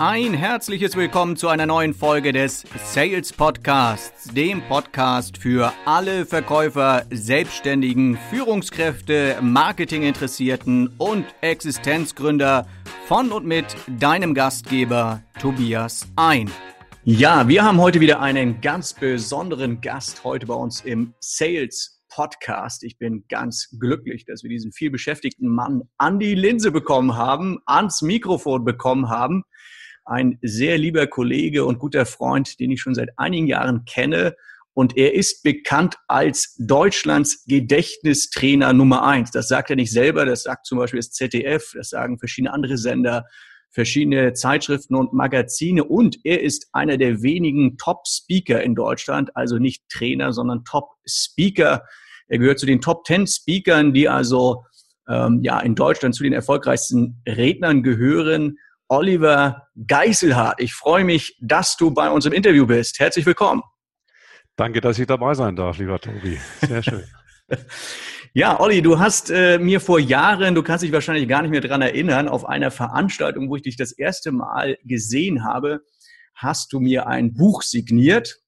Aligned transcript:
Ein 0.00 0.34
herzliches 0.34 0.96
Willkommen 0.96 1.36
zu 1.36 1.46
einer 1.46 1.66
neuen 1.66 1.94
Folge 1.94 2.32
des 2.32 2.64
Sales 2.82 3.32
Podcasts, 3.32 4.24
dem 4.34 4.60
Podcast 4.62 5.38
für 5.38 5.72
alle 5.84 6.26
Verkäufer, 6.26 7.04
Selbstständigen, 7.10 8.18
Führungskräfte, 8.28 9.38
Marketinginteressierten 9.40 10.88
und 10.98 11.26
Existenzgründer 11.42 12.66
von 13.06 13.30
und 13.30 13.46
mit 13.46 13.66
deinem 13.86 14.34
Gastgeber 14.34 15.22
Tobias 15.38 16.08
Ein. 16.16 16.50
Ja, 17.04 17.46
wir 17.46 17.62
haben 17.62 17.80
heute 17.80 18.00
wieder 18.00 18.20
einen 18.20 18.60
ganz 18.60 18.94
besonderen 18.94 19.80
Gast 19.80 20.24
heute 20.24 20.46
bei 20.46 20.54
uns 20.54 20.80
im 20.80 21.14
Sales 21.20 22.02
Podcast. 22.08 22.82
Ich 22.82 22.98
bin 22.98 23.24
ganz 23.28 23.68
glücklich, 23.78 24.24
dass 24.24 24.42
wir 24.42 24.50
diesen 24.50 24.72
vielbeschäftigten 24.72 25.48
Mann 25.48 25.82
an 25.98 26.18
die 26.18 26.34
Linse 26.34 26.72
bekommen 26.72 27.16
haben, 27.16 27.60
ans 27.66 28.02
Mikrofon 28.02 28.64
bekommen 28.64 29.08
haben 29.08 29.44
ein 30.04 30.38
sehr 30.42 30.78
lieber 30.78 31.06
Kollege 31.06 31.64
und 31.64 31.78
guter 31.78 32.06
Freund, 32.06 32.60
den 32.60 32.70
ich 32.70 32.80
schon 32.80 32.94
seit 32.94 33.10
einigen 33.16 33.46
Jahren 33.46 33.84
kenne. 33.84 34.34
Und 34.74 34.96
er 34.96 35.14
ist 35.14 35.42
bekannt 35.44 35.96
als 36.08 36.56
Deutschlands 36.58 37.44
Gedächtnistrainer 37.46 38.72
Nummer 38.72 39.06
eins. 39.06 39.30
Das 39.30 39.48
sagt 39.48 39.70
er 39.70 39.76
nicht 39.76 39.92
selber, 39.92 40.26
das 40.26 40.42
sagt 40.42 40.66
zum 40.66 40.78
Beispiel 40.78 40.98
das 40.98 41.12
ZDF, 41.12 41.72
das 41.74 41.90
sagen 41.90 42.18
verschiedene 42.18 42.52
andere 42.52 42.76
Sender, 42.76 43.24
verschiedene 43.70 44.32
Zeitschriften 44.32 44.96
und 44.96 45.12
Magazine. 45.12 45.84
Und 45.84 46.18
er 46.24 46.42
ist 46.42 46.68
einer 46.72 46.96
der 46.96 47.22
wenigen 47.22 47.76
Top-Speaker 47.76 48.62
in 48.62 48.74
Deutschland, 48.74 49.36
also 49.36 49.58
nicht 49.58 49.84
Trainer, 49.88 50.32
sondern 50.32 50.64
Top-Speaker. 50.64 51.84
Er 52.28 52.38
gehört 52.38 52.58
zu 52.58 52.66
den 52.66 52.80
Top 52.80 53.04
Ten 53.04 53.26
Speakern, 53.26 53.92
die 53.92 54.08
also 54.08 54.64
ähm, 55.08 55.40
ja 55.42 55.60
in 55.60 55.74
Deutschland 55.74 56.14
zu 56.14 56.22
den 56.22 56.32
erfolgreichsten 56.32 57.22
Rednern 57.26 57.82
gehören. 57.82 58.58
Oliver 58.94 59.66
Geiselhardt. 59.88 60.60
Ich 60.60 60.72
freue 60.72 61.02
mich, 61.02 61.36
dass 61.40 61.76
du 61.76 61.90
bei 61.90 62.08
uns 62.08 62.26
im 62.26 62.32
Interview 62.32 62.64
bist. 62.64 63.00
Herzlich 63.00 63.26
willkommen. 63.26 63.62
Danke, 64.54 64.80
dass 64.80 65.00
ich 65.00 65.06
dabei 65.08 65.34
sein 65.34 65.56
darf, 65.56 65.78
lieber 65.78 65.98
Tobi. 65.98 66.38
Sehr 66.60 66.80
schön. 66.80 67.02
ja, 68.34 68.60
Olli, 68.60 68.82
du 68.82 69.00
hast 69.00 69.30
äh, 69.30 69.58
mir 69.58 69.80
vor 69.80 69.98
Jahren, 69.98 70.54
du 70.54 70.62
kannst 70.62 70.84
dich 70.84 70.92
wahrscheinlich 70.92 71.26
gar 71.26 71.42
nicht 71.42 71.50
mehr 71.50 71.60
dran 71.60 71.82
erinnern, 71.82 72.28
auf 72.28 72.48
einer 72.48 72.70
Veranstaltung, 72.70 73.50
wo 73.50 73.56
ich 73.56 73.62
dich 73.62 73.76
das 73.76 73.90
erste 73.90 74.30
Mal 74.30 74.78
gesehen 74.84 75.44
habe, 75.44 75.80
hast 76.36 76.72
du 76.72 76.78
mir 76.78 77.08
ein 77.08 77.34
Buch 77.34 77.62
signiert. 77.62 78.42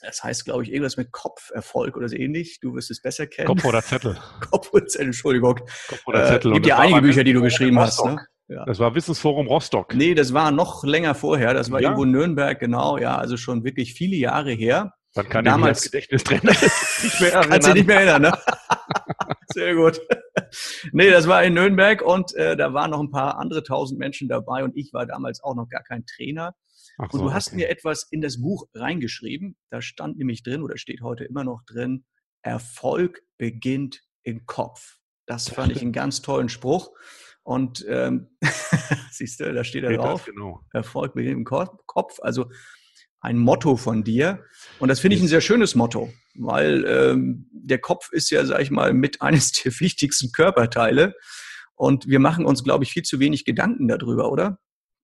Das 0.00 0.24
heißt, 0.24 0.44
glaube 0.44 0.64
ich, 0.64 0.72
irgendwas 0.72 0.96
mit 0.96 1.12
Kopferfolg 1.12 1.96
oder 1.96 2.08
so 2.08 2.16
ähnlich. 2.16 2.58
Du 2.60 2.74
wirst 2.74 2.90
es 2.90 3.00
besser 3.00 3.28
kennen. 3.28 3.46
Kopf 3.46 3.64
oder 3.64 3.80
Zettel. 3.80 4.18
Kopf 4.50 4.72
oder 4.72 4.88
Zettel, 4.88 5.06
Entschuldigung. 5.06 5.60
Kopf 5.86 6.02
oder 6.06 6.26
Zettel. 6.26 6.50
Äh, 6.50 6.54
gibt 6.54 6.66
ja 6.66 6.78
einige 6.78 7.02
Bücher, 7.02 7.22
die 7.22 7.32
du 7.32 7.42
geschrieben 7.42 7.78
hast. 7.78 8.04
Ne? 8.04 8.16
Ja. 8.52 8.64
Das 8.66 8.78
war 8.78 8.94
Wissensforum 8.94 9.46
Rostock. 9.46 9.94
Nee, 9.94 10.14
das 10.14 10.32
war 10.32 10.50
noch 10.50 10.84
länger 10.84 11.14
vorher. 11.14 11.54
Das 11.54 11.70
war 11.70 11.80
ja. 11.80 11.88
irgendwo 11.88 12.04
Nürnberg, 12.04 12.58
genau. 12.58 12.98
Ja, 12.98 13.16
also 13.16 13.36
schon 13.36 13.64
wirklich 13.64 13.94
viele 13.94 14.16
Jahre 14.16 14.52
her. 14.52 14.94
Dann 15.14 15.28
kann 15.28 15.44
Damals, 15.44 15.86
ich 15.86 15.92
mich 15.92 16.02
als 16.10 16.18
Gedächtnistrainer 16.18 16.52
nicht 17.02 17.20
mehr 17.20 17.32
erinnern. 17.32 17.50
Kannst 17.50 17.68
du 17.68 17.72
nicht 17.74 17.86
mehr 17.86 17.96
erinnern, 17.96 18.22
ne? 18.22 18.32
Sehr 19.48 19.74
gut. 19.74 20.00
nee, 20.92 21.10
das 21.10 21.28
war 21.28 21.44
in 21.44 21.54
Nürnberg 21.54 22.02
und 22.02 22.34
äh, 22.34 22.56
da 22.56 22.72
waren 22.72 22.90
noch 22.90 23.00
ein 23.00 23.10
paar 23.10 23.38
andere 23.38 23.62
tausend 23.62 23.98
Menschen 23.98 24.28
dabei 24.28 24.64
und 24.64 24.76
ich 24.76 24.92
war 24.92 25.06
damals 25.06 25.42
auch 25.42 25.54
noch 25.54 25.68
gar 25.68 25.82
kein 25.82 26.06
Trainer. 26.06 26.54
Ach 26.98 27.12
und 27.12 27.18
so, 27.18 27.24
du 27.26 27.32
hast 27.32 27.48
okay. 27.48 27.56
mir 27.56 27.68
etwas 27.68 28.06
in 28.10 28.20
das 28.20 28.40
Buch 28.40 28.66
reingeschrieben. 28.74 29.56
Da 29.70 29.82
stand 29.82 30.16
nämlich 30.16 30.42
drin 30.42 30.62
oder 30.62 30.78
steht 30.78 31.02
heute 31.02 31.24
immer 31.24 31.44
noch 31.44 31.62
drin, 31.66 32.04
Erfolg 32.42 33.22
beginnt 33.38 34.02
im 34.22 34.46
Kopf. 34.46 34.98
Das 35.26 35.48
fand 35.48 35.72
ich 35.72 35.82
einen 35.82 35.92
ganz 35.92 36.22
tollen 36.22 36.48
Spruch. 36.48 36.90
Und 37.42 37.84
ähm, 37.88 38.28
siehst 39.10 39.40
du, 39.40 39.52
da 39.52 39.64
steht 39.64 39.84
da 39.84 39.92
drauf, 39.92 40.24
genau. 40.24 40.60
Erfolg 40.72 41.14
beginnt 41.14 41.38
im 41.38 41.44
Kopf. 41.44 42.18
Also 42.20 42.50
ein 43.20 43.38
Motto 43.38 43.76
von 43.76 44.04
dir. 44.04 44.44
Und 44.78 44.88
das 44.88 45.00
finde 45.00 45.16
ich 45.16 45.22
ein 45.22 45.28
sehr 45.28 45.40
schönes 45.40 45.74
Motto, 45.74 46.12
weil 46.34 46.84
ähm, 46.86 47.48
der 47.52 47.78
Kopf 47.78 48.10
ist 48.12 48.30
ja, 48.30 48.44
sag 48.44 48.60
ich 48.60 48.70
mal, 48.70 48.92
mit 48.92 49.22
eines 49.22 49.52
der 49.62 49.72
wichtigsten 49.80 50.32
Körperteile. 50.32 51.14
Und 51.74 52.08
wir 52.08 52.18
machen 52.18 52.44
uns, 52.44 52.62
glaube 52.64 52.84
ich, 52.84 52.92
viel 52.92 53.02
zu 53.02 53.18
wenig 53.18 53.44
Gedanken 53.44 53.88
darüber, 53.88 54.30
oder? 54.30 54.58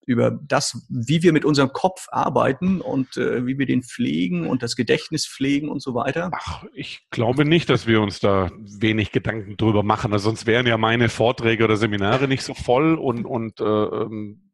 Über 0.08 0.30
das, 0.30 0.86
wie 0.88 1.22
wir 1.22 1.34
mit 1.34 1.44
unserem 1.44 1.72
Kopf 1.72 2.06
arbeiten 2.10 2.80
und 2.80 3.18
äh, 3.18 3.46
wie 3.46 3.58
wir 3.58 3.66
den 3.66 3.82
pflegen 3.82 4.46
und 4.46 4.62
das 4.62 4.74
Gedächtnis 4.74 5.26
pflegen 5.26 5.68
und 5.68 5.82
so 5.82 5.94
weiter? 5.94 6.30
Ach, 6.32 6.64
ich 6.72 7.06
glaube 7.10 7.44
nicht, 7.44 7.68
dass 7.68 7.86
wir 7.86 8.00
uns 8.00 8.18
da 8.18 8.50
wenig 8.58 9.12
Gedanken 9.12 9.58
drüber 9.58 9.82
machen. 9.82 10.14
Also 10.14 10.30
sonst 10.30 10.46
wären 10.46 10.66
ja 10.66 10.78
meine 10.78 11.10
Vorträge 11.10 11.64
oder 11.64 11.76
Seminare 11.76 12.26
nicht 12.26 12.42
so 12.42 12.54
voll 12.54 12.94
und, 12.94 13.26
und 13.26 13.60
äh, 13.60 13.64
ähm, 13.64 14.48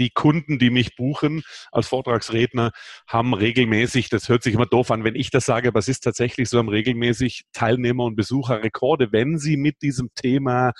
die 0.00 0.10
Kunden, 0.10 0.58
die 0.58 0.70
mich 0.70 0.96
buchen 0.96 1.42
als 1.72 1.88
Vortragsredner, 1.88 2.72
haben 3.06 3.34
regelmäßig, 3.34 4.08
das 4.08 4.28
hört 4.28 4.42
sich 4.42 4.54
immer 4.54 4.66
doof 4.66 4.90
an, 4.90 5.04
wenn 5.04 5.14
ich 5.14 5.30
das 5.30 5.44
sage, 5.44 5.68
aber 5.68 5.78
es 5.78 5.88
ist 5.88 6.00
tatsächlich 6.00 6.48
so, 6.48 6.58
haben 6.58 6.68
regelmäßig 6.68 7.44
Teilnehmer 7.52 8.04
und 8.04 8.16
Besucherrekorde, 8.16 9.12
wenn 9.12 9.38
sie 9.38 9.56
mit 9.56 9.82
diesem 9.82 10.10
Thema 10.14 10.72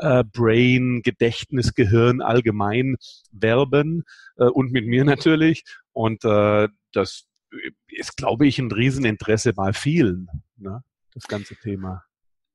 äh, 0.00 0.24
Brain, 0.24 1.02
Gedächtnis, 1.02 1.74
Gehirn 1.74 2.20
allgemein 2.20 2.96
werben 3.32 4.04
äh, 4.36 4.44
und 4.44 4.72
mit 4.72 4.86
mir 4.86 5.04
natürlich. 5.06 5.64
Und 5.92 6.24
äh, 6.24 6.68
das 6.92 7.26
ist, 7.88 8.16
glaube 8.16 8.46
ich, 8.46 8.58
ein 8.58 8.70
Rieseninteresse 8.70 9.52
bei 9.52 9.72
vielen, 9.72 10.28
ne? 10.56 10.82
das 11.14 11.26
ganze 11.26 11.56
Thema. 11.56 12.04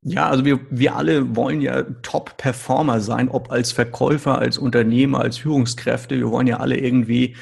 Ja, 0.08 0.30
also 0.30 0.46
wir, 0.46 0.60
wir 0.70 0.96
alle 0.96 1.36
wollen 1.36 1.62
ja 1.62 1.82
Top-Performer 1.82 3.02
sein, 3.02 3.28
ob 3.28 3.52
als 3.52 3.72
Verkäufer, 3.72 4.38
als 4.38 4.60
Unternehmer, 4.60 5.22
als 5.22 5.40
Führungskräfte. 5.40 6.16
Wir 6.16 6.30
wollen 6.30 6.46
ja 6.46 6.58
alle 6.58 6.78
irgendwie, 6.78 7.36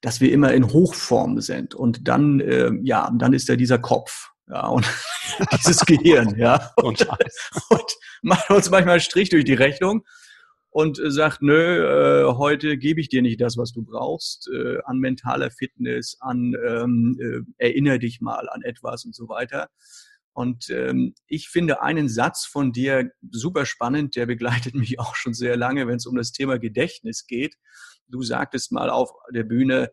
dass 0.00 0.20
wir 0.20 0.32
immer 0.32 0.52
in 0.52 0.66
Hochform 0.66 1.40
sind. 1.40 1.76
Und 1.76 2.08
dann, 2.08 2.40
äh, 2.40 2.72
ja, 2.82 3.08
dann 3.16 3.32
ist 3.32 3.48
da 3.48 3.54
dieser 3.54 3.78
Kopf. 3.78 4.30
Ja, 4.48 4.66
und 4.68 4.86
dieses 5.52 5.80
Gehirn, 5.80 6.38
ja. 6.38 6.72
Und, 6.76 7.06
und 7.68 7.96
macht 8.22 8.50
uns 8.50 8.70
manchmal 8.70 8.94
einen 8.94 9.00
Strich 9.00 9.28
durch 9.28 9.44
die 9.44 9.54
Rechnung 9.54 10.04
und 10.70 11.00
sagt, 11.02 11.42
nö, 11.42 12.24
äh, 12.24 12.32
heute 12.34 12.78
gebe 12.78 13.00
ich 13.00 13.08
dir 13.08 13.22
nicht 13.22 13.40
das, 13.40 13.56
was 13.56 13.72
du 13.72 13.82
brauchst, 13.82 14.48
äh, 14.52 14.78
an 14.84 14.98
mentaler 14.98 15.50
Fitness, 15.50 16.16
an 16.20 16.54
ähm, 16.66 17.18
äh, 17.20 17.66
erinnere 17.66 17.98
dich 17.98 18.20
mal 18.20 18.48
an 18.48 18.62
etwas 18.62 19.04
und 19.04 19.14
so 19.14 19.28
weiter. 19.28 19.68
Und 20.32 20.70
ähm, 20.70 21.14
ich 21.26 21.48
finde 21.48 21.82
einen 21.82 22.08
Satz 22.08 22.44
von 22.44 22.72
dir 22.72 23.10
super 23.30 23.66
spannend, 23.66 24.14
der 24.14 24.26
begleitet 24.26 24.74
mich 24.76 24.98
auch 24.98 25.14
schon 25.14 25.34
sehr 25.34 25.56
lange, 25.56 25.86
wenn 25.86 25.96
es 25.96 26.06
um 26.06 26.16
das 26.16 26.32
Thema 26.32 26.58
Gedächtnis 26.58 27.26
geht. 27.26 27.56
Du 28.06 28.22
sagtest 28.22 28.72
mal 28.72 28.88
auf 28.88 29.10
der 29.34 29.44
Bühne, 29.44 29.90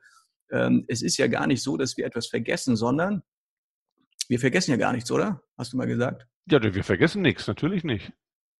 ähm, 0.51 0.85
es 0.87 1.01
ist 1.01 1.17
ja 1.17 1.27
gar 1.27 1.47
nicht 1.47 1.63
so, 1.63 1.77
dass 1.77 1.97
wir 1.97 2.05
etwas 2.05 2.27
vergessen, 2.27 2.75
sondern 2.75 3.23
wir 4.29 4.39
vergessen 4.39 4.71
ja 4.71 4.77
gar 4.77 4.93
nichts, 4.93 5.11
oder? 5.11 5.41
Hast 5.57 5.73
du 5.73 5.77
mal 5.77 5.87
gesagt? 5.87 6.27
Ja, 6.49 6.61
wir 6.61 6.83
vergessen 6.83 7.21
nichts, 7.21 7.47
natürlich 7.47 7.83
nicht. 7.83 8.11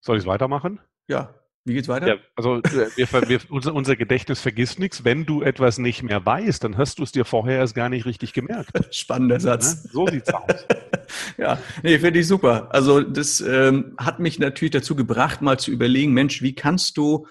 Soll 0.02 0.18
ich 0.18 0.24
es 0.24 0.28
weitermachen? 0.28 0.80
Ja. 1.08 1.34
Wie 1.68 1.74
geht's 1.74 1.88
weiter? 1.88 2.08
Ja, 2.08 2.16
also 2.36 2.58
äh, 2.58 2.90
wir, 2.96 3.08
wir, 3.28 3.40
unser, 3.50 3.74
unser, 3.74 3.96
Gedächtnis 3.96 4.40
vergisst 4.40 4.78
nichts. 4.78 5.04
Wenn 5.04 5.26
du 5.26 5.42
etwas 5.42 5.80
nicht 5.80 6.04
mehr 6.04 6.24
weißt, 6.24 6.64
dann 6.64 6.78
hast 6.78 7.00
du 7.00 7.04
es 7.04 7.12
dir 7.12 7.26
vorher 7.26 7.58
erst 7.58 7.74
gar 7.74 7.90
nicht 7.90 8.06
richtig 8.06 8.34
gemerkt. 8.34 8.70
Spannender 8.96 9.40
Satz. 9.40 9.84
Ja, 9.86 9.90
so 9.92 10.08
sieht's 10.08 10.32
aus. 10.32 10.68
ja, 11.40 11.58
nee, 11.82 11.98
finde 11.98 12.20
ich 12.20 12.28
super. 12.28 12.68
Also 12.72 13.02
das 13.02 13.42
ähm, 13.42 13.96
hat 13.98 14.20
mich 14.20 14.38
natürlich 14.38 14.74
dazu 14.74 14.96
gebracht, 14.96 15.42
mal 15.42 15.58
zu 15.58 15.72
überlegen, 15.72 16.14
Mensch, 16.14 16.44
wie 16.44 16.54
kannst 16.54 16.98
du 16.98 17.26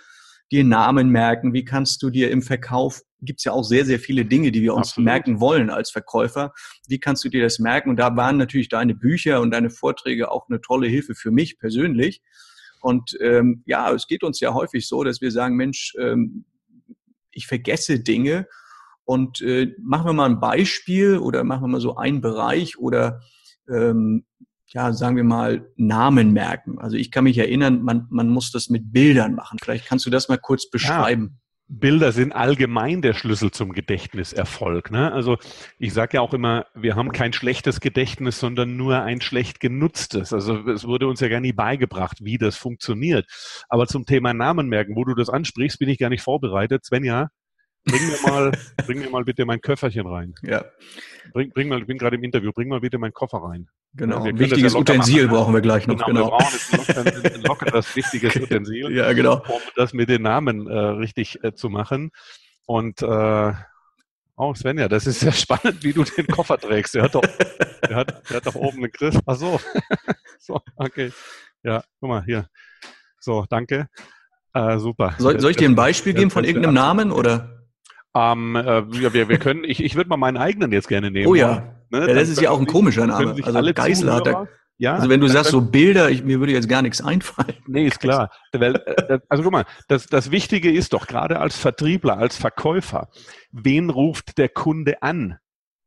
dir 0.53 0.65
Namen 0.65 1.11
merken? 1.11 1.53
Wie 1.53 1.65
kannst 1.65 2.03
du 2.03 2.11
dir 2.11 2.31
im 2.31 2.43
Verkauf, 2.43 3.03
gibt's 3.25 3.45
ja 3.45 3.53
auch 3.53 3.65
sehr, 3.65 3.85
sehr 3.85 3.99
viele 3.99 4.25
Dinge, 4.25 4.53
die 4.53 4.63
wir 4.63 4.75
uns 4.75 4.89
Absolut. 4.91 5.07
merken 5.07 5.41
wollen 5.41 5.71
als 5.71 5.91
Verkäufer. 5.91 6.53
Wie 6.89 6.99
kannst 6.99 7.25
du 7.25 7.29
dir 7.29 7.43
das 7.43 7.59
merken? 7.59 7.91
Und 7.91 7.97
da 7.97 8.17
waren 8.17 8.37
natürlich 8.37 8.69
deine 8.69 8.95
Bücher 8.95 9.41
und 9.41 9.51
deine 9.51 9.71
Vorträge 9.71 10.31
auch 10.31 10.49
eine 10.49 10.61
tolle 10.61 10.89
Hilfe 10.89 11.15
für 11.15 11.31
mich 11.31 11.59
persönlich. 11.59 12.23
Und 12.81 13.17
ähm, 13.21 13.63
ja, 13.67 13.91
es 13.93 14.07
geht 14.07 14.23
uns 14.23 14.41
ja 14.41 14.53
häufig 14.53 14.87
so, 14.87 15.05
dass 15.05 15.21
wir 15.21 15.31
sagen, 15.31 15.57
Mensch, 15.57 15.95
ähm, 15.99 16.45
ich 17.31 17.47
vergesse 17.47 18.01
Dinge 18.01 18.47
und 19.05 19.41
äh, 19.41 19.75
machen 19.81 20.07
wir 20.07 20.13
mal 20.13 20.29
ein 20.29 20.41
Beispiel 20.41 21.19
oder 21.19 21.45
machen 21.45 21.63
wir 21.63 21.69
mal 21.69 21.81
so 21.81 21.97
einen 21.97 22.21
Bereich 22.21 22.79
oder 22.79 23.23
ähm, 23.69 24.27
ja, 24.75 24.93
sagen 24.93 25.17
wir 25.17 25.25
mal, 25.25 25.71
Namen 25.77 26.33
merken. 26.33 26.79
Also 26.81 26.97
ich 26.97 27.13
kann 27.13 27.25
mich 27.25 27.39
erinnern, 27.39 27.83
man, 27.83 28.07
man 28.11 28.29
muss 28.29 28.51
das 28.51 28.69
mit 28.71 28.93
Bildern 28.93 29.35
machen. 29.35 29.59
Vielleicht 29.63 29.87
kannst 29.87 30.05
du 30.05 30.11
das 30.11 30.29
mal 30.29 30.37
kurz 30.37 30.69
beschreiben. 30.69 31.31
Ja. 31.33 31.41
Bilder 31.67 32.13
sind 32.13 32.33
allgemein 32.33 33.01
der 33.01 33.15
Schlüssel 33.15 33.53
zum 33.53 33.73
Gedächtniserfolg. 33.73 34.91
Ne? 34.91 35.13
Also 35.13 35.39
ich 35.79 35.95
sage 35.95 36.17
ja 36.17 36.21
auch 36.21 36.35
immer, 36.35 36.67
wir 36.75 36.95
haben 36.97 37.13
kein 37.13 37.33
schlechtes 37.33 37.81
Gedächtnis, 37.81 38.39
sondern 38.39 38.77
nur 38.77 39.01
ein 39.01 39.21
schlecht 39.21 39.61
genutztes. 39.61 40.33
Also 40.33 40.69
es 40.69 40.85
wurde 40.85 41.07
uns 41.07 41.21
ja 41.21 41.29
gar 41.29 41.41
nie 41.41 41.55
beigebracht, 41.55 42.19
wie 42.23 42.37
das 42.37 42.57
funktioniert. 42.57 43.27
Aber 43.69 43.87
zum 43.87 44.05
Thema 44.05 44.35
Namen 44.35 44.69
merken, 44.69 44.97
wo 44.97 45.05
du 45.05 45.15
das 45.15 45.31
ansprichst, 45.31 45.79
bin 45.79 45.89
ich 45.89 45.99
gar 45.99 46.11
nicht 46.11 46.23
vorbereitet. 46.23 46.85
Svenja, 46.85 47.29
bring 47.85 48.07
mir 48.09 48.31
mal, 48.31 48.53
bring 48.87 48.99
mir 48.99 49.11
mal 49.11 49.25
bitte 49.25 49.47
mein 49.47 49.61
Köfferchen 49.61 50.07
rein. 50.07 50.35
Ja. 50.43 50.65
Bring, 51.33 51.51
bring 51.51 51.69
mal, 51.69 51.81
ich 51.81 51.87
bin 51.87 51.97
gerade 51.97 52.17
im 52.17 52.25
Interview, 52.25 52.51
bring 52.53 52.69
mal 52.69 52.81
bitte 52.81 52.99
meinen 52.99 53.15
Koffer 53.15 53.39
rein. 53.39 53.69
Genau, 53.97 54.25
ein 54.25 54.39
wichtiges 54.39 54.73
ja 54.73 54.79
Utensil 54.81 55.27
machen. 55.27 55.37
brauchen 55.37 55.55
wir 55.55 55.61
gleich 55.61 55.87
noch. 55.87 56.05
Genau, 56.05 56.31
genau. 56.31 56.39
wir 56.39 56.79
brauchen 56.79 57.23
jetzt 57.23 57.35
ein 57.35 57.43
lockeres, 57.43 57.95
wichtiges 57.95 58.35
Utensil, 58.43 58.93
ja, 58.95 59.13
genau. 59.13 59.37
um 59.47 59.61
das 59.77 59.93
mit 59.93 60.09
den 60.09 60.23
Namen 60.23 60.67
äh, 60.67 60.77
richtig 60.77 61.43
äh, 61.45 61.55
zu 61.55 61.69
machen. 61.69 62.11
Und 62.67 63.03
äh, 63.03 63.53
oh 64.37 64.55
Svenja, 64.55 64.89
das 64.89 65.07
ist 65.07 65.21
sehr 65.21 65.33
spannend, 65.33 65.85
wie 65.85 65.93
du 65.93 66.03
den 66.03 66.27
Koffer 66.27 66.59
trägst. 66.59 66.95
Der 66.95 67.05
hat 67.05 67.15
doch, 67.15 67.23
der 67.89 67.97
hat, 67.97 68.31
der 68.31 68.37
hat 68.37 68.47
doch 68.47 68.57
oben 68.57 68.79
einen 68.79 68.93
Griff. 68.93 69.17
Ach 69.27 69.37
so. 69.37 69.61
so, 70.41 70.61
okay. 70.77 71.13
Ja, 71.63 71.85
guck 72.01 72.09
mal 72.09 72.25
hier. 72.25 72.49
So, 73.21 73.47
danke. 73.49 73.89
Äh, 74.53 74.79
super. 74.79 75.15
Soll, 75.19 75.39
soll 75.41 75.53
ich 75.53 75.57
dir 75.57 75.69
ein 75.69 75.77
Beispiel 75.77 76.15
geben 76.15 76.31
von 76.31 76.45
irgendeinem 76.45 76.75
Namen 76.75 77.13
oder? 77.13 77.64
Ähm, 78.15 78.57
äh, 78.57 79.13
wir, 79.13 79.29
wir 79.29 79.39
können, 79.39 79.65
ich, 79.65 79.83
ich 79.83 79.97
würde 79.97 80.09
mal 80.09 80.17
meinen 80.17 80.37
eigenen 80.37 80.73
jetzt 80.73 80.89
gerne 80.89 81.11
nehmen. 81.11 81.27
Oh 81.27 81.35
ja. 81.35 81.75
Ne? 81.91 82.09
ja 82.09 82.15
das 82.15 82.29
ist 82.29 82.41
ja 82.41 82.51
auch 82.51 82.61
ein 82.61 82.67
komischer 82.67 83.07
Name. 83.07 83.37
Also 83.43 83.73
Geisel 83.75 84.13
hat 84.13 84.27
er. 84.27 84.49
Ja, 84.77 84.95
also 84.95 85.09
wenn 85.09 85.21
du 85.21 85.29
sagst 85.29 85.53
so 85.53 85.61
Bilder, 85.61 86.11
ich, 86.11 86.25
mir 86.25 86.41
würde 86.41 86.53
jetzt 86.53 86.69
gar 86.69 86.83
nichts 86.83 87.01
einfallen. 87.01 87.55
Nee, 87.67 87.87
ist 87.87 88.01
klar. 88.01 88.31
Äh, 88.53 89.19
also 89.29 89.45
guck 89.45 89.53
mal, 89.53 89.65
das, 89.89 90.07
das 90.07 90.31
Wichtige 90.31 90.71
ist 90.71 90.93
doch 90.93 91.07
gerade 91.07 91.39
als 91.39 91.57
Vertriebler, 91.57 92.19
als 92.19 92.37
Verkäufer, 92.37 93.09
wen 93.53 93.91
ruft 93.91 94.37
der 94.37 94.49
Kunde 94.49 95.03
an? 95.03 95.39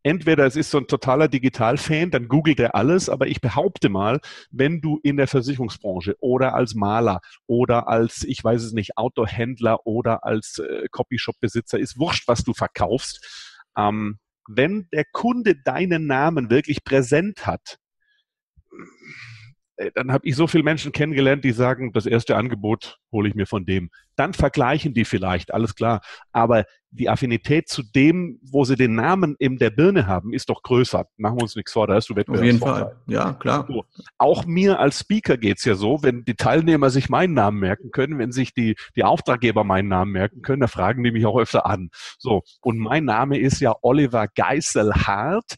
Entweder 0.07 0.45
es 0.45 0.55
ist 0.55 0.71
so 0.71 0.77
ein 0.77 0.87
totaler 0.87 1.27
Digital-Fan, 1.27 2.11
dann 2.11 2.29
googelt 2.29 2.59
er 2.59 2.75
alles, 2.75 3.09
aber 3.09 3.27
ich 3.27 3.41
behaupte 3.41 3.89
mal, 3.89 4.21
wenn 4.51 4.79
du 4.79 4.99
in 5.03 5.17
der 5.17 5.27
Versicherungsbranche 5.27 6.15
oder 6.19 6.55
als 6.55 6.75
Maler 6.75 7.19
oder 7.45 7.89
als, 7.89 8.23
ich 8.23 8.41
weiß 8.41 8.63
es 8.63 8.71
nicht, 8.71 8.97
Autohändler 8.97 9.85
oder 9.85 10.23
als 10.23 10.59
äh, 10.59 10.87
Copyshop-Besitzer, 10.91 11.77
ist 11.77 11.99
wurscht, 11.99 12.27
was 12.27 12.43
du 12.43 12.53
verkaufst, 12.53 13.59
ähm, 13.77 14.19
wenn 14.47 14.87
der 14.93 15.03
Kunde 15.11 15.55
deinen 15.55 16.07
Namen 16.07 16.49
wirklich 16.49 16.85
präsent 16.85 17.45
hat, 17.45 17.77
dann 19.93 20.11
habe 20.11 20.27
ich 20.27 20.35
so 20.35 20.47
viele 20.47 20.63
Menschen 20.63 20.91
kennengelernt, 20.91 21.43
die 21.43 21.51
sagen, 21.51 21.91
das 21.93 22.05
erste 22.05 22.35
Angebot 22.35 22.97
hole 23.11 23.29
ich 23.29 23.35
mir 23.35 23.45
von 23.45 23.65
dem. 23.65 23.89
Dann 24.15 24.33
vergleichen 24.33 24.93
die 24.93 25.05
vielleicht, 25.05 25.53
alles 25.53 25.75
klar. 25.75 26.01
Aber 26.31 26.65
die 26.89 27.09
Affinität 27.09 27.69
zu 27.69 27.83
dem, 27.83 28.39
wo 28.41 28.63
sie 28.63 28.75
den 28.75 28.95
Namen 28.95 29.35
in 29.37 29.57
der 29.57 29.69
Birne 29.69 30.07
haben, 30.07 30.33
ist 30.33 30.49
doch 30.49 30.63
größer. 30.63 31.05
Machen 31.17 31.37
wir 31.37 31.43
uns 31.43 31.55
nichts 31.55 31.73
vor, 31.73 31.85
da 31.85 31.93
hast 31.93 32.09
du 32.09 32.15
Wettbewerb. 32.15 32.39
Auf 32.39 32.45
jeden 32.45 32.59
Fall, 32.59 32.95
ja, 33.05 33.33
klar. 33.33 33.65
So. 33.67 33.85
Auch 34.17 34.45
mir 34.45 34.79
als 34.79 34.99
Speaker 34.99 35.37
geht's 35.37 35.63
ja 35.65 35.75
so, 35.75 36.01
wenn 36.01 36.25
die 36.25 36.35
Teilnehmer 36.35 36.89
sich 36.89 37.09
meinen 37.09 37.35
Namen 37.35 37.59
merken 37.59 37.91
können, 37.91 38.17
wenn 38.17 38.31
sich 38.31 38.53
die, 38.53 38.75
die 38.95 39.03
Auftraggeber 39.03 39.63
meinen 39.63 39.89
Namen 39.89 40.11
merken 40.11 40.41
können, 40.41 40.61
da 40.61 40.67
fragen 40.67 41.03
die 41.03 41.11
mich 41.11 41.25
auch 41.27 41.37
öfter 41.37 41.67
an. 41.67 41.89
So, 42.17 42.41
und 42.61 42.79
mein 42.79 43.05
Name 43.05 43.37
ist 43.37 43.59
ja 43.59 43.75
Oliver 43.81 44.27
Geiselhardt 44.27 45.55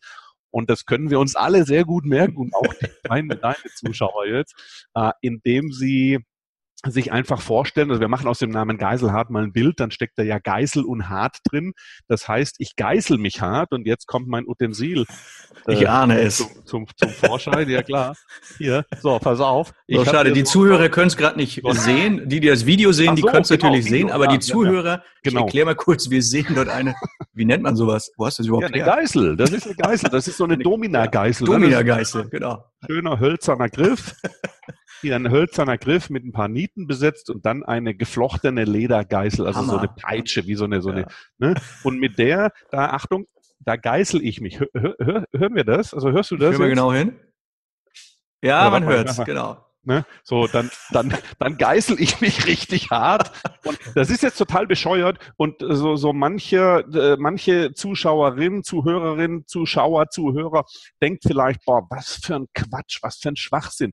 und 0.51 0.69
das 0.69 0.85
können 0.85 1.09
wir 1.09 1.19
uns 1.19 1.35
alle 1.35 1.65
sehr 1.65 1.85
gut 1.85 2.05
merken 2.05 2.37
und 2.37 2.53
auch 2.53 2.73
deine, 3.03 3.35
deine 3.35 3.55
Zuschauer 3.75 4.25
jetzt, 4.27 4.87
äh, 4.95 5.11
indem 5.21 5.71
sie 5.71 6.19
sich 6.87 7.11
einfach 7.11 7.41
vorstellen, 7.41 7.89
also 7.89 7.99
wir 7.99 8.07
machen 8.07 8.27
aus 8.27 8.39
dem 8.39 8.51
Namen 8.51 8.77
Geiselhart 8.77 9.29
mal 9.29 9.43
ein 9.43 9.51
Bild, 9.51 9.79
dann 9.79 9.91
steckt 9.91 10.17
da 10.17 10.23
ja 10.23 10.39
Geisel 10.39 10.83
und 10.83 11.09
Hart 11.09 11.37
drin. 11.43 11.73
Das 12.07 12.27
heißt, 12.27 12.55
ich 12.59 12.77
geißel 12.77 13.17
mich 13.17 13.41
hart 13.41 13.73
und 13.73 13.85
jetzt 13.85 14.07
kommt 14.07 14.29
mein 14.29 14.47
Utensil. 14.47 15.05
Äh, 15.67 15.73
ich 15.73 15.89
ahne 15.89 16.21
es. 16.21 16.37
Zum, 16.37 16.47
zum, 16.65 16.87
zum 16.95 17.09
Vorschein, 17.09 17.69
ja 17.69 17.83
klar. 17.83 18.15
Hier, 18.57 18.85
so, 19.01 19.19
pass 19.19 19.41
auf. 19.41 19.73
So, 19.89 20.05
schade, 20.05 20.31
die 20.31 20.45
so 20.45 20.51
Zuhörer 20.51 20.87
können 20.87 21.07
es 21.07 21.17
gerade 21.17 21.35
nicht 21.35 21.61
sehen. 21.71 22.29
Die, 22.29 22.39
die 22.39 22.47
das 22.47 22.65
Video 22.65 22.93
sehen, 22.93 23.09
so, 23.09 23.15
die 23.15 23.21
können 23.23 23.41
es 23.41 23.49
genau, 23.49 23.65
natürlich 23.65 23.85
Video, 23.85 23.97
sehen, 23.97 24.11
aber 24.11 24.25
ja, 24.25 24.31
die 24.31 24.39
Zuhörer, 24.39 24.85
ja. 24.85 25.03
Genau. 25.23 25.39
ich 25.39 25.45
erkläre 25.45 25.65
mal 25.65 25.75
kurz, 25.75 26.09
wir 26.09 26.23
sehen 26.23 26.47
dort 26.55 26.69
eine, 26.69 26.95
wie 27.33 27.43
nennt 27.43 27.63
man 27.63 27.75
sowas? 27.75 28.11
Wo 28.15 28.25
hast 28.25 28.39
du 28.39 28.43
das 28.43 28.47
überhaupt 28.47 28.73
ja, 28.73 28.85
eine 28.85 29.01
Geißel, 29.01 29.35
das 29.35 29.51
ist 29.51 29.65
eine 29.65 29.75
Geißel, 29.75 30.09
das 30.09 30.29
ist 30.29 30.37
so 30.37 30.45
eine 30.45 30.57
Domina-Geißel. 30.57 31.45
Domina-Geißel, 31.45 32.29
genau. 32.29 32.63
Schöner 32.85 33.19
hölzerner 33.19 33.67
Griff. 33.67 34.15
hier 35.01 35.15
ein 35.15 35.29
hölzerner 35.29 35.77
Griff 35.77 36.09
mit 36.09 36.25
ein 36.25 36.31
paar 36.31 36.47
Nieten 36.47 36.87
besetzt 36.87 37.29
und 37.29 37.45
dann 37.45 37.63
eine 37.63 37.95
geflochtene 37.95 38.63
Ledergeißel, 38.63 39.45
also 39.45 39.59
Hammer. 39.59 39.71
so 39.71 39.77
eine 39.77 39.87
Peitsche, 39.87 40.47
wie 40.47 40.55
so 40.55 40.65
eine, 40.65 40.81
so 40.81 40.89
eine, 40.89 41.07
ne? 41.37 41.55
Und 41.83 41.99
mit 41.99 42.17
der, 42.17 42.51
da 42.71 42.89
Achtung, 42.91 43.25
da 43.59 43.75
geißel 43.75 44.23
ich 44.23 44.41
mich. 44.41 44.59
Hör, 44.59 44.93
hör, 44.99 45.25
hören 45.33 45.55
wir 45.55 45.63
das? 45.63 45.93
Also 45.93 46.11
hörst 46.11 46.31
du 46.31 46.37
das? 46.37 46.51
Hören 46.51 46.61
wir 46.61 46.69
genau 46.69 46.93
hin? 46.93 47.19
Ja, 48.41 48.65
ja 48.65 48.69
man 48.69 48.85
hört 48.85 49.09
es, 49.09 49.17
genau. 49.25 49.65
Ne? 49.83 50.05
So, 50.23 50.45
dann, 50.47 50.69
dann, 50.91 51.13
dann 51.39 51.57
geißel 51.57 51.99
ich 51.99 52.19
mich 52.19 52.45
richtig 52.47 52.91
hart. 52.91 53.31
Und 53.63 53.79
das 53.95 54.09
ist 54.09 54.23
jetzt 54.23 54.37
total 54.37 54.67
bescheuert. 54.67 55.19
Und 55.37 55.55
so, 55.61 55.95
so 55.95 56.13
manche, 56.13 56.85
äh, 56.93 57.15
manche 57.17 57.73
Zuschauerin, 57.73 58.63
Zuhörerin, 58.63 59.45
Zuschauer, 59.47 60.09
Zuhörer 60.09 60.65
denkt 61.01 61.23
vielleicht, 61.25 61.65
boah, 61.65 61.87
was 61.89 62.19
für 62.21 62.35
ein 62.35 62.47
Quatsch, 62.53 62.99
was 63.01 63.17
für 63.17 63.29
ein 63.29 63.35
Schwachsinn. 63.37 63.91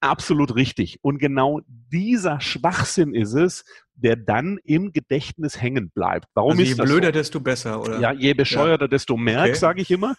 Absolut 0.00 0.54
richtig. 0.54 0.98
Und 1.02 1.18
genau 1.18 1.60
dieser 1.66 2.40
Schwachsinn 2.40 3.14
ist 3.14 3.34
es, 3.34 3.64
der 3.94 4.14
dann 4.14 4.58
im 4.62 4.92
Gedächtnis 4.92 5.60
hängen 5.60 5.90
bleibt. 5.90 6.26
Warum 6.34 6.52
also 6.52 6.62
je 6.62 6.70
ist 6.70 6.78
das 6.78 6.88
blöder, 6.88 7.08
so? 7.08 7.12
desto 7.12 7.40
besser, 7.40 7.80
oder? 7.80 7.98
Ja, 7.98 8.12
je 8.12 8.32
bescheuerter, 8.32 8.84
ja. 8.84 8.88
desto 8.88 9.16
mehr, 9.16 9.42
okay. 9.42 9.54
sage 9.54 9.82
ich 9.82 9.90
immer. 9.90 10.14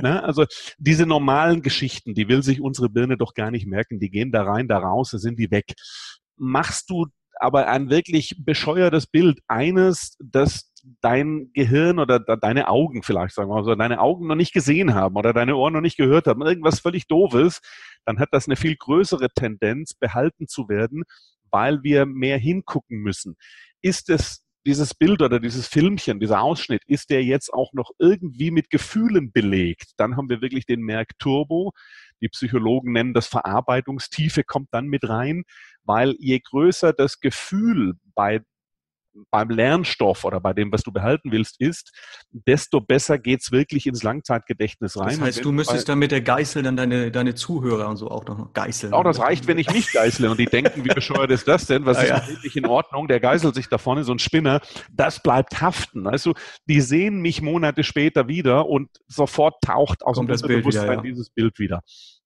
Ne? 0.00 0.22
Also 0.22 0.46
diese 0.78 1.06
normalen 1.06 1.62
Geschichten, 1.62 2.14
die 2.14 2.28
will 2.28 2.44
sich 2.44 2.60
unsere 2.60 2.88
Birne 2.88 3.16
doch 3.16 3.34
gar 3.34 3.50
nicht 3.50 3.66
merken. 3.66 3.98
Die 3.98 4.10
gehen 4.10 4.30
da 4.30 4.44
rein, 4.44 4.68
da 4.68 4.78
raus, 4.78 5.10
da 5.10 5.18
sind 5.18 5.40
die 5.40 5.50
weg. 5.50 5.74
Machst 6.36 6.88
du 6.90 7.06
aber 7.38 7.68
ein 7.68 7.90
wirklich 7.90 8.36
bescheuertes 8.38 9.06
Bild, 9.06 9.40
eines, 9.48 10.16
das 10.20 10.72
dein 11.00 11.50
Gehirn 11.52 11.98
oder 11.98 12.20
deine 12.20 12.68
Augen 12.68 13.02
vielleicht, 13.02 13.34
sagen 13.34 13.50
wir 13.50 13.56
mal 13.56 13.64
so, 13.64 13.74
deine 13.74 14.00
Augen 14.00 14.26
noch 14.26 14.34
nicht 14.34 14.52
gesehen 14.52 14.94
haben 14.94 15.16
oder 15.16 15.32
deine 15.32 15.56
Ohren 15.56 15.72
noch 15.72 15.80
nicht 15.80 15.96
gehört 15.96 16.26
haben, 16.26 16.42
irgendwas 16.42 16.80
völlig 16.80 17.06
doofes, 17.08 17.60
dann 18.04 18.18
hat 18.18 18.28
das 18.32 18.46
eine 18.46 18.56
viel 18.56 18.76
größere 18.76 19.28
Tendenz, 19.34 19.94
behalten 19.94 20.46
zu 20.46 20.68
werden, 20.68 21.02
weil 21.50 21.82
wir 21.82 22.06
mehr 22.06 22.38
hingucken 22.38 22.98
müssen. 22.98 23.36
Ist 23.82 24.10
es 24.10 24.44
dieses 24.66 24.94
Bild 24.94 25.22
oder 25.22 25.38
dieses 25.38 25.68
Filmchen, 25.68 26.18
dieser 26.18 26.40
Ausschnitt, 26.42 26.82
ist 26.86 27.10
der 27.10 27.22
jetzt 27.22 27.52
auch 27.52 27.72
noch 27.72 27.90
irgendwie 27.98 28.50
mit 28.50 28.68
Gefühlen 28.68 29.30
belegt? 29.30 29.92
Dann 29.96 30.16
haben 30.16 30.28
wir 30.28 30.40
wirklich 30.40 30.66
den 30.66 30.80
Merkturbo. 30.80 31.72
Die 32.20 32.28
Psychologen 32.28 32.92
nennen 32.92 33.14
das 33.14 33.28
Verarbeitungstiefe, 33.28 34.42
kommt 34.42 34.68
dann 34.72 34.86
mit 34.86 35.08
rein, 35.08 35.44
weil 35.84 36.16
je 36.18 36.40
größer 36.40 36.92
das 36.92 37.20
Gefühl 37.20 37.94
bei 38.14 38.40
beim 39.30 39.50
Lernstoff 39.50 40.24
oder 40.24 40.40
bei 40.40 40.52
dem, 40.52 40.72
was 40.72 40.82
du 40.82 40.92
behalten 40.92 41.32
willst, 41.32 41.60
ist, 41.60 41.92
desto 42.30 42.80
besser 42.80 43.18
geht's 43.18 43.52
wirklich 43.52 43.86
ins 43.86 44.02
Langzeitgedächtnis 44.02 44.96
rein. 44.96 45.08
Das 45.08 45.20
heißt, 45.20 45.44
du 45.44 45.52
müsstest 45.52 45.88
dann 45.88 45.98
mit 45.98 46.12
der 46.12 46.20
Geißel 46.20 46.62
dann 46.62 46.76
deine, 46.76 47.10
deine 47.10 47.34
Zuhörer 47.34 47.88
und 47.88 47.96
so 47.96 48.10
auch 48.10 48.24
noch 48.26 48.52
geißeln. 48.52 48.92
Auch 48.92 49.04
das 49.04 49.18
reicht, 49.18 49.46
wenn 49.46 49.58
ich 49.58 49.70
nicht 49.70 49.92
geißle 49.92 50.30
und 50.30 50.38
die 50.38 50.46
denken, 50.46 50.84
wie 50.84 50.94
bescheuert 50.94 51.30
ist 51.30 51.48
das 51.48 51.66
denn? 51.66 51.86
Was 51.86 51.98
ah, 51.98 52.02
ist 52.02 52.08
ja. 52.08 52.22
nicht 52.42 52.56
in 52.56 52.66
Ordnung? 52.66 53.08
Der 53.08 53.20
geißelt 53.20 53.54
sich 53.54 53.68
da 53.68 53.78
vorne, 53.78 54.04
so 54.04 54.12
ein 54.12 54.18
Spinner. 54.18 54.60
Das 54.92 55.22
bleibt 55.22 55.60
haften. 55.60 56.04
Du, 56.04 56.32
die 56.66 56.80
sehen 56.80 57.20
mich 57.20 57.42
Monate 57.42 57.84
später 57.84 58.28
wieder 58.28 58.66
und 58.66 58.88
sofort 59.06 59.62
taucht 59.62 60.02
aus 60.02 60.16
Kommt 60.16 60.30
dem 60.30 60.40
Bewusstsein 60.40 60.98
ja. 60.98 61.02
dieses 61.02 61.30
Bild 61.30 61.58
wieder. 61.58 61.82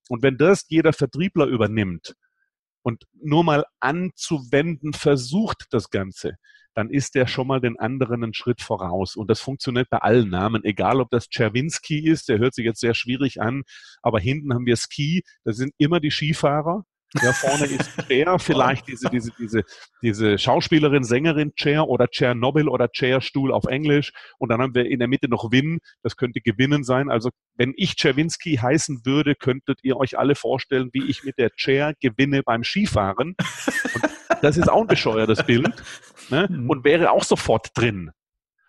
Und 0.09 0.23
wenn 0.23 0.37
das 0.37 0.65
jeder 0.67 0.93
Vertriebler 0.93 1.45
übernimmt, 1.45 2.15
und 2.83 3.03
nur 3.13 3.43
mal 3.43 3.65
anzuwenden 3.79 4.93
versucht 4.93 5.67
das 5.71 5.89
Ganze, 5.89 6.35
dann 6.73 6.89
ist 6.89 7.15
der 7.15 7.27
schon 7.27 7.47
mal 7.47 7.59
den 7.59 7.77
anderen 7.79 8.23
einen 8.23 8.33
Schritt 8.33 8.61
voraus. 8.61 9.15
Und 9.15 9.29
das 9.29 9.39
funktioniert 9.39 9.89
bei 9.89 9.97
allen 9.97 10.29
Namen, 10.29 10.63
egal 10.63 11.01
ob 11.01 11.09
das 11.09 11.29
Czerwinski 11.29 12.07
ist, 12.07 12.29
der 12.29 12.39
hört 12.39 12.53
sich 12.53 12.65
jetzt 12.65 12.79
sehr 12.79 12.93
schwierig 12.93 13.41
an, 13.41 13.63
aber 14.01 14.19
hinten 14.19 14.53
haben 14.53 14.65
wir 14.65 14.77
Ski, 14.77 15.23
das 15.43 15.57
sind 15.57 15.73
immer 15.77 15.99
die 15.99 16.11
Skifahrer. 16.11 16.83
Ja, 17.21 17.33
vorne 17.33 17.65
ist 17.65 17.91
Cher, 18.07 18.39
vielleicht 18.39 18.87
diese, 18.87 19.09
diese, 19.09 19.31
diese, 19.37 19.63
diese 20.01 20.37
Schauspielerin, 20.37 21.03
Sängerin 21.03 21.51
Cher 21.55 21.89
oder 21.89 22.07
Tschernobyl 22.07 22.69
oder 22.69 22.87
Cherstuhl 22.87 23.51
auf 23.51 23.65
Englisch. 23.65 24.13
Und 24.37 24.49
dann 24.49 24.61
haben 24.61 24.73
wir 24.73 24.85
in 24.85 24.99
der 24.99 25.09
Mitte 25.09 25.27
noch 25.27 25.51
Win, 25.51 25.79
das 26.03 26.15
könnte 26.15 26.39
Gewinnen 26.39 26.85
sein. 26.85 27.09
Also 27.09 27.29
wenn 27.57 27.73
ich 27.75 27.97
Czerwinski 27.97 28.57
heißen 28.57 29.01
würde, 29.03 29.35
könntet 29.35 29.79
ihr 29.83 29.97
euch 29.97 30.17
alle 30.17 30.35
vorstellen, 30.35 30.89
wie 30.93 31.03
ich 31.03 31.23
mit 31.23 31.37
der 31.37 31.49
Cher 31.57 31.93
gewinne 31.99 32.43
beim 32.43 32.63
Skifahren. 32.63 33.35
Und 33.93 34.03
das 34.41 34.55
ist 34.55 34.69
auch 34.69 34.81
ein 34.81 34.87
bescheuertes 34.87 35.43
Bild 35.43 35.83
ne? 36.31 36.47
Mhm. 36.49 36.69
und 36.69 36.83
wäre 36.83 37.11
auch 37.11 37.23
sofort 37.23 37.69
drin. 37.75 38.11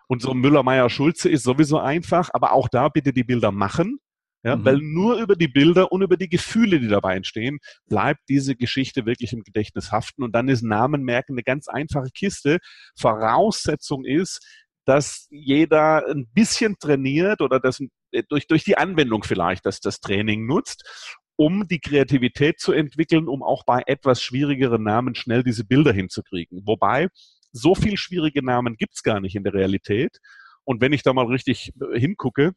Und 0.08 0.20
so 0.20 0.34
Müller-Meyer-Schulze 0.34 1.28
ist 1.30 1.44
sowieso 1.44 1.78
einfach, 1.78 2.30
aber 2.32 2.52
auch 2.52 2.68
da 2.68 2.88
bitte 2.88 3.12
die 3.12 3.24
Bilder 3.24 3.50
machen. 3.50 3.98
Ja, 4.44 4.56
mhm. 4.56 4.64
Weil 4.64 4.78
nur 4.78 5.20
über 5.20 5.36
die 5.36 5.48
Bilder 5.48 5.92
und 5.92 6.02
über 6.02 6.16
die 6.16 6.28
Gefühle, 6.28 6.80
die 6.80 6.88
dabei 6.88 7.14
entstehen, 7.16 7.58
bleibt 7.86 8.20
diese 8.28 8.56
Geschichte 8.56 9.06
wirklich 9.06 9.32
im 9.32 9.42
Gedächtnis 9.42 9.92
haften. 9.92 10.24
Und 10.24 10.34
dann 10.34 10.48
ist 10.48 10.62
Namenmerken 10.62 11.34
eine 11.34 11.44
ganz 11.44 11.68
einfache 11.68 12.10
Kiste. 12.12 12.58
Voraussetzung 12.98 14.04
ist, 14.04 14.44
dass 14.84 15.28
jeder 15.30 16.04
ein 16.08 16.28
bisschen 16.34 16.76
trainiert 16.80 17.40
oder 17.40 17.60
das 17.60 17.80
äh, 18.10 18.24
durch, 18.28 18.48
durch 18.48 18.64
die 18.64 18.76
Anwendung 18.76 19.22
vielleicht, 19.22 19.64
dass 19.64 19.78
das 19.78 20.00
Training 20.00 20.44
nutzt 20.46 21.18
um 21.36 21.66
die 21.66 21.80
Kreativität 21.80 22.60
zu 22.60 22.72
entwickeln, 22.72 23.26
um 23.26 23.42
auch 23.42 23.64
bei 23.64 23.82
etwas 23.86 24.22
schwierigeren 24.22 24.82
Namen 24.82 25.14
schnell 25.14 25.42
diese 25.42 25.64
Bilder 25.64 25.92
hinzukriegen. 25.92 26.62
Wobei, 26.66 27.08
so 27.52 27.74
viel 27.74 27.96
schwierige 27.96 28.44
Namen 28.44 28.76
gibt's 28.76 29.02
gar 29.02 29.20
nicht 29.20 29.36
in 29.36 29.44
der 29.44 29.54
Realität. 29.54 30.18
Und 30.64 30.80
wenn 30.80 30.92
ich 30.92 31.02
da 31.02 31.12
mal 31.12 31.26
richtig 31.26 31.72
äh, 31.80 31.98
hingucke, 31.98 32.52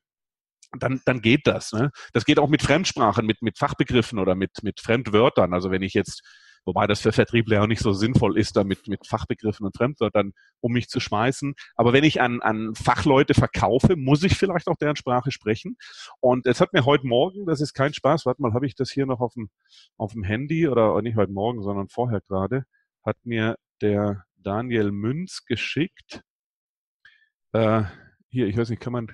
dann, 0.80 1.02
dann 1.06 1.22
geht 1.22 1.48
das. 1.48 1.72
Ne? 1.74 1.92
Das 2.14 2.26
geht 2.26 2.40
auch 2.40 2.50
mit 2.50 2.62
Fremdsprachen, 2.62 3.26
mit, 3.26 3.42
mit 3.42 3.58
Fachbegriffen 3.58 4.20
oder 4.20 4.36
mit, 4.36 4.64
mit 4.64 4.80
Fremdwörtern. 4.80 5.54
Also 5.54 5.72
wenn 5.72 5.82
ich 5.82 5.94
jetzt 5.94 6.22
wobei 6.66 6.88
das 6.88 7.02
für 7.02 7.12
Vertriebler 7.12 7.62
auch 7.62 7.68
nicht 7.68 7.82
so 7.82 7.94
sinnvoll 7.94 8.38
ist, 8.38 8.56
damit 8.58 8.88
mit 8.88 9.06
Fachbegriffen 9.08 9.66
und 9.66 9.78
Fremdwörtern 9.78 10.34
um 10.60 10.74
mich 10.74 10.90
zu 10.90 11.00
schmeißen. 11.00 11.54
Aber 11.76 11.94
wenn 11.94 12.04
ich 12.04 12.22
an, 12.22 12.42
an 12.42 12.74
Fachleute 12.76 13.34
verkaufe, 13.34 13.96
muss 13.96 14.24
ich 14.24 14.36
vielleicht 14.36 14.68
auch 14.68 14.78
deren 14.78 14.96
Sprache 14.96 15.32
sprechen. 15.32 15.78
Und 16.20 16.48
es 16.48 16.60
hat 16.60 16.74
mir 16.74 16.86
heute 16.86 17.08
Morgen, 17.08 17.46
das 17.46 17.62
ist 17.62 17.74
kein 17.74 17.94
Spaß, 17.94 18.26
warte 18.26 18.42
mal, 18.42 18.54
habe 18.54 18.66
ich 18.66 18.76
das 18.76 18.92
hier 18.92 19.06
noch 19.06 19.22
auf 19.22 19.34
dem, 19.34 19.50
auf 19.98 20.14
dem 20.14 20.24
Handy 20.24 20.68
oder 20.68 21.00
nicht 21.02 21.16
heute 21.16 21.32
Morgen, 21.32 21.62
sondern 21.62 21.88
vorher 21.88 22.22
gerade, 22.22 22.66
hat 23.04 23.18
mir 23.24 23.56
der 23.82 24.25
Daniel 24.46 24.92
Münz 24.92 25.44
geschickt. 25.46 26.22
Äh, 27.54 27.84
hier, 28.30 28.48
ich 28.48 28.58
weiß 28.58 28.70
nicht, 28.70 28.82
kann 28.82 28.94
man, 28.94 29.08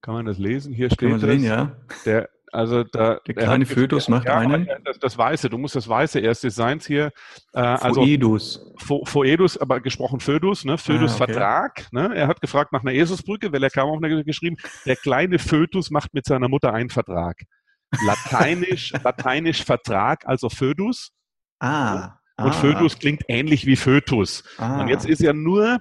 kann 0.00 0.14
man 0.14 0.26
das 0.26 0.38
lesen? 0.38 0.72
Hier 0.72 0.90
steht 0.90 1.12
das. 1.12 1.20
Sehen, 1.20 1.44
ja. 1.44 1.76
Der, 2.06 2.28
also 2.52 2.84
da, 2.84 3.18
der 3.26 3.34
kleine 3.34 3.66
Fötus 3.66 4.08
macht 4.08 4.26
ja, 4.26 4.38
einen. 4.38 4.68
Das, 4.84 4.98
das, 4.98 5.16
Weiße, 5.16 5.48
du 5.48 5.58
musst 5.58 5.74
das 5.74 5.88
Weiße 5.88 6.20
erst 6.20 6.44
Designs 6.44 6.86
hier. 6.86 7.10
Äh, 7.54 7.60
also 7.60 8.02
Foedus. 8.02 8.72
Fo, 8.78 9.04
Foedus, 9.04 9.58
aber 9.58 9.80
gesprochen 9.80 10.20
Fötus, 10.20 10.64
ne? 10.64 10.78
Fötus 10.78 11.12
ah, 11.12 11.24
okay. 11.24 11.32
Vertrag. 11.32 11.92
Ne? 11.92 12.14
Er 12.14 12.28
hat 12.28 12.40
gefragt 12.40 12.72
nach 12.72 12.82
einer 12.82 12.92
Eselsbrücke, 12.92 13.52
weil 13.52 13.62
er 13.62 13.70
kam 13.70 13.88
auf 13.88 14.02
eine 14.02 14.24
geschrieben, 14.24 14.56
der 14.86 14.96
kleine 14.96 15.38
Fötus 15.38 15.90
macht 15.90 16.12
mit 16.14 16.26
seiner 16.26 16.48
Mutter 16.48 16.72
einen 16.72 16.90
Vertrag. 16.90 17.40
Lateinisch, 18.06 18.92
Lateinisch 19.04 19.64
Vertrag, 19.64 20.26
also 20.26 20.48
Fötus. 20.48 21.10
Ah. 21.58 22.18
Und 22.44 22.50
ah. 22.50 22.52
Fötus 22.52 22.98
klingt 22.98 23.22
ähnlich 23.28 23.66
wie 23.66 23.76
Fötus. 23.76 24.44
Ah. 24.58 24.80
Und 24.80 24.88
jetzt 24.88 25.06
ist 25.06 25.20
ja 25.20 25.32
nur 25.32 25.78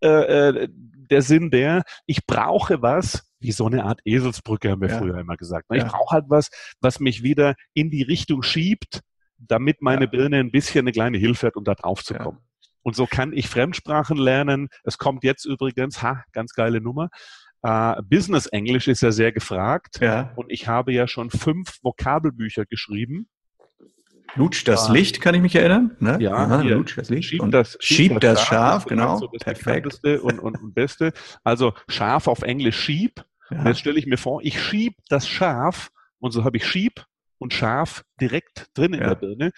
äh, 0.00 0.08
äh, 0.08 0.68
der 1.10 1.22
Sinn 1.22 1.50
der, 1.50 1.82
ich 2.06 2.26
brauche 2.26 2.82
was, 2.82 3.28
wie 3.40 3.52
so 3.52 3.66
eine 3.66 3.84
Art 3.84 4.00
Eselsbrücke, 4.04 4.70
haben 4.70 4.80
wir 4.80 4.88
ja. 4.88 4.98
früher 4.98 5.18
immer 5.18 5.36
gesagt. 5.36 5.70
Ne? 5.70 5.76
Ich 5.76 5.82
ja. 5.82 5.88
brauche 5.88 6.14
halt 6.14 6.24
was, 6.28 6.50
was 6.80 7.00
mich 7.00 7.22
wieder 7.22 7.54
in 7.74 7.90
die 7.90 8.02
Richtung 8.02 8.42
schiebt, 8.42 9.00
damit 9.38 9.82
meine 9.82 10.04
ja. 10.04 10.10
Birne 10.10 10.38
ein 10.38 10.50
bisschen 10.50 10.80
eine 10.80 10.92
kleine 10.92 11.18
Hilfe 11.18 11.48
hat, 11.48 11.56
um 11.56 11.64
da 11.64 11.74
drauf 11.74 12.02
zu 12.02 12.14
kommen. 12.14 12.38
Und 12.82 12.94
so 12.96 13.06
kann 13.06 13.32
ich 13.32 13.48
Fremdsprachen 13.48 14.16
lernen. 14.16 14.68
Es 14.84 14.98
kommt 14.98 15.24
jetzt 15.24 15.46
übrigens, 15.46 16.02
ha, 16.02 16.22
ganz 16.32 16.52
geile 16.52 16.80
Nummer. 16.80 17.08
Uh, 17.66 17.94
Business 18.02 18.44
Englisch 18.46 18.88
ist 18.88 19.00
ja 19.00 19.10
sehr 19.10 19.32
gefragt. 19.32 20.00
Ja. 20.02 20.32
Und 20.36 20.52
ich 20.52 20.68
habe 20.68 20.92
ja 20.92 21.08
schon 21.08 21.30
fünf 21.30 21.78
Vokabelbücher 21.82 22.66
geschrieben. 22.66 23.26
Lutsch 24.36 24.64
das 24.66 24.88
Licht, 24.88 25.20
kann 25.20 25.34
ich 25.34 25.42
mich 25.42 25.54
erinnern? 25.54 25.96
Ne? 26.00 26.18
Ja, 26.20 26.34
Aha, 26.34 26.60
hier, 26.60 26.76
Lutsch 26.76 26.96
das 26.98 27.10
Licht. 27.10 27.28
Schieb 27.28 27.42
und 27.42 27.52
das, 27.52 27.76
schieb 27.80 28.20
das, 28.20 28.38
das 28.38 28.46
Schaf, 28.46 28.84
genau. 28.86 29.18
So 29.18 29.28
das 29.28 29.42
Perfekt. 29.42 30.04
Und, 30.04 30.38
und, 30.38 30.56
und 30.56 30.74
Beste. 30.74 31.12
Also 31.42 31.72
Schaf 31.88 32.26
auf 32.26 32.42
Englisch 32.42 32.78
Schieb. 32.78 33.24
Ja. 33.50 33.66
Jetzt 33.66 33.80
stelle 33.80 33.98
ich 33.98 34.06
mir 34.06 34.16
vor, 34.16 34.40
ich 34.42 34.60
schieb 34.60 34.94
das 35.08 35.28
Schaf 35.28 35.90
und 36.18 36.32
so 36.32 36.44
habe 36.44 36.56
ich 36.56 36.66
Schieb 36.66 37.04
und 37.38 37.52
Schaf 37.52 38.02
direkt 38.20 38.66
drin 38.74 38.94
in 38.94 39.00
ja. 39.00 39.08
der 39.08 39.14
Birne. 39.16 39.50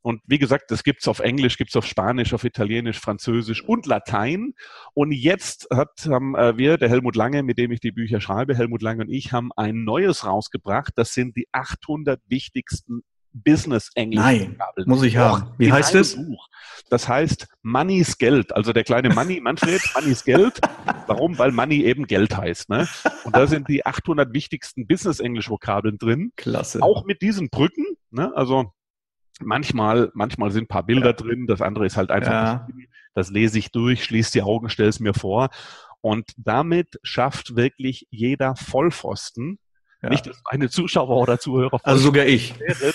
Und 0.00 0.20
wie 0.26 0.38
gesagt, 0.38 0.70
das 0.70 0.84
gibt's 0.84 1.08
auf 1.08 1.18
Englisch, 1.18 1.58
gibt's 1.58 1.76
auf 1.76 1.86
Spanisch, 1.86 2.32
auf 2.34 2.44
Italienisch, 2.44 2.98
Französisch 2.98 3.62
und 3.62 3.86
Latein. 3.86 4.54
Und 4.94 5.12
jetzt 5.12 5.66
hat, 5.72 6.06
haben 6.08 6.36
äh, 6.36 6.56
wir, 6.56 6.78
der 6.78 6.88
Helmut 6.88 7.16
Lange, 7.16 7.42
mit 7.42 7.58
dem 7.58 7.72
ich 7.72 7.80
die 7.80 7.92
Bücher 7.92 8.20
schreibe, 8.20 8.54
Helmut 8.54 8.82
Lange 8.82 9.02
und 9.02 9.10
ich, 9.10 9.32
haben 9.32 9.50
ein 9.56 9.84
neues 9.84 10.24
rausgebracht. 10.24 10.92
Das 10.96 11.12
sind 11.12 11.36
die 11.36 11.48
800 11.52 12.20
wichtigsten 12.28 13.02
Business 13.32 13.90
Englisch. 13.94 14.20
Nein, 14.20 14.58
muss 14.86 15.02
ich 15.02 15.16
haben. 15.16 15.52
Wie 15.58 15.72
heißt 15.72 15.94
es? 15.94 16.16
Buch. 16.16 16.48
Das 16.90 17.08
heißt 17.08 17.48
Money's 17.62 18.18
Geld. 18.18 18.54
Also 18.54 18.72
der 18.72 18.84
kleine 18.84 19.10
Money, 19.10 19.40
Manfred, 19.40 19.80
Money's 19.94 20.24
Geld. 20.24 20.60
Warum? 21.06 21.38
Weil 21.38 21.50
Money 21.50 21.84
eben 21.84 22.06
Geld 22.06 22.36
heißt. 22.36 22.68
Ne? 22.68 22.86
Und 23.24 23.34
da 23.34 23.46
sind 23.46 23.68
die 23.68 23.86
800 23.86 24.34
wichtigsten 24.34 24.86
Business 24.86 25.20
Englisch 25.20 25.48
Vokabeln 25.48 25.96
drin. 25.96 26.32
Klasse. 26.36 26.82
Auch 26.82 27.04
mit 27.04 27.22
diesen 27.22 27.48
Brücken. 27.48 27.86
Ne? 28.10 28.32
Also 28.36 28.72
manchmal, 29.40 30.10
manchmal 30.14 30.50
sind 30.50 30.64
ein 30.64 30.68
paar 30.68 30.84
Bilder 30.84 31.10
ja. 31.10 31.12
drin. 31.14 31.46
Das 31.46 31.62
andere 31.62 31.86
ist 31.86 31.96
halt 31.96 32.10
einfach, 32.10 32.32
ja. 32.32 32.68
das 33.14 33.30
lese 33.30 33.58
ich 33.58 33.70
durch, 33.70 34.04
schließe 34.04 34.32
die 34.32 34.42
Augen, 34.42 34.68
stelle 34.68 34.90
es 34.90 35.00
mir 35.00 35.14
vor. 35.14 35.48
Und 36.02 36.32
damit 36.36 36.98
schafft 37.02 37.56
wirklich 37.56 38.06
jeder 38.10 38.56
Vollpfosten 38.56 39.58
ja. 40.02 40.08
Nicht, 40.08 40.26
dass 40.26 40.42
meine 40.50 40.68
Zuschauer 40.68 41.16
oder 41.16 41.38
Zuhörer. 41.38 41.78
Also 41.84 42.04
sogar 42.04 42.26
ich. 42.26 42.58
Wären, 42.58 42.92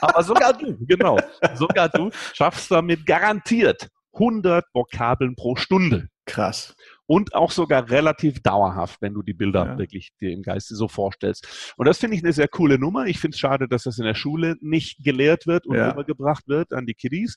aber 0.00 0.22
sogar 0.22 0.52
du, 0.52 0.76
genau. 0.86 1.18
Sogar 1.54 1.88
du 1.88 2.10
schaffst 2.32 2.70
damit 2.70 3.04
garantiert 3.04 3.88
100 4.12 4.64
Vokabeln 4.72 5.34
pro 5.34 5.56
Stunde. 5.56 6.08
Krass. 6.24 6.74
Und 7.06 7.34
auch 7.34 7.52
sogar 7.52 7.88
relativ 7.90 8.42
dauerhaft, 8.42 9.00
wenn 9.00 9.14
du 9.14 9.22
die 9.22 9.34
Bilder 9.34 9.64
ja. 9.64 9.78
wirklich 9.78 10.10
dir 10.20 10.32
im 10.32 10.42
Geiste 10.42 10.74
so 10.74 10.88
vorstellst. 10.88 11.74
Und 11.76 11.86
das 11.86 11.98
finde 11.98 12.16
ich 12.16 12.24
eine 12.24 12.32
sehr 12.32 12.48
coole 12.48 12.78
Nummer. 12.78 13.06
Ich 13.06 13.18
finde 13.18 13.34
es 13.34 13.38
schade, 13.38 13.68
dass 13.68 13.84
das 13.84 13.98
in 13.98 14.04
der 14.04 14.14
Schule 14.14 14.56
nicht 14.60 15.04
gelehrt 15.04 15.46
wird 15.46 15.66
und 15.66 15.76
ja. 15.76 15.92
übergebracht 15.92 16.48
wird 16.48 16.72
an 16.72 16.86
die 16.86 16.94
Kiddies. 16.94 17.36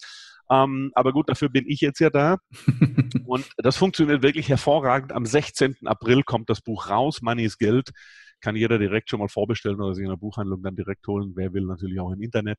Ähm, 0.51 0.91
aber 0.95 1.13
gut, 1.13 1.29
dafür 1.29 1.49
bin 1.49 1.65
ich 1.67 1.81
jetzt 1.81 1.99
ja 1.99 2.09
da. 2.09 2.37
und 3.25 3.45
das 3.57 3.77
funktioniert 3.77 4.23
wirklich 4.23 4.49
hervorragend. 4.49 5.11
Am 5.11 5.25
16. 5.25 5.75
April 5.85 6.23
kommt 6.23 6.49
das 6.49 6.61
Buch 6.61 6.89
raus, 6.89 7.21
Money 7.21 7.43
is 7.43 7.59
Geld 7.59 7.91
kann 8.41 8.55
jeder 8.55 8.79
direkt 8.79 9.09
schon 9.09 9.19
mal 9.19 9.27
vorbestellen 9.27 9.79
oder 9.79 9.93
sich 9.93 10.03
in 10.03 10.09
der 10.09 10.17
Buchhandlung 10.17 10.61
dann 10.61 10.75
direkt 10.75 11.07
holen. 11.07 11.33
Wer 11.35 11.53
will, 11.53 11.65
natürlich 11.65 11.99
auch 11.99 12.11
im 12.11 12.21
Internet. 12.21 12.57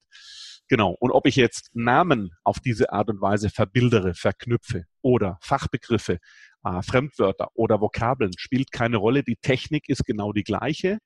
Genau. 0.69 0.97
Und 1.01 1.11
ob 1.11 1.27
ich 1.27 1.37
jetzt 1.37 1.71
Namen 1.75 2.31
auf 2.45 2.61
diese 2.61 2.93
Art 2.93 3.09
und 3.11 3.21
Weise 3.21 3.51
verbildere, 3.51 4.15
verknüpfe 4.15 4.85
oder 5.03 5.39
Fachbegriffe, 5.43 6.19
äh, 6.65 6.83
Fremdwörter 6.83 7.49
oder 7.55 7.81
Vokabeln, 7.81 8.33
spielt 8.39 8.71
keine 8.71 8.97
Rolle. 8.97 9.23
Die 9.23 9.37
Technik 9.37 9.89
ist 9.89 10.05
genau 10.05 10.33
die 10.33 10.45
gleiche. 10.45 10.99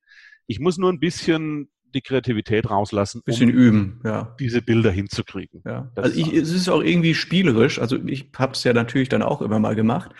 Ich 0.46 0.60
muss 0.60 0.76
nur 0.76 0.92
ein 0.92 1.00
bisschen 1.00 1.70
die 1.94 2.02
Kreativität 2.02 2.68
rauslassen, 2.68 3.22
bisschen 3.24 3.50
um 3.50 3.56
üben, 3.56 4.00
ja. 4.04 4.34
diese 4.40 4.60
Bilder 4.60 4.90
hinzukriegen. 4.90 5.62
Ja. 5.64 5.90
also 5.94 6.18
ich, 6.18 6.32
es 6.32 6.50
ist 6.50 6.68
auch 6.68 6.82
irgendwie 6.82 7.14
spielerisch. 7.14 7.78
Also 7.78 7.96
ich 8.04 8.30
habe 8.36 8.52
es 8.52 8.64
ja 8.64 8.72
natürlich 8.72 9.08
dann 9.08 9.22
auch 9.22 9.40
immer 9.40 9.60
mal 9.60 9.74
gemacht. 9.74 10.10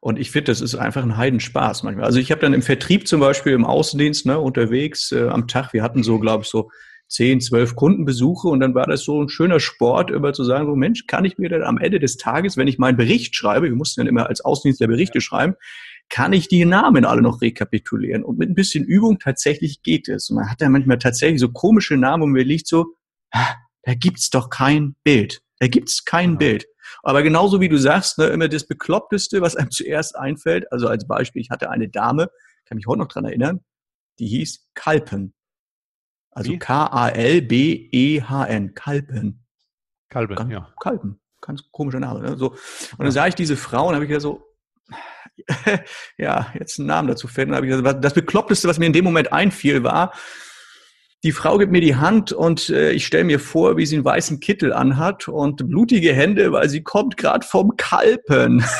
Und 0.00 0.18
ich 0.18 0.30
finde, 0.30 0.50
das 0.50 0.62
ist 0.62 0.74
einfach 0.74 1.02
ein 1.02 1.18
Heidenspaß 1.18 1.82
manchmal. 1.82 2.06
Also 2.06 2.18
ich 2.18 2.30
habe 2.30 2.40
dann 2.40 2.54
im 2.54 2.62
Vertrieb 2.62 3.06
zum 3.06 3.20
Beispiel 3.20 3.52
im 3.52 3.66
Außendienst 3.66 4.24
ne, 4.24 4.38
unterwegs 4.38 5.12
äh, 5.12 5.28
am 5.28 5.46
Tag, 5.46 5.74
wir 5.74 5.82
hatten 5.82 6.02
so, 6.02 6.18
glaube 6.18 6.44
ich, 6.44 6.48
so 6.48 6.70
zehn, 7.06 7.40
zwölf 7.40 7.74
Kundenbesuche 7.74 8.48
und 8.48 8.60
dann 8.60 8.74
war 8.74 8.86
das 8.86 9.02
so 9.02 9.20
ein 9.20 9.28
schöner 9.28 9.60
Sport, 9.60 10.10
über 10.10 10.32
zu 10.32 10.44
sagen, 10.44 10.66
so 10.66 10.76
Mensch, 10.76 11.06
kann 11.06 11.24
ich 11.24 11.38
mir 11.38 11.48
denn 11.48 11.64
am 11.64 11.76
Ende 11.76 11.98
des 11.98 12.16
Tages, 12.16 12.56
wenn 12.56 12.68
ich 12.68 12.78
meinen 12.78 12.96
Bericht 12.96 13.34
schreibe, 13.34 13.66
wir 13.66 13.74
mussten 13.74 14.00
dann 14.00 14.06
immer 14.06 14.28
als 14.28 14.40
Außendienstler 14.40 14.86
Berichte 14.86 15.20
schreiben, 15.20 15.54
kann 16.08 16.32
ich 16.32 16.48
die 16.48 16.64
Namen 16.64 17.04
alle 17.04 17.20
noch 17.20 17.40
rekapitulieren. 17.40 18.24
Und 18.24 18.38
mit 18.38 18.48
ein 18.48 18.54
bisschen 18.54 18.84
Übung 18.84 19.18
tatsächlich 19.18 19.82
geht 19.82 20.08
es. 20.08 20.30
Und 20.30 20.36
man 20.36 20.50
hat 20.50 20.60
dann 20.60 20.72
manchmal 20.72 20.98
tatsächlich 20.98 21.40
so 21.40 21.50
komische 21.50 21.96
Namen 21.96 22.24
und 22.24 22.30
mir 22.30 22.44
liegt 22.44 22.66
so, 22.66 22.94
ah, 23.32 23.54
da 23.82 23.94
gibt's 23.94 24.30
doch 24.30 24.50
kein 24.50 24.96
Bild. 25.04 25.40
Da 25.58 25.68
gibt's 25.68 26.04
kein 26.04 26.32
ja. 26.32 26.36
Bild. 26.36 26.66
Aber 27.02 27.22
genauso 27.22 27.60
wie 27.60 27.68
du 27.68 27.76
sagst, 27.76 28.18
ne, 28.18 28.26
immer 28.26 28.48
das 28.48 28.66
Bekloppteste, 28.66 29.40
was 29.40 29.56
einem 29.56 29.70
zuerst 29.72 30.16
einfällt. 30.16 30.70
Also 30.72 30.88
als 30.88 31.06
Beispiel, 31.06 31.42
ich 31.42 31.50
hatte 31.50 31.70
eine 31.70 31.88
Dame, 31.88 32.30
kann 32.66 32.76
mich 32.76 32.86
heute 32.86 33.00
noch 33.00 33.08
dran 33.08 33.24
erinnern, 33.24 33.60
die 34.18 34.26
hieß 34.26 34.68
Kalpen. 34.74 35.34
Also 36.30 36.56
K-A-L-B-E-H-N. 36.58 37.14
Kalpen. 38.74 39.44
Kalpen, 40.08 40.36
Ganz, 40.36 40.52
ja. 40.52 40.72
Kalpen. 40.80 41.20
Ganz 41.40 41.64
komischer 41.72 42.00
Name. 42.00 42.20
Ne? 42.20 42.36
So. 42.36 42.50
Und 42.50 43.00
dann 43.00 43.10
sah 43.10 43.26
ich 43.26 43.34
diese 43.34 43.56
Frau 43.56 43.88
und 43.88 43.94
habe 43.94 44.04
ich 44.04 44.10
ja 44.10 44.20
so, 44.20 44.46
ja, 46.18 46.52
jetzt 46.58 46.78
einen 46.78 46.88
Namen 46.88 47.08
dazu 47.08 47.26
finden. 47.26 47.54
Habe 47.54 47.66
ich 47.66 47.72
gesagt, 47.72 48.04
das 48.04 48.14
Bekloppteste, 48.14 48.68
was 48.68 48.78
mir 48.78 48.86
in 48.86 48.92
dem 48.92 49.04
Moment 49.04 49.32
einfiel, 49.32 49.82
war, 49.82 50.12
die 51.22 51.32
Frau 51.32 51.58
gibt 51.58 51.70
mir 51.70 51.82
die 51.82 51.96
Hand 51.96 52.32
und 52.32 52.70
äh, 52.70 52.92
ich 52.92 53.06
stelle 53.06 53.24
mir 53.24 53.40
vor, 53.40 53.76
wie 53.76 53.84
sie 53.84 53.96
einen 53.96 54.04
weißen 54.04 54.40
Kittel 54.40 54.72
anhat 54.72 55.28
und 55.28 55.68
blutige 55.68 56.14
Hände, 56.14 56.52
weil 56.52 56.68
sie 56.68 56.82
kommt 56.82 57.16
gerade 57.16 57.46
vom 57.46 57.76
Kalpen. 57.76 58.64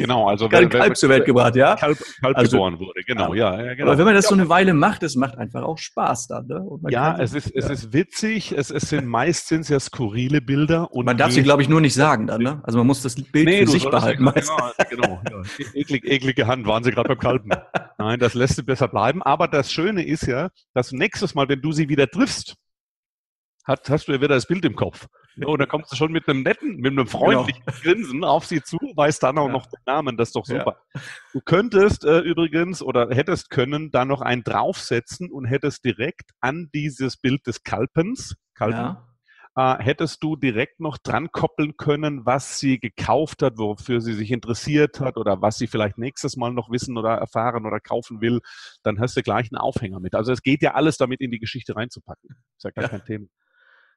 Genau, 0.00 0.28
also 0.28 0.48
gerade 0.48 0.64
ein 0.64 0.70
Kalb 0.70 0.96
zur 0.96 1.08
Welt 1.08 1.24
gebracht, 1.24 1.56
ja. 1.56 1.76
Kalb, 1.76 1.98
Kalb 2.20 2.36
also, 2.36 2.50
geboren 2.50 2.78
wurde, 2.78 3.02
genau, 3.06 3.34
ja, 3.34 3.62
ja, 3.62 3.74
genau. 3.74 3.88
Aber 3.88 3.98
wenn 3.98 4.04
man 4.04 4.14
das 4.14 4.26
so 4.26 4.34
eine 4.34 4.48
Weile 4.48 4.74
macht, 4.74 5.02
das 5.02 5.14
macht 5.16 5.38
einfach 5.38 5.62
auch 5.62 5.78
Spaß 5.78 6.28
dann, 6.28 6.46
ne? 6.46 6.64
ja, 6.88 7.18
es 7.18 7.34
ist, 7.34 7.54
es 7.54 7.68
ist 7.68 7.92
witzig, 7.92 8.52
es, 8.52 8.70
es 8.70 8.88
sind 8.88 9.06
meist 9.06 9.48
sind 9.48 9.68
ja 9.68 9.80
skurrile 9.80 10.40
Bilder 10.40 10.92
und 10.92 11.04
man 11.04 11.16
darf 11.16 11.32
sie, 11.32 11.42
glaube 11.42 11.62
ich, 11.62 11.68
nur 11.68 11.80
nicht 11.80 11.94
sagen 11.94 12.26
dann, 12.26 12.42
ne? 12.42 12.60
Also 12.64 12.78
man 12.78 12.86
muss 12.86 13.02
das 13.02 13.14
Bild 13.14 13.46
nee, 13.46 13.64
für 13.64 13.72
sich 13.72 13.84
behalten. 13.84 14.24
Ja, 14.24 14.84
genau, 14.88 15.20
ja. 15.30 15.42
Eklig, 15.74 16.04
eklige 16.04 16.46
Hand, 16.46 16.66
waren 16.66 16.84
sie 16.84 16.90
gerade 16.90 17.08
beim 17.08 17.18
Kalben. 17.18 17.50
Nein, 17.98 18.18
das 18.18 18.34
lässt 18.34 18.56
sie 18.56 18.62
besser 18.62 18.88
bleiben. 18.88 19.22
Aber 19.22 19.48
das 19.48 19.72
Schöne 19.72 20.04
ist 20.04 20.26
ja, 20.26 20.50
dass 20.74 20.92
nächstes 20.92 21.34
Mal, 21.34 21.48
wenn 21.48 21.60
du 21.60 21.72
sie 21.72 21.88
wieder 21.88 22.08
triffst, 22.08 22.56
hast, 23.64 23.90
hast 23.90 24.08
du 24.08 24.12
ja 24.12 24.20
wieder 24.20 24.34
das 24.34 24.46
Bild 24.46 24.64
im 24.64 24.74
Kopf. 24.74 25.06
Und 25.36 25.58
dann 25.58 25.68
kommst 25.68 25.92
du 25.92 25.96
schon 25.96 26.12
mit 26.12 26.28
einem 26.28 26.42
netten, 26.42 26.76
mit 26.76 26.92
einem 26.92 27.06
freundlichen 27.06 27.62
genau. 27.64 27.78
Grinsen 27.82 28.24
auf 28.24 28.46
sie 28.46 28.62
zu, 28.62 28.76
weißt 28.76 29.22
dann 29.22 29.38
auch 29.38 29.46
ja. 29.46 29.52
noch 29.52 29.66
den 29.66 29.80
Namen, 29.86 30.16
das 30.16 30.30
ist 30.30 30.36
doch 30.36 30.44
super. 30.44 30.82
Ja. 30.94 31.00
Du 31.32 31.40
könntest 31.40 32.04
äh, 32.04 32.18
übrigens 32.20 32.82
oder 32.82 33.08
hättest 33.10 33.50
können 33.50 33.90
da 33.90 34.04
noch 34.04 34.20
einen 34.20 34.42
draufsetzen 34.42 35.30
und 35.30 35.44
hättest 35.46 35.84
direkt 35.84 36.32
an 36.40 36.68
dieses 36.74 37.16
Bild 37.16 37.46
des 37.46 37.62
Kalpens, 37.62 38.36
Kalpen, 38.54 38.96
ja. 39.56 39.78
äh, 39.78 39.82
hättest 39.82 40.22
du 40.22 40.36
direkt 40.36 40.80
noch 40.80 40.98
dran 40.98 41.30
koppeln 41.30 41.76
können, 41.76 42.26
was 42.26 42.58
sie 42.58 42.78
gekauft 42.78 43.42
hat, 43.42 43.56
wofür 43.56 44.00
sie 44.00 44.14
sich 44.14 44.32
interessiert 44.32 45.00
hat 45.00 45.16
oder 45.16 45.40
was 45.40 45.56
sie 45.56 45.68
vielleicht 45.68 45.96
nächstes 45.96 46.36
Mal 46.36 46.52
noch 46.52 46.70
wissen 46.70 46.98
oder 46.98 47.14
erfahren 47.14 47.66
oder 47.66 47.80
kaufen 47.80 48.20
will. 48.20 48.40
Dann 48.82 48.98
hast 49.00 49.16
du 49.16 49.22
gleich 49.22 49.50
einen 49.52 49.60
Aufhänger 49.60 50.00
mit. 50.00 50.14
Also 50.14 50.32
es 50.32 50.42
geht 50.42 50.62
ja 50.62 50.74
alles 50.74 50.96
damit 50.96 51.20
in 51.20 51.30
die 51.30 51.38
Geschichte 51.38 51.76
reinzupacken. 51.76 52.36
Ist 52.56 52.64
ja 52.64 52.70
gar 52.70 52.88
kein 52.88 53.04
Thema. 53.04 53.26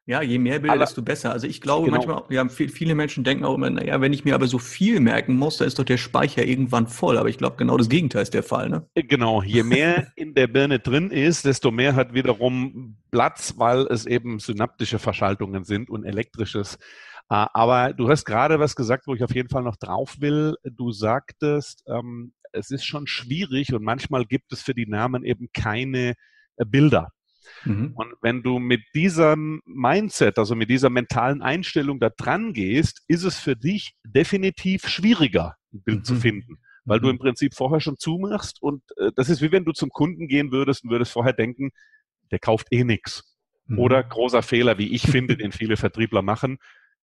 Ja, 0.05 0.21
je 0.21 0.37
mehr 0.37 0.59
Bilder, 0.59 0.79
desto 0.79 1.01
besser. 1.01 1.31
Also 1.31 1.47
ich 1.47 1.61
glaube 1.61 1.85
genau. 1.85 2.05
manchmal, 2.05 2.23
ja, 2.29 2.47
viele 2.49 2.93
Menschen 2.93 3.23
denken 3.23 3.45
auch 3.45 3.55
immer, 3.55 3.69
naja, 3.69 4.01
wenn 4.01 4.11
ich 4.11 4.25
mir 4.25 4.35
aber 4.35 4.47
so 4.47 4.57
viel 4.57 4.99
merken 4.99 5.37
muss, 5.37 5.57
dann 5.57 5.67
ist 5.67 5.79
doch 5.79 5.85
der 5.85 5.97
Speicher 5.97 6.43
irgendwann 6.43 6.87
voll. 6.87 7.17
Aber 7.17 7.29
ich 7.29 7.37
glaube, 7.37 7.55
genau 7.55 7.77
das 7.77 7.87
Gegenteil 7.87 8.23
ist 8.23 8.33
der 8.33 8.43
Fall. 8.43 8.67
Ne? 8.69 8.85
Äh, 8.95 9.03
genau, 9.03 9.41
je 9.41 9.63
mehr 9.63 10.11
in 10.17 10.33
der 10.33 10.47
Birne 10.47 10.79
drin 10.79 11.09
ist, 11.09 11.45
desto 11.45 11.71
mehr 11.71 11.95
hat 11.95 12.13
wiederum 12.13 12.97
Platz, 13.11 13.53
weil 13.57 13.87
es 13.87 14.05
eben 14.05 14.39
synaptische 14.39 14.99
Verschaltungen 14.99 15.63
sind 15.63 15.89
und 15.89 16.03
elektrisches. 16.03 16.75
Äh, 17.29 17.45
aber 17.53 17.93
du 17.93 18.09
hast 18.09 18.25
gerade 18.25 18.59
was 18.59 18.75
gesagt, 18.75 19.07
wo 19.07 19.15
ich 19.15 19.23
auf 19.23 19.33
jeden 19.33 19.47
Fall 19.47 19.63
noch 19.63 19.77
drauf 19.77 20.17
will. 20.19 20.55
Du 20.65 20.91
sagtest, 20.91 21.81
ähm, 21.87 22.33
es 22.51 22.71
ist 22.71 22.85
schon 22.85 23.07
schwierig 23.07 23.73
und 23.73 23.83
manchmal 23.83 24.25
gibt 24.25 24.51
es 24.51 24.61
für 24.61 24.73
die 24.73 24.85
Namen 24.85 25.23
eben 25.23 25.47
keine 25.53 26.15
äh, 26.57 26.65
Bilder. 26.65 27.12
Mhm. 27.65 27.93
Und 27.95 28.13
wenn 28.21 28.43
du 28.43 28.59
mit 28.59 28.81
diesem 28.93 29.61
Mindset, 29.65 30.37
also 30.37 30.55
mit 30.55 30.69
dieser 30.69 30.89
mentalen 30.89 31.41
Einstellung 31.41 31.99
da 31.99 32.09
dran 32.09 32.53
gehst, 32.53 33.03
ist 33.07 33.23
es 33.23 33.39
für 33.39 33.55
dich 33.55 33.95
definitiv 34.03 34.87
schwieriger, 34.87 35.55
ein 35.73 35.83
Bild 35.83 35.99
mhm. 35.99 36.03
zu 36.03 36.15
finden. 36.15 36.59
Weil 36.85 36.99
mhm. 36.99 37.03
du 37.03 37.09
im 37.09 37.19
Prinzip 37.19 37.53
vorher 37.53 37.79
schon 37.79 37.97
zumachst 37.97 38.61
und 38.61 38.83
äh, 38.97 39.11
das 39.15 39.29
ist 39.29 39.41
wie 39.41 39.51
wenn 39.51 39.65
du 39.65 39.71
zum 39.71 39.89
Kunden 39.89 40.27
gehen 40.27 40.51
würdest 40.51 40.83
und 40.83 40.89
würdest 40.89 41.11
vorher 41.11 41.33
denken, 41.33 41.71
der 42.31 42.39
kauft 42.39 42.67
eh 42.71 42.83
nichts. 42.83 43.37
Mhm. 43.67 43.79
Oder 43.79 44.03
großer 44.03 44.41
Fehler, 44.41 44.77
wie 44.77 44.93
ich 44.93 45.03
finde, 45.03 45.37
den 45.37 45.51
viele 45.51 45.77
Vertriebler 45.77 46.21
machen. 46.21 46.57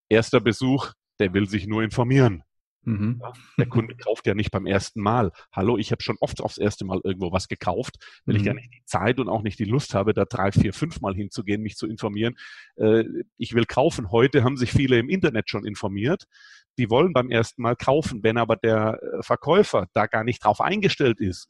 Erster 0.09 0.41
Besuch, 0.41 0.93
der 1.19 1.33
will 1.33 1.49
sich 1.49 1.67
nur 1.67 1.83
informieren. 1.83 2.43
Mhm. 2.83 3.21
der 3.59 3.67
Kunde 3.67 3.95
kauft 3.95 4.27
ja 4.27 4.35
nicht 4.35 4.51
beim 4.51 4.67
ersten 4.67 5.01
Mal. 5.01 5.33
Hallo, 5.53 5.77
ich 5.77 5.93
habe 5.93 6.03
schon 6.03 6.17
oft 6.21 6.41
aufs 6.41 6.57
erste 6.57 6.85
Mal 6.85 7.01
irgendwo 7.05 7.31
was 7.31 7.49
gekauft, 7.49 7.97
weil 8.25 8.35
mhm. 8.35 8.41
ich 8.41 8.47
gar 8.47 8.55
nicht 8.55 8.73
die 8.73 8.85
Zeit 8.87 9.19
und 9.19 9.29
auch 9.29 9.43
nicht 9.43 9.59
die 9.59 9.65
Lust 9.65 9.95
habe, 9.95 10.15
da 10.15 10.25
drei, 10.25 10.51
vier, 10.51 10.73
fünf 10.73 11.01
Mal 11.01 11.15
hinzugehen, 11.15 11.63
mich 11.63 11.77
zu 11.77 11.87
informieren. 11.87 12.37
Äh, 12.77 13.05
ich 13.37 13.55
will 13.55 13.67
kaufen. 13.67 14.11
Heute 14.11 14.45
haben 14.45 14.57
sich 14.57 14.73
viele 14.73 14.99
im 14.99 15.11
Internet 15.11 15.51
schon 15.51 15.67
informiert. 15.67 16.25
Die 16.79 16.89
wollen 16.89 17.13
beim 17.13 17.31
ersten 17.31 17.63
Mal 17.63 17.77
kaufen. 17.77 18.23
Wenn 18.23 18.39
aber 18.39 18.57
der 18.57 18.99
äh, 19.03 19.23
Verkäufer 19.23 19.89
da 19.93 20.07
gar 20.07 20.25
nicht 20.25 20.43
drauf 20.43 20.61
eingestellt 20.61 21.21
ist 21.21 21.49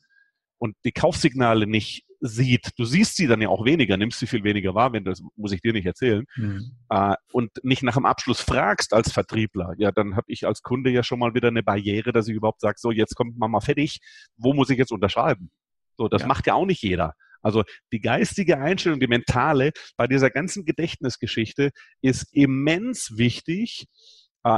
und 0.58 0.76
die 0.84 0.92
Kaufsignale 0.92 1.66
nicht 1.66 2.04
sieht. 2.21 2.71
Du 2.77 2.85
siehst 2.85 3.17
sie 3.17 3.27
dann 3.27 3.41
ja 3.41 3.49
auch 3.49 3.65
weniger, 3.65 3.97
nimmst 3.97 4.19
sie 4.19 4.27
viel 4.27 4.45
weniger 4.45 4.75
wahr, 4.75 4.93
wenn 4.93 5.05
das 5.05 5.23
muss 5.37 5.53
ich 5.53 5.61
dir 5.61 5.73
nicht 5.73 5.87
erzählen. 5.87 6.25
Mhm. 6.37 6.73
Äh, 6.89 7.15
und 7.33 7.50
nicht 7.62 7.83
nach 7.83 7.95
dem 7.95 8.07
Abschluss 8.07 8.41
fragst 8.41 8.93
als 8.93 9.12
Vertriebler, 9.12 9.75
ja, 9.79 9.91
dann 9.91 10.17
habe 10.17 10.27
ich 10.29 10.47
als 10.47 10.62
Kunde 10.62 10.91
ja 10.91 11.03
schon 11.03 11.19
mal 11.19 11.35
wieder 11.35 11.49
eine 11.49 11.62
Barriere, 11.62 12.12
dass 12.12 12.29
ich 12.29 12.35
überhaupt 12.35 12.61
sage, 12.61 12.77
so 12.79 12.91
jetzt 12.91 13.15
kommt 13.17 13.39
Mama 13.39 13.61
fertig, 13.61 14.00
wo 14.37 14.53
muss 14.53 14.71
ich 14.71 14.79
jetzt 14.79 14.93
unterschreiben? 14.93 15.50
So, 15.97 16.09
das 16.09 16.23
ja. 16.23 16.29
macht 16.29 16.47
ja 16.47 16.55
auch 16.55 16.67
nicht 16.67 16.83
jeder. 16.83 17.15
Also 17.43 17.65
die 17.93 18.00
geistige 18.00 18.59
Einstellung, 18.59 19.00
die 19.00 19.07
mentale 19.07 19.73
bei 19.97 20.07
dieser 20.07 20.31
ganzen 20.31 20.65
Gedächtnisgeschichte 20.65 21.71
ist 22.03 22.35
immens 22.35 23.17
wichtig, 23.17 23.87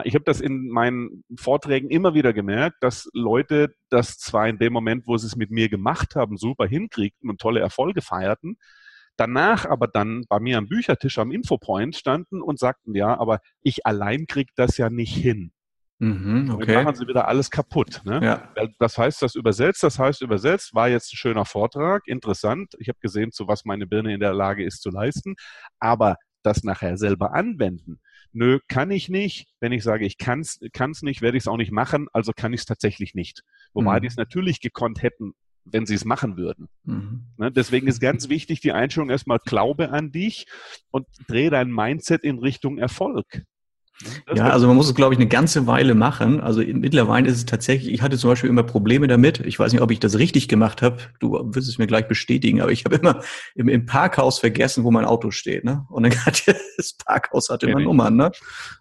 ich 0.04 0.14
habe 0.14 0.24
das 0.24 0.40
in 0.40 0.68
meinen 0.68 1.24
Vorträgen 1.36 1.90
immer 1.90 2.14
wieder 2.14 2.32
gemerkt, 2.32 2.76
dass 2.82 3.08
Leute 3.14 3.74
das 3.90 4.16
zwar 4.18 4.48
in 4.48 4.58
dem 4.58 4.72
Moment, 4.72 5.08
wo 5.08 5.16
sie 5.16 5.26
es 5.26 5.34
mit 5.34 5.50
mir 5.50 5.68
gemacht 5.68 6.14
haben, 6.14 6.36
super 6.36 6.66
hinkriegten 6.66 7.28
und 7.28 7.40
tolle 7.40 7.58
Erfolge 7.58 8.00
feierten, 8.00 8.58
danach 9.16 9.66
aber 9.66 9.88
dann 9.88 10.24
bei 10.28 10.38
mir 10.38 10.58
am 10.58 10.68
Büchertisch 10.68 11.18
am 11.18 11.32
Infopoint 11.32 11.96
standen 11.96 12.42
und 12.42 12.60
sagten, 12.60 12.94
ja, 12.94 13.18
aber 13.18 13.40
ich 13.62 13.84
allein 13.84 14.26
krieg 14.26 14.50
das 14.54 14.76
ja 14.76 14.88
nicht 14.88 15.16
hin. 15.16 15.52
Mhm, 15.98 16.50
okay. 16.54 16.74
Dann 16.74 16.84
machen 16.84 16.96
sie 16.96 17.06
wieder 17.06 17.28
alles 17.28 17.50
kaputt. 17.50 18.02
Ne? 18.04 18.20
Ja. 18.24 18.66
Das 18.80 18.98
heißt, 18.98 19.22
das 19.22 19.36
übersetzt, 19.36 19.84
das 19.84 20.00
heißt 20.00 20.20
übersetzt, 20.22 20.74
war 20.74 20.88
jetzt 20.88 21.12
ein 21.12 21.16
schöner 21.16 21.44
Vortrag, 21.44 22.02
interessant. 22.06 22.74
Ich 22.78 22.88
habe 22.88 22.98
gesehen, 23.00 23.30
zu 23.30 23.46
was 23.46 23.64
meine 23.64 23.86
Birne 23.86 24.12
in 24.12 24.18
der 24.18 24.32
Lage 24.32 24.64
ist 24.64 24.82
zu 24.82 24.90
leisten. 24.90 25.36
Aber 25.78 26.16
das 26.42 26.64
nachher 26.64 26.96
selber 26.96 27.34
anwenden, 27.34 28.00
nö, 28.32 28.58
kann 28.68 28.90
ich 28.90 29.08
nicht. 29.08 29.48
Wenn 29.60 29.72
ich 29.72 29.82
sage, 29.82 30.04
ich 30.06 30.18
kann 30.18 30.40
es 30.40 30.60
nicht, 31.02 31.22
werde 31.22 31.36
ich 31.36 31.44
es 31.44 31.48
auch 31.48 31.56
nicht 31.56 31.72
machen, 31.72 32.08
also 32.12 32.32
kann 32.34 32.52
ich 32.52 32.60
es 32.60 32.66
tatsächlich 32.66 33.14
nicht. 33.14 33.42
Wobei 33.72 33.98
mhm. 33.98 34.02
die 34.02 34.08
es 34.08 34.16
natürlich 34.16 34.60
gekonnt 34.60 35.02
hätten, 35.02 35.34
wenn 35.64 35.86
sie 35.86 35.94
es 35.94 36.04
machen 36.04 36.36
würden. 36.36 36.68
Mhm. 36.84 37.26
Ne, 37.36 37.52
deswegen 37.52 37.86
ist 37.86 38.00
ganz 38.00 38.28
wichtig 38.28 38.60
die 38.60 38.72
Einstellung 38.72 39.10
erstmal 39.10 39.38
Glaube 39.44 39.90
an 39.90 40.10
dich 40.10 40.46
und 40.90 41.06
dreh 41.28 41.50
dein 41.50 41.70
Mindset 41.70 42.24
in 42.24 42.38
Richtung 42.38 42.78
Erfolg. 42.78 43.44
Das 44.26 44.38
ja, 44.38 44.48
also 44.48 44.66
man 44.66 44.76
muss 44.76 44.88
es, 44.88 44.94
glaube 44.94 45.14
ich, 45.14 45.20
eine 45.20 45.28
ganze 45.28 45.66
Weile 45.66 45.94
machen. 45.94 46.40
Also 46.40 46.60
mittlerweile 46.60 47.28
ist 47.28 47.36
es 47.36 47.46
tatsächlich, 47.46 47.92
ich 47.92 48.02
hatte 48.02 48.18
zum 48.18 48.30
Beispiel 48.30 48.50
immer 48.50 48.62
Probleme 48.62 49.06
damit. 49.06 49.40
Ich 49.40 49.58
weiß 49.58 49.72
nicht, 49.72 49.82
ob 49.82 49.90
ich 49.90 50.00
das 50.00 50.18
richtig 50.18 50.48
gemacht 50.48 50.82
habe. 50.82 50.98
Du 51.20 51.32
wirst 51.54 51.68
es 51.68 51.78
mir 51.78 51.86
gleich 51.86 52.08
bestätigen, 52.08 52.60
aber 52.60 52.72
ich 52.72 52.84
habe 52.84 52.96
immer 52.96 53.22
im, 53.54 53.68
im, 53.68 53.86
Parkhaus 53.86 54.38
vergessen, 54.38 54.84
wo 54.84 54.90
mein 54.90 55.04
Auto 55.04 55.30
steht. 55.30 55.64
Ne? 55.64 55.86
Und 55.90 56.04
dann 56.04 56.12
hat 56.26 56.42
das 56.76 56.94
Parkhaus 56.94 57.48
hatte 57.50 57.66
immer 57.66 57.80
Nummern. 57.80 58.16
Ne? 58.16 58.32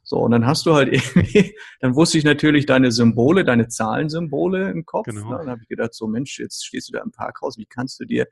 So, 0.04 0.18
und 0.20 0.32
dann 0.32 0.46
hast 0.46 0.66
du 0.66 0.74
halt 0.74 0.90
irgendwie, 1.16 1.56
dann 1.80 1.96
wusste 1.96 2.18
ich 2.18 2.24
natürlich 2.24 2.66
deine 2.66 2.92
Symbole, 2.92 3.44
deine 3.44 3.68
Zahlensymbole 3.68 4.72
im 4.72 4.86
Kopf. 4.86 5.06
Genau. 5.06 5.30
Ne? 5.30 5.38
Dann 5.38 5.50
habe 5.50 5.62
ich 5.62 5.68
gedacht, 5.68 5.94
so 5.94 6.08
Mensch, 6.08 6.40
jetzt 6.40 6.66
stehst 6.66 6.90
du 6.90 6.94
da 6.94 7.04
im 7.04 7.12
Parkhaus, 7.12 7.58
wie 7.58 7.66
kannst 7.66 8.00
du 8.00 8.06
dir, 8.06 8.28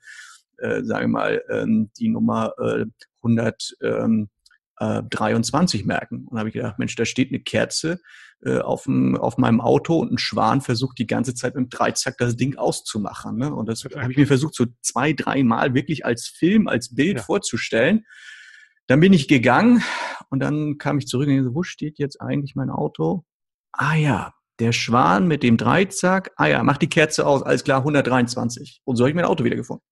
äh, 0.57 0.83
sage 0.83 1.07
mal, 1.07 1.41
ähm, 1.49 1.91
die 1.99 2.09
Nummer 2.09 2.53
äh, 2.59 2.85
100, 3.21 3.77
ähm, 3.81 4.29
äh, 4.79 5.03
23 5.03 5.85
merken. 5.85 6.25
Und 6.27 6.39
habe 6.39 6.49
ich 6.49 6.53
gedacht, 6.53 6.79
Mensch, 6.79 6.95
da 6.95 7.05
steht 7.05 7.29
eine 7.29 7.39
Kerze 7.39 7.99
äh, 8.43 8.59
auf, 8.59 8.83
dem, 8.83 9.15
auf 9.17 9.37
meinem 9.37 9.61
Auto 9.61 9.99
und 9.99 10.11
ein 10.11 10.17
Schwan 10.17 10.61
versucht 10.61 10.97
die 10.97 11.07
ganze 11.07 11.35
Zeit 11.35 11.55
mit 11.55 11.65
dem 11.65 11.69
Dreizack 11.69 12.17
das 12.17 12.35
Ding 12.35 12.55
auszumachen. 12.55 13.37
Ne? 13.37 13.53
Und 13.53 13.67
das 13.67 13.83
habe 13.83 14.11
ich 14.11 14.17
mir 14.17 14.27
versucht, 14.27 14.55
so 14.55 14.65
zwei, 14.81 15.13
dreimal 15.13 15.73
wirklich 15.73 16.05
als 16.05 16.27
Film, 16.27 16.67
als 16.67 16.95
Bild 16.95 17.17
ja. 17.17 17.23
vorzustellen. 17.23 18.05
Dann 18.87 18.99
bin 19.01 19.13
ich 19.13 19.27
gegangen 19.27 19.83
und 20.29 20.39
dann 20.39 20.77
kam 20.77 20.97
ich 20.97 21.07
zurück 21.07 21.27
und 21.27 21.43
so, 21.43 21.53
wo 21.53 21.63
steht 21.63 21.99
jetzt 21.99 22.21
eigentlich 22.21 22.55
mein 22.55 22.69
Auto? 22.69 23.23
Ah 23.71 23.95
ja, 23.95 24.33
der 24.59 24.71
Schwan 24.71 25.27
mit 25.27 25.43
dem 25.43 25.57
Dreizack. 25.57 26.31
Ah 26.37 26.47
ja, 26.47 26.63
mach 26.63 26.77
die 26.77 26.89
Kerze 26.89 27.27
aus, 27.27 27.43
alles 27.43 27.63
klar, 27.63 27.79
123. 27.79 28.81
Und 28.83 28.95
so 28.95 29.03
habe 29.03 29.09
ich 29.09 29.15
mein 29.15 29.25
Auto 29.25 29.43
wieder 29.43 29.55
gefunden. 29.55 29.83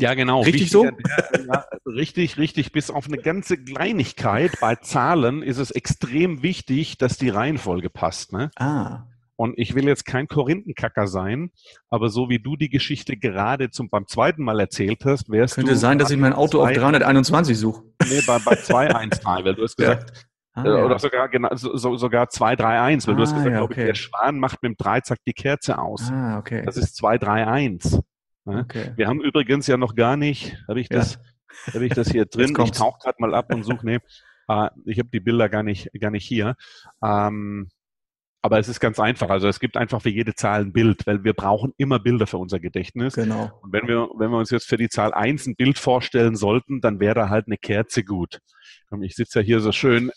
Ja, 0.00 0.14
genau. 0.14 0.42
Richtig 0.42 0.70
so? 0.70 0.84
Ja, 0.84 1.66
richtig, 1.86 2.38
richtig. 2.38 2.72
Bis 2.72 2.90
auf 2.90 3.06
eine 3.06 3.18
ganze 3.18 3.56
Kleinigkeit 3.56 4.52
bei 4.60 4.76
Zahlen 4.76 5.42
ist 5.42 5.58
es 5.58 5.70
extrem 5.70 6.42
wichtig, 6.42 6.98
dass 6.98 7.18
die 7.18 7.28
Reihenfolge 7.28 7.90
passt. 7.90 8.32
Ne? 8.32 8.50
Ah. 8.56 9.04
Und 9.36 9.56
ich 9.56 9.76
will 9.76 9.86
jetzt 9.86 10.04
kein 10.04 10.26
Korinthenkacker 10.26 11.06
sein, 11.06 11.52
aber 11.90 12.08
so 12.08 12.28
wie 12.28 12.40
du 12.40 12.56
die 12.56 12.68
Geschichte 12.68 13.16
gerade 13.16 13.70
zum, 13.70 13.88
beim 13.88 14.08
zweiten 14.08 14.42
Mal 14.42 14.58
erzählt 14.58 15.04
hast, 15.04 15.30
wärst 15.30 15.54
Könnte 15.54 15.72
du 15.72 15.76
sein, 15.76 15.98
dass 15.98 16.10
ich 16.10 16.16
mein 16.16 16.32
Auto 16.32 16.60
auf 16.60 16.72
321 16.72 17.56
suche. 17.56 17.84
Nee, 18.08 18.20
bei, 18.26 18.38
bei 18.40 18.56
213, 18.56 19.44
weil 19.44 19.54
du 19.54 19.62
hast 19.62 19.76
gesagt, 19.76 20.10
ja. 20.16 20.22
Ah, 20.54 20.64
äh, 20.64 20.82
oder 20.82 20.94
ja. 20.94 20.98
sogar 20.98 21.28
genau, 21.28 21.54
so, 21.54 21.96
sogar 21.96 22.28
231, 22.28 23.06
weil 23.06 23.14
ah, 23.14 23.16
du 23.16 23.22
hast 23.22 23.32
ah, 23.32 23.36
gesagt, 23.36 23.54
ja, 23.54 23.62
okay. 23.62 23.80
ich, 23.82 23.86
der 23.86 23.94
Schwan 23.94 24.40
macht 24.40 24.62
mit 24.62 24.72
dem 24.72 24.76
Dreizack 24.76 25.18
die 25.24 25.32
Kerze 25.32 25.78
aus. 25.78 26.10
Ah, 26.10 26.38
okay. 26.38 26.62
Das 26.64 26.76
ist 26.76 26.96
231. 26.96 28.00
Okay. 28.48 28.92
Wir 28.96 29.06
haben 29.06 29.20
übrigens 29.20 29.66
ja 29.66 29.76
noch 29.76 29.94
gar 29.94 30.16
nicht, 30.16 30.56
habe 30.68 30.80
ich 30.80 30.88
das, 30.88 31.18
ja. 31.66 31.74
habe 31.74 31.86
ich 31.86 31.92
das 31.92 32.08
hier 32.10 32.24
drin? 32.26 32.54
Ich 32.64 32.70
tauche 32.72 32.98
gerade 33.00 33.16
mal 33.18 33.34
ab 33.34 33.52
und 33.52 33.64
suche, 33.64 33.84
nee, 33.84 33.98
äh, 34.48 34.70
ich 34.86 34.98
habe 34.98 35.10
die 35.12 35.20
Bilder 35.20 35.48
gar 35.48 35.62
nicht, 35.62 35.90
gar 36.00 36.10
nicht 36.10 36.26
hier. 36.26 36.56
Ähm, 37.02 37.68
aber 38.40 38.58
es 38.58 38.68
ist 38.68 38.80
ganz 38.80 39.00
einfach. 39.00 39.30
Also 39.30 39.48
es 39.48 39.58
gibt 39.58 39.76
einfach 39.76 40.00
für 40.00 40.10
jede 40.10 40.34
Zahl 40.34 40.62
ein 40.62 40.72
Bild, 40.72 41.06
weil 41.06 41.24
wir 41.24 41.34
brauchen 41.34 41.74
immer 41.76 41.98
Bilder 41.98 42.26
für 42.26 42.38
unser 42.38 42.60
Gedächtnis. 42.60 43.14
Genau. 43.14 43.50
Und 43.62 43.72
wenn 43.72 43.88
wir, 43.88 44.08
wenn 44.16 44.30
wir 44.30 44.38
uns 44.38 44.50
jetzt 44.50 44.68
für 44.68 44.76
die 44.76 44.88
Zahl 44.88 45.12
1 45.12 45.46
ein 45.46 45.56
Bild 45.56 45.78
vorstellen 45.78 46.36
sollten, 46.36 46.80
dann 46.80 47.00
wäre 47.00 47.14
da 47.14 47.28
halt 47.28 47.46
eine 47.46 47.58
Kerze 47.58 48.04
gut. 48.04 48.40
Ich 49.02 49.16
sitze 49.16 49.40
ja 49.40 49.44
hier 49.44 49.60
so 49.60 49.72
schön. 49.72 50.12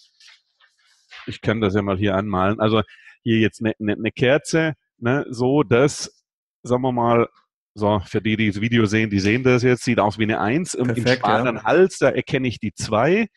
Ich 1.26 1.42
kann 1.42 1.62
das 1.62 1.74
ja 1.74 1.82
mal 1.82 1.98
hier 1.98 2.16
anmalen. 2.16 2.60
Also 2.60 2.84
hier 3.24 3.40
jetzt 3.40 3.60
eine, 3.62 3.74
eine, 3.80 3.94
eine 3.94 4.12
Kerze, 4.12 4.76
ne, 4.98 5.26
so 5.30 5.64
dass, 5.64 6.24
sagen 6.64 6.84
wir 6.84 6.92
mal, 6.92 7.28
so, 7.74 8.02
für 8.06 8.22
die, 8.22 8.36
die 8.36 8.48
das 8.52 8.62
Video 8.62 8.86
sehen, 8.86 9.10
die 9.10 9.20
sehen 9.20 9.44
das 9.44 9.64
jetzt, 9.64 9.84
sieht 9.84 10.00
aus 10.00 10.20
wie 10.20 10.24
eine 10.24 10.40
Eins. 10.40 10.74
Perfekt, 10.76 10.98
Im 10.98 11.08
schwaren 11.08 11.56
ja. 11.56 11.64
Hals, 11.64 11.98
da 11.98 12.10
erkenne 12.10 12.48
ich 12.48 12.60
die 12.60 12.74
zwei. 12.74 13.28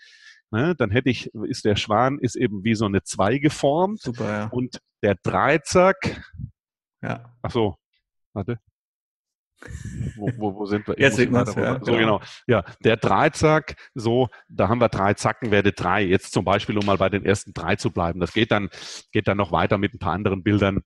Ne, 0.51 0.75
dann 0.77 0.91
hätte 0.91 1.11
ich, 1.11 1.35
ist 1.35 1.65
der 1.65 1.75
Schwan 1.75 2.19
ist 2.21 2.37
eben 2.37 2.63
wie 2.63 2.75
so 2.75 2.85
eine 2.85 3.03
Zwei 3.03 3.39
geformt. 3.39 4.01
Super, 4.01 4.31
ja. 4.31 4.47
Und 4.47 4.81
der 5.03 5.17
Dreizack, 5.23 6.23
ja. 7.03 7.35
ach 7.43 7.51
so, 7.51 7.77
warte. 8.33 8.59
Wo, 10.17 10.31
wo, 10.37 10.55
wo 10.55 10.67
sind 10.67 10.87
wir? 10.87 10.95
Jetzt 10.99 11.17
sieht 11.17 11.31
man 11.31 11.47
ja. 11.57 11.81
So, 11.83 11.93
genau. 11.93 12.21
Ja, 12.47 12.65
der 12.85 12.97
Dreizack, 12.97 13.77
so, 13.95 14.29
da 14.49 14.69
haben 14.69 14.81
wir 14.81 14.89
drei 14.89 15.15
Zacken, 15.15 15.51
werde 15.51 15.73
drei. 15.73 16.03
Jetzt 16.05 16.33
zum 16.33 16.45
Beispiel, 16.45 16.79
um 16.79 16.87
mal 16.87 16.99
bei 16.99 17.09
den 17.09 17.25
ersten 17.25 17.53
drei 17.53 17.77
zu 17.77 17.91
bleiben. 17.91 18.21
Das 18.21 18.33
geht 18.33 18.51
dann, 18.51 18.69
geht 19.13 19.27
dann 19.27 19.37
noch 19.37 19.53
weiter 19.53 19.79
mit 19.79 19.95
ein 19.95 19.99
paar 19.99 20.13
anderen 20.13 20.43
Bildern. 20.43 20.83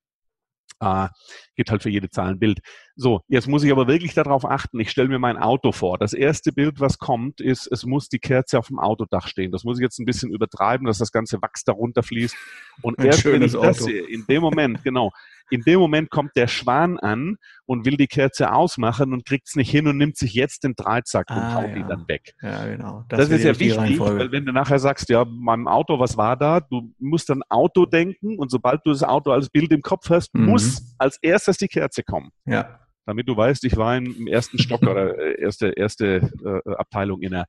Äh, 0.81 1.09
gibt 1.57 1.71
halt 1.71 1.83
für 1.83 1.91
jede 1.91 2.09
Zahl 2.09 2.31
ein 2.31 2.39
Bild. 2.39 2.61
So, 2.95 3.23
jetzt 3.29 3.49
muss 3.49 3.65
ich 3.65 3.73
aber 3.73 3.89
wirklich 3.89 4.15
darauf 4.15 4.45
achten. 4.45 4.79
Ich 4.79 4.91
stelle 4.91 5.09
mir 5.09 5.19
mein 5.19 5.37
Auto 5.37 5.73
vor. 5.73 5.99
Das 5.99 6.13
erste 6.13 6.53
Bild, 6.53 6.81
was 6.81 6.99
kommt, 6.99 7.41
ist, 7.41 7.67
es 7.67 7.85
muss 7.85 8.09
die 8.09 8.21
Kerze 8.21 8.59
auf 8.59 8.69
dem 8.69 8.79
Autodach 8.79 9.27
stehen. 9.27 9.51
Das 9.51 9.65
muss 9.65 9.79
ich 9.79 9.83
jetzt 9.83 9.99
ein 9.99 10.05
bisschen 10.05 10.31
übertreiben, 10.31 10.87
dass 10.87 10.99
das 10.99 11.11
ganze 11.11 11.43
Wachs 11.43 11.65
darunter 11.65 12.03
fließt. 12.03 12.37
Und 12.83 12.99
ein 12.99 13.07
erst 13.07 13.25
wenn 13.25 13.43
ich 13.43 13.53
das 13.53 13.61
Auto. 13.61 13.85
sehe, 13.85 14.03
in 14.03 14.25
dem 14.27 14.41
Moment, 14.41 14.85
genau, 14.85 15.13
In 15.51 15.63
dem 15.63 15.81
Moment 15.81 16.11
kommt 16.11 16.37
der 16.37 16.47
Schwan 16.47 16.99
an 16.99 17.37
und 17.65 17.87
will 17.87 17.97
die 17.97 18.07
Kerze 18.07 18.53
ausmachen 18.53 19.13
und 19.13 19.25
kriegt 19.25 19.49
es 19.49 19.57
nicht 19.57 19.71
hin 19.71 19.87
und 19.89 19.97
nimmt 19.97 20.17
sich 20.17 20.35
jetzt 20.35 20.65
den 20.65 20.75
Dreizack 20.75 21.31
und 21.31 21.37
Ah, 21.37 21.55
haut 21.55 21.69
ja. 21.71 21.75
die 21.75 21.85
dann 21.89 22.07
weg. 22.09 22.35
Ja, 22.43 22.67
genau. 22.67 23.05
Das, 23.09 23.21
ist 23.21 23.31
wäre 23.31 23.41
ja 23.43 23.49
wichtig, 23.61 23.79
Reihenfolge. 23.79 24.19
weil 24.21 24.33
wenn 24.33 24.45
du 24.47 24.53
nachher 24.53 24.79
sagst, 24.79 25.09
ja, 25.09 25.25
meinem 25.25 25.69
Auto, 25.69 25.99
was 25.99 26.17
war 26.17 26.37
da? 26.37 26.61
Du 26.61 26.93
musst 26.99 27.31
an 27.31 27.43
Auto 27.49 27.87
denken 27.87 28.39
und 28.39 28.51
sobald 28.51 28.81
du 28.85 28.91
das 28.91 29.03
Auto 29.03 29.31
als 29.33 29.49
Bild 29.51 29.73
im 29.73 29.83
Kopf 29.83 30.11
hast, 30.11 30.35
Mhm. 30.35 30.47
muss 30.47 30.95
als 30.99 31.19
erstes 31.23 31.57
die 31.59 31.69
Kerze 31.69 32.03
kommen. 32.03 32.31
Ja. 32.45 32.81
Damit 33.07 33.27
du 33.27 33.37
weißt, 33.37 33.65
ich 33.65 33.77
war 33.77 33.97
im, 33.97 34.27
ersten 34.27 34.59
Stock 34.59 34.83
oder 34.83 35.19
äh, 35.19 35.41
erste, 35.41 35.69
erste 35.69 36.31
äh, 36.45 36.71
Abteilung 36.75 37.23
in 37.23 37.31
der, 37.31 37.47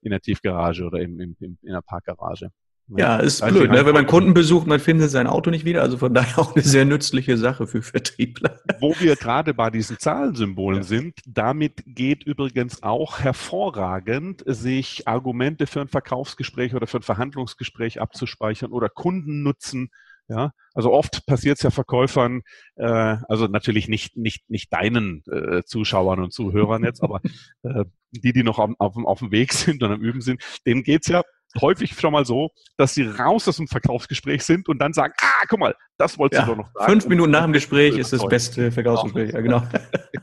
in 0.00 0.10
der 0.10 0.20
Tiefgarage 0.20 0.84
oder 0.84 1.00
im, 1.00 1.20
im, 1.20 1.36
in 1.40 1.58
der 1.62 1.82
Parkgarage. 1.82 2.48
Ja, 2.88 3.16
ist 3.16 3.46
blöd, 3.46 3.70
ne? 3.70 3.86
wenn 3.86 3.94
man 3.94 4.06
Kunden 4.06 4.34
besucht, 4.34 4.66
man 4.66 4.80
findet 4.80 5.10
sein 5.10 5.26
Auto 5.26 5.50
nicht 5.50 5.64
wieder. 5.64 5.82
Also 5.82 5.98
von 5.98 6.12
daher 6.14 6.38
auch 6.38 6.54
eine 6.54 6.64
sehr 6.64 6.84
nützliche 6.84 7.38
Sache 7.38 7.66
für 7.66 7.82
Vertriebler. 7.82 8.60
Wo 8.80 8.94
wir 8.98 9.16
gerade 9.16 9.54
bei 9.54 9.70
diesen 9.70 9.98
Zahlensymbolen 9.98 10.80
Ja. 10.80 10.84
sind, 10.84 11.20
damit 11.26 11.82
geht 11.86 12.24
übrigens 12.24 12.82
auch 12.82 13.20
hervorragend, 13.20 14.42
sich 14.46 15.08
Argumente 15.08 15.66
für 15.66 15.80
ein 15.80 15.88
Verkaufsgespräch 15.88 16.74
oder 16.74 16.86
für 16.86 16.98
ein 16.98 17.02
Verhandlungsgespräch 17.02 18.00
abzuspeichern 18.00 18.72
oder 18.72 18.88
Kundennutzen. 18.88 19.90
Ja, 20.28 20.52
also 20.72 20.92
oft 20.92 21.26
passiert 21.26 21.58
es 21.58 21.62
ja 21.62 21.70
Verkäufern, 21.70 22.42
äh, 22.76 22.84
also 22.86 23.48
natürlich 23.48 23.88
nicht 23.88 24.16
nicht 24.16 24.48
nicht 24.48 24.72
deinen 24.72 25.22
äh, 25.30 25.62
Zuschauern 25.64 26.20
und 26.20 26.32
Zuhörern 26.32 26.84
jetzt, 26.84 27.02
aber 27.02 27.20
äh, 27.64 27.84
die, 28.12 28.32
die 28.32 28.42
noch 28.44 28.58
auf, 28.58 28.70
auf, 28.78 28.96
auf 28.96 29.18
dem 29.18 29.32
Weg 29.32 29.52
sind 29.52 29.82
und 29.82 29.90
am 29.90 30.00
Üben 30.00 30.20
sind, 30.20 30.40
denen 30.64 30.84
geht's 30.84 31.08
ja 31.08 31.22
häufig 31.60 31.98
schon 31.98 32.12
mal 32.12 32.24
so, 32.24 32.50
dass 32.76 32.94
sie 32.94 33.02
raus 33.02 33.46
aus 33.48 33.56
dem 33.56 33.68
Verkaufsgespräch 33.68 34.42
sind 34.44 34.68
und 34.68 34.78
dann 34.78 34.92
sagen, 34.92 35.12
ah, 35.20 35.44
guck 35.48 35.58
mal, 35.60 35.74
das 35.98 36.18
wolltest 36.18 36.40
Ja, 36.40 36.46
du 36.46 36.52
doch 36.52 36.58
noch 36.64 36.72
sagen. 36.74 36.90
Fünf 36.92 37.06
Minuten 37.06 37.30
nach 37.30 37.44
dem 37.44 37.52
Gespräch 37.52 37.96
ist 37.96 38.12
das 38.12 38.26
beste 38.26 38.72
Verkaufsgespräch. 38.72 39.32
Ja, 39.32 39.40
genau. 39.40 39.62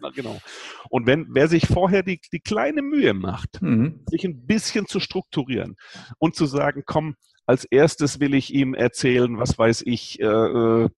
Ja, 0.02 0.10
genau. 0.16 0.40
Und 0.90 1.06
wenn 1.06 1.28
wer 1.30 1.48
sich 1.48 1.68
vorher 1.68 2.04
die, 2.04 2.20
die 2.32 2.40
kleine 2.40 2.82
Mühe 2.82 3.14
macht, 3.14 3.62
Mhm. 3.62 4.04
sich 4.08 4.24
ein 4.26 4.46
bisschen 4.46 4.88
zu 4.88 5.00
strukturieren 5.00 5.76
und 6.18 6.36
zu 6.36 6.46
sagen, 6.46 6.84
komm, 6.86 7.16
als 7.46 7.66
erstes 7.66 8.20
will 8.20 8.34
ich 8.36 8.54
ihm 8.54 8.74
erzählen, 8.74 9.38
was 9.40 9.58
weiß 9.58 9.84
ich, 9.86 10.20
äh, 10.20 10.26
äh, 10.26 10.90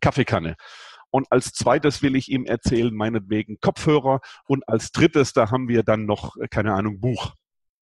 Kaffeekanne. 0.00 0.56
Und 1.10 1.26
als 1.30 1.52
zweites 1.52 2.02
will 2.02 2.16
ich 2.16 2.28
ihm 2.30 2.44
erzählen, 2.44 2.94
meinetwegen 2.94 3.58
Kopfhörer. 3.60 4.20
Und 4.46 4.68
als 4.68 4.92
drittes, 4.92 5.32
da 5.32 5.50
haben 5.50 5.68
wir 5.68 5.82
dann 5.82 6.04
noch, 6.06 6.36
äh, 6.36 6.48
keine 6.48 6.74
Ahnung, 6.74 7.00
Buch. 7.00 7.34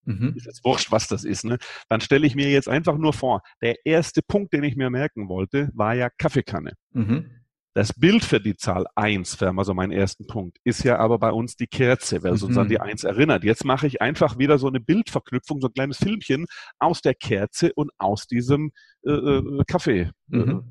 Mhm. 0.06 0.34
Ist 0.36 0.46
jetzt 0.46 0.64
wurscht, 0.64 0.90
was 0.92 1.08
das 1.08 1.24
ist. 1.24 1.44
Ne? 1.44 1.58
Dann 1.88 2.00
stelle 2.00 2.26
ich 2.26 2.34
mir 2.34 2.48
jetzt 2.50 2.68
einfach 2.68 2.96
nur 2.96 3.12
vor, 3.12 3.42
der 3.60 3.84
erste 3.84 4.22
Punkt, 4.22 4.52
den 4.52 4.64
ich 4.64 4.76
mir 4.76 4.88
merken 4.90 5.28
wollte, 5.28 5.70
war 5.74 5.94
ja 5.94 6.08
Kaffeekanne. 6.16 6.72
Mhm. 6.92 7.30
Das 7.74 7.92
Bild 7.92 8.24
für 8.24 8.40
die 8.40 8.56
Zahl 8.56 8.86
1, 8.94 9.38
wäre 9.42 9.52
mal 9.52 9.64
so 9.64 9.74
mein 9.74 9.90
ersten 9.92 10.26
Punkt, 10.26 10.56
ist 10.64 10.82
ja 10.82 10.98
aber 10.98 11.18
bei 11.18 11.30
uns 11.30 11.56
die 11.56 11.66
Kerze, 11.66 12.22
weil 12.22 12.32
es 12.32 12.42
uns 12.42 12.54
Mhm. 12.54 12.62
an 12.62 12.68
die 12.68 12.80
1 12.80 13.04
erinnert. 13.04 13.44
Jetzt 13.44 13.66
mache 13.66 13.86
ich 13.86 14.00
einfach 14.00 14.38
wieder 14.38 14.56
so 14.56 14.66
eine 14.68 14.80
Bildverknüpfung, 14.80 15.60
so 15.60 15.66
ein 15.68 15.74
kleines 15.74 15.98
Filmchen 15.98 16.46
aus 16.78 17.02
der 17.02 17.12
Kerze 17.14 17.72
und 17.74 17.90
aus 17.98 18.26
diesem 18.26 18.70
äh, 19.06 19.10
äh, 19.10 19.62
Kaffee. 19.66 20.00
Äh, 20.00 20.10
Mhm. 20.36 20.64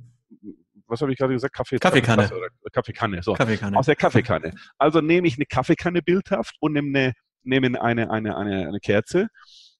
was 0.87 1.01
habe 1.01 1.11
ich 1.11 1.17
gerade 1.19 1.33
gesagt? 1.33 1.55
Kaffee, 1.55 1.77
Kaffeekanne. 1.77 2.29
Kaffeekanne. 2.71 3.21
So. 3.23 3.33
Kaffeekanne. 3.33 3.77
Aus 3.77 3.85
der 3.85 3.95
Kaffeekanne. 3.95 4.53
Also 4.79 5.01
nehme 5.01 5.27
ich 5.27 5.35
eine 5.37 5.45
Kaffeekanne 5.45 6.01
bildhaft 6.01 6.55
und 6.59 6.73
nehme 6.73 6.87
eine, 6.97 7.13
nehme 7.45 7.81
eine, 7.81 8.09
eine, 8.09 8.37
eine, 8.37 8.67
eine 8.67 8.79
Kerze 8.79 9.27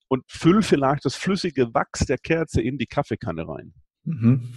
und 0.08 0.24
fülle 0.28 0.62
vielleicht 0.62 1.06
das 1.06 1.16
flüssige 1.16 1.74
Wachs 1.74 2.06
der 2.06 2.18
Kerze 2.18 2.62
in 2.62 2.78
die 2.78 2.88
Kaffeekanne 2.88 3.48
rein. 3.48 3.74
Mhm. 4.04 4.54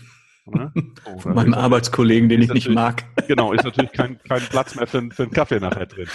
Ne? 0.50 0.72
So, 0.74 1.18
Von 1.18 1.34
meinem 1.34 1.54
Arbeitskollegen, 1.54 2.28
den 2.28 2.42
ich 2.42 2.52
nicht 2.52 2.68
mag. 2.68 3.04
Genau, 3.28 3.52
ist 3.52 3.64
natürlich 3.64 3.92
kein, 3.92 4.18
kein 4.22 4.40
Platz 4.40 4.74
mehr 4.74 4.86
für, 4.86 5.06
für 5.10 5.24
einen 5.24 5.32
Kaffee 5.32 5.60
nachher 5.60 5.84
drin. 5.84 6.08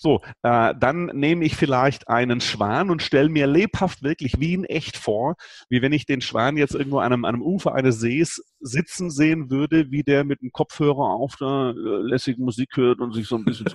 So, 0.00 0.20
äh, 0.42 0.74
dann 0.76 1.06
nehme 1.14 1.44
ich 1.44 1.54
vielleicht 1.54 2.08
einen 2.08 2.40
Schwan 2.40 2.90
und 2.90 3.02
stelle 3.02 3.28
mir 3.28 3.46
lebhaft 3.46 4.02
wirklich 4.02 4.40
wie 4.40 4.54
in 4.54 4.64
echt 4.64 4.96
vor, 4.96 5.36
wie 5.68 5.80
wenn 5.80 5.92
ich 5.92 6.06
den 6.06 6.20
Schwan 6.20 6.56
jetzt 6.56 6.74
irgendwo 6.74 6.98
an 6.98 7.12
einem, 7.12 7.24
an 7.24 7.36
einem 7.36 7.42
Ufer 7.44 7.72
eines 7.72 8.00
Sees 8.00 8.42
sitzen 8.58 9.10
sehen 9.10 9.48
würde, 9.48 9.92
wie 9.92 10.02
der 10.02 10.24
mit 10.24 10.42
dem 10.42 10.50
Kopfhörer 10.50 11.14
auf 11.14 11.36
der 11.36 11.74
äh, 11.76 12.02
lässigen 12.02 12.44
Musik 12.44 12.70
hört 12.74 12.98
und 12.98 13.14
sich 13.14 13.28
so 13.28 13.36
ein 13.36 13.44
bisschen 13.44 13.66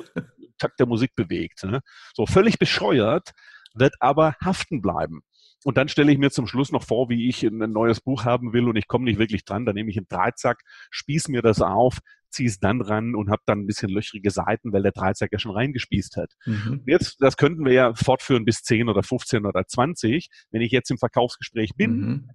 Takt 0.62 0.80
der 0.80 0.88
Musik 0.88 1.16
bewegt. 1.16 1.64
Ne? 1.64 1.82
So 2.14 2.26
völlig 2.26 2.60
bescheuert, 2.60 3.32
wird 3.74 3.96
aber 4.00 4.36
haften 4.44 4.82
bleiben. 4.82 5.22
Und 5.64 5.78
dann 5.78 5.88
stelle 5.90 6.12
ich 6.12 6.18
mir 6.18 6.32
zum 6.32 6.48
Schluss 6.48 6.72
noch 6.72 6.84
vor, 6.84 7.10
wie 7.10 7.30
ich 7.30 7.44
ein 7.44 7.58
neues 7.72 8.02
Buch 8.02 8.26
haben 8.26 8.52
will 8.52 8.68
und 8.68 8.76
ich 8.76 8.88
komme 8.88 9.06
nicht 9.06 9.20
wirklich 9.20 9.46
dran. 9.46 9.66
Dann 9.66 9.76
nehme 9.76 9.92
ich 9.92 9.98
einen 9.98 10.08
Dreizack, 10.10 10.62
spieß 10.90 11.28
mir 11.28 11.44
das 11.44 11.62
auf, 11.62 12.00
ziehe 12.30 12.50
es 12.50 12.60
dann 12.60 12.82
ran 12.82 13.14
und 13.14 13.30
habe 13.30 13.44
dann 13.46 13.60
ein 13.60 13.68
bisschen 13.68 13.90
löchrige 13.90 14.32
Seiten, 14.32 14.74
weil 14.74 14.82
der 14.82 14.92
Dreizack 14.92 15.32
ja 15.32 15.38
schon 15.38 15.52
reingespießt 15.52 16.18
hat. 16.18 16.34
Mhm. 16.46 16.82
Jetzt, 16.88 17.18
das 17.20 17.38
könnten 17.38 17.64
wir 17.64 17.74
ja 17.74 17.94
fortführen 17.94 18.44
bis 18.44 18.64
10 18.64 18.90
oder 18.90 19.04
15 19.04 19.46
oder 19.46 19.68
20. 19.68 20.30
Wenn 20.50 20.62
ich 20.62 20.72
jetzt 20.72 20.90
im 20.90 20.98
Verkaufsgespräch 20.98 21.76
bin 21.76 22.28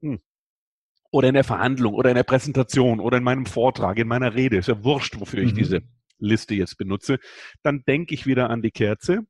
Mhm. 0.00 0.20
oder 1.10 1.28
in 1.28 1.34
der 1.34 1.44
Verhandlung 1.44 1.94
oder 1.94 2.10
in 2.10 2.16
der 2.16 2.22
Präsentation 2.22 3.00
oder 3.00 3.16
in 3.18 3.24
meinem 3.24 3.46
Vortrag, 3.46 3.98
in 3.98 4.06
meiner 4.06 4.34
Rede, 4.34 4.58
ist 4.58 4.68
ja 4.68 4.84
wurscht, 4.84 5.18
wofür 5.18 5.42
ich 5.42 5.52
Mhm. 5.52 5.56
diese 5.56 5.82
Liste 6.18 6.54
jetzt 6.54 6.78
benutze, 6.78 7.18
dann 7.62 7.82
denke 7.86 8.14
ich 8.14 8.26
wieder 8.26 8.50
an 8.50 8.62
die 8.62 8.70
Kerze, 8.70 9.20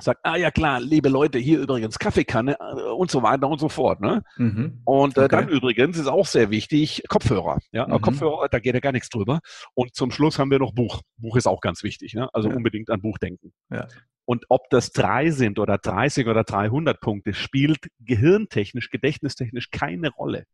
sag, 0.00 0.18
ah 0.24 0.36
ja 0.36 0.50
klar, 0.50 0.80
liebe 0.80 1.08
Leute, 1.08 1.38
hier 1.38 1.60
übrigens 1.60 1.98
Kaffeekanne 1.98 2.56
äh, 2.58 2.82
und 2.90 3.10
so 3.10 3.22
weiter 3.22 3.48
und 3.48 3.60
so 3.60 3.68
fort. 3.68 4.00
Ne? 4.00 4.22
Mhm. 4.36 4.80
Und 4.84 5.16
äh, 5.16 5.22
Okay. 5.24 5.28
dann 5.36 5.48
übrigens 5.48 5.98
ist 5.98 6.08
auch 6.08 6.26
sehr 6.26 6.50
wichtig, 6.50 7.02
Kopfhörer. 7.08 7.58
Ja, 7.72 7.86
Mhm. 7.86 8.00
Kopfhörer, 8.00 8.48
da 8.48 8.58
geht 8.58 8.74
ja 8.74 8.80
gar 8.80 8.92
nichts 8.92 9.10
drüber. 9.10 9.40
Und 9.74 9.94
zum 9.94 10.10
Schluss 10.10 10.38
haben 10.38 10.50
wir 10.50 10.58
noch 10.58 10.72
Buch. 10.74 11.02
Buch 11.18 11.36
ist 11.36 11.46
auch 11.46 11.60
ganz 11.60 11.82
wichtig. 11.84 12.14
Ne? 12.14 12.28
Also 12.32 12.48
Ja. 12.48 12.56
unbedingt 12.56 12.90
an 12.90 13.00
Buch 13.02 13.18
denken. 13.18 13.52
Ja. 13.70 13.86
Und 14.24 14.44
ob 14.48 14.70
das 14.70 14.92
drei 14.92 15.30
sind 15.30 15.58
oder 15.58 15.78
30 15.78 16.26
oder 16.26 16.42
300 16.42 17.00
Punkte, 17.00 17.34
spielt 17.34 17.88
gehirntechnisch, 18.00 18.88
gedächtnistechnisch 18.90 19.70
keine 19.70 20.10
Rolle. 20.10 20.44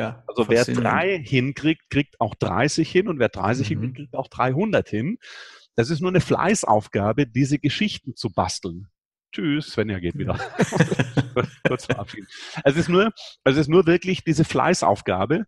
Ja, 0.00 0.24
Also 0.26 0.48
wer 0.48 0.64
drei 0.64 1.18
hinkriegt, 1.22 1.90
kriegt 1.90 2.20
auch 2.20 2.34
30 2.34 2.90
hin 2.90 3.06
und 3.08 3.18
wer 3.18 3.28
30 3.28 3.68
Mhm. 3.70 3.80
hinkriegt, 3.82 3.96
kriegt 3.96 4.14
auch 4.16 4.28
300 4.28 4.88
hin. 4.88 5.18
Das 5.76 5.90
ist 5.90 6.00
nur 6.00 6.10
eine 6.10 6.20
Fleißaufgabe, 6.20 7.26
diese 7.26 7.58
Geschichten 7.58 8.16
zu 8.16 8.32
basteln. 8.32 8.88
Tschüss, 9.32 9.68
Svenja 9.72 10.00
geht 10.00 10.18
wieder. 10.18 10.34
Kurz 11.66 11.86
verabschieden. 11.86 12.26
Es 12.64 12.76
ist 12.76 12.88
nur, 12.88 13.12
es 13.44 13.56
ist 13.56 13.68
nur 13.68 13.86
wirklich 13.86 14.24
diese 14.24 14.44
Fleißaufgabe. 14.44 15.44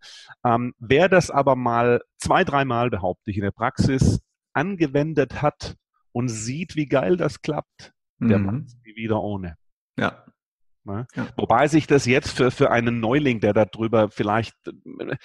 Ähm, 0.46 0.74
wer 0.78 1.08
das 1.08 1.30
aber 1.30 1.56
mal 1.56 2.00
zwei, 2.18 2.44
dreimal, 2.44 2.90
behaupte 2.90 3.30
ich, 3.30 3.36
in 3.38 3.42
der 3.42 3.50
Praxis 3.50 4.20
angewendet 4.52 5.42
hat 5.42 5.76
und 6.12 6.28
sieht, 6.28 6.76
wie 6.76 6.86
geil 6.86 7.16
das 7.16 7.42
klappt, 7.42 7.92
der 8.20 8.38
Mhm. 8.38 8.44
macht 8.46 8.66
es 8.66 8.76
wieder 8.84 9.20
ohne. 9.20 9.56
Ja. 9.98 10.24
Ne? 10.84 11.06
Ja. 11.14 11.28
Wobei 11.36 11.68
sich 11.68 11.86
das 11.86 12.06
jetzt 12.06 12.36
für, 12.36 12.50
für 12.50 12.70
einen 12.70 13.00
Neuling, 13.00 13.40
der 13.40 13.52
darüber 13.52 14.10
vielleicht, 14.10 14.54
äh, 14.66 15.16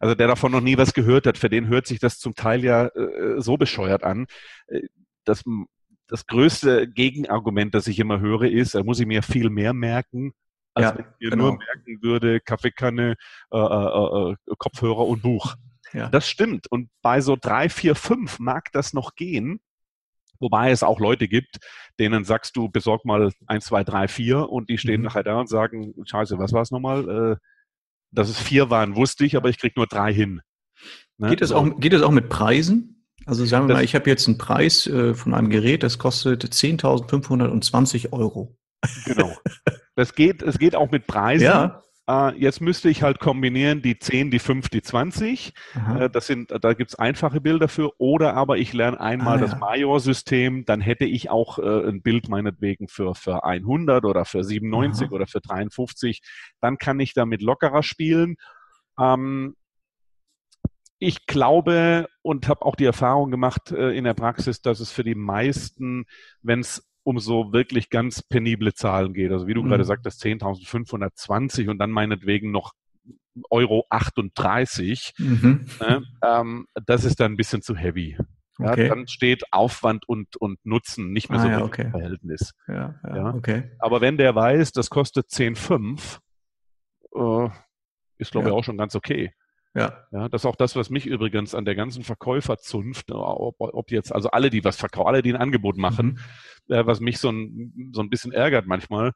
also 0.00 0.14
der 0.14 0.28
davon 0.28 0.52
noch 0.52 0.60
nie 0.60 0.76
was 0.76 0.92
gehört 0.92 1.26
hat, 1.26 1.38
für 1.38 1.48
den 1.50 1.68
hört 1.68 1.86
sich 1.86 1.98
das 1.98 2.18
zum 2.18 2.34
Teil 2.34 2.64
ja 2.64 2.86
äh, 2.86 3.40
so 3.40 3.56
bescheuert 3.56 4.04
an. 4.04 4.26
Äh, 4.68 4.82
Das, 5.24 5.42
das 6.08 6.26
größte 6.26 6.86
Gegenargument, 6.86 7.74
das 7.74 7.88
ich 7.88 7.98
immer 7.98 8.20
höre, 8.20 8.42
ist, 8.42 8.76
da 8.76 8.84
muss 8.84 9.00
ich 9.00 9.06
mir 9.06 9.22
viel 9.24 9.50
mehr 9.50 9.72
merken, 9.72 10.32
als 10.72 10.84
Ja, 10.84 10.94
wenn 10.94 11.04
ich 11.04 11.18
mir 11.18 11.30
genau. 11.30 11.42
nur 11.44 11.58
merken 11.58 12.02
würde, 12.02 12.38
Kaffeekanne, 12.40 13.16
äh, 13.50 13.58
äh, 13.58 14.32
äh, 14.32 14.36
Kopfhörer 14.56 15.04
und 15.08 15.22
Buch. 15.22 15.56
Ja. 15.92 16.08
Das 16.10 16.28
stimmt. 16.28 16.70
Und 16.70 16.90
bei 17.02 17.20
so 17.20 17.36
drei, 17.40 17.68
vier, 17.68 17.96
fünf 17.96 18.38
mag 18.38 18.70
das 18.72 18.92
noch 18.92 19.16
gehen. 19.16 19.58
Wobei 20.40 20.70
es 20.70 20.82
auch 20.82 21.00
Leute 21.00 21.28
gibt, 21.28 21.56
denen 21.98 22.24
sagst 22.24 22.56
du, 22.56 22.68
besorg 22.68 23.04
mal 23.04 23.32
eins, 23.46 23.66
zwei, 23.66 23.84
drei, 23.84 24.08
vier 24.08 24.48
und 24.50 24.68
die 24.68 24.78
stehen 24.78 25.00
Mhm. 25.00 25.06
nachher 25.06 25.22
da 25.24 25.40
und 25.40 25.48
sagen, 25.48 25.94
scheiße, 26.04 26.38
was 26.38 26.52
war 26.52 26.62
es 26.62 26.70
nochmal? 26.70 27.08
Äh, 27.32 27.36
dass 28.12 28.28
es 28.28 28.38
vier 28.40 28.70
waren, 28.70 28.96
wusste 28.96 29.24
ich, 29.24 29.36
aber 29.36 29.48
ich 29.48 29.58
krieg 29.58 29.76
nur 29.76 29.86
drei 29.86 30.12
hin. 30.12 30.40
Ne? 31.18 31.30
Geht 31.30 31.42
es 31.42 31.48
So. 31.50 31.56
auch, 31.56 31.80
geht 31.80 31.92
es 31.92 32.02
auch 32.02 32.10
mit 32.10 32.28
Preisen? 32.28 33.04
Also 33.24 33.44
sagen 33.44 33.64
wir 33.64 33.68
Das- 33.74 33.78
mal, 33.78 33.84
ich 33.84 33.94
habe 33.94 34.08
jetzt 34.08 34.28
einen 34.28 34.38
Preis 34.38 34.86
äh, 34.86 35.14
von 35.14 35.34
einem 35.34 35.50
Gerät, 35.50 35.82
das 35.82 35.98
kostet 35.98 36.44
10.520 36.44 38.12
Euro. 38.12 38.56
Genau. 39.04 39.32
Das 39.96 40.14
geht, 40.14 40.42
es 40.42 40.58
geht 40.58 40.76
auch 40.76 40.90
mit 40.90 41.06
Preisen. 41.06 41.44
Ja. 41.44 41.82
Äh, 42.08 42.36
jetzt 42.38 42.60
müsste 42.60 42.88
ich 42.88 43.02
halt 43.02 43.18
kombinieren 43.18 43.82
die 43.82 43.98
10, 43.98 44.30
die 44.30 44.38
5, 44.38 44.68
die 44.68 44.82
20. 44.82 45.52
Aha. 45.74 46.04
Äh, 46.04 46.10
Das 46.10 46.26
sind, 46.26 46.52
da 46.60 46.72
gibt's 46.74 46.94
einfache 46.94 47.40
Bilder 47.40 47.68
für. 47.68 47.90
Oder 47.98 48.34
aber 48.34 48.58
ich 48.58 48.72
lerne 48.72 49.00
einmal 49.00 49.38
Ah, 49.38 49.40
das 49.40 49.52
ja. 49.52 49.58
Major-System, 49.58 50.64
dann 50.64 50.80
hätte 50.80 51.04
ich 51.04 51.30
auch 51.30 51.58
äh, 51.58 51.88
ein 51.88 52.02
Bild 52.02 52.28
meinetwegen 52.28 52.88
für, 52.88 53.14
für 53.14 53.44
100 53.44 54.04
oder 54.04 54.24
für 54.24 54.44
97 54.44 55.08
Aha. 55.08 55.14
oder 55.14 55.26
für 55.26 55.40
53. 55.40 56.22
Dann 56.60 56.78
kann 56.78 57.00
ich 57.00 57.12
damit 57.14 57.42
lockerer 57.42 57.82
spielen. 57.82 58.36
Ähm, 59.00 59.56
ich 60.98 61.26
glaube 61.26 62.08
und 62.22 62.48
habe 62.48 62.64
auch 62.64 62.76
die 62.76 62.86
Erfahrung 62.86 63.30
gemacht 63.30 63.70
äh, 63.70 63.90
in 63.90 64.04
der 64.04 64.14
Praxis, 64.14 64.62
dass 64.62 64.80
es 64.80 64.90
für 64.90 65.04
die 65.04 65.14
meisten, 65.14 66.06
wenn 66.42 66.60
es 66.60 66.86
um 67.06 67.20
so 67.20 67.52
wirklich 67.52 67.88
ganz 67.88 68.20
penible 68.20 68.74
Zahlen 68.74 69.14
geht, 69.14 69.30
also 69.30 69.46
wie 69.46 69.54
du 69.54 69.62
Mhm. 69.62 69.68
gerade 69.68 69.84
sagtest, 69.84 70.20
10.520 70.22 71.68
und 71.68 71.78
dann 71.78 71.92
meinetwegen 71.92 72.50
noch 72.50 72.72
Euro 73.48 73.86
38. 73.90 75.12
Mhm. 75.18 75.66
Ne, 75.80 76.02
ähm, 76.24 76.66
das 76.84 77.04
ist 77.04 77.20
dann 77.20 77.32
ein 77.32 77.36
bisschen 77.36 77.62
zu 77.62 77.76
heavy. 77.76 78.18
Ja, 78.58 78.72
okay. 78.72 78.88
Dann 78.88 79.06
steht 79.06 79.44
Aufwand 79.52 80.08
und, 80.08 80.36
und 80.36 80.58
Nutzen 80.64 81.12
nicht 81.12 81.30
mehr 81.30 81.38
ah, 81.38 81.42
so 81.42 81.48
ja, 81.48 81.62
okay. 81.62 81.82
im 81.82 81.90
Verhältnis. 81.92 82.54
Ja, 82.66 82.96
ja, 83.04 83.34
Okay. 83.34 83.70
Aber 83.78 84.00
wenn 84.00 84.16
der 84.16 84.34
weiß, 84.34 84.72
das 84.72 84.90
kostet 84.90 85.28
10,5, 85.28 86.18
äh, 87.14 87.50
ist 88.18 88.32
glaube 88.32 88.48
ich 88.48 88.52
auch 88.52 88.64
schon 88.64 88.78
ganz 88.78 88.96
okay. 88.96 89.32
Ja. 89.76 89.92
ja. 90.10 90.28
Das 90.28 90.42
ist 90.42 90.46
auch 90.46 90.56
das, 90.56 90.74
was 90.74 90.90
mich 90.90 91.06
übrigens 91.06 91.54
an 91.54 91.64
der 91.64 91.74
ganzen 91.74 92.02
Verkäuferzunft, 92.02 93.12
ob, 93.12 93.56
ob 93.58 93.90
jetzt, 93.90 94.12
also 94.12 94.30
alle, 94.30 94.50
die 94.50 94.64
was 94.64 94.76
verkaufen, 94.76 95.08
alle, 95.08 95.22
die 95.22 95.32
ein 95.32 95.40
Angebot 95.40 95.76
machen, 95.76 96.18
mhm. 96.66 96.74
äh, 96.74 96.86
was 96.86 97.00
mich 97.00 97.18
so 97.18 97.30
ein, 97.30 97.90
so 97.92 98.00
ein 98.00 98.08
bisschen 98.08 98.32
ärgert 98.32 98.66
manchmal, 98.66 99.12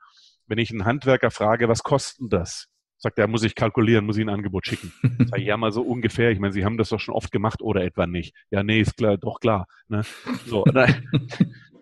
wenn 0.47 0.59
ich 0.59 0.71
einen 0.71 0.85
Handwerker 0.85 1.31
frage, 1.31 1.69
was 1.69 1.83
kostet 1.83 2.33
das? 2.33 2.67
Sagt 2.99 3.19
er, 3.19 3.29
muss 3.29 3.45
ich 3.45 3.55
kalkulieren, 3.55 4.05
muss 4.05 4.19
ich 4.19 4.25
ein 4.25 4.29
Angebot 4.29 4.67
schicken. 4.67 4.93
Sag 5.31 5.39
ich, 5.39 5.47
ja, 5.47 5.57
mal 5.57 5.73
so 5.73 5.81
ungefähr. 5.81 6.33
Ich 6.33 6.39
meine, 6.39 6.53
Sie 6.53 6.67
haben 6.67 6.77
das 6.77 6.91
doch 6.91 7.01
schon 7.01 7.15
oft 7.15 7.33
gemacht 7.33 7.63
oder 7.63 7.83
etwa 7.83 8.07
nicht. 8.07 8.35
Ja, 8.51 8.63
nee, 8.63 8.81
ist 8.81 8.99
klar, 8.99 9.17
doch 9.17 9.41
klar. 9.41 9.67
Ne? 9.89 10.03
So, 10.45 10.65
da, 10.75 10.87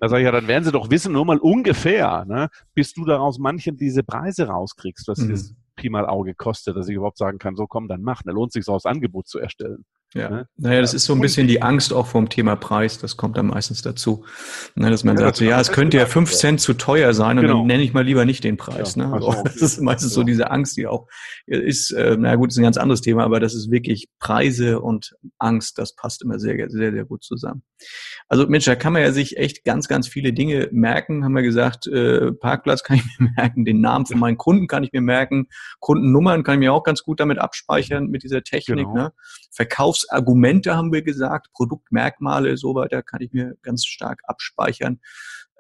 da 0.01 0.09
sage 0.09 0.23
ich, 0.23 0.27
ja, 0.27 0.31
dann 0.31 0.47
werden 0.47 0.63
Sie 0.63 0.71
doch 0.71 0.91
wissen, 0.91 1.13
nur 1.13 1.25
mal 1.25 1.39
ungefähr, 1.39 2.25
ne? 2.25 2.51
bis 2.73 2.93
du 2.93 3.05
daraus 3.05 3.41
manchen 3.41 3.77
diese 3.77 4.05
Preise 4.05 4.47
rauskriegst, 4.47 5.09
was 5.09 5.19
mhm. 5.19 5.31
das 5.31 5.55
Pi 5.79 5.89
mal 5.91 6.07
Auge 6.07 6.35
kostet, 6.35 6.77
dass 6.77 6.89
ich 6.89 6.97
überhaupt 6.97 7.19
sagen 7.19 7.39
kann, 7.39 7.57
so 7.57 7.67
komm, 7.67 7.89
dann 7.89 8.03
mach. 8.03 8.23
Da 8.23 8.33
lohnt 8.33 8.53
sich 8.53 8.65
so 8.65 8.75
das 8.75 8.85
Angebot 8.85 9.29
zu 9.29 9.39
erstellen. 9.39 9.85
Ja. 10.15 10.31
Ne? 10.31 10.49
Naja, 10.57 10.81
das 10.81 10.95
ist 10.95 11.05
so 11.05 11.15
ein 11.15 11.21
bisschen 11.21 11.49
die 11.49 11.61
Angst 11.61 11.93
auch 11.93 12.07
vom 12.07 12.31
Thema 12.31 12.57
Preis, 12.57 12.99
das 12.99 13.19
kommt 13.19 13.37
dann 13.37 13.49
meistens 13.49 13.83
dazu. 13.83 14.25
Ne, 14.75 14.91
dass 14.91 15.05
man 15.05 15.17
ja, 15.17 15.25
sagt, 15.25 15.37
so, 15.37 15.45
ja, 15.45 15.61
es 15.61 15.71
könnte 15.71 15.99
ja 15.99 16.07
fünf 16.07 16.33
Cent 16.33 16.61
zu 16.61 16.73
teuer 16.73 17.13
sein 17.13 17.39
und 17.39 17.45
genau. 17.45 17.59
dann 17.59 17.67
nenne 17.67 17.83
ich 17.83 17.93
mal 17.93 18.05
lieber 18.05 18.25
nicht 18.25 18.43
den 18.43 18.57
Preis. 18.57 18.95
Ja, 18.95 19.07
ne? 19.07 19.13
Also, 19.13 19.43
das 19.45 19.57
ist 19.57 19.81
meistens 19.83 20.13
ja. 20.13 20.15
so 20.15 20.23
diese 20.23 20.51
Angst, 20.51 20.79
die 20.79 20.87
auch 20.87 21.09
ist, 21.47 21.91
äh, 21.91 22.17
naja 22.17 22.37
gut, 22.37 22.51
ist 22.51 22.59
ein 22.59 22.63
ganz 22.63 22.79
anderes 22.79 23.03
Thema, 23.03 23.25
aber 23.25 23.39
das 23.39 23.55
ist 23.55 23.71
wirklich 23.71 24.09
Preise 24.19 24.81
und 24.81 25.15
Angst, 25.39 25.77
das 25.77 25.95
passt 25.95 26.23
immer 26.23 26.39
sehr, 26.39 26.57
sehr, 26.71 26.93
sehr 26.93 27.05
gut 27.05 27.23
zusammen. 27.23 27.63
Also 28.29 28.47
Mensch, 28.47 28.65
da 28.65 28.77
kann 28.77 28.93
man 28.93 29.03
ja 29.03 29.13
sich 29.13 29.37
echt 29.37 29.65
ganz, 29.65 29.89
ganz 29.89 30.09
viele 30.09 30.33
Dinge 30.33 30.69
merken. 30.73 31.25
Haben 31.25 31.35
wir 31.35 31.43
gesagt, 31.43 31.87
äh, 31.87 32.33
Parkplatz 32.33 32.83
kann 32.83 32.97
ich 32.97 33.05
mir 33.19 33.31
merken, 33.37 33.65
den 33.65 33.81
Namen 33.81 34.07
von 34.07 34.19
meinen 34.19 34.37
Kunden 34.37 34.67
kann 34.67 34.85
ich 34.85 34.93
mir 34.93 35.01
merken, 35.01 35.49
Kundennummern 35.81 36.45
kann 36.45 36.55
ich 36.55 36.61
mir 36.61 36.73
auch 36.73 36.83
ganz 36.83 37.03
gut 37.03 37.21
damit 37.21 37.39
abspeichern 37.39 38.09
mit 38.09 38.23
dieser 38.23 38.43
Technik. 38.43 38.87
Genau. 38.87 38.95
Ne? 38.95 39.13
Verkaufsargumente 39.99 40.77
haben 40.77 40.93
wir 40.93 41.03
gesagt, 41.03 41.53
Produktmerkmale, 41.53 42.57
so 42.57 42.75
weiter 42.75 43.03
kann 43.03 43.21
ich 43.21 43.33
mir 43.33 43.57
ganz 43.63 43.85
stark 43.85 44.21
abspeichern. 44.25 45.01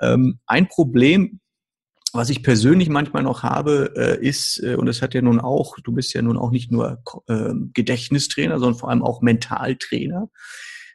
Ähm, 0.00 0.38
ein 0.46 0.68
Problem, 0.68 1.40
was 2.12 2.30
ich 2.30 2.42
persönlich 2.42 2.88
manchmal 2.88 3.22
noch 3.22 3.42
habe, 3.42 3.92
äh, 3.96 4.26
ist, 4.26 4.62
äh, 4.62 4.76
und 4.76 4.86
das 4.86 5.02
hat 5.02 5.14
ja 5.14 5.22
nun 5.22 5.40
auch, 5.40 5.76
du 5.82 5.92
bist 5.92 6.14
ja 6.14 6.22
nun 6.22 6.38
auch 6.38 6.50
nicht 6.50 6.70
nur 6.70 7.02
äh, 7.26 7.52
Gedächtnistrainer, 7.74 8.58
sondern 8.58 8.78
vor 8.78 8.90
allem 8.90 9.02
auch 9.02 9.20
Mentaltrainer 9.20 10.28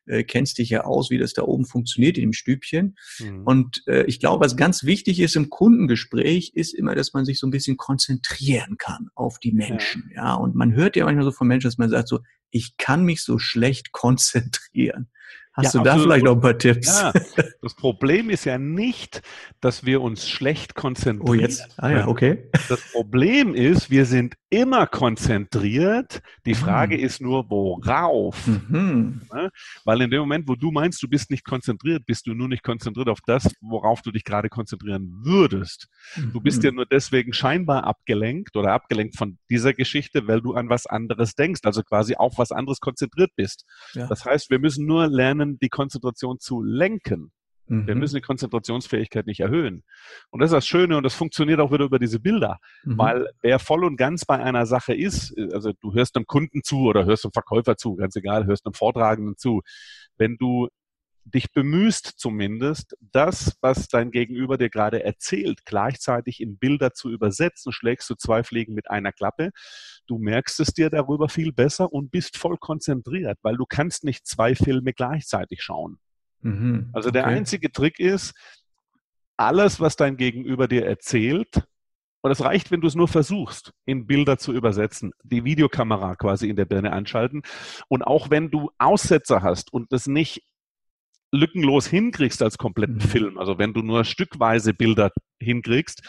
äh, 0.05 0.23
kennst 0.23 0.57
dich 0.57 0.69
ja 0.69 0.83
aus, 0.83 1.09
wie 1.09 1.17
das 1.17 1.33
da 1.33 1.43
oben 1.43 1.65
funktioniert 1.65 2.17
in 2.17 2.23
dem 2.23 2.33
Stübchen. 2.33 2.95
Mhm. 3.19 3.43
Und 3.43 3.83
äh, 3.87 4.03
ich 4.03 4.19
glaube, 4.19 4.43
was 4.43 4.57
ganz 4.57 4.83
wichtig 4.83 5.19
ist 5.19 5.35
im 5.35 5.49
Kundengespräch, 5.49 6.51
ist 6.55 6.73
immer, 6.73 6.95
dass 6.95 7.13
man 7.13 7.25
sich 7.25 7.39
so 7.39 7.47
ein 7.47 7.51
bisschen 7.51 7.77
konzentrieren 7.77 8.77
kann 8.77 9.09
auf 9.15 9.39
die 9.39 9.51
Menschen. 9.51 10.11
Ja, 10.15 10.23
ja? 10.25 10.33
und 10.33 10.55
man 10.55 10.73
hört 10.73 10.95
ja 10.95 11.05
manchmal 11.05 11.25
so 11.25 11.31
von 11.31 11.47
Menschen, 11.47 11.67
dass 11.67 11.77
man 11.77 11.89
sagt 11.89 12.07
so, 12.07 12.19
ich 12.51 12.77
kann 12.77 13.03
mich 13.03 13.23
so 13.23 13.39
schlecht 13.39 13.91
konzentrieren. 13.91 15.09
Hast 15.55 15.75
ja, 15.75 15.81
du 15.81 15.85
da 15.85 15.99
vielleicht 15.99 16.25
noch 16.25 16.33
ein 16.33 16.41
paar 16.41 16.57
Tipps? 16.57 17.01
Ja, 17.01 17.13
das 17.61 17.75
Problem 17.75 18.31
ist 18.31 18.43
ja 18.43 18.57
nicht, 18.57 19.21
dass 19.61 19.85
wir 19.85 20.01
uns 20.01 20.27
schlecht 20.27 20.73
konzentrieren. 20.73 21.29
Oh, 21.29 21.33
jetzt? 21.33 21.69
Ah 21.77 21.91
ja, 21.91 22.07
okay. 22.07 22.49
Das 22.69 22.81
Problem 22.91 23.53
ist, 23.53 23.91
wir 23.91 24.05
sind 24.05 24.35
immer 24.49 24.87
konzentriert. 24.87 26.21
Die 26.45 26.55
Frage 26.55 26.97
mhm. 26.97 27.03
ist 27.03 27.21
nur, 27.21 27.49
worauf? 27.49 28.47
Mhm. 28.47 29.21
Ne? 29.31 29.49
Weil 29.85 30.01
in 30.01 30.09
dem 30.09 30.21
Moment, 30.21 30.47
wo 30.47 30.55
du 30.55 30.71
meinst, 30.71 31.01
du 31.03 31.07
bist 31.07 31.29
nicht 31.29 31.43
konzentriert, 31.43 32.05
bist 32.05 32.25
du 32.25 32.33
nur 32.33 32.47
nicht 32.47 32.63
konzentriert 32.63 33.09
auf 33.09 33.19
das, 33.25 33.47
worauf 33.61 34.01
du 34.01 34.11
dich 34.11 34.23
gerade 34.23 34.49
konzentrieren 34.49 35.21
würdest. 35.23 35.87
Mhm. 36.15 36.33
Du 36.33 36.41
bist 36.41 36.59
mhm. 36.59 36.65
ja 36.65 36.71
nur 36.71 36.85
deswegen 36.87 37.31
scheinbar 37.31 37.83
abgelenkt 37.83 38.55
oder 38.55 38.73
abgelenkt 38.73 39.17
von 39.17 39.37
dieser 39.51 39.73
Geschichte, 39.73 40.27
weil 40.27 40.41
du 40.41 40.53
an 40.55 40.69
was 40.69 40.87
anderes 40.87 41.35
denkst, 41.35 41.61
also 41.63 41.83
quasi 41.83 42.15
auf 42.15 42.37
was 42.37 42.51
anderes 42.51 42.79
konzentriert 42.79 43.31
bist. 43.35 43.65
Das 43.93 44.25
heißt, 44.25 44.49
wir 44.49 44.59
müssen 44.59 44.85
nur 44.85 45.07
lernen, 45.07 45.42
die 45.45 45.69
Konzentration 45.69 46.39
zu 46.39 46.61
lenken. 46.61 47.31
Wir 47.67 47.95
mhm. 47.95 47.99
müssen 48.01 48.15
die 48.15 48.21
Konzentrationsfähigkeit 48.21 49.25
nicht 49.25 49.39
erhöhen. 49.39 49.83
Und 50.31 50.41
das 50.41 50.47
ist 50.51 50.53
das 50.53 50.67
Schöne 50.67 50.97
und 50.97 51.03
das 51.03 51.13
funktioniert 51.13 51.61
auch 51.61 51.71
wieder 51.71 51.85
über 51.85 51.97
diese 51.97 52.19
Bilder, 52.19 52.59
mhm. 52.83 52.97
weil 52.97 53.29
wer 53.41 53.57
voll 53.57 53.85
und 53.85 53.95
ganz 53.95 54.25
bei 54.25 54.37
einer 54.37 54.65
Sache 54.65 54.93
ist, 54.93 55.33
also 55.53 55.71
du 55.79 55.93
hörst 55.93 56.15
einem 56.17 56.25
Kunden 56.25 56.61
zu 56.63 56.81
oder 56.81 57.05
hörst 57.05 57.23
einem 57.25 57.31
Verkäufer 57.31 57.77
zu, 57.77 57.95
ganz 57.95 58.15
egal, 58.17 58.45
hörst 58.45 58.65
einem 58.65 58.73
Vortragenden 58.73 59.37
zu, 59.37 59.61
wenn 60.17 60.35
du 60.37 60.67
dich 61.25 61.51
bemühst 61.51 62.05
zumindest, 62.17 62.95
das, 62.99 63.57
was 63.61 63.87
dein 63.87 64.11
Gegenüber 64.11 64.57
dir 64.57 64.69
gerade 64.69 65.03
erzählt, 65.03 65.65
gleichzeitig 65.65 66.41
in 66.41 66.57
Bilder 66.57 66.93
zu 66.93 67.09
übersetzen, 67.09 67.71
schlägst 67.71 68.09
du 68.09 68.15
zwei 68.15 68.43
Fliegen 68.43 68.73
mit 68.73 68.89
einer 68.89 69.11
Klappe. 69.11 69.51
Du 70.07 70.17
merkst 70.17 70.59
es 70.59 70.73
dir 70.73 70.89
darüber 70.89 71.29
viel 71.29 71.53
besser 71.53 71.91
und 71.91 72.11
bist 72.11 72.37
voll 72.37 72.57
konzentriert, 72.57 73.39
weil 73.41 73.57
du 73.57 73.65
kannst 73.65 74.03
nicht 74.03 74.27
zwei 74.27 74.55
Filme 74.55 74.93
gleichzeitig 74.93 75.63
schauen. 75.63 75.99
Mhm, 76.41 76.89
also 76.93 77.09
der 77.09 77.23
okay. 77.23 77.35
einzige 77.35 77.71
Trick 77.71 77.99
ist, 77.99 78.33
alles, 79.37 79.79
was 79.79 79.95
dein 79.95 80.17
Gegenüber 80.17 80.67
dir 80.67 80.85
erzählt, 80.85 81.63
und 82.25 82.31
es 82.31 82.41
reicht, 82.41 82.71
wenn 82.71 82.79
du 82.79 82.87
es 82.87 82.95
nur 82.95 83.09
versuchst, 83.09 83.73
in 83.85 84.07
Bilder 84.07 84.37
zu 84.37 84.53
übersetzen, 84.53 85.11
die 85.23 85.43
Videokamera 85.43 86.15
quasi 86.15 86.47
in 86.47 86.55
der 86.55 86.63
Birne 86.63 86.93
anschalten. 86.93 87.41
Und 87.89 88.01
auch 88.01 88.29
wenn 88.29 88.49
du 88.49 88.71
Aussetzer 88.77 89.41
hast 89.41 89.73
und 89.73 89.91
das 89.91 90.07
nicht 90.07 90.41
lückenlos 91.33 91.87
hinkriegst 91.87 92.41
als 92.41 92.57
kompletten 92.57 92.97
mhm. 92.97 93.01
Film, 93.01 93.37
also 93.37 93.57
wenn 93.57 93.73
du 93.73 93.81
nur 93.81 94.05
stückweise 94.05 94.73
Bilder 94.73 95.11
hinkriegst, 95.39 96.01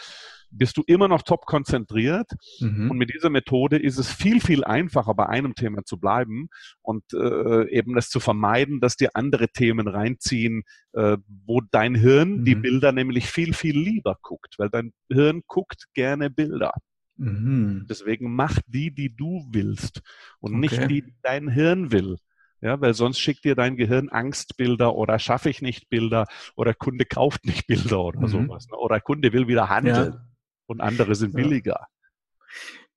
bist 0.51 0.77
du 0.77 0.83
immer 0.87 1.07
noch 1.07 1.23
top 1.23 1.45
konzentriert. 1.45 2.31
Mhm. 2.59 2.91
Und 2.91 2.97
mit 2.97 3.13
dieser 3.13 3.29
Methode 3.29 3.77
ist 3.77 3.97
es 3.97 4.11
viel, 4.11 4.39
viel 4.39 4.63
einfacher, 4.63 5.13
bei 5.13 5.27
einem 5.27 5.55
Thema 5.55 5.83
zu 5.83 5.99
bleiben 5.99 6.47
und 6.81 7.03
äh, 7.13 7.69
eben 7.69 7.97
es 7.97 8.09
zu 8.09 8.19
vermeiden, 8.19 8.79
dass 8.79 8.95
dir 8.95 9.09
andere 9.15 9.49
Themen 9.49 9.87
reinziehen, 9.87 10.63
äh, 10.93 11.17
wo 11.45 11.61
dein 11.71 11.95
Hirn 11.95 12.37
mhm. 12.37 12.45
die 12.45 12.55
Bilder 12.55 12.91
nämlich 12.91 13.27
viel, 13.27 13.53
viel 13.53 13.77
lieber 13.77 14.17
guckt, 14.21 14.55
weil 14.57 14.69
dein 14.69 14.93
Hirn 15.11 15.41
guckt 15.47 15.85
gerne 15.93 16.29
Bilder. 16.29 16.71
Mhm. 17.17 17.85
Deswegen 17.89 18.33
mach 18.35 18.59
die, 18.67 18.93
die 18.93 19.15
du 19.15 19.45
willst 19.51 20.01
und 20.39 20.51
okay. 20.51 20.59
nicht 20.59 20.89
die, 20.89 21.01
die 21.01 21.15
dein 21.21 21.49
Hirn 21.49 21.91
will. 21.91 22.17
Ja, 22.65 22.81
weil 22.81 22.93
sonst 22.93 23.19
schickt 23.19 23.45
dir 23.45 23.55
dein 23.55 23.77
Gehirn 23.77 24.09
Angstbilder 24.09 24.95
oder 24.95 25.19
schaffe 25.19 25.49
ich 25.49 25.61
nicht 25.61 25.89
Bilder 25.89 26.25
oder 26.55 26.73
Kunde 26.73 27.05
kauft 27.05 27.45
nicht 27.45 27.67
Bilder 27.67 28.03
oder 28.03 28.21
mhm. 28.21 28.27
sowas. 28.27 28.67
Ne? 28.71 28.77
Oder 28.77 28.99
Kunde 28.99 29.33
will 29.33 29.47
wieder 29.47 29.69
handeln. 29.69 30.13
Ja 30.13 30.21
und 30.67 30.81
andere 30.81 31.15
sind 31.15 31.33
billiger. 31.33 31.87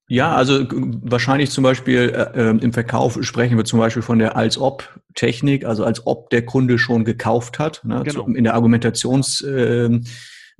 Ja, 0.07 0.35
also 0.35 0.65
wahrscheinlich 0.71 1.51
zum 1.51 1.63
Beispiel 1.63 2.09
äh, 2.09 2.49
ähm, 2.49 2.59
im 2.59 2.73
Verkauf 2.73 3.19
sprechen 3.21 3.57
wir 3.57 3.65
zum 3.65 3.77
Beispiel 3.77 4.01
von 4.01 4.17
der 4.17 4.35
Als-Ob-Technik, 4.35 5.65
also 5.65 5.83
als 5.83 6.07
ob 6.07 6.31
der 6.31 6.43
Kunde 6.45 6.79
schon 6.79 7.05
gekauft 7.05 7.59
hat. 7.59 7.81
Ne, 7.83 8.01
genau. 8.03 8.25
in 8.25 8.43
der 8.43 8.55
Argumentationstechnik, 8.55 10.07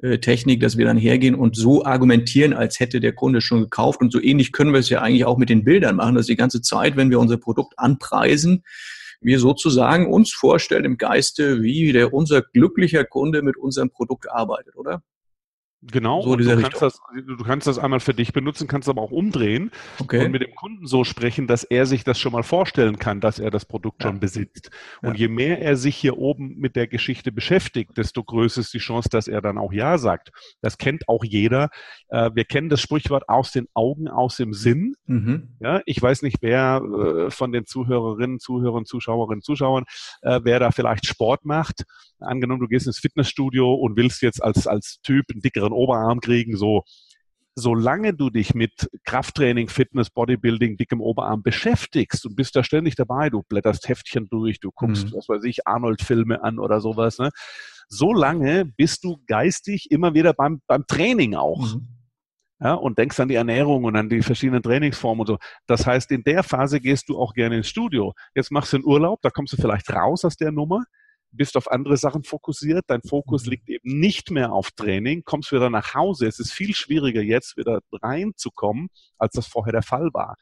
äh, 0.03 0.53
äh 0.53 0.57
dass 0.59 0.77
wir 0.77 0.85
dann 0.85 0.99
hergehen 0.99 1.33
und 1.33 1.55
so 1.55 1.83
argumentieren, 1.83 2.53
als 2.53 2.79
hätte 2.79 2.99
der 2.99 3.13
Kunde 3.13 3.41
schon 3.41 3.61
gekauft. 3.61 4.01
Und 4.01 4.11
so 4.11 4.21
ähnlich 4.21 4.51
können 4.51 4.71
wir 4.71 4.81
es 4.81 4.89
ja 4.89 5.01
eigentlich 5.01 5.25
auch 5.25 5.39
mit 5.39 5.49
den 5.49 5.63
Bildern 5.63 5.95
machen, 5.95 6.13
dass 6.13 6.27
die 6.27 6.35
ganze 6.35 6.61
Zeit, 6.61 6.95
wenn 6.95 7.09
wir 7.09 7.19
unser 7.19 7.37
Produkt 7.37 7.73
anpreisen, 7.77 8.63
wir 9.21 9.39
sozusagen 9.39 10.11
uns 10.11 10.31
vorstellen 10.33 10.85
im 10.85 10.97
Geiste, 10.97 11.61
wie 11.61 11.91
der 11.91 12.13
unser 12.13 12.41
glücklicher 12.41 13.03
Kunde 13.03 13.41
mit 13.41 13.57
unserem 13.57 13.89
Produkt 13.89 14.29
arbeitet, 14.29 14.75
oder? 14.75 15.03
Genau, 15.81 16.21
so 16.21 16.35
du, 16.35 16.61
kannst 16.61 16.81
das, 16.81 16.99
du 17.15 17.37
kannst 17.37 17.65
das 17.65 17.79
einmal 17.79 18.01
für 18.01 18.13
dich 18.13 18.33
benutzen, 18.33 18.67
kannst 18.67 18.89
aber 18.89 19.01
auch 19.01 19.11
umdrehen 19.11 19.71
okay. 19.99 20.25
und 20.25 20.31
mit 20.31 20.41
dem 20.41 20.53
Kunden 20.53 20.85
so 20.87 21.05
sprechen, 21.05 21.47
dass 21.47 21.63
er 21.63 21.85
sich 21.85 22.03
das 22.03 22.19
schon 22.19 22.33
mal 22.33 22.43
vorstellen 22.43 22.99
kann, 22.99 23.21
dass 23.21 23.39
er 23.39 23.49
das 23.49 23.63
Produkt 23.63 24.03
ja. 24.03 24.09
schon 24.09 24.19
besitzt. 24.19 24.71
Und 25.01 25.11
ja. 25.13 25.19
je 25.19 25.27
mehr 25.29 25.61
er 25.61 25.77
sich 25.77 25.95
hier 25.95 26.17
oben 26.17 26.57
mit 26.57 26.75
der 26.75 26.87
Geschichte 26.87 27.31
beschäftigt, 27.31 27.97
desto 27.97 28.25
größer 28.25 28.59
ist 28.59 28.73
die 28.73 28.79
Chance, 28.79 29.07
dass 29.09 29.29
er 29.29 29.41
dann 29.41 29.57
auch 29.57 29.71
Ja 29.71 29.97
sagt. 29.97 30.31
Das 30.61 30.77
kennt 30.77 31.07
auch 31.07 31.23
jeder. 31.23 31.69
Äh, 32.09 32.31
wir 32.33 32.43
kennen 32.43 32.67
das 32.67 32.81
Sprichwort 32.81 33.29
aus 33.29 33.53
den 33.53 33.67
Augen, 33.73 34.09
aus 34.09 34.35
dem 34.35 34.53
Sinn. 34.53 34.95
Mhm. 35.05 35.55
Ja, 35.61 35.81
ich 35.85 36.01
weiß 36.01 36.23
nicht, 36.23 36.39
wer 36.41 36.81
äh, 36.81 37.31
von 37.31 37.53
den 37.53 37.65
Zuhörerinnen, 37.65 38.39
Zuhörern, 38.39 38.83
Zuschauerinnen, 38.83 39.41
Zuschauern, 39.41 39.85
äh, 40.23 40.41
wer 40.43 40.59
da 40.59 40.71
vielleicht 40.71 41.05
Sport 41.05 41.45
macht. 41.45 41.85
Angenommen, 42.19 42.59
du 42.59 42.67
gehst 42.67 42.85
ins 42.85 42.99
Fitnessstudio 42.99 43.73
und 43.73 43.95
willst 43.95 44.21
jetzt 44.21 44.43
als, 44.43 44.67
als 44.67 44.99
Typ 45.03 45.25
einen 45.31 45.39
dickeren 45.41 45.68
besseren 45.69 45.73
Oberarm 45.73 46.19
kriegen, 46.19 46.57
so. 46.57 46.83
Solange 47.55 48.13
du 48.13 48.29
dich 48.29 48.53
mit 48.53 48.89
Krafttraining, 49.03 49.67
Fitness, 49.67 50.09
Bodybuilding, 50.09 50.77
dickem 50.77 51.01
Oberarm 51.01 51.43
beschäftigst 51.43 52.25
und 52.25 52.35
bist 52.37 52.55
da 52.55 52.63
ständig 52.63 52.95
dabei, 52.95 53.29
du 53.29 53.43
blätterst 53.43 53.89
Heftchen 53.89 54.29
durch, 54.29 54.61
du 54.61 54.71
guckst, 54.71 55.07
mhm. 55.07 55.13
was 55.17 55.27
weiß 55.27 55.43
ich, 55.43 55.67
Arnold-Filme 55.67 56.41
an 56.41 56.57
oder 56.57 56.79
sowas, 56.79 57.17
ne? 57.17 57.31
so 57.89 58.13
lange 58.13 58.65
bist 58.77 59.03
du 59.03 59.17
geistig 59.27 59.91
immer 59.91 60.13
wieder 60.13 60.33
beim, 60.33 60.61
beim 60.67 60.85
Training 60.87 61.35
auch. 61.35 61.73
Mhm. 61.73 61.87
ja, 62.61 62.75
und 62.75 62.97
denkst 62.97 63.19
an 63.19 63.27
die 63.27 63.35
Ernährung 63.35 63.83
und 63.83 63.97
an 63.97 64.07
die 64.07 64.21
verschiedenen 64.21 64.63
Trainingsformen 64.63 65.21
und 65.21 65.27
so. 65.27 65.37
Das 65.67 65.85
heißt, 65.85 66.11
in 66.11 66.23
der 66.23 66.43
Phase 66.43 66.79
gehst 66.79 67.09
du 67.09 67.19
auch 67.19 67.33
gerne 67.33 67.57
ins 67.57 67.67
Studio. 67.67 68.13
Jetzt 68.35 68.51
machst 68.51 68.71
du 68.71 68.77
einen 68.77 68.85
Urlaub, 68.85 69.21
da 69.21 69.31
kommst 69.31 69.51
du 69.51 69.57
vielleicht 69.57 69.91
raus 69.91 70.23
aus 70.23 70.37
der 70.37 70.53
Nummer, 70.53 70.83
bist 71.31 71.57
auf 71.57 71.71
andere 71.71 71.97
Sachen 71.97 72.23
fokussiert, 72.23 72.85
dein 72.87 73.01
Fokus 73.01 73.45
mhm. 73.45 73.51
liegt 73.51 73.69
eben 73.69 73.99
nicht 73.99 74.31
mehr 74.31 74.51
auf 74.51 74.71
Training, 74.71 75.23
kommst 75.23 75.51
wieder 75.51 75.69
nach 75.69 75.93
Hause. 75.93 76.27
Es 76.27 76.39
ist 76.39 76.51
viel 76.51 76.73
schwieriger 76.73 77.21
jetzt 77.21 77.57
wieder 77.57 77.79
reinzukommen, 77.91 78.89
als 79.17 79.33
das 79.33 79.47
vorher 79.47 79.73
der 79.73 79.83
Fall 79.83 80.09
war. 80.13 80.35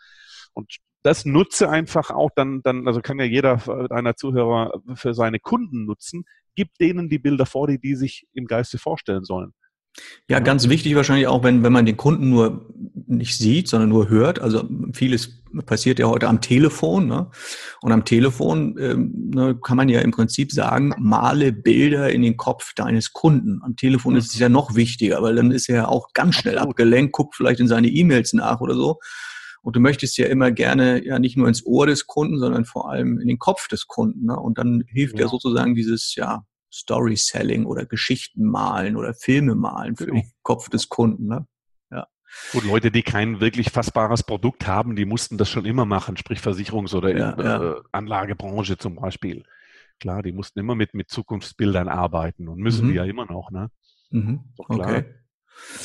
Und 0.54 0.78
das 1.04 1.26
nutze 1.26 1.70
einfach 1.70 2.10
auch 2.10 2.32
dann, 2.36 2.62
dann, 2.64 2.88
also 2.88 3.02
kann 3.02 3.20
ja 3.20 3.26
jeder 3.26 3.92
einer 3.92 4.16
Zuhörer 4.16 4.82
für 4.96 5.14
seine 5.14 5.40
Kunden 5.40 5.86
nutzen, 5.86 6.26
gib 6.56 6.74
denen 6.80 7.08
die 7.08 7.20
Bilder 7.20 7.46
vor, 7.46 7.68
die 7.68 7.80
die 7.80 7.96
sich 7.96 8.28
im 8.34 8.46
Geiste 8.46 8.78
vorstellen 8.78 9.24
sollen. 9.24 9.54
Ja, 10.30 10.40
ganz 10.40 10.68
wichtig 10.68 10.96
wahrscheinlich 10.96 11.28
auch, 11.28 11.44
wenn, 11.44 11.64
wenn 11.64 11.72
man 11.72 11.86
den 11.86 11.98
Kunden 11.98 12.30
nur 12.30 12.70
nicht 13.08 13.38
sieht, 13.38 13.68
sondern 13.68 13.90
nur 13.90 14.10
hört. 14.10 14.40
Also 14.40 14.68
vieles 14.94 15.42
passiert 15.66 16.00
ja 16.00 16.08
heute 16.08 16.28
am 16.28 16.42
Telefon. 16.42 17.08
Ne? 17.08 17.30
Und 17.82 17.92
am 17.92 18.04
Telefon 18.06 18.76
ähm, 18.80 19.32
ne, 19.34 19.58
kann 19.64 19.78
man 19.78 19.90
ja 19.90 20.02
im 20.02 20.12
Prinzip 20.12 20.52
sagen, 20.52 20.94
male 20.98 21.54
Bilder 21.54 22.12
in 22.12 22.22
den 22.22 22.38
Kopf 22.38 22.74
deines 22.74 23.14
Kunden. 23.14 23.62
Am 23.64 23.76
Telefon 23.76 24.16
ist 24.16 24.34
es 24.34 24.40
ja 24.40 24.50
noch 24.50 24.76
wichtiger, 24.76 25.22
weil 25.22 25.36
dann 25.36 25.52
ist 25.52 25.70
er 25.70 25.76
ja 25.76 25.88
auch 25.88 26.14
ganz 26.14 26.36
schnell 26.36 26.58
abgelenkt, 26.58 27.14
guckt 27.14 27.36
vielleicht 27.36 27.60
in 27.60 27.68
seine 27.68 27.88
E-Mails 27.88 28.34
nach 28.34 28.60
oder 28.60 28.76
so. 28.76 29.00
Und 29.62 29.76
du 29.76 29.80
möchtest 29.80 30.18
ja 30.18 30.28
immer 30.28 30.52
gerne 30.52 31.04
ja 31.06 31.20
nicht 31.20 31.38
nur 31.38 31.48
ins 31.48 31.66
Ohr 31.66 31.88
des 31.88 32.08
Kunden, 32.08 32.40
sondern 32.40 32.66
vor 32.66 32.90
allem 32.90 33.20
in 33.20 33.28
den 33.28 33.40
Kopf 33.40 33.68
des 33.68 33.88
Kunden. 33.88 34.26
Ne? 34.26 34.38
Und 34.38 34.58
dann 34.58 34.84
hilft 34.88 35.16
ja. 35.16 35.26
ja 35.26 35.30
sozusagen 35.30 35.76
dieses 35.76 36.16
ja 36.16 36.44
Story-Selling 36.72 37.66
oder 37.66 37.86
Geschichten 37.86 38.46
malen 38.46 38.96
oder 38.96 39.14
Filme 39.14 39.56
malen 39.56 39.96
für 39.96 40.06
genau. 40.06 40.22
den 40.22 40.32
Kopf 40.44 40.70
des 40.70 40.90
Kunden. 40.90 41.28
Ne? 41.28 41.48
Ja. 41.92 42.08
Gut, 42.52 42.66
Leute, 42.66 42.92
die 42.92 43.04
kein 43.04 43.40
wirklich 43.40 43.72
fassbares 43.72 44.24
Produkt 44.24 44.68
haben, 44.68 44.96
die 44.96 45.06
mussten 45.06 45.38
das 45.38 45.50
schon 45.50 45.66
immer 45.66 45.86
machen, 45.86 46.18
sprich 46.18 46.40
Versicherungs- 46.40 46.96
oder 46.96 47.18
ja, 47.18 47.32
in, 47.32 47.40
ja. 47.40 47.74
Äh, 47.74 47.82
Anlagebranche 47.92 48.78
zum 48.78 48.96
Beispiel. 48.96 49.44
Klar, 50.00 50.22
die 50.22 50.32
mussten 50.32 50.60
immer 50.60 50.76
mit, 50.76 50.94
mit 50.94 51.10
Zukunftsbildern 51.10 51.88
arbeiten 51.88 52.48
und 52.48 52.60
müssen 52.60 52.86
mhm. 52.86 52.90
die 52.90 52.96
ja 52.96 53.06
immer 53.06 53.26
noch, 53.26 53.50
ne? 53.50 53.72
Mhm. 54.12 54.42
Doch 54.56 54.68
klar. 54.68 54.90
Okay. 54.90 55.06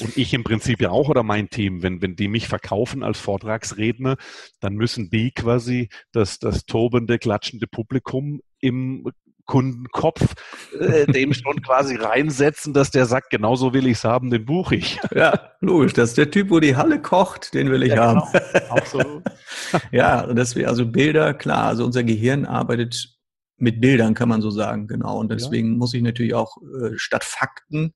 Und 0.01 0.17
ich 0.17 0.35
im 0.35 0.45
Prinzip 0.45 0.81
ja 0.81 0.91
auch 0.91 1.09
oder 1.09 1.23
mein 1.23 1.49
Team, 1.49 1.83
wenn, 1.83 2.03
wenn 2.03 2.17
die 2.17 2.29
mich 2.29 2.47
verkaufen 2.49 3.03
als 3.03 3.19
Vortragsredner, 3.19 4.17
dann 4.61 4.75
müssen 4.75 5.11
die 5.11 5.31
quasi 5.33 5.89
das, 6.13 6.39
das 6.39 6.67
tobende, 6.67 7.19
klatschende 7.19 7.67
Publikum 7.67 8.43
im 8.61 9.07
Kundenkopf 9.53 10.35
äh, 10.81 11.05
dem 11.05 11.35
schon 11.35 11.61
quasi 11.61 11.97
reinsetzen, 11.97 12.73
dass 12.73 12.91
der 12.91 13.05
sagt, 13.05 13.29
genauso 13.29 13.75
will 13.75 13.87
ich 13.87 13.99
es 13.99 14.05
haben, 14.05 14.31
den 14.31 14.47
buche 14.47 14.77
ich. 14.77 14.99
Ja, 15.15 15.51
logisch. 15.61 15.93
Das 15.93 16.11
ist 16.11 16.19
der 16.19 16.31
Typ, 16.31 16.49
wo 16.49 16.59
die 16.59 16.75
Halle 16.75 17.03
kocht, 17.03 17.53
den 17.53 17.71
will 17.71 17.83
ich 17.83 17.91
ja, 17.93 18.07
haben. 18.07 18.23
Genau. 18.33 18.75
Absolut. 18.75 19.23
ja, 19.93 20.27
das 20.33 20.57
wäre 20.57 20.71
also 20.71 20.87
Bilder, 20.87 21.35
klar. 21.35 21.67
Also 21.67 21.85
unser 21.85 22.03
Gehirn 22.03 22.47
arbeitet 22.47 23.15
mit 23.59 23.83
Bildern, 23.83 24.15
kann 24.15 24.31
man 24.31 24.41
so 24.41 24.51
sagen, 24.51 24.87
genau. 24.87 25.19
Und 25.19 25.31
deswegen 25.31 25.73
ja. 25.73 25.77
muss 25.77 25.93
ich 25.93 26.03
natürlich 26.03 26.33
auch 26.33 26.57
äh, 26.63 26.97
statt 26.97 27.23
Fakten 27.23 27.93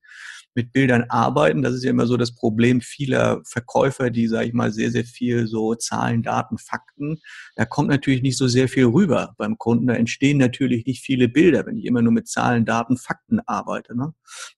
mit 0.56 0.72
Bildern 0.72 1.04
arbeiten. 1.08 1.62
Das 1.62 1.74
ist 1.74 1.84
ja 1.84 1.90
immer 1.90 2.06
so 2.06 2.16
das 2.16 2.34
Problem 2.34 2.80
vieler 2.80 3.42
Verkäufer, 3.44 4.10
die, 4.10 4.26
sage 4.26 4.48
ich 4.48 4.54
mal, 4.54 4.72
sehr, 4.72 4.90
sehr 4.90 5.04
viel 5.04 5.46
so 5.46 5.74
Zahlen, 5.74 6.22
Daten, 6.22 6.58
Fakten. 6.58 7.20
Da 7.54 7.64
kommt 7.64 7.88
natürlich 7.88 8.22
nicht 8.22 8.38
so 8.38 8.48
sehr 8.48 8.68
viel 8.68 8.86
rüber 8.86 9.34
beim 9.38 9.58
Kunden. 9.58 9.86
Da 9.86 9.94
entstehen 9.94 10.38
natürlich 10.38 10.86
nicht 10.86 11.04
viele 11.04 11.28
Bilder, 11.28 11.66
wenn 11.66 11.76
ich 11.76 11.84
immer 11.84 12.02
nur 12.02 12.12
mit 12.12 12.26
Zahlen, 12.26 12.64
Daten, 12.64 12.96
Fakten 12.96 13.40
arbeite. 13.40 13.96
Ne? 13.96 14.14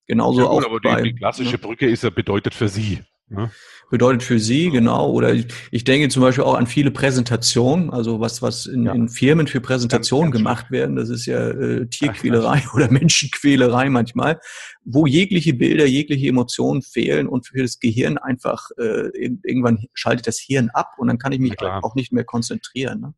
Genauso 0.07 0.41
ja, 0.41 0.47
gut, 0.47 0.65
auch 0.65 0.71
aber 0.71 0.81
bei, 0.81 1.03
die, 1.03 1.13
die 1.13 1.19
klassische 1.19 1.53
ne? 1.53 1.59
Brücke 1.59 1.89
ist 1.91 2.05
ja 2.05 2.11
bedeutet 2.11 2.55
für 2.55 2.69
Sie. 2.69 3.01
Ne? 3.31 3.51
Bedeutet 3.91 4.23
für 4.23 4.39
Sie, 4.39 4.71
genau. 4.71 5.11
Oder 5.11 5.35
ich, 5.35 5.47
ich, 5.71 5.85
denke 5.85 6.09
zum 6.09 6.23
Beispiel 6.23 6.45
auch 6.45 6.55
an 6.55 6.67
viele 6.67 6.91
Präsentationen, 6.91 7.91
also 7.91 8.21
was, 8.21 8.41
was 8.41 8.67
in, 8.67 8.85
ja. 8.85 8.93
in 8.93 9.09
Firmen 9.09 9.47
für 9.47 9.61
Präsentationen 9.61 10.33
gemacht 10.33 10.67
schön. 10.69 10.79
werden. 10.79 10.97
Das 10.97 11.11
ist 11.11 11.27
ja 11.27 11.49
äh, 11.49 11.87
Tierquälerei 11.87 12.63
Ach, 12.67 12.75
oder 12.75 12.91
Menschenquälerei 12.91 13.91
manchmal, 13.91 14.41
wo 14.85 15.07
jegliche 15.07 15.55
Bilder, 15.55 15.87
jegliche 15.87 16.29
Emotionen 16.29 16.83
fehlen 16.83 17.29
und 17.29 17.47
für 17.47 17.63
das 17.63 17.79
Gehirn 17.79 18.19
einfach 18.19 18.71
äh, 18.79 19.09
irgendwann 19.15 19.85
schaltet 19.93 20.27
das 20.27 20.39
Hirn 20.39 20.71
ab 20.71 20.93
und 20.97 21.09
dann 21.09 21.19
kann 21.19 21.33
ich 21.33 21.39
mich 21.39 21.61
auch 21.61 21.95
nicht 21.95 22.13
mehr 22.13 22.25
konzentrieren. 22.25 23.01
Ne? 23.01 23.15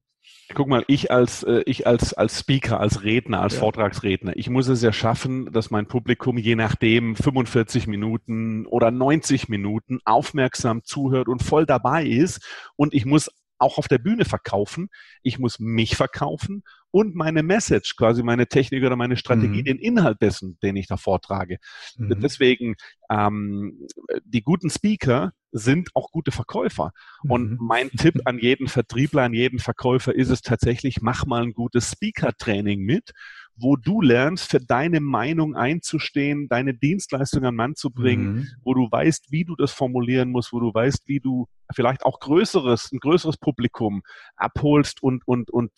Guck 0.55 0.69
mal, 0.69 0.85
ich 0.89 1.11
als 1.11 1.43
äh, 1.45 1.63
ich 1.67 1.87
als 1.87 2.13
als 2.15 2.41
Speaker, 2.41 2.81
als 2.81 3.03
Redner, 3.05 3.41
als 3.41 3.55
ja. 3.55 3.61
Vortragsredner, 3.61 4.37
ich 4.37 4.51
muss 4.51 4.69
es 4.69 4.83
ja 4.83 4.93
schaffen, 4.93 5.53
dass 5.53 5.71
mein 5.71 5.87
Publikum 5.87 6.39
je 6.39 6.57
nachdem 6.57 7.15
45 7.15 7.87
Minuten 7.87 8.67
oder 8.67 8.91
90 8.91 9.49
Minuten 9.49 10.01
aufmerksam 10.05 10.83
zuhört 10.83 11.29
und 11.29 11.43
voll 11.43 11.67
dabei 11.67 12.05
ist 12.05 12.45
und 12.77 12.95
ich 12.95 13.05
muss 13.05 13.31
auch 13.61 13.79
auf 13.79 13.89
der 13.89 13.99
Bühne 13.99 14.25
verkaufen. 14.25 14.89
Ich 15.23 15.39
muss 15.39 15.59
mich 15.61 15.95
verkaufen 15.95 16.65
und 16.91 17.15
meine 17.15 17.43
Message, 17.43 17.95
quasi 17.97 18.23
meine 18.23 18.47
Technik 18.47 18.83
oder 18.85 18.97
meine 18.97 19.17
Strategie, 19.17 19.61
mhm. 19.61 19.65
den 19.65 19.79
Inhalt 19.79 20.21
dessen, 20.21 20.59
den 20.63 20.77
ich 20.77 20.89
da 20.89 20.97
vortrage. 20.97 21.59
Mhm. 21.97 22.21
Deswegen, 22.21 22.75
ähm, 23.11 23.87
die 24.25 24.43
guten 24.43 24.71
Speaker 24.71 25.33
sind 25.53 25.91
auch 25.95 26.11
gute 26.11 26.31
Verkäufer. 26.31 26.93
Und 27.29 27.53
mhm. 27.53 27.59
mein 27.61 27.91
Tipp 27.91 28.21
an 28.25 28.39
jeden 28.39 28.69
Vertriebler, 28.69 29.23
an 29.23 29.35
jeden 29.35 29.59
Verkäufer 29.59 30.15
ist 30.15 30.31
es 30.31 30.43
tatsächlich, 30.43 31.01
mach 31.01 31.27
mal 31.27 31.43
ein 31.43 31.53
gutes 31.53 31.93
Speaker-Training 31.93 32.81
mit 32.81 33.13
wo 33.61 33.77
du 33.77 34.01
lernst, 34.01 34.51
für 34.51 34.61
deine 34.61 35.01
Meinung 35.01 35.55
einzustehen, 35.55 36.49
deine 36.49 36.75
Dienstleistung 36.75 37.45
an 37.45 37.55
Mann 37.55 37.75
zu 37.75 37.91
bringen, 37.91 38.35
mhm. 38.35 38.49
wo 38.63 38.75
du 38.75 38.89
weißt, 38.91 39.31
wie 39.31 39.45
du 39.45 39.55
das 39.55 39.73
formulieren 39.73 40.31
musst, 40.31 40.53
wo 40.53 40.61
du 40.61 40.73
weißt, 40.73 41.07
wie 41.07 41.21
du 41.21 41.47
vielleicht 41.75 42.05
auch 42.05 42.21
größeres, 42.21 42.91
ein 42.93 42.99
größeres 42.99 43.37
Publikum 43.37 44.03
abholst 44.37 45.03
und, 45.03 45.27
und, 45.27 45.51
und 45.51 45.71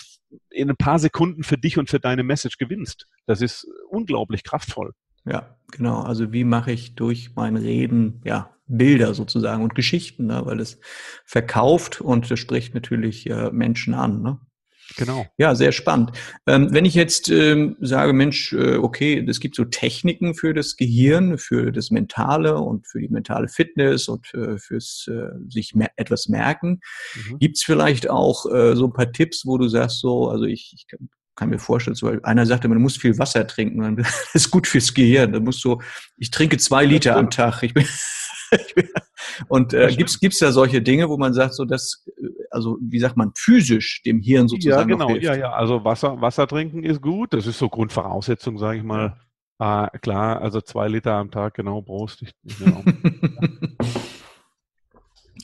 in 0.50 0.70
ein 0.70 0.76
paar 0.76 0.98
Sekunden 0.98 1.42
für 1.42 1.58
dich 1.58 1.76
und 1.76 1.90
für 1.90 2.00
deine 2.00 2.22
Message 2.22 2.56
gewinnst. 2.56 3.06
Das 3.26 3.42
ist 3.42 3.66
unglaublich 3.88 4.44
kraftvoll. 4.44 4.92
Ja, 5.24 5.56
genau. 5.70 6.00
Also 6.00 6.32
wie 6.32 6.44
mache 6.44 6.72
ich 6.72 6.94
durch 6.94 7.30
mein 7.34 7.56
Reden, 7.56 8.20
ja, 8.24 8.50
Bilder 8.66 9.14
sozusagen 9.14 9.62
und 9.62 9.74
Geschichten, 9.74 10.26
ne? 10.26 10.42
weil 10.44 10.60
es 10.60 10.78
verkauft 11.24 12.00
und 12.00 12.30
das 12.30 12.38
spricht 12.38 12.74
natürlich 12.74 13.28
äh, 13.28 13.50
Menschen 13.50 13.94
an. 13.94 14.22
Ne? 14.22 14.40
Genau. 14.96 15.26
Ja, 15.38 15.54
sehr 15.54 15.72
spannend. 15.72 16.12
Ähm, 16.46 16.68
wenn 16.72 16.84
ich 16.84 16.94
jetzt 16.94 17.28
ähm, 17.30 17.76
sage, 17.80 18.12
Mensch, 18.12 18.52
äh, 18.52 18.76
okay, 18.76 19.24
es 19.28 19.40
gibt 19.40 19.56
so 19.56 19.64
Techniken 19.64 20.34
für 20.34 20.54
das 20.54 20.76
Gehirn, 20.76 21.38
für 21.38 21.72
das 21.72 21.90
Mentale 21.90 22.58
und 22.58 22.86
für 22.86 23.00
die 23.00 23.08
mentale 23.08 23.48
Fitness 23.48 24.08
und 24.08 24.32
äh, 24.34 24.58
fürs 24.58 25.08
äh, 25.08 25.28
sich 25.48 25.74
mer 25.74 25.90
etwas 25.96 26.28
merken, 26.28 26.80
mhm. 27.14 27.38
gibt 27.38 27.56
es 27.56 27.64
vielleicht 27.64 28.10
auch 28.10 28.46
äh, 28.52 28.74
so 28.74 28.86
ein 28.86 28.92
paar 28.92 29.12
Tipps, 29.12 29.46
wo 29.46 29.58
du 29.58 29.68
sagst, 29.68 30.00
so, 30.00 30.28
also 30.28 30.44
ich, 30.44 30.72
ich 30.74 30.86
kann, 31.34 31.50
mir 31.50 31.58
vorstellen, 31.58 31.94
so, 31.94 32.08
einer 32.22 32.46
sagte, 32.46 32.68
man 32.68 32.78
muss 32.78 32.96
viel 32.96 33.18
Wasser 33.18 33.46
trinken, 33.46 33.96
das 33.96 34.30
ist 34.34 34.50
gut 34.50 34.66
fürs 34.66 34.92
Gehirn. 34.94 35.32
Da 35.32 35.40
muss 35.40 35.60
so, 35.60 35.80
ich 36.16 36.30
trinke 36.30 36.58
zwei 36.58 36.84
Liter 36.84 37.16
am 37.16 37.30
Tag. 37.30 37.62
Ich 38.54 38.74
bin 38.74 38.86
und 39.48 39.72
äh, 39.72 39.88
gibt's 39.96 40.20
gibt's 40.20 40.38
da 40.38 40.52
solche 40.52 40.82
Dinge, 40.82 41.08
wo 41.08 41.16
man 41.16 41.32
sagt, 41.32 41.54
so 41.54 41.64
dass 41.64 42.04
äh, 42.18 42.26
also 42.50 42.76
wie 42.82 42.98
sagt 42.98 43.16
man 43.16 43.32
physisch 43.34 44.02
dem 44.04 44.20
Hirn 44.20 44.48
sozusagen 44.48 44.90
Ja, 44.90 44.96
genau, 44.96 45.10
ja, 45.16 45.34
ja. 45.34 45.52
Also 45.52 45.84
Wasser 45.84 46.20
Wasser 46.20 46.46
trinken 46.46 46.82
ist 46.82 47.00
gut. 47.00 47.32
Das 47.32 47.46
ist 47.46 47.58
so 47.58 47.68
Grundvoraussetzung, 47.68 48.58
sage 48.58 48.78
ich 48.78 48.84
mal. 48.84 49.18
Ah, 49.58 49.88
klar, 50.00 50.42
also 50.42 50.60
zwei 50.60 50.88
Liter 50.88 51.14
am 51.14 51.30
Tag, 51.30 51.54
genau, 51.54 51.82
Prost. 51.82 52.22
Ich, 52.22 52.32
genau. 52.58 52.82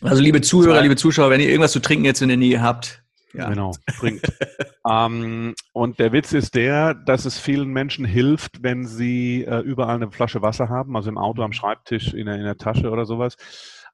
also 0.03 0.21
liebe 0.21 0.41
Zuhörer, 0.41 0.83
liebe 0.83 0.97
Zuschauer, 0.97 1.31
wenn 1.31 1.41
ihr 1.41 1.49
irgendwas 1.49 1.73
zu 1.73 1.81
trinken 1.81 2.05
jetzt 2.05 2.21
in 2.21 2.29
der 2.29 2.37
Nähe 2.37 2.61
habt, 2.61 3.03
ja. 3.33 3.49
Genau, 3.49 3.73
bringt. 3.99 4.23
ähm, 4.89 5.55
und 5.73 5.99
der 5.99 6.13
Witz 6.13 6.33
ist 6.33 6.55
der, 6.55 6.95
dass 6.95 7.25
es 7.25 7.39
vielen 7.39 7.69
Menschen 7.69 8.05
hilft, 8.05 8.63
wenn 8.63 8.87
sie 8.87 9.45
äh, 9.45 9.61
überall 9.61 9.97
eine 9.97 10.11
Flasche 10.11 10.41
Wasser 10.41 10.69
haben, 10.69 10.97
also 10.97 11.11
im 11.11 11.19
Auto, 11.19 11.43
am 11.43 11.53
Schreibtisch, 11.53 12.15
in 12.15 12.27
der, 12.27 12.37
in 12.37 12.45
der 12.45 12.57
Tasche 12.57 12.91
oder 12.91 13.05
sowas. 13.05 13.37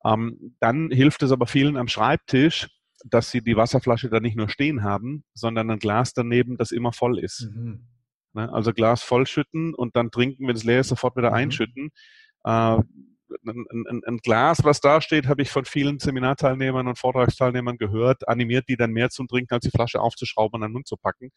Ähm, 0.04 0.54
dann 0.60 0.90
hilft 0.90 1.22
es 1.22 1.32
aber 1.32 1.46
vielen 1.46 1.76
am 1.76 1.88
Schreibtisch, 1.88 2.68
dass 3.04 3.30
sie 3.30 3.42
die 3.42 3.56
Wasserflasche 3.56 4.08
da 4.08 4.20
nicht 4.20 4.36
nur 4.36 4.48
stehen 4.48 4.82
haben, 4.82 5.24
sondern 5.34 5.70
ein 5.70 5.78
Glas 5.78 6.12
daneben, 6.12 6.56
das 6.56 6.70
immer 6.70 6.92
voll 6.92 7.18
ist. 7.18 7.50
Mhm. 7.54 7.86
Ne? 8.32 8.52
Also 8.52 8.72
Glas 8.72 9.02
vollschütten 9.02 9.74
und 9.74 9.96
dann 9.96 10.10
trinken, 10.10 10.46
wenn 10.46 10.56
es 10.56 10.64
leer 10.64 10.80
ist, 10.80 10.88
sofort 10.88 11.16
wieder 11.16 11.30
mhm. 11.30 11.36
einschütten. 11.36 11.90
Äh, 12.44 12.78
ein, 13.46 13.86
ein, 13.88 14.02
ein, 14.06 14.16
Glas, 14.18 14.64
was 14.64 14.80
da 14.80 15.00
steht, 15.00 15.26
habe 15.26 15.42
ich 15.42 15.50
von 15.50 15.64
vielen 15.64 15.98
Seminarteilnehmern 15.98 16.88
und 16.88 16.98
Vortragsteilnehmern 16.98 17.78
gehört, 17.78 18.28
animiert 18.28 18.68
die 18.68 18.76
dann 18.76 18.90
mehr 18.90 19.10
zum 19.10 19.28
Trinken, 19.28 19.54
als 19.54 19.64
die 19.64 19.70
Flasche 19.70 20.00
aufzuschrauben 20.00 20.58
und 20.58 20.64
an 20.64 20.70
den 20.70 20.74
Mund 20.74 20.86
zu 20.86 20.96
packen. 20.96 21.30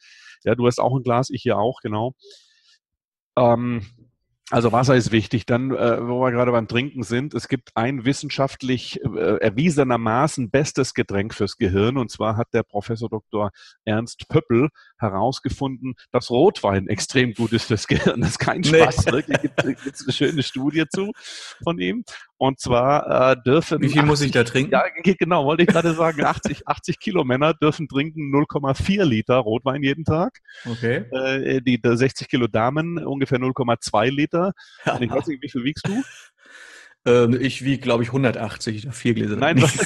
Ja, 0.43 0.56
du 0.56 0.68
hast 0.68 0.80
auch 0.80 0.95
ein 0.95 1.04
Glas, 1.04 1.30
ich 1.30 1.41
hier 1.41 1.58
auch, 1.58 1.82
genau. 1.82 2.14
Ähm, 3.38 3.86
also 4.50 4.72
Wasser 4.72 4.95
ist 4.95 5.12
wichtig. 5.12 5.45
Dann, 5.45 5.72
äh, 5.72 6.08
wo 6.08 6.22
wir 6.22 6.32
gerade 6.32 6.52
beim 6.52 6.70
Trinken 6.70 7.04
sind, 7.04 7.34
es 7.34 7.50
gibt 7.50 7.76
ein 7.76 8.06
wissenschaftlich 8.06 9.02
äh, 9.04 9.38
erwiesenermaßen 9.39 10.50
bestes 10.50 10.93
Getränk 10.93 11.34
fürs 11.34 11.58
Gehirn. 11.58 11.98
Und 11.98 12.12
zwar 12.12 12.38
hat 12.38 12.54
der 12.54 12.64
Professor 12.64 13.10
Dr. 13.10 13.52
Ernst 13.84 14.30
Pöppel 14.30 14.70
herausgefunden, 14.98 15.95
dass 16.12 16.30
Rotwein 16.30 16.88
extrem 16.88 17.34
gut 17.34 17.54
ist 17.54 17.66
fürs 17.66 17.88
Gehirn. 17.88 18.22
Das 18.22 18.32
ist 18.32 18.39
kein 18.39 18.64
Spaß. 18.64 19.06
Nee. 19.06 19.12
Wirklich 19.12 19.41
gibt 19.41 19.64
es 19.64 20.04
eine 20.04 20.14
schöne 20.14 20.43
Studie 20.43 20.86
zu 20.89 21.12
von 21.64 21.80
ihm. 21.80 22.04
Und 22.39 22.60
zwar 22.60 23.32
äh, 23.32 23.36
dürfen. 23.41 23.82
Wie 23.82 23.89
viel 23.89 24.00
80, 24.00 24.08
muss 24.08 24.22
ich 24.22 24.32
da 24.32 24.43
trinken? 24.43 24.72
Ja, 24.72 24.84
genau, 25.04 25.45
wollte 25.45 25.64
ich 25.64 25.70
gerade 25.70 25.93
sagen. 25.93 26.24
80, 26.24 26.68
80 26.68 27.00
Kilo 27.00 27.24
Männer 27.24 27.56
dürfen 27.56 27.88
trinken 27.88 28.32
0,4 28.32 29.04
Liter 29.06 29.38
Rotwein 29.38 29.82
jeden 29.82 30.06
Tag. 30.06 30.39
Okay. 30.66 30.98
Äh, 31.12 31.62
die 31.62 31.80
60 31.84 32.28
Kilo 32.28 32.48
Damen 32.48 33.04
ungefähr 33.04 33.39
0,2 33.39 34.12
Liter. 34.12 34.54
Und 34.86 35.02
ich 35.02 35.10
weiß 35.10 35.28
nicht, 35.28 35.41
wie 35.41 35.50
viel 35.50 35.64
wiegst 35.64 35.88
du? 35.88 36.04
Ähm, 37.08 37.39
ich 37.39 37.64
wiege, 37.64 37.82
glaube 37.82 38.03
ich, 38.03 38.10
180, 38.10 38.89
vier 38.91 39.14
Gläser. 39.14 39.38
Nein, 39.38 39.62
was, 39.62 39.78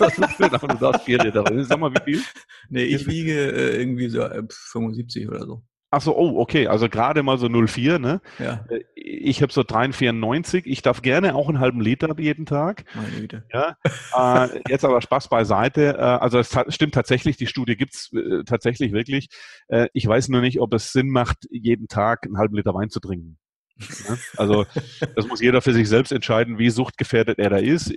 was 0.00 0.18
ist 0.18 0.32
für 0.32 0.48
Du 0.50 0.74
darfst 0.74 1.04
vier 1.04 1.18
Liter. 1.18 1.44
Sag 1.64 1.78
mal, 1.78 1.92
wie 1.92 2.12
viel? 2.12 2.22
Nee, 2.68 2.82
ich 2.82 3.06
wiege 3.06 3.32
äh, 3.32 3.78
irgendwie 3.78 4.08
so 4.08 4.22
äh, 4.22 4.42
75 4.50 5.28
oder 5.28 5.46
so. 5.46 5.62
Ach 5.90 6.02
so, 6.02 6.14
oh, 6.14 6.38
okay, 6.38 6.66
also 6.66 6.88
gerade 6.90 7.22
mal 7.22 7.38
so 7.38 7.48
04, 7.48 7.98
ne? 7.98 8.20
Ja. 8.38 8.66
Äh, 8.68 8.82
ich 8.94 9.40
habe 9.40 9.52
so 9.52 9.62
3,94. 9.62 10.62
Ich 10.66 10.82
darf 10.82 11.00
gerne 11.00 11.34
auch 11.34 11.48
einen 11.48 11.60
halben 11.60 11.80
Liter 11.80 12.14
jeden 12.18 12.44
Tag. 12.44 12.84
Meine 12.94 13.20
Güte. 13.20 13.44
Ja. 13.52 13.76
äh, 14.44 14.60
jetzt 14.68 14.84
aber 14.84 15.00
Spaß 15.00 15.28
beiseite. 15.28 15.96
Äh, 15.96 16.00
also 16.00 16.40
es 16.40 16.54
stimmt 16.68 16.94
tatsächlich, 16.94 17.36
die 17.36 17.46
Studie 17.46 17.76
gibt's 17.76 18.12
äh, 18.12 18.42
tatsächlich 18.44 18.92
wirklich. 18.92 19.28
Äh, 19.68 19.88
ich 19.94 20.06
weiß 20.06 20.28
nur 20.28 20.40
nicht, 20.40 20.60
ob 20.60 20.74
es 20.74 20.92
Sinn 20.92 21.08
macht, 21.08 21.46
jeden 21.50 21.88
Tag 21.88 22.24
einen 22.26 22.36
halben 22.36 22.56
Liter 22.56 22.74
Wein 22.74 22.90
zu 22.90 23.00
trinken. 23.00 23.38
Also 24.36 24.66
das 25.14 25.26
muss 25.28 25.40
jeder 25.40 25.62
für 25.62 25.72
sich 25.72 25.88
selbst 25.88 26.12
entscheiden, 26.12 26.58
wie 26.58 26.70
suchtgefährdet 26.70 27.38
er 27.38 27.50
da 27.50 27.58
ist. 27.58 27.92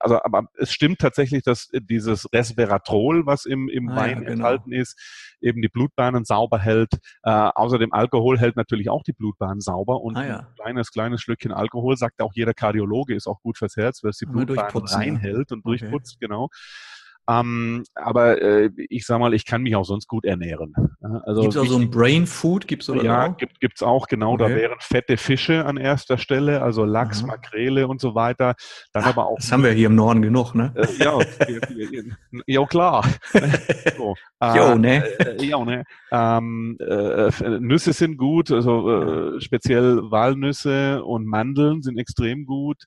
Also, 0.00 0.22
aber 0.22 0.48
es 0.58 0.72
stimmt 0.72 0.98
tatsächlich, 0.98 1.42
dass 1.42 1.70
dieses 1.72 2.30
Resveratrol, 2.32 3.26
was 3.26 3.44
im, 3.46 3.68
im 3.68 3.88
ah, 3.90 3.96
Wein 3.96 4.10
ja, 4.10 4.18
genau. 4.20 4.32
enthalten 4.32 4.72
ist, 4.72 4.98
eben 5.40 5.62
die 5.62 5.68
Blutbahnen 5.68 6.24
sauber 6.24 6.58
hält. 6.58 6.92
Äh, 7.22 7.30
außerdem 7.30 7.92
Alkohol 7.92 8.38
hält 8.38 8.56
natürlich 8.56 8.90
auch 8.90 9.02
die 9.02 9.12
Blutbahnen 9.12 9.60
sauber 9.60 10.00
und 10.00 10.16
ah, 10.16 10.26
ja. 10.26 10.38
ein 10.40 10.54
kleines, 10.56 10.90
kleines 10.90 11.20
Schlückchen 11.20 11.52
Alkohol, 11.52 11.96
sagt 11.96 12.20
auch 12.20 12.32
jeder 12.34 12.54
Kardiologe, 12.54 13.14
ist 13.14 13.26
auch 13.26 13.40
gut 13.40 13.58
fürs 13.58 13.76
Herz, 13.76 14.02
weil 14.02 14.10
es 14.10 14.18
die 14.18 14.26
Blutbahnen 14.26 14.86
reinhält 14.86 15.52
und 15.52 15.64
okay. 15.64 15.78
durchputzt, 15.78 16.18
genau. 16.20 16.48
Ähm, 17.26 17.84
aber 17.94 18.42
äh, 18.42 18.70
ich 18.90 19.06
sag 19.06 19.18
mal, 19.18 19.32
ich 19.32 19.46
kann 19.46 19.62
mich 19.62 19.74
auch 19.76 19.84
sonst 19.84 20.08
gut 20.08 20.26
ernähren. 20.26 20.74
Also 21.24 21.42
gibt 21.42 21.54
es 21.54 21.60
auch 21.60 21.66
so 21.66 21.78
ein 21.78 21.90
Brain 21.90 22.26
Food? 22.26 22.68
Gibt's 22.68 22.90
oder 22.90 23.02
ja, 23.02 23.28
auch? 23.28 23.36
gibt 23.36 23.76
es 23.76 23.82
auch, 23.82 24.06
genau. 24.08 24.34
Okay. 24.34 24.48
Da 24.48 24.54
wären 24.54 24.76
fette 24.80 25.16
Fische 25.16 25.64
an 25.64 25.78
erster 25.78 26.18
Stelle, 26.18 26.62
also 26.62 26.84
Lachs, 26.84 27.20
Aha. 27.20 27.28
Makrele 27.28 27.88
und 27.88 28.00
so 28.00 28.14
weiter. 28.14 28.54
Dann 28.92 29.04
Ach, 29.04 29.10
aber 29.10 29.26
auch. 29.28 29.36
Das 29.36 29.50
haben 29.50 29.62
wir 29.62 29.72
hier 29.72 29.86
im 29.86 29.94
Norden 29.94 30.20
genug, 30.20 30.54
ne? 30.54 30.72
Äh, 30.74 31.02
ja, 31.02 31.18
ja, 32.46 32.66
klar. 32.66 33.04
so, 33.96 34.14
äh, 34.40 34.56
jo, 34.56 34.74
ne? 34.76 35.04
Äh, 35.18 35.44
jo, 35.44 35.64
ne? 35.64 35.84
Ähm, 36.12 36.76
äh, 36.78 37.30
Nüsse 37.58 37.94
sind 37.94 38.18
gut, 38.18 38.50
also 38.50 39.36
äh, 39.36 39.40
speziell 39.40 40.00
Walnüsse 40.10 41.02
und 41.04 41.26
Mandeln 41.26 41.82
sind 41.82 41.98
extrem 41.98 42.44
gut. 42.44 42.84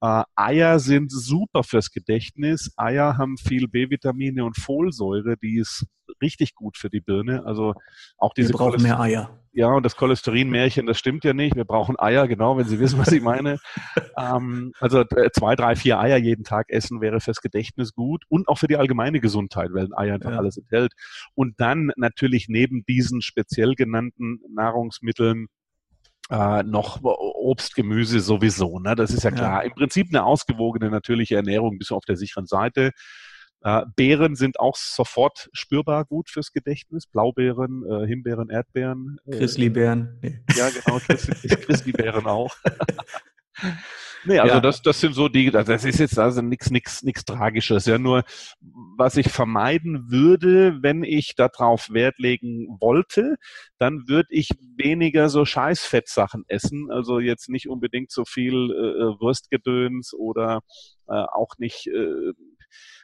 Äh, 0.00 0.22
Eier 0.34 0.78
sind 0.78 1.12
super 1.12 1.62
fürs 1.62 1.90
Gedächtnis. 1.90 2.72
Eier 2.76 3.18
haben 3.18 3.36
viel 3.36 3.68
B-Vitamine 3.68 4.44
und 4.44 4.56
Folsäure, 4.56 5.36
die 5.36 5.58
ist 5.58 5.86
richtig 6.22 6.54
gut 6.54 6.76
für 6.76 6.90
die 6.90 7.00
Birne. 7.00 7.44
Also 7.44 7.74
auch 8.16 8.32
diese 8.34 8.50
Wir 8.50 8.58
brauchen 8.58 8.82
mehr 8.82 9.00
Eier. 9.00 9.36
Ja, 9.52 9.68
und 9.68 9.84
das 9.84 9.96
Cholesterinmärchen, 9.96 10.86
das 10.86 10.98
stimmt 10.98 11.24
ja 11.24 11.32
nicht. 11.32 11.56
Wir 11.56 11.64
brauchen 11.64 11.98
Eier, 11.98 12.28
genau, 12.28 12.56
wenn 12.56 12.66
Sie 12.66 12.78
wissen, 12.78 13.00
was 13.00 13.10
ich 13.10 13.20
meine. 13.20 13.58
ähm, 14.16 14.72
also 14.78 15.00
äh, 15.00 15.30
zwei, 15.32 15.56
drei, 15.56 15.74
vier 15.74 15.98
Eier 15.98 16.18
jeden 16.18 16.44
Tag 16.44 16.70
essen 16.70 17.00
wäre 17.00 17.20
fürs 17.20 17.40
Gedächtnis 17.40 17.92
gut 17.92 18.24
und 18.28 18.48
auch 18.48 18.58
für 18.58 18.68
die 18.68 18.76
allgemeine 18.76 19.20
Gesundheit, 19.20 19.70
weil 19.72 19.86
ein 19.86 19.92
Ei 19.92 20.12
einfach 20.14 20.30
ja. 20.30 20.38
alles 20.38 20.56
enthält. 20.56 20.92
Und 21.34 21.58
dann 21.58 21.90
natürlich 21.96 22.46
neben 22.48 22.84
diesen 22.84 23.22
speziell 23.22 23.74
genannten 23.74 24.40
Nahrungsmitteln 24.54 25.48
äh, 26.30 26.62
noch 26.62 27.02
Obst, 27.02 27.74
Gemüse 27.74 28.20
sowieso. 28.20 28.78
Ne? 28.78 28.94
Das 28.94 29.12
ist 29.12 29.24
ja 29.24 29.30
klar. 29.30 29.62
Ja. 29.62 29.68
Im 29.68 29.74
Prinzip 29.74 30.08
eine 30.10 30.24
ausgewogene 30.24 30.90
natürliche 30.90 31.36
Ernährung, 31.36 31.78
bis 31.78 31.90
auf 31.90 32.04
der 32.04 32.16
sicheren 32.16 32.46
Seite. 32.46 32.92
Äh, 33.62 33.82
Beeren 33.96 34.36
sind 34.36 34.58
auch 34.58 34.76
sofort 34.76 35.50
spürbar 35.52 36.04
gut 36.04 36.30
fürs 36.30 36.52
Gedächtnis. 36.52 37.06
Blaubeeren, 37.06 37.84
äh, 37.84 38.06
Himbeeren, 38.06 38.48
Erdbeeren. 38.48 39.18
Äh. 39.26 39.38
Nee. 40.22 40.40
Ja, 40.56 40.70
genau, 40.70 40.98
Grizzlybeeren 41.08 42.26
auch. 42.26 42.54
Nee, 44.24 44.38
also 44.38 44.56
ja. 44.56 44.60
das, 44.60 44.82
das 44.82 45.00
sind 45.00 45.14
so 45.14 45.28
die, 45.28 45.50
das 45.50 45.84
ist 45.84 45.98
jetzt 45.98 46.18
also 46.18 46.42
nichts, 46.42 46.70
nichts, 46.70 47.02
nichts 47.02 47.24
Tragisches. 47.24 47.86
Ja, 47.86 47.98
nur 47.98 48.24
was 48.96 49.16
ich 49.16 49.30
vermeiden 49.30 50.10
würde, 50.10 50.82
wenn 50.82 51.02
ich 51.04 51.34
darauf 51.36 51.90
Wert 51.90 52.18
legen 52.18 52.66
wollte, 52.80 53.36
dann 53.78 54.08
würde 54.08 54.28
ich 54.30 54.50
weniger 54.76 55.28
so 55.28 55.44
Scheißfettsachen 55.44 56.44
essen. 56.48 56.90
Also 56.90 57.18
jetzt 57.18 57.48
nicht 57.48 57.68
unbedingt 57.68 58.10
so 58.10 58.24
viel 58.24 58.54
äh, 58.54 59.02
äh 59.02 59.20
Wurstgedöns 59.20 60.12
oder 60.14 60.60
äh, 61.08 61.12
auch 61.12 61.54
nicht 61.58 61.86
äh, 61.86 62.32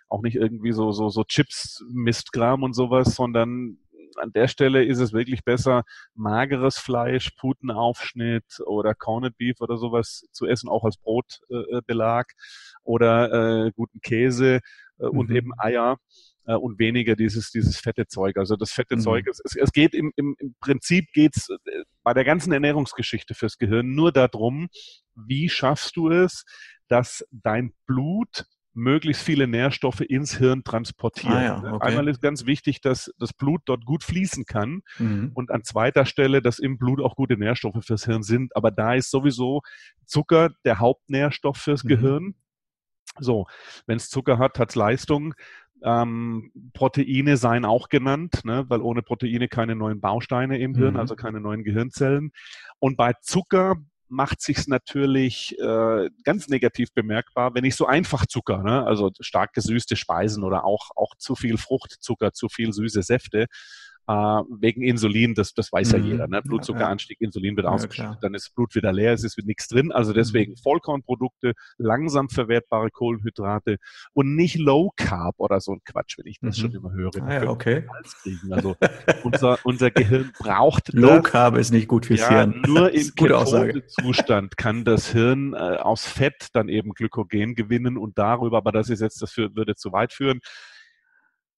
auch 0.08 0.22
nicht 0.22 0.36
irgendwie 0.36 0.72
so 0.72 0.92
so 0.92 1.08
so 1.08 1.24
Chips 1.24 1.84
Mistkram 1.90 2.62
und 2.62 2.74
sowas, 2.74 3.14
sondern 3.14 3.78
an 4.18 4.32
der 4.32 4.48
Stelle 4.48 4.84
ist 4.84 4.98
es 4.98 5.12
wirklich 5.12 5.44
besser, 5.44 5.84
mageres 6.14 6.78
Fleisch, 6.78 7.30
Putenaufschnitt 7.32 8.60
oder 8.64 8.94
Corned 8.94 9.36
Beef 9.36 9.60
oder 9.60 9.76
sowas 9.76 10.24
zu 10.32 10.46
essen, 10.46 10.68
auch 10.68 10.84
als 10.84 10.96
Brotbelag 10.98 12.26
äh, 12.30 12.34
oder 12.82 13.66
äh, 13.66 13.72
guten 13.74 14.00
Käse 14.00 14.60
äh, 14.98 15.06
und 15.06 15.30
mhm. 15.30 15.36
eben 15.36 15.50
Eier 15.58 15.98
äh, 16.46 16.54
und 16.54 16.78
weniger 16.78 17.16
dieses, 17.16 17.50
dieses 17.50 17.78
fette 17.78 18.06
Zeug. 18.06 18.36
Also 18.36 18.56
das 18.56 18.72
fette 18.72 18.96
mhm. 18.96 19.00
Zeug, 19.00 19.26
es, 19.26 19.56
es 19.56 19.72
geht 19.72 19.94
im, 19.94 20.12
im, 20.16 20.36
im 20.38 20.54
Prinzip 20.60 21.12
geht's 21.12 21.48
äh, 21.50 21.84
bei 22.02 22.14
der 22.14 22.24
ganzen 22.24 22.52
Ernährungsgeschichte 22.52 23.34
fürs 23.34 23.58
Gehirn 23.58 23.94
nur 23.94 24.12
darum, 24.12 24.68
wie 25.14 25.48
schaffst 25.48 25.96
du 25.96 26.10
es, 26.10 26.44
dass 26.88 27.26
dein 27.30 27.72
Blut 27.86 28.46
möglichst 28.76 29.22
viele 29.22 29.46
Nährstoffe 29.46 30.00
ins 30.00 30.36
Hirn 30.36 30.62
transportieren. 30.62 31.36
Ah, 31.36 31.42
ja, 31.42 31.72
okay. 31.74 31.86
Einmal 31.86 32.08
ist 32.08 32.20
ganz 32.20 32.46
wichtig, 32.46 32.80
dass 32.80 33.12
das 33.18 33.32
Blut 33.32 33.62
dort 33.64 33.84
gut 33.86 34.04
fließen 34.04 34.44
kann 34.44 34.82
mhm. 34.98 35.32
und 35.34 35.50
an 35.50 35.64
zweiter 35.64 36.04
Stelle, 36.04 36.42
dass 36.42 36.58
im 36.58 36.78
Blut 36.78 37.00
auch 37.00 37.16
gute 37.16 37.36
Nährstoffe 37.36 37.84
fürs 37.84 38.04
Hirn 38.04 38.22
sind. 38.22 38.54
Aber 38.54 38.70
da 38.70 38.94
ist 38.94 39.10
sowieso 39.10 39.62
Zucker 40.04 40.50
der 40.64 40.78
Hauptnährstoff 40.78 41.56
fürs 41.56 41.84
mhm. 41.84 41.88
Gehirn. 41.88 42.34
So, 43.18 43.46
wenn 43.86 43.96
es 43.96 44.10
Zucker 44.10 44.38
hat, 44.38 44.58
hat 44.58 44.70
es 44.70 44.74
Leistung. 44.74 45.34
Ähm, 45.82 46.52
Proteine 46.74 47.36
seien 47.36 47.64
auch 47.64 47.88
genannt, 47.88 48.44
ne, 48.44 48.64
weil 48.68 48.80
ohne 48.80 49.02
Proteine 49.02 49.48
keine 49.48 49.74
neuen 49.74 50.00
Bausteine 50.00 50.58
im 50.58 50.74
Hirn, 50.74 50.94
mhm. 50.94 51.00
also 51.00 51.16
keine 51.16 51.40
neuen 51.40 51.64
Gehirnzellen. 51.64 52.32
Und 52.78 52.96
bei 52.96 53.14
Zucker 53.22 53.76
macht 54.08 54.40
sich's 54.40 54.66
natürlich 54.66 55.58
äh, 55.58 56.10
ganz 56.24 56.48
negativ 56.48 56.92
bemerkbar, 56.92 57.54
wenn 57.54 57.64
ich 57.64 57.76
so 57.76 57.86
einfach 57.86 58.26
Zucker, 58.26 58.62
ne, 58.62 58.84
also 58.86 59.10
stark 59.20 59.52
gesüßte 59.52 59.96
Speisen 59.96 60.44
oder 60.44 60.64
auch 60.64 60.90
auch 60.96 61.14
zu 61.16 61.34
viel 61.34 61.58
Fruchtzucker, 61.58 62.32
zu 62.32 62.48
viel 62.48 62.72
süße 62.72 63.02
Säfte, 63.02 63.46
äh, 64.08 64.12
wegen 64.12 64.82
Insulin, 64.82 65.34
das, 65.34 65.54
das 65.54 65.72
weiß 65.72 65.92
mhm. 65.92 65.98
ja 65.98 66.04
jeder. 66.04 66.28
Ne? 66.28 66.42
Blutzuckeranstieg, 66.42 67.20
Insulin 67.20 67.56
wird 67.56 67.66
ja, 67.66 67.72
ausgeschüttet, 67.72 68.18
dann 68.20 68.34
ist 68.34 68.54
Blut 68.54 68.74
wieder 68.74 68.92
leer, 68.92 69.12
es 69.12 69.24
ist 69.24 69.38
nichts 69.44 69.68
drin. 69.68 69.90
Also 69.90 70.12
deswegen 70.12 70.52
mhm. 70.52 70.56
Vollkornprodukte, 70.58 71.52
langsam 71.78 72.28
verwertbare 72.28 72.90
Kohlenhydrate 72.90 73.78
und 74.12 74.36
nicht 74.36 74.56
Low 74.56 74.92
Carb 74.96 75.34
oder 75.38 75.60
so 75.60 75.72
ein 75.72 75.80
Quatsch, 75.84 76.18
wenn 76.18 76.26
ich 76.26 76.38
das 76.40 76.56
mhm. 76.56 76.60
schon 76.60 76.72
immer 76.72 76.92
höre. 76.92 77.10
Ah, 77.22 77.44
ja, 77.44 77.48
okay. 77.48 77.86
Also 78.50 78.76
unser, 79.24 79.58
unser 79.64 79.90
Gehirn 79.90 80.32
braucht 80.38 80.92
Low. 80.92 81.20
Carb 81.22 81.56
ist 81.56 81.72
nicht 81.72 81.88
gut 81.88 82.06
fürs 82.06 82.20
ja, 82.20 82.28
Hirn. 82.28 82.62
Nur 82.66 82.90
im 82.94 83.14
Ketosezustand 83.14 84.56
kann 84.56 84.84
das 84.84 85.10
Hirn 85.10 85.54
äh, 85.54 85.56
aus 85.56 86.06
Fett 86.06 86.48
dann 86.52 86.68
eben 86.68 86.90
Glykogen 86.90 87.54
gewinnen 87.54 87.98
und 87.98 88.18
darüber, 88.18 88.58
aber 88.58 88.72
das 88.72 88.88
ist 88.88 89.00
jetzt, 89.00 89.20
das 89.20 89.36
würde 89.36 89.74
zu 89.74 89.92
weit 89.92 90.12
führen, 90.12 90.40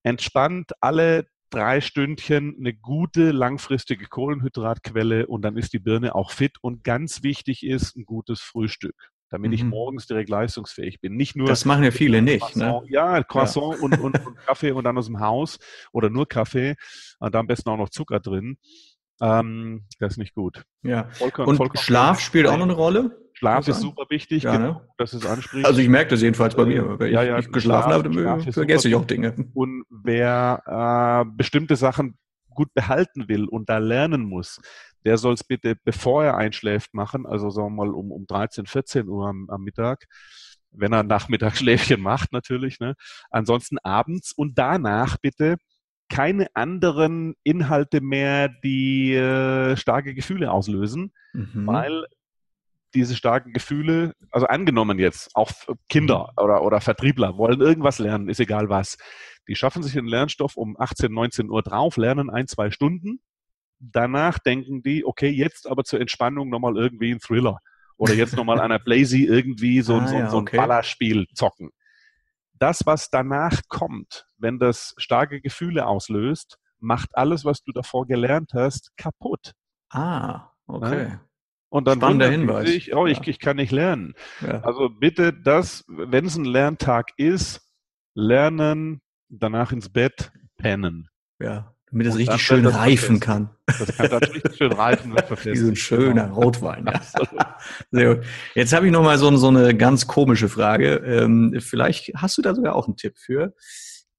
entspannt 0.03 0.72
alle 0.80 1.26
drei 1.51 1.80
Stündchen 1.80 2.57
eine 2.59 2.74
gute 2.74 3.30
langfristige 3.30 4.07
Kohlenhydratquelle 4.07 5.26
und 5.26 5.42
dann 5.42 5.57
ist 5.57 5.72
die 5.72 5.78
Birne 5.78 6.14
auch 6.14 6.30
fit. 6.30 6.57
Und 6.61 6.84
ganz 6.84 7.22
wichtig 7.22 7.64
ist 7.64 7.96
ein 7.96 8.05
gutes 8.05 8.40
Frühstück, 8.40 8.94
damit 9.30 9.51
mhm. 9.51 9.55
ich 9.55 9.64
morgens 9.64 10.07
direkt 10.07 10.28
leistungsfähig 10.28 11.01
bin. 11.01 11.16
Nicht 11.16 11.36
nur. 11.36 11.49
Das 11.49 11.64
machen 11.64 11.84
ja 11.84 11.90
viele 11.90 12.22
nicht. 12.22 12.57
Ne? 12.57 12.82
Ja, 12.88 13.22
Croissant 13.22 13.76
ja. 13.76 13.82
Und, 13.82 13.99
und, 13.99 14.14
und, 14.26 14.36
Kaffee 14.46 14.72
und 14.72 14.84
dann 14.84 14.99
aus 14.99 15.07
dem 15.07 15.20
Haus 15.20 15.59
oder 15.92 16.11
nur 16.11 16.26
Kaffee. 16.28 16.76
Und 17.18 17.34
da 17.34 17.40
am 17.40 17.46
besten 17.46 17.70
auch 17.70 17.78
noch 17.78 17.90
Zucker 17.90 18.20
drin. 18.20 18.59
Ähm, 19.20 19.84
das 19.99 20.12
ist 20.12 20.18
nicht 20.18 20.34
gut. 20.34 20.64
Ja. 20.82 21.09
Vollkommen, 21.11 21.49
und 21.49 21.57
vollkommen 21.57 21.82
Schlaf 21.82 22.20
spielt 22.20 22.46
auch 22.46 22.57
noch 22.57 22.64
eine 22.64 22.74
Rolle? 22.74 23.28
Schlaf 23.39 23.68
ist 23.68 23.80
super 23.80 24.05
wichtig, 24.11 24.43
ja, 24.43 24.57
genau, 24.57 24.72
ne? 24.72 24.89
das 24.97 25.14
ist 25.14 25.24
anspricht. 25.24 25.64
Also 25.64 25.80
ich 25.80 25.89
merke 25.89 26.11
das 26.11 26.22
jedenfalls 26.22 26.57
bei 26.57 26.64
mir. 26.64 26.99
Wenn 26.99 27.12
ja, 27.12 27.22
ja, 27.22 27.39
ich 27.39 27.53
geschlafen 27.53 27.91
Schlaf, 27.91 28.05
habe, 28.05 28.12
Schlaf 28.12 28.55
vergesse 28.55 28.89
ich 28.89 28.97
auch 28.97 29.05
Dinge. 29.05 29.34
Und 29.55 29.84
wer 29.91 31.24
äh, 31.24 31.30
bestimmte 31.36 31.76
Sachen 31.76 32.18
gut 32.51 32.74
behalten 32.74 33.28
will 33.28 33.45
und 33.45 33.68
da 33.68 33.78
lernen 33.78 34.24
muss, 34.24 34.61
der 35.05 35.18
soll 35.18 35.34
es 35.34 35.45
bitte, 35.45 35.76
bevor 35.84 36.24
er 36.24 36.36
einschläft, 36.36 36.95
machen, 36.95 37.26
also 37.26 37.51
sagen 37.51 37.76
wir 37.76 37.84
mal 37.84 37.95
um, 37.95 38.11
um 38.11 38.26
13, 38.26 38.66
14 38.66 39.09
Uhr 39.09 39.28
am, 39.28 39.49
am 39.49 39.62
Mittag 39.62 40.07
wenn 40.70 40.93
er 40.93 41.03
Nachmittagsschläfchen 41.03 42.01
macht 42.01 42.32
natürlich. 42.32 42.78
Ne? 42.78 42.95
Ansonsten 43.30 43.78
abends 43.78 44.32
und 44.32 44.59
danach 44.59 45.16
bitte 45.16 45.57
keine 46.11 46.49
anderen 46.55 47.34
Inhalte 47.43 48.01
mehr, 48.01 48.49
die 48.49 49.14
äh, 49.14 49.76
starke 49.76 50.14
Gefühle 50.14 50.51
auslösen, 50.51 51.12
mhm. 51.32 51.66
weil 51.66 52.07
diese 52.95 53.16
starken 53.16 53.53
Gefühle, 53.53 54.14
also 54.30 54.47
angenommen 54.47 54.99
jetzt, 54.99 55.34
auch 55.34 55.51
Kinder 55.89 56.32
mhm. 56.36 56.45
oder, 56.45 56.62
oder 56.62 56.80
Vertriebler 56.80 57.36
wollen 57.36 57.61
irgendwas 57.61 57.99
lernen, 57.99 58.28
ist 58.28 58.41
egal 58.41 58.68
was. 58.68 58.97
Die 59.49 59.55
schaffen 59.55 59.82
sich 59.82 59.95
den 59.95 60.07
Lernstoff 60.07 60.57
um 60.57 60.76
18, 60.78 61.12
19 61.12 61.51
Uhr 61.51 61.62
drauf, 61.62 61.97
lernen 61.97 62.30
ein, 62.30 62.47
zwei 62.47 62.70
Stunden. 62.70 63.20
Danach 63.78 64.39
denken 64.39 64.82
die, 64.82 65.05
okay, 65.05 65.28
jetzt 65.28 65.66
aber 65.68 65.84
zur 65.84 66.01
Entspannung 66.01 66.49
nochmal 66.49 66.76
irgendwie 66.76 67.12
ein 67.12 67.20
Thriller. 67.20 67.59
Oder 67.97 68.14
jetzt 68.14 68.36
nochmal 68.36 68.61
einer 68.61 68.78
Blazy 68.84 69.24
irgendwie 69.24 69.80
so, 69.80 69.97
ah, 69.97 70.07
so, 70.07 70.14
ja, 70.16 70.30
so 70.30 70.39
ein 70.39 70.43
okay. 70.43 70.57
Ballerspiel 70.57 71.26
zocken. 71.34 71.70
Das, 72.55 72.86
was 72.86 73.11
danach 73.11 73.62
kommt, 73.68 74.26
wenn 74.36 74.59
das 74.59 74.95
starke 74.99 75.41
Gefühle 75.41 75.86
auslöst, 75.86 76.59
macht 76.80 77.16
alles, 77.16 77.45
was 77.45 77.62
du 77.62 77.72
davor 77.72 78.07
gelernt 78.07 78.53
hast, 78.55 78.97
kaputt. 78.97 79.53
Ah, 79.91 80.51
okay. 80.66 81.09
Ja? 81.09 81.28
Und 81.71 81.87
dann 81.87 81.99
Spannender 81.99 82.31
Hinweis. 82.31 82.89
Oh, 82.93 83.07
ich, 83.07 83.21
ich 83.27 83.39
kann 83.39 83.57
nicht 83.57 83.73
lernen. 83.73 84.14
Ja. 84.41 84.61
Also 84.61 84.89
bitte 84.89 85.33
das, 85.33 85.85
wenn 85.89 86.25
es 86.25 86.37
ein 86.37 86.45
Lerntag 86.45 87.11
ist, 87.16 87.61
lernen, 88.14 89.01
danach 89.29 89.73
ins 89.73 89.91
Bett, 89.91 90.33
pennen. 90.57 91.09
Ja, 91.41 91.75
damit 91.91 92.07
es 92.07 92.16
richtig 92.16 92.43
schön 92.43 92.66
reifen 92.66 93.21
kann. 93.21 93.51
Das 93.66 93.97
kann 93.97 94.11
dann 94.11 94.25
richtig 94.25 94.57
schön 94.57 94.73
reifen. 94.73 95.14
Wie 95.14 95.57
so 95.57 95.69
ein 95.69 95.77
schöner 95.77 96.25
genau. 96.25 96.41
Rotwein. 96.41 96.87
Ja. 96.87 97.57
Sehr 97.91 98.14
gut. 98.14 98.27
Jetzt 98.55 98.73
habe 98.73 98.87
ich 98.87 98.93
noch 98.93 99.03
mal 99.03 99.19
so, 99.19 99.35
so 99.37 99.49
eine 99.49 99.75
ganz 99.77 100.07
komische 100.07 100.49
Frage. 100.49 100.97
Ähm, 100.97 101.57
vielleicht 101.61 102.12
hast 102.16 102.37
du 102.39 102.43
da 102.43 102.55
sogar 102.55 102.75
auch 102.75 102.87
einen 102.87 102.97
Tipp 102.97 103.19
für. 103.19 103.55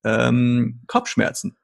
Ähm, 0.03 0.81
Kopfschmerzen. 0.87 1.57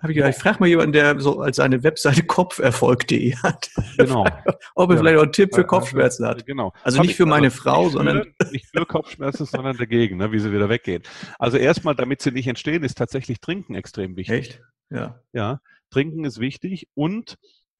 Habe 0.00 0.12
ich 0.12 0.16
gedacht, 0.16 0.34
ich 0.36 0.42
frage 0.42 0.58
mal 0.60 0.66
jemanden, 0.66 0.92
der 0.92 1.18
so 1.20 1.40
als 1.40 1.56
seine 1.56 1.82
Webseite 1.82 2.22
kopferfolg.de 2.26 3.36
hat. 3.36 3.70
Genau. 3.96 4.26
Ob 4.74 4.90
er 4.90 4.96
ja. 4.96 5.00
vielleicht 5.00 5.18
auch 5.18 5.22
einen 5.22 5.32
Tipp 5.32 5.54
für 5.54 5.64
Kopfschmerzen 5.64 6.26
hat. 6.26 6.44
Genau. 6.44 6.72
Also 6.82 7.00
nicht 7.00 7.16
für 7.16 7.24
meine 7.24 7.46
also 7.46 7.56
Frau, 7.56 7.84
nicht 7.84 7.92
sondern. 7.92 8.34
Für, 8.40 8.48
nicht 8.52 8.66
für 8.66 8.84
Kopfschmerzen, 8.84 9.46
sondern 9.46 9.76
dagegen, 9.76 10.18
ne, 10.18 10.32
wie 10.32 10.38
sie 10.38 10.52
wieder 10.52 10.68
weggehen. 10.68 11.02
Also 11.38 11.56
erstmal, 11.56 11.94
damit 11.94 12.20
sie 12.20 12.30
nicht 12.30 12.46
entstehen, 12.46 12.82
ist 12.82 12.98
tatsächlich 12.98 13.40
Trinken 13.40 13.74
extrem 13.74 14.16
wichtig. 14.16 14.36
Echt? 14.36 14.62
Ja. 14.90 15.20
Ja. 15.32 15.60
Trinken 15.90 16.24
ist 16.24 16.40
wichtig 16.40 16.88
und 16.94 17.36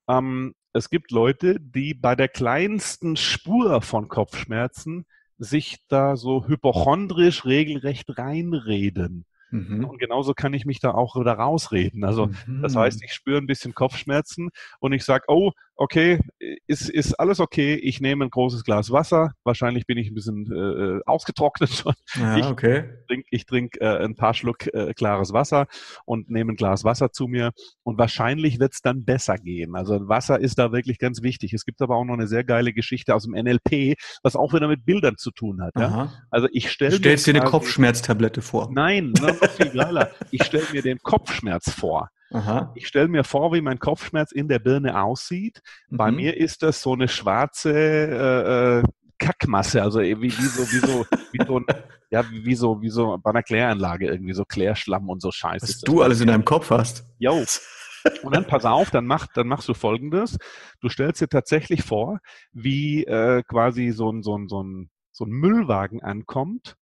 ähm, 0.09 0.55
es 0.73 0.91
gibt 0.91 1.11
Leute, 1.11 1.59
die 1.61 1.95
bei 1.95 2.15
der 2.15 2.29
kleinsten 2.29 3.17
Spur 3.17 3.83
von 3.83 4.09
Kopfschmerzen 4.09 5.05
sich 5.39 5.79
da 5.89 6.17
so 6.17 6.47
hypochondrisch 6.47 7.45
regelrecht 7.45 8.19
reinreden. 8.19 9.27
Mhm. 9.51 9.85
Und 9.85 9.99
genauso 9.99 10.35
kann 10.35 10.55
ich 10.55 10.67
mich 10.67 10.81
da 10.81 10.93
auch 10.93 11.17
wieder 11.17 11.35
rausreden. 11.35 12.05
Also 12.05 12.27
mhm. 12.47 12.63
das 12.63 12.77
heißt, 12.77 13.03
ich 13.03 13.13
spüre 13.13 13.39
ein 13.39 13.47
bisschen 13.47 13.75
Kopfschmerzen 13.75 14.51
und 14.81 14.93
ich 14.93 15.05
sage, 15.05 15.25
oh, 15.29 15.53
okay, 15.77 16.19
ist, 16.67 16.89
ist 16.89 17.15
alles 17.15 17.41
okay, 17.41 17.75
ich 17.75 18.01
nehme 18.01 18.25
ein 18.25 18.31
großes 18.31 18.65
Glas 18.65 18.91
Wasser. 18.91 19.33
Wahrscheinlich 19.45 19.87
bin 19.87 19.99
ich 19.99 20.11
ein 20.11 20.15
bisschen 20.15 20.51
äh, 20.51 21.01
ausgetrocknet 21.07 21.71
schon. 21.75 21.95
Ja, 22.15 22.37
ich 22.37 22.47
okay. 22.47 22.85
Trink, 23.09 23.27
ich 23.31 23.47
trinke 23.47 23.81
äh, 23.81 24.05
ein 24.05 24.17
paar 24.17 24.35
Schluck 24.35 24.67
äh, 24.73 24.95
klares 24.95 25.33
Wasser 25.33 25.67
und 26.05 26.31
nehme 26.31 26.53
ein 26.53 26.57
Glas 26.57 26.85
Wasser 26.85 27.13
zu 27.13 27.27
mir 27.27 27.53
und 27.83 27.99
wahrscheinlich 27.99 28.59
wird 28.59 28.73
es 28.73 28.81
dann 28.81 29.05
besser 29.05 29.37
gehen. 29.37 29.77
Also 29.77 30.09
Wasser 30.09 30.41
ist 30.41 30.59
da 30.59 30.73
wirklich 30.73 30.99
ganz 30.99 31.23
wichtig. 31.23 31.53
Es 31.53 31.65
gibt 31.65 31.83
aber 31.83 31.97
auch 31.97 32.05
noch 32.05 32.15
eine 32.15 32.27
sehr 32.27 32.45
geile 32.45 32.73
Geschichte 32.73 33.15
aus 33.15 33.25
dem 33.25 33.33
NLP, 33.33 33.97
was 34.23 34.37
auch 34.37 34.55
wieder 34.55 34.69
mit 34.69 34.85
Bildern 34.85 35.17
zu 35.19 35.31
tun 35.31 35.63
hat. 35.63 35.75
Ja? 35.77 36.13
Also 36.31 36.49
ich 36.53 36.71
stelle 36.71 36.93
Du 36.93 36.99
stellst 36.99 37.27
dir 37.27 37.35
eine 37.35 37.45
Kopfschmerztablette 37.45 38.41
vor. 38.41 38.71
Nein, 38.73 39.13
noch 39.21 39.37
viel 39.51 39.71
geiler. 39.71 40.11
Ich 40.31 40.45
stelle 40.45 40.65
mir 40.73 40.83
den 40.83 40.99
Kopfschmerz 40.99 41.71
vor. 41.71 42.09
Aha. 42.33 42.73
Ich 42.75 42.87
stelle 42.87 43.09
mir 43.09 43.25
vor, 43.25 43.53
wie 43.53 43.61
mein 43.61 43.79
Kopfschmerz 43.79 44.33
in 44.33 44.49
der 44.49 44.59
Birne 44.59 45.01
aussieht. 45.03 45.61
Mhm. 45.89 45.97
Bei 45.97 46.11
mir 46.11 46.37
ist 46.37 46.63
das 46.63 46.83
so 46.83 46.93
eine 46.93 47.09
schwarze 47.09 47.73
äh, 47.73 48.79
äh 48.81 48.83
Kackmasse, 49.19 49.83
also 49.83 50.01
wie, 50.01 50.21
wie 50.21 50.31
so, 50.31 50.63
wie 50.73 50.87
so, 50.87 51.07
wie 51.33 51.47
so, 51.47 51.63
ja, 52.11 52.25
wie 52.31 52.55
so, 52.55 52.83
wie 52.83 52.91
so 52.91 53.17
bei 53.23 53.31
einer 53.31 53.43
Kläranlage 53.43 54.09
irgendwie 54.09 54.35
so 54.35 54.45
Klärschlamm 54.45 55.09
und 55.09 55.23
so 55.23 55.31
Scheiße. 55.31 55.67
Was 55.67 55.81
du 55.81 56.03
alles 56.03 56.21
in 56.21 56.27
deinem 56.27 56.45
Kopf 56.45 56.71
hast. 56.71 57.05
Jo. 57.19 57.43
Und 58.23 58.37
dann 58.37 58.47
pass 58.47 58.65
auf, 58.65 58.91
dann 58.91 59.05
mach, 59.05 59.27
dann 59.35 59.49
machst 59.49 59.69
du 59.69 59.75
Folgendes: 59.75 60.39
Du 60.81 60.89
stellst 60.89 61.21
dir 61.21 61.29
tatsächlich 61.29 61.83
vor, 61.83 62.21
wie 62.53 63.05
äh, 63.05 63.43
quasi 63.43 63.91
so 63.91 64.13
ein, 64.13 64.23
so 64.23 64.39
ein, 64.39 64.49
so 64.49 64.63
ein, 64.63 64.91
so 65.11 65.25
ein 65.25 65.31
Müllwagen 65.31 66.03
ankommt 66.05 66.77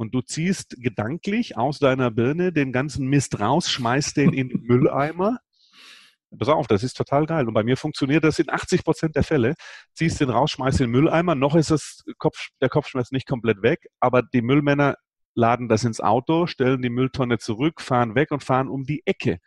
und 0.00 0.14
du 0.14 0.22
ziehst 0.22 0.76
gedanklich 0.78 1.58
aus 1.58 1.78
deiner 1.78 2.10
Birne 2.10 2.54
den 2.54 2.72
ganzen 2.72 3.06
Mist 3.06 3.38
raus, 3.38 3.70
schmeißt 3.70 4.16
den 4.16 4.32
in 4.32 4.48
den 4.48 4.62
Mülleimer. 4.62 5.40
Pass 6.38 6.48
auf, 6.48 6.66
das 6.66 6.82
ist 6.82 6.96
total 6.96 7.26
geil. 7.26 7.46
Und 7.46 7.52
bei 7.52 7.62
mir 7.62 7.76
funktioniert 7.76 8.24
das 8.24 8.38
in 8.38 8.48
80 8.48 8.82
Prozent 8.82 9.14
der 9.14 9.24
Fälle. 9.24 9.56
Ziehst 9.92 10.18
den 10.18 10.30
raus, 10.30 10.52
schmeißt 10.52 10.80
den 10.80 10.88
Mülleimer. 10.88 11.34
Noch 11.34 11.54
ist 11.54 11.70
das 11.70 12.02
Kopf, 12.16 12.48
der 12.62 12.70
Kopfschmerz 12.70 13.10
nicht 13.10 13.28
komplett 13.28 13.60
weg, 13.60 13.88
aber 14.00 14.22
die 14.22 14.40
Müllmänner 14.40 14.96
laden 15.34 15.68
das 15.68 15.84
ins 15.84 16.00
Auto, 16.00 16.46
stellen 16.46 16.80
die 16.80 16.88
Mülltonne 16.88 17.36
zurück, 17.36 17.82
fahren 17.82 18.14
weg 18.14 18.30
und 18.30 18.42
fahren 18.42 18.68
um 18.68 18.84
die 18.84 19.02
Ecke. 19.04 19.38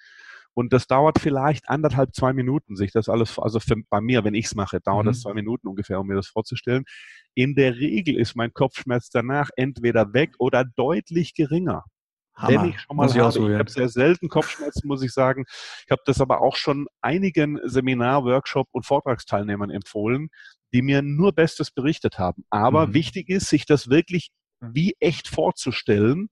Und 0.54 0.74
das 0.74 0.88
dauert 0.88 1.20
vielleicht 1.20 1.70
anderthalb, 1.70 2.14
zwei 2.14 2.34
Minuten, 2.34 2.76
sich 2.76 2.92
das 2.92 3.10
alles, 3.10 3.40
also 3.40 3.60
für, 3.60 3.76
bei 3.90 4.02
mir, 4.02 4.24
wenn 4.24 4.36
ich 4.36 4.46
es 4.46 4.56
mache, 4.56 4.80
dauert 4.80 5.06
mhm. 5.06 5.10
das 5.10 5.22
zwei 5.22 5.34
Minuten 5.34 5.68
ungefähr, 5.68 6.00
um 6.00 6.08
mir 6.08 6.16
das 6.16 6.28
vorzustellen. 6.28 6.84
In 7.34 7.56
der 7.56 7.76
Regel 7.76 8.16
ist 8.16 8.36
mein 8.36 8.54
Kopfschmerz 8.54 9.10
danach 9.10 9.50
entweder 9.56 10.14
weg 10.14 10.36
oder 10.38 10.64
deutlich 10.64 11.34
geringer. 11.34 11.84
Hammer. 12.36 12.64
Wenn 12.64 12.70
ich 12.70 12.80
schon 12.80 12.98
mal 12.98 13.04
muss 13.04 13.18
habe. 13.18 13.40
Ich, 13.40 13.50
ich 13.50 13.60
habe 13.60 13.70
sehr 13.70 13.90
selten 13.90 14.28
Kopfschmerzen, 14.30 14.88
muss 14.88 15.04
ich 15.04 15.12
sagen. 15.12 15.46
Ich 15.86 15.92
habe 15.92 16.02
das 16.06 16.20
aber 16.20 16.42
auch 16.42 16.56
schon 16.56 16.88
einigen 17.02 17.60
Seminar-, 17.64 18.26
Workshop- 18.26 18.70
und 18.72 18.86
Vortragsteilnehmern 18.86 19.70
empfohlen, 19.70 20.30
die 20.74 20.82
mir 20.82 21.02
nur 21.02 21.34
Bestes 21.34 21.72
berichtet 21.72 22.18
haben. 22.18 22.44
Aber 22.50 22.88
mhm. 22.88 22.94
wichtig 22.94 23.30
ist, 23.30 23.50
sich 23.50 23.66
das 23.66 23.90
wirklich 23.90 24.30
wie 24.60 24.96
echt 25.00 25.28
vorzustellen, 25.28 26.30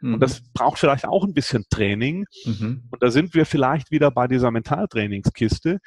Mhm. 0.00 0.14
Und 0.14 0.20
das 0.20 0.42
braucht 0.52 0.78
vielleicht 0.78 1.06
auch 1.06 1.24
ein 1.24 1.34
bisschen 1.34 1.64
Training. 1.70 2.26
Mhm. 2.44 2.84
Und 2.90 3.02
da 3.02 3.10
sind 3.10 3.34
wir 3.34 3.46
vielleicht 3.46 3.90
wieder 3.90 4.10
bei 4.10 4.26
dieser 4.26 4.50
Mentaltrainingskiste. 4.50 5.78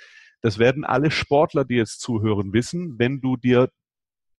Das 0.42 0.60
werden 0.60 0.84
alle 0.84 1.10
Sportler, 1.12 1.66
die 1.66 1.76
jetzt 1.76 2.02
zuhören, 2.02 2.54
wissen. 2.54 2.96
Wenn 2.98 3.22
du 3.22 3.38
dir 3.38 3.70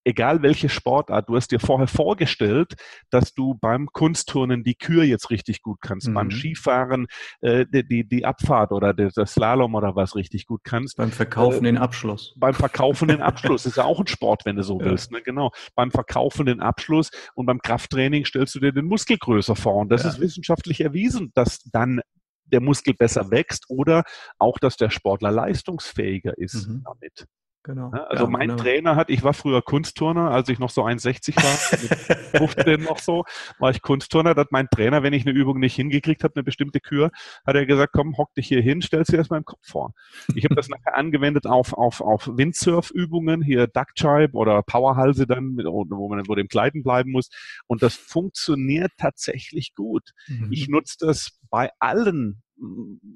egal 0.05 0.41
welche 0.43 0.69
Sportart, 0.69 1.27
du 1.27 1.35
hast 1.35 1.51
dir 1.51 1.59
vorher 1.59 1.87
vorgestellt, 1.87 2.75
dass 3.09 3.33
du 3.33 3.55
beim 3.55 3.87
Kunstturnen 3.87 4.63
die 4.63 4.75
Kür 4.75 5.03
jetzt 5.03 5.31
richtig 5.31 5.61
gut 5.61 5.79
kannst, 5.81 6.07
mhm. 6.07 6.13
beim 6.13 6.31
Skifahren 6.31 7.07
äh, 7.41 7.65
die, 7.69 8.07
die 8.07 8.25
Abfahrt 8.25 8.71
oder 8.71 8.93
der, 8.93 9.11
Slalom 9.25 9.75
oder 9.75 9.95
was 9.95 10.15
richtig 10.15 10.45
gut 10.45 10.61
kannst. 10.63 10.97
Beim 10.97 11.11
Verkaufen 11.11 11.65
äh, 11.65 11.69
den 11.69 11.77
Abschluss. 11.77 12.33
Beim 12.37 12.53
Verkaufen 12.53 13.07
den 13.07 13.21
Abschluss 13.21 13.65
ist 13.65 13.77
ja 13.77 13.83
auch 13.83 13.99
ein 13.99 14.07
Sport, 14.07 14.45
wenn 14.45 14.55
du 14.55 14.63
so 14.63 14.79
ja. 14.79 14.85
willst. 14.85 15.11
Ne? 15.11 15.21
Genau. 15.21 15.51
Beim 15.73 15.91
Verkaufen 15.91 16.45
den 16.45 16.61
Abschluss 16.61 17.09
und 17.33 17.47
beim 17.47 17.59
Krafttraining 17.59 18.25
stellst 18.25 18.53
du 18.55 18.59
dir 18.59 18.71
den 18.71 18.85
Muskel 18.85 19.17
größer 19.17 19.55
vor. 19.55 19.77
Und 19.77 19.89
das 19.89 20.03
ja. 20.03 20.09
ist 20.09 20.19
wissenschaftlich 20.19 20.81
erwiesen, 20.81 21.31
dass 21.33 21.59
dann 21.71 22.01
der 22.45 22.61
Muskel 22.61 22.93
besser 22.93 23.31
wächst 23.31 23.65
oder 23.69 24.03
auch, 24.37 24.59
dass 24.59 24.77
der 24.77 24.91
Sportler 24.91 25.31
leistungsfähiger 25.31 26.37
ist 26.37 26.67
mhm. 26.67 26.83
damit. 26.85 27.25
Genau. 27.65 27.89
Also 27.89 28.25
ja, 28.25 28.29
mein 28.29 28.49
genau. 28.49 28.61
Trainer 28.61 28.95
hat, 28.95 29.09
ich 29.09 29.23
war 29.23 29.33
früher 29.33 29.63
Kunstturner, 29.63 30.29
als 30.29 30.49
ich 30.49 30.59
noch 30.59 30.69
so 30.69 30.85
1,60 30.85 31.35
war, 31.35 31.81
mit 31.81 32.53
15 32.53 32.81
noch 32.81 32.99
so, 32.99 33.23
war 33.57 33.71
ich 33.71 33.81
Kunstturner, 33.81 34.35
da 34.35 34.41
hat 34.41 34.51
mein 34.51 34.69
Trainer, 34.69 35.01
wenn 35.01 35.13
ich 35.13 35.25
eine 35.25 35.35
Übung 35.35 35.59
nicht 35.59 35.73
hingekriegt 35.73 36.23
habe, 36.23 36.35
eine 36.35 36.43
bestimmte 36.43 36.79
Kür, 36.79 37.09
hat 37.43 37.55
er 37.55 37.65
gesagt, 37.65 37.93
komm, 37.93 38.17
hock 38.17 38.35
dich 38.35 38.47
hier 38.47 38.61
hin, 38.61 38.83
stellst 38.83 39.11
dir 39.11 39.17
erstmal 39.17 39.39
im 39.39 39.45
Kopf 39.45 39.65
vor. 39.65 39.93
Ich 40.35 40.43
habe 40.45 40.53
das 40.53 40.69
nachher 40.69 40.95
angewendet 40.95 41.47
auf, 41.47 41.73
auf, 41.73 42.01
auf 42.01 42.29
Windsurf-Übungen, 42.31 43.41
hier 43.41 43.65
Duckchibe 43.65 44.33
oder 44.33 44.61
Powerhalse 44.61 45.25
dann, 45.25 45.57
wo 45.57 46.07
man 46.07 46.27
wo 46.27 46.35
dem 46.35 46.47
Kleiden 46.47 46.83
bleiben 46.83 47.11
muss. 47.11 47.29
Und 47.65 47.81
das 47.81 47.95
funktioniert 47.95 48.91
tatsächlich 48.97 49.73
gut. 49.73 50.11
Mhm. 50.27 50.51
Ich 50.51 50.67
nutze 50.67 50.97
das 50.99 51.39
bei 51.49 51.71
allen 51.79 52.43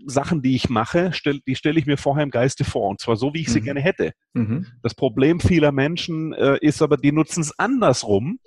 Sachen, 0.06 0.42
die 0.42 0.56
ich 0.56 0.70
mache, 0.70 1.12
stell, 1.14 1.40
die 1.48 1.56
stelle 1.56 1.80
ich 1.80 1.86
mir 1.86 1.98
vorher 1.98 2.24
im 2.24 2.32
Geiste 2.32 2.66
vor. 2.66 2.90
Und 2.90 3.00
zwar 3.00 3.16
so, 3.16 3.34
wie 3.34 3.42
ich 3.42 3.50
sie 3.50 3.62
mhm. 3.62 3.66
gerne 3.66 3.82
hätte. 3.82 4.12
Mhm. 4.34 4.68
Das 4.84 4.96
Problem 4.96 5.40
vieler 5.40 5.72
Menschen 5.72 6.34
äh, 6.34 6.58
ist 6.62 6.82
aber, 6.82 6.98
die 6.98 7.12
nutzen 7.12 7.42
es 7.42 7.58
andersrum. 7.58 8.40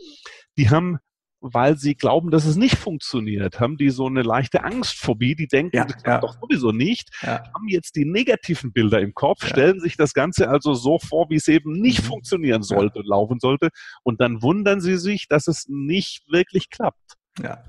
Die 0.58 0.68
haben, 0.68 0.98
weil 1.40 1.78
sie 1.78 1.94
glauben, 1.94 2.30
dass 2.30 2.44
es 2.44 2.56
nicht 2.56 2.76
funktioniert, 2.76 3.58
haben 3.58 3.78
die 3.78 3.88
so 3.88 4.06
eine 4.06 4.22
leichte 4.22 4.64
Angstphobie. 4.64 5.34
Die 5.34 5.46
denken, 5.46 5.76
ja, 5.76 5.84
das 5.86 6.02
ja. 6.04 6.20
doch 6.20 6.36
sowieso 6.40 6.72
nicht. 6.72 7.08
Ja. 7.22 7.42
Haben 7.54 7.68
jetzt 7.68 7.96
die 7.96 8.04
negativen 8.04 8.72
Bilder 8.72 9.00
im 9.00 9.14
Kopf, 9.14 9.46
stellen 9.46 9.80
sich 9.80 9.96
das 9.96 10.12
Ganze 10.12 10.50
also 10.50 10.74
so 10.74 10.98
vor, 10.98 11.30
wie 11.30 11.36
es 11.36 11.48
eben 11.48 11.72
nicht 11.72 12.02
mhm. 12.02 12.06
funktionieren 12.06 12.62
sollte 12.62 12.98
und 12.98 13.08
laufen 13.08 13.40
sollte. 13.40 13.70
Und 14.02 14.20
dann 14.20 14.42
wundern 14.42 14.80
sie 14.82 14.98
sich, 14.98 15.26
dass 15.28 15.48
es 15.48 15.66
nicht 15.68 16.30
wirklich 16.30 16.68
klappt. 16.68 17.14
Ja. 17.42 17.64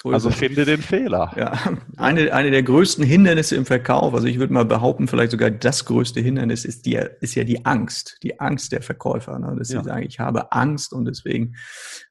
So 0.00 0.10
also 0.10 0.30
finde 0.30 0.64
den 0.64 0.80
Fehler. 0.80 1.32
Ja, 1.36 1.58
eine, 1.96 2.32
eine 2.32 2.52
der 2.52 2.62
größten 2.62 3.04
Hindernisse 3.04 3.56
im 3.56 3.66
Verkauf, 3.66 4.14
also 4.14 4.28
ich 4.28 4.38
würde 4.38 4.52
mal 4.52 4.64
behaupten, 4.64 5.08
vielleicht 5.08 5.32
sogar 5.32 5.50
das 5.50 5.86
größte 5.86 6.20
Hindernis 6.20 6.64
ist, 6.64 6.86
die, 6.86 7.00
ist 7.20 7.34
ja 7.34 7.42
die 7.42 7.66
Angst, 7.66 8.16
die 8.22 8.38
Angst 8.38 8.70
der 8.70 8.80
Verkäufer. 8.80 9.40
Ne? 9.40 9.56
Dass 9.58 9.72
ja. 9.72 9.80
sie 9.80 9.88
sagen, 9.88 10.06
ich 10.06 10.20
habe 10.20 10.52
Angst 10.52 10.92
und 10.92 11.04
deswegen 11.04 11.56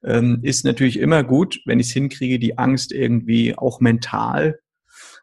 ähm, 0.03 0.39
ist 0.43 0.65
natürlich 0.65 0.99
immer 0.99 1.23
gut, 1.23 1.61
wenn 1.63 1.79
ich 1.79 1.87
es 1.87 1.93
hinkriege, 1.93 2.39
die 2.39 2.57
Angst 2.57 2.91
irgendwie 2.91 3.57
auch 3.57 3.79
mental 3.79 4.59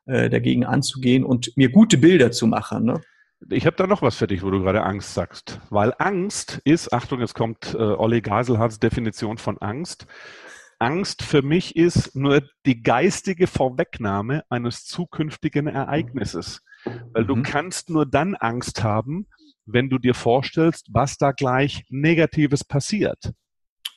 äh, 0.07 0.31
dagegen 0.31 0.65
anzugehen 0.65 1.23
und 1.23 1.55
mir 1.59 1.69
gute 1.69 1.99
Bilder 1.99 2.33
zu 2.33 2.47
machen. 2.47 2.87
Ne? 2.87 3.03
Ich 3.51 3.67
habe 3.67 3.77
da 3.77 3.87
noch 3.87 4.01
was 4.01 4.17
für 4.17 4.27
dich, 4.27 4.43
wo 4.43 4.51
du 4.51 4.61
gerade 4.61 4.85
Angst 4.85 5.13
sagst. 5.13 5.61
Weil 5.69 5.93
Angst 5.99 6.63
ist, 6.65 6.95
Achtung, 6.95 7.21
jetzt 7.21 7.35
kommt 7.35 7.75
äh, 7.75 7.77
Olli 7.77 8.23
Gaselhards 8.23 8.79
Definition 8.79 9.37
von 9.37 9.59
Angst. 9.59 10.07
Angst 10.85 11.23
für 11.23 11.41
mich 11.41 11.77
ist 11.77 12.15
nur 12.15 12.43
die 12.67 12.83
geistige 12.83 13.47
Vorwegnahme 13.47 14.45
eines 14.51 14.85
zukünftigen 14.85 15.67
Ereignisses. 15.67 16.61
Weil 17.13 17.25
du 17.25 17.37
mhm. 17.37 17.43
kannst 17.43 17.89
nur 17.89 18.05
dann 18.05 18.35
Angst 18.35 18.83
haben, 18.83 19.27
wenn 19.65 19.89
du 19.89 19.99
dir 19.99 20.13
vorstellst, 20.13 20.89
was 20.93 21.17
da 21.17 21.33
gleich 21.33 21.85
Negatives 21.89 22.65
passiert. 22.65 23.33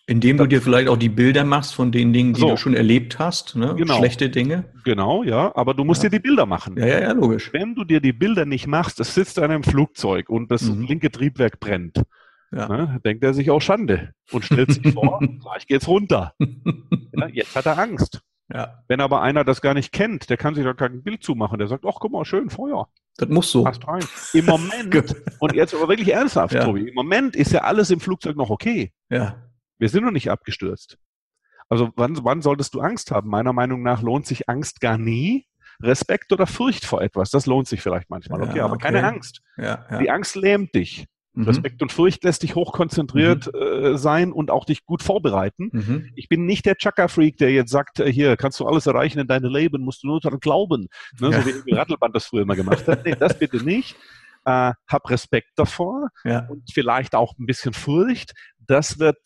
Indem 0.09 0.38
du 0.38 0.45
dir 0.45 0.61
vielleicht 0.61 0.88
auch 0.88 0.95
die 0.95 1.09
Bilder 1.09 1.43
machst 1.43 1.75
von 1.75 1.91
den 1.91 2.13
Dingen, 2.13 2.33
die 2.33 2.39
so. 2.39 2.51
du 2.51 2.57
schon 2.57 2.73
erlebt 2.73 3.19
hast, 3.19 3.57
ne? 3.57 3.75
genau. 3.75 3.97
schlechte 3.97 4.29
Dinge. 4.29 4.63
Genau, 4.85 5.23
ja, 5.23 5.53
aber 5.53 5.73
du 5.73 5.83
musst 5.83 6.01
ja. 6.03 6.09
dir 6.09 6.19
die 6.19 6.23
Bilder 6.23 6.45
machen. 6.45 6.77
Ja, 6.77 6.85
ja, 6.85 7.01
ja, 7.01 7.11
logisch. 7.11 7.51
Wenn 7.51 7.75
du 7.75 7.83
dir 7.83 7.99
die 7.99 8.13
Bilder 8.13 8.45
nicht 8.45 8.67
machst, 8.67 9.01
es 9.01 9.13
sitzt 9.13 9.38
in 9.38 9.43
einem 9.43 9.63
Flugzeug 9.63 10.29
und 10.29 10.49
das 10.49 10.61
mhm. 10.61 10.83
linke 10.83 11.11
Triebwerk 11.11 11.59
brennt, 11.59 12.03
ja. 12.52 12.68
ne, 12.68 13.00
denkt 13.04 13.24
er 13.24 13.34
sich 13.34 13.50
auch 13.52 13.62
Schande 13.62 14.14
und 14.32 14.45
stellt 14.45 14.72
sich 14.72 14.93
vor, 14.93 15.20
gleich 15.41 15.68
geht's 15.68 15.88
runter. 15.88 16.34
ja, 16.39 17.28
jetzt 17.28 17.56
hat 17.56 17.66
er 17.66 17.78
Angst. 17.78 18.22
Ja. 18.54 18.84
Wenn 18.88 19.02
aber 19.02 19.22
einer 19.22 19.43
das 19.43 19.62
gar 19.62 19.74
nicht 19.74 19.91
kennt, 19.91 20.30
der 20.30 20.38
kann 20.38 20.56
sich 20.56 20.64
da 20.64 20.74
kein 20.74 21.04
Bild 21.04 21.22
zumachen. 21.22 21.60
Der 21.60 21.68
sagt, 21.68 21.86
ach, 21.86 21.98
guck 22.00 22.12
mal, 22.12 22.24
schön, 22.24 22.50
Feuer. 22.50 22.88
Das 23.18 23.28
muss 23.28 23.52
so. 23.52 23.64
Passt 23.64 23.86
rein. 23.88 24.04
Im 24.34 24.45
Moment, 24.45 25.16
und 25.39 25.54
jetzt 25.54 25.74
aber 25.74 25.89
wirklich 25.89 26.14
ernsthaft, 26.14 26.54
ja. 26.54 26.64
Tobi, 26.64 26.88
im 26.88 26.95
Moment 26.95 27.36
ist 27.36 27.52
ja 27.52 27.62
alles 27.62 27.91
im 27.91 28.00
Flugzeug 28.00 28.38
noch 28.38 28.50
okay. 28.50 28.93
Ja. 29.10 29.36
Wir 29.80 29.89
sind 29.89 30.06
noch 30.06 30.12
nicht 30.12 30.32
abgestürzt. 30.32 30.98
Also 31.70 31.91
wann, 31.98 32.18
wann 32.24 32.41
solltest 32.41 32.74
du 32.74 32.80
Angst 32.80 33.12
haben? 33.12 33.30
Meiner 33.30 33.52
Meinung 33.52 33.84
nach 33.84 34.02
lohnt 34.02 34.26
sich 34.26 34.48
Angst 34.48 34.80
gar 34.80 34.98
nie. 34.98 35.45
Respekt 35.82 36.32
oder 36.32 36.48
Furcht 36.48 36.86
vor 36.86 37.02
etwas, 37.02 37.30
das 37.30 37.45
lohnt 37.45 37.68
sich 37.68 37.82
vielleicht 37.82 38.10
manchmal. 38.10 38.41
Okay, 38.41 38.58
ja, 38.58 38.66
aber 38.66 38.76
okay. 38.76 38.86
keine 38.86 39.06
Angst. 39.06 39.41
Ja, 39.58 39.86
ja. 39.91 39.98
Die 40.00 40.10
Angst 40.10 40.36
lähmt 40.36 40.74
dich. 40.74 41.06
Mhm. 41.38 41.43
Respekt 41.43 41.83
und 41.83 41.91
Furcht 41.91 42.23
lässt 42.23 42.41
dich 42.41 42.55
hochkonzentriert 42.55 43.53
mhm. 43.53 43.61
äh, 43.61 43.97
sein 43.97 44.31
und 44.31 44.49
auch 44.49 44.65
dich 44.65 44.85
gut 44.85 45.03
vorbereiten. 45.03 45.69
Mhm. 45.71 46.11
Ich 46.15 46.29
bin 46.29 46.45
nicht 46.45 46.65
der 46.65 46.75
Chaka-Freak, 46.75 47.38
der 47.38 47.51
jetzt 47.51 47.69
sagt, 47.69 47.99
äh, 47.99 48.11
hier 48.11 48.35
kannst 48.38 48.59
du 48.59 48.65
alles 48.65 48.88
erreichen 48.88 49.19
in 49.19 49.27
deinem 49.27 49.53
Leben, 49.53 49.83
musst 49.83 50.01
du 50.01 50.07
nur 50.07 50.19
daran 50.19 50.39
glauben. 50.39 50.88
Ne? 51.19 51.31
So 51.31 51.65
wie 51.65 51.73
Rattelband 51.73 52.15
das 52.15 52.25
früher 52.25 52.41
immer 52.41 52.55
gemacht 52.55 52.88
hat. 52.88 53.05
Nee, 53.05 53.15
das 53.15 53.38
bitte 53.38 53.63
nicht. 53.63 53.95
Äh, 54.45 54.73
hab 54.88 55.09
Respekt 55.09 55.51
davor 55.57 56.09
und 56.23 56.71
vielleicht 56.73 57.13
auch 57.13 57.38
ein 57.38 57.45
bisschen 57.45 57.73
Furcht. 57.73 58.33
Das 58.65 58.97
wird 58.97 59.17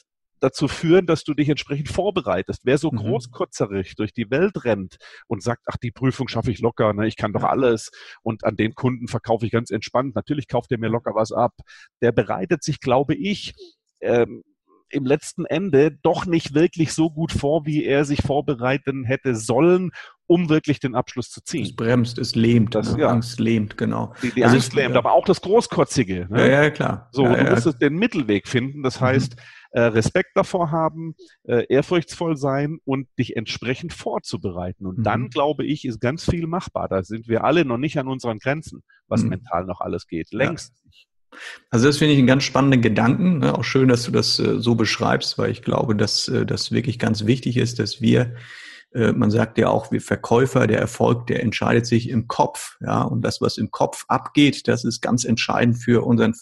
dazu 0.42 0.68
führen, 0.68 1.06
dass 1.06 1.24
du 1.24 1.34
dich 1.34 1.50
entsprechend 1.50 1.90
vorbereitest. 1.90 2.62
Wer 2.66 2.78
so 2.78 2.92
mhm. 2.92 2.98
großkotzerig 2.98 3.96
durch 3.96 4.14
die 4.14 4.30
Welt 4.30 4.66
rennt 4.66 4.98
und 5.28 5.42
sagt, 5.42 5.64
ach, 5.68 5.78
die 5.78 5.92
Prüfung 5.92 6.28
schaffe 6.28 6.52
ich 6.52 6.60
locker, 6.60 6.94
ne, 6.94 7.08
ich 7.08 7.16
kann 7.16 7.34
doch 7.34 7.44
alles 7.44 7.92
und 8.24 8.44
an 8.44 8.56
den 8.56 8.76
Kunden 8.76 9.08
verkaufe 9.08 9.46
ich 9.46 9.52
ganz 9.52 9.72
entspannt, 9.72 10.16
natürlich 10.16 10.48
kauft 10.48 10.72
er 10.72 10.80
mir 10.80 10.90
locker 10.90 11.16
was 11.16 11.32
ab, 11.32 11.54
der 12.02 12.12
bereitet 12.12 12.64
sich, 12.64 12.80
glaube 12.80 13.16
ich, 13.16 13.54
ähm, 14.02 14.44
im 14.92 15.06
letzten 15.06 15.46
Ende 15.46 15.92
doch 16.04 16.26
nicht 16.26 16.54
wirklich 16.54 16.94
so 16.94 17.10
gut 17.10 17.32
vor, 17.32 17.66
wie 17.66 17.86
er 17.86 18.06
sich 18.06 18.22
vorbereiten 18.22 19.06
hätte 19.06 19.36
sollen, 19.36 19.92
um 20.28 20.50
wirklich 20.50 20.80
den 20.80 20.96
Abschluss 20.96 21.30
zu 21.30 21.42
ziehen. 21.44 21.64
Es 21.64 21.76
bremst, 21.76 22.18
es 22.18 22.36
lähmt, 22.36 22.76
das 22.76 22.96
ne? 22.96 23.02
ja. 23.02 23.08
Angst 23.10 23.40
lähmt, 23.40 23.78
genau. 23.78 24.14
Die, 24.22 24.32
die 24.32 24.44
also 24.44 24.56
Angst 24.56 24.74
lähmt, 24.74 24.94
ja. 24.94 25.00
aber 25.00 25.14
auch 25.14 25.26
das 25.26 25.42
Großkotzige. 25.42 26.28
Ne? 26.30 26.52
Ja, 26.52 26.64
ja, 26.64 26.70
klar. 26.70 27.10
So, 27.12 27.26
ja, 27.26 27.44
du 27.44 27.52
musst 27.52 27.82
den 27.82 27.96
Mittelweg 27.96 28.48
finden. 28.48 28.84
Das 28.84 29.00
mhm. 29.00 29.06
heißt, 29.06 29.36
mhm. 29.36 29.42
Äh, 29.72 29.82
Respekt 29.82 30.32
davor 30.36 30.72
haben, 30.72 31.16
äh, 31.44 31.66
ehrfurchtsvoll 31.70 32.38
sein 32.38 32.80
und 32.86 33.08
dich 33.18 33.36
entsprechend 33.36 33.94
vorzubereiten. 33.94 34.86
Und 34.86 35.00
mhm. 35.00 35.04
dann, 35.04 35.30
glaube 35.30 35.66
ich, 35.66 35.86
ist 35.86 36.00
ganz 36.00 36.30
viel 36.30 36.48
machbar. 36.48 36.88
Da 36.88 37.04
sind 37.04 37.28
wir 37.28 37.44
alle 37.44 37.66
noch 37.66 37.78
nicht 37.78 37.98
an 37.98 38.08
unseren 38.08 38.40
Grenzen, 38.40 38.84
was 39.08 39.24
mhm. 39.24 39.30
mental 39.30 39.66
noch 39.66 39.82
alles 39.82 40.08
geht. 40.08 40.32
Längst 40.34 40.74
nicht. 40.86 41.08
Also 41.70 41.88
das 41.88 41.98
finde 41.98 42.14
ich 42.14 42.20
einen 42.20 42.28
ganz 42.28 42.44
spannenden 42.44 42.82
Gedanken. 42.82 43.40
Ne? 43.40 43.58
Auch 43.58 43.64
schön, 43.64 43.88
dass 43.88 44.04
du 44.04 44.12
das 44.12 44.40
äh, 44.40 44.60
so 44.60 44.76
beschreibst, 44.76 45.38
weil 45.38 45.52
ich 45.52 45.62
glaube, 45.62 45.96
dass 45.96 46.28
äh, 46.28 46.46
das 46.46 46.72
wirklich 46.72 47.00
ganz 47.00 47.26
wichtig 47.26 47.58
ist, 47.58 47.80
dass 47.80 48.02
wir, 48.02 48.36
äh, 48.94 49.14
man 49.14 49.32
sagt 49.32 49.58
ja 49.58 49.70
auch, 49.70 49.92
wir 49.92 50.02
Verkäufer, 50.02 50.68
der 50.68 50.80
Erfolg, 50.80 51.28
der 51.28 51.42
entscheidet 51.42 51.86
sich 51.86 52.10
im 52.10 52.28
Kopf. 52.28 52.78
Ja, 52.82 53.04
und 53.04 53.22
das, 53.22 53.40
was 53.40 53.58
im 53.58 53.72
Kopf 53.72 54.04
abgeht, 54.10 54.68
das 54.68 54.84
ist 54.84 55.02
ganz 55.02 55.24
entscheidend 55.24 55.78
für 55.78 56.06
unseren 56.06 56.34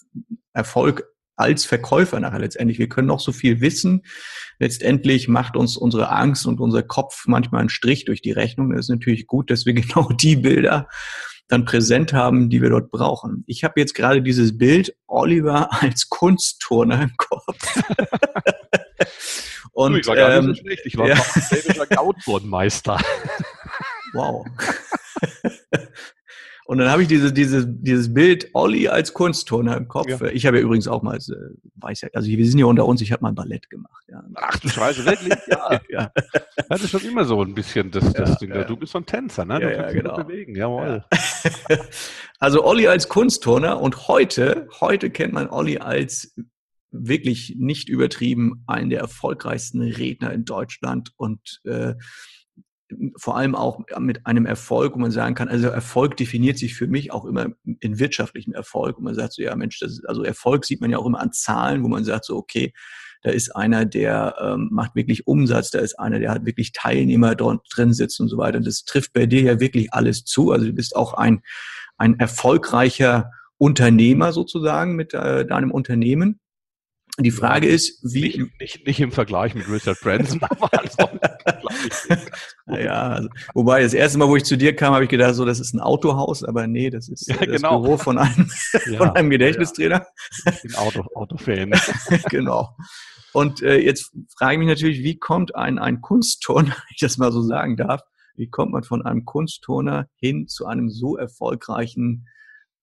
Erfolg 0.54 1.08
als 1.40 1.66
Verkäufer 1.66 2.20
nachher 2.20 2.40
letztendlich. 2.40 2.80
Wir 2.80 2.90
können 2.90 3.08
noch 3.08 3.20
so 3.20 3.32
viel 3.32 3.62
wissen. 3.62 4.04
Letztendlich 4.60 5.28
macht 5.28 5.56
uns 5.56 5.78
unsere 5.78 6.10
Angst 6.10 6.46
und 6.46 6.60
unser 6.60 6.84
Kopf 6.84 7.24
manchmal 7.28 7.62
einen 7.62 7.70
Strich 7.70 8.06
durch 8.06 8.22
die 8.22 8.32
Rechnung. 8.32 8.72
Das 8.72 8.82
ist 8.82 8.90
natürlich 8.90 9.26
gut, 9.26 9.50
dass 9.50 9.66
wir 9.66 9.74
genau 9.76 10.10
die 10.10 10.36
Bilder 10.36 10.88
dann 11.48 11.66
präsent 11.66 12.14
haben, 12.14 12.50
die 12.50 12.62
wir 12.62 12.70
dort 12.70 12.92
brauchen. 12.92 13.44
Ich 13.48 13.64
habe 13.64 13.80
jetzt 13.80 13.96
gerade 13.96 14.22
dieses 14.22 14.58
Bild 14.58 14.96
Oliver 15.08 15.70
als 15.82 16.10
Kunstturner 16.10 17.02
im 17.02 17.14
Kopf. 17.18 17.82
Und, 19.72 19.96
ich 19.96 20.08
war 20.08 20.16
gar 20.16 20.32
ähm, 20.34 20.48
nicht 20.48 20.58
so 20.58 20.64
schlecht. 20.64 20.86
Ich 20.86 20.98
war 20.98 21.08
ja. 21.08 21.16
Gautbodenmeister. 21.90 23.00
Wow. 24.14 24.46
Und 26.70 26.78
dann 26.78 26.91
habe 26.91 27.01
ich 27.01 27.07
diese, 27.07 27.34
diese, 27.34 27.65
dieses 27.65 28.13
Bild 28.13 28.51
Olli 28.53 28.89
als 28.89 29.15
Kunstturner 29.15 29.76
im 29.76 29.88
Kopf. 29.88 30.07
Ja. 30.07 30.28
Ich 30.28 30.45
habe 30.45 30.57
ja 30.57 30.63
übrigens 30.63 30.88
auch 30.88 31.01
mal, 31.01 31.17
äh, 31.17 31.34
weiß 31.78 32.01
ja, 32.01 32.09
also 32.13 32.28
wir 32.28 32.45
sind 32.45 32.59
ja 32.59 32.65
unter 32.65 32.86
uns, 32.86 33.01
ich 33.01 33.11
habe 33.11 33.24
mal 33.24 33.34
Ballett 33.34 33.72
gemacht. 33.72 34.05
Ja. 34.07 34.24
Ach 34.36 34.55
du 34.59 34.70
Scheiße, 34.70 35.03
wirklich? 35.03 35.34
Ja. 35.47 35.82
ja. 35.89 36.11
Das 36.70 36.84
ist 36.84 36.91
schon 36.91 37.01
immer 37.01 37.26
so 37.26 37.41
ein 37.41 37.55
bisschen 37.55 37.89
das, 37.89 38.13
das 38.13 38.30
ja, 38.30 38.36
Ding. 38.36 38.53
Ja. 38.53 38.65
Du 38.65 38.78
bist 38.78 38.91
so 38.91 38.99
ein 38.99 39.07
Tänzer, 39.07 39.45
ne? 39.45 39.59
Du 39.59 39.65
ja, 39.65 39.78
kannst 39.78 39.95
ja, 39.95 40.01
genau. 40.03 40.17
bewegen, 40.17 40.55
jawohl. 40.55 41.03
also 42.39 42.63
Olli 42.63 42.86
als 42.86 43.09
Kunstturner 43.09 43.82
und 43.82 44.07
heute, 44.07 44.67
heute 44.80 45.09
kennt 45.09 45.34
man 45.34 45.49
Olli 45.49 45.80
als 45.80 46.36
wirklich 46.91 47.55
nicht 47.57 47.89
übertrieben 47.89 48.63
einen 48.67 48.91
der 48.91 48.99
erfolgreichsten 48.99 49.82
Redner 49.82 50.32
in 50.34 50.45
Deutschland 50.45 51.13
und 51.17 51.61
äh, 51.63 51.95
vor 53.18 53.38
allem 53.38 53.56
auch 53.56 53.80
mit 54.00 54.26
einem 54.26 54.46
Erfolg, 54.46 54.96
wo 54.96 55.00
man 55.00 55.12
sagen 55.12 55.36
kann, 55.36 55.48
also 55.48 55.68
Erfolg 55.68 56.18
definiert 56.18 56.58
sich 56.58 56.76
für 56.76 56.88
mich 56.88 57.12
auch 57.12 57.26
immer 57.26 57.48
in 57.80 58.00
wirtschaftlichem 58.00 58.54
Erfolg. 58.54 58.98
Und 58.98 59.04
man 59.04 59.16
sagt 59.16 59.34
so, 59.34 59.42
ja 59.42 59.56
Mensch, 59.56 59.80
das 59.80 59.92
ist, 59.92 60.10
also 60.10 60.24
Erfolg 60.24 60.66
sieht 60.66 60.82
man 60.82 60.90
ja 60.90 60.98
auch 60.98 61.06
immer 61.06 61.20
an 61.20 61.32
Zahlen, 61.32 61.84
wo 61.84 61.88
man 61.88 62.04
sagt 62.04 62.26
so, 62.26 62.38
okay, 62.38 62.74
da 63.22 63.32
ist 63.32 63.56
einer, 63.56 63.86
der 63.86 64.36
ähm, 64.42 64.70
macht 64.72 64.96
wirklich 64.96 65.28
Umsatz, 65.28 65.72
da 65.72 65.80
ist 65.80 66.00
einer, 66.00 66.20
der 66.20 66.32
hat 66.32 66.46
wirklich 66.46 66.72
Teilnehmer 66.72 67.36
drin 67.36 67.94
sitzen 67.94 68.24
und 68.24 68.30
so 68.30 68.38
weiter. 68.38 68.58
Und 68.58 68.68
das 68.68 68.86
trifft 68.86 69.14
bei 69.14 69.26
dir 69.26 69.42
ja 69.42 69.60
wirklich 69.60 69.94
alles 69.94 70.24
zu. 70.24 70.52
Also 70.52 70.68
du 70.68 70.74
bist 70.74 70.96
auch 70.96 71.14
ein, 71.14 71.42
ein 71.98 72.18
erfolgreicher 72.18 73.32
Unternehmer 73.58 74.32
sozusagen 74.32 74.96
mit 74.96 75.14
äh, 75.14 75.46
deinem 75.46 75.72
Unternehmen. 75.72 76.40
Die 77.18 77.32
Frage 77.32 77.68
ja, 77.68 77.74
ist, 77.74 77.99
wie. 78.03 78.22
Nicht, 78.22 78.60
nicht, 78.60 78.88
nicht, 78.88 78.99
im 78.99 79.12
Vergleich 79.12 79.55
mit 79.55 79.68
Richard 79.70 79.99
Branson, 80.01 80.41
aber 80.49 80.70
ja, 82.80 83.10
also, 83.10 83.30
wobei 83.53 83.82
das 83.82 83.93
erste 83.93 84.18
Mal, 84.18 84.28
wo 84.28 84.36
ich 84.36 84.45
zu 84.45 84.57
dir 84.57 84.76
kam, 84.76 84.93
habe 84.93 85.03
ich 85.03 85.10
gedacht, 85.10 85.36
so, 85.36 85.45
das 85.45 85.60
ist 85.60 85.74
ein 85.74 85.80
Autohaus, 85.80 86.43
aber 86.43 86.68
nee, 86.68 86.89
das 86.89 87.10
ist 87.10 87.28
ja, 87.28 87.36
das 87.38 87.47
genau. 87.47 87.82
Büro 87.82 87.97
von 87.97 88.18
einem, 88.18 88.49
ja, 88.91 88.97
von 88.97 89.10
einem 89.12 89.30
Gedächtnistrainer. 89.30 90.05
Ich 90.45 90.62
bin 90.62 90.76
Auto, 90.76 91.03
Autofan. 91.16 91.72
genau. 92.30 92.76
Und 93.34 93.62
äh, 93.62 93.78
jetzt 93.78 94.12
frage 94.38 94.53
ich 94.53 94.60
mich 94.60 94.68
natürlich, 94.68 95.03
wie 95.03 95.18
kommt 95.18 95.55
ein, 95.55 95.78
ein 95.78 96.01
Kunstturner, 96.01 96.70
wenn 96.70 96.93
ich 96.93 96.99
das 96.99 97.18
mal 97.18 97.32
so 97.32 97.41
sagen 97.41 97.78
darf, 97.78 98.01
wie 98.36 98.49
kommt 98.49 98.72
man 98.72 98.84
von 98.84 99.05
einem 99.05 99.26
Kunstturner 99.26 100.07
hin 100.16 100.47
zu 100.47 100.66
einem 100.66 100.89
so 100.89 101.18
erfolgreichen 101.18 102.28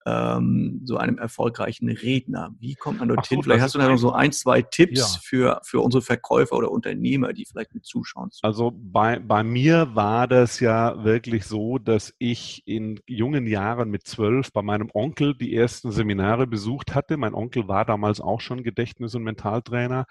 ähm, 0.07 0.81
so 0.85 0.97
einem 0.97 1.19
erfolgreichen 1.19 1.89
Redner? 1.91 2.55
Wie 2.61 2.75
kommt 2.75 3.01
man 3.01 3.09
dorthin? 3.09 3.39
So, 3.39 3.43
vielleicht 3.43 3.63
hast 3.63 3.75
du 3.75 3.79
da 3.79 3.89
noch 3.89 3.99
so 3.99 4.13
ein, 4.13 4.33
zwei 4.33 4.63
Tipps 4.63 4.99
ja. 4.99 5.21
für, 5.23 5.61
für 5.65 5.81
unsere 5.81 6.01
Verkäufer 6.01 6.57
oder 6.57 6.71
Unternehmer, 6.71 7.33
die 7.33 7.45
vielleicht 7.45 7.75
mit 7.75 7.85
zuschauen. 7.85 8.31
Also 8.43 8.73
bei, 8.75 9.19
bei 9.19 9.43
mir 9.43 9.95
war 9.95 10.29
das 10.29 10.61
ja 10.61 11.05
wirklich 11.05 11.45
so, 11.45 11.79
dass 11.79 12.15
ich 12.19 12.63
in 12.67 13.01
jungen 13.07 13.47
Jahren 13.47 13.91
mit 13.91 14.07
zwölf 14.07 14.53
bei 14.53 14.63
meinem 14.63 14.91
Onkel 14.95 15.35
die 15.35 15.55
ersten 15.55 15.91
Seminare 15.91 16.47
besucht 16.47 16.95
hatte. 16.95 17.17
Mein 17.17 17.35
Onkel 17.35 17.67
war 17.67 17.85
damals 17.85 18.21
auch 18.21 18.41
schon 18.41 18.63
Gedächtnis- 18.63 19.15
und 19.15 19.25
Mentaltrainer. 19.25 20.07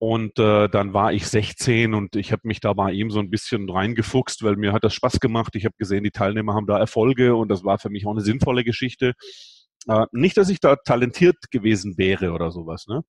Und 0.00 0.38
äh, 0.38 0.68
dann 0.68 0.92
war 0.92 1.12
ich 1.12 1.26
16 1.26 1.92
und 1.92 2.14
ich 2.14 2.30
habe 2.30 2.42
mich 2.44 2.60
da 2.60 2.72
bei 2.72 2.92
ihm 2.92 3.10
so 3.10 3.18
ein 3.18 3.30
bisschen 3.30 3.68
reingefuchst, 3.68 4.44
weil 4.44 4.56
mir 4.56 4.72
hat 4.72 4.84
das 4.84 4.94
Spaß 4.94 5.18
gemacht. 5.18 5.56
Ich 5.56 5.64
habe 5.64 5.74
gesehen, 5.76 6.04
die 6.04 6.12
Teilnehmer 6.12 6.54
haben 6.54 6.66
da 6.66 6.78
Erfolge 6.78 7.34
und 7.34 7.48
das 7.48 7.64
war 7.64 7.78
für 7.78 7.90
mich 7.90 8.06
auch 8.06 8.12
eine 8.12 8.20
sinnvolle 8.20 8.62
Geschichte. 8.62 9.14
Äh, 9.88 10.06
nicht, 10.12 10.36
dass 10.36 10.50
ich 10.50 10.60
da 10.60 10.76
talentiert 10.76 11.50
gewesen 11.50 11.98
wäre 11.98 12.30
oder 12.32 12.52
sowas. 12.52 12.86
Ne? 12.86 13.02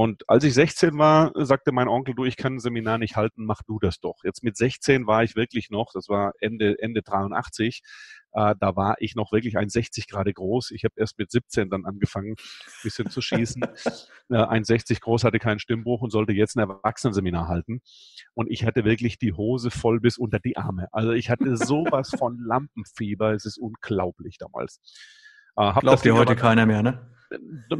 Und 0.00 0.26
als 0.30 0.44
ich 0.44 0.54
16 0.54 0.96
war, 0.96 1.30
sagte 1.34 1.72
mein 1.72 1.86
Onkel, 1.86 2.14
du, 2.14 2.24
ich 2.24 2.38
kann 2.38 2.54
ein 2.54 2.58
Seminar 2.58 2.96
nicht 2.96 3.16
halten, 3.16 3.44
mach 3.44 3.60
du 3.66 3.78
das 3.78 4.00
doch. 4.00 4.24
Jetzt 4.24 4.42
mit 4.42 4.56
16 4.56 5.06
war 5.06 5.24
ich 5.24 5.36
wirklich 5.36 5.68
noch, 5.68 5.90
das 5.92 6.08
war 6.08 6.32
Ende, 6.40 6.78
Ende 6.78 7.02
83, 7.02 7.82
äh, 8.32 8.54
da 8.58 8.76
war 8.76 8.96
ich 9.00 9.14
noch 9.14 9.30
wirklich 9.30 9.58
1,60 9.58 10.08
Grad 10.10 10.34
groß. 10.34 10.70
Ich 10.70 10.84
habe 10.84 10.94
erst 10.96 11.18
mit 11.18 11.30
17 11.30 11.68
dann 11.68 11.84
angefangen, 11.84 12.30
ein 12.30 12.82
bisschen 12.82 13.10
zu 13.10 13.20
schießen. 13.20 13.62
äh, 14.30 14.36
1,60 14.36 15.02
groß 15.02 15.24
hatte 15.24 15.38
keinen 15.38 15.58
Stimmbruch 15.58 16.00
und 16.00 16.08
sollte 16.08 16.32
jetzt 16.32 16.56
ein 16.56 16.60
Erwachsenenseminar 16.60 17.48
halten. 17.48 17.82
Und 18.32 18.50
ich 18.50 18.64
hatte 18.64 18.86
wirklich 18.86 19.18
die 19.18 19.34
Hose 19.34 19.70
voll 19.70 20.00
bis 20.00 20.16
unter 20.16 20.38
die 20.38 20.56
Arme. 20.56 20.88
Also 20.92 21.12
ich 21.12 21.28
hatte 21.28 21.56
sowas 21.58 22.08
von 22.18 22.38
Lampenfieber, 22.38 23.34
es 23.34 23.44
ist 23.44 23.58
unglaublich 23.58 24.38
damals. 24.38 24.80
Äh, 25.58 25.74
Glaubt 25.78 26.06
dir 26.06 26.14
heute 26.14 26.36
keiner 26.36 26.64
mehr, 26.64 26.82
ne? 26.82 27.19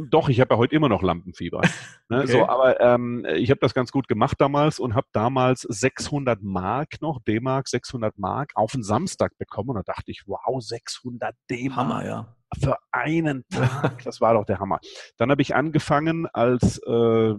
Doch, 0.09 0.29
ich 0.29 0.39
habe 0.39 0.53
ja 0.53 0.57
heute 0.57 0.75
immer 0.75 0.89
noch 0.89 1.01
Lampenfieber. 1.01 1.61
Ne, 2.09 2.23
okay. 2.23 2.31
so, 2.33 2.45
aber 2.45 2.81
ähm, 2.81 3.25
ich 3.35 3.49
habe 3.51 3.61
das 3.61 3.73
ganz 3.73 3.89
gut 3.89 4.09
gemacht 4.09 4.35
damals 4.39 4.79
und 4.79 4.95
habe 4.95 5.07
damals 5.13 5.61
600 5.61 6.43
Mark 6.43 7.01
noch, 7.01 7.21
D-Mark 7.23 7.69
600 7.69 8.19
Mark 8.19 8.51
auf 8.55 8.73
den 8.73 8.83
Samstag 8.83 9.37
bekommen 9.37 9.69
und 9.69 9.75
da 9.77 9.83
dachte 9.83 10.11
ich, 10.11 10.23
wow, 10.27 10.61
600 10.61 11.33
D-Mark. 11.49 11.77
Hammer, 11.77 12.05
ja. 12.05 12.35
Für 12.61 12.75
einen 12.91 13.45
Tag, 13.47 14.03
das 14.03 14.19
war 14.19 14.33
doch 14.33 14.43
der 14.43 14.59
Hammer. 14.59 14.81
Dann 15.15 15.31
habe 15.31 15.41
ich 15.41 15.55
angefangen 15.55 16.27
als 16.27 16.79
äh, 16.79 17.35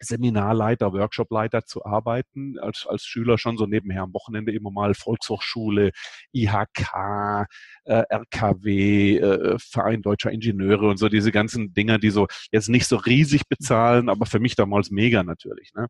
Seminarleiter, 0.00 0.92
Workshopleiter 0.92 1.64
zu 1.64 1.84
arbeiten, 1.84 2.58
als, 2.58 2.86
als 2.88 3.04
Schüler 3.04 3.38
schon 3.38 3.56
so 3.56 3.66
nebenher 3.66 4.02
am 4.02 4.14
Wochenende 4.14 4.52
immer 4.52 4.70
mal 4.70 4.94
Volkshochschule, 4.94 5.90
IHK, 6.32 7.46
äh, 7.84 8.02
RKW, 8.08 9.18
äh, 9.18 9.58
Verein 9.58 10.02
Deutscher 10.02 10.30
Ingenieure 10.30 10.88
und 10.88 10.98
so 10.98 11.08
diese 11.08 11.32
ganzen 11.32 11.74
Dinger, 11.74 11.98
die 11.98 12.10
so 12.10 12.26
jetzt 12.50 12.68
nicht 12.68 12.86
so 12.86 12.96
riesig 12.96 13.48
bezahlen, 13.48 14.08
aber 14.08 14.26
für 14.26 14.40
mich 14.40 14.56
damals 14.56 14.90
mega 14.90 15.22
natürlich. 15.22 15.72
Ne? 15.74 15.88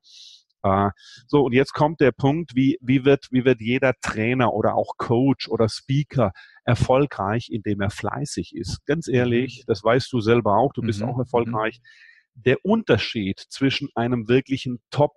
Äh, 0.63 0.91
so, 1.27 1.45
und 1.45 1.53
jetzt 1.53 1.75
kommt 1.75 2.01
der 2.01 2.13
Punkt, 2.13 2.55
wie, 2.55 2.79
wie, 2.81 3.05
wird, 3.05 3.29
wie 3.31 3.45
wird 3.45 3.61
jeder 3.61 3.93
Trainer 4.01 4.53
oder 4.53 4.75
auch 4.75 4.97
Coach 4.97 5.49
oder 5.49 5.69
Speaker 5.69 6.33
erfolgreich, 6.65 7.51
indem 7.51 7.83
er 7.83 7.91
fleißig 7.91 8.57
ist. 8.57 8.85
Ganz 8.87 9.07
ehrlich, 9.07 9.61
mhm. 9.61 9.65
das 9.67 9.85
weißt 9.85 10.13
du 10.13 10.21
selber 10.21 10.57
auch, 10.57 10.73
du 10.73 10.83
bist 10.83 11.01
mhm. 11.01 11.09
auch 11.09 11.19
erfolgreich. 11.19 11.81
Mhm 11.81 12.14
der 12.35 12.65
Unterschied 12.65 13.41
zwischen 13.49 13.89
einem 13.95 14.29
wirklichen 14.29 14.81
Top 14.91 15.13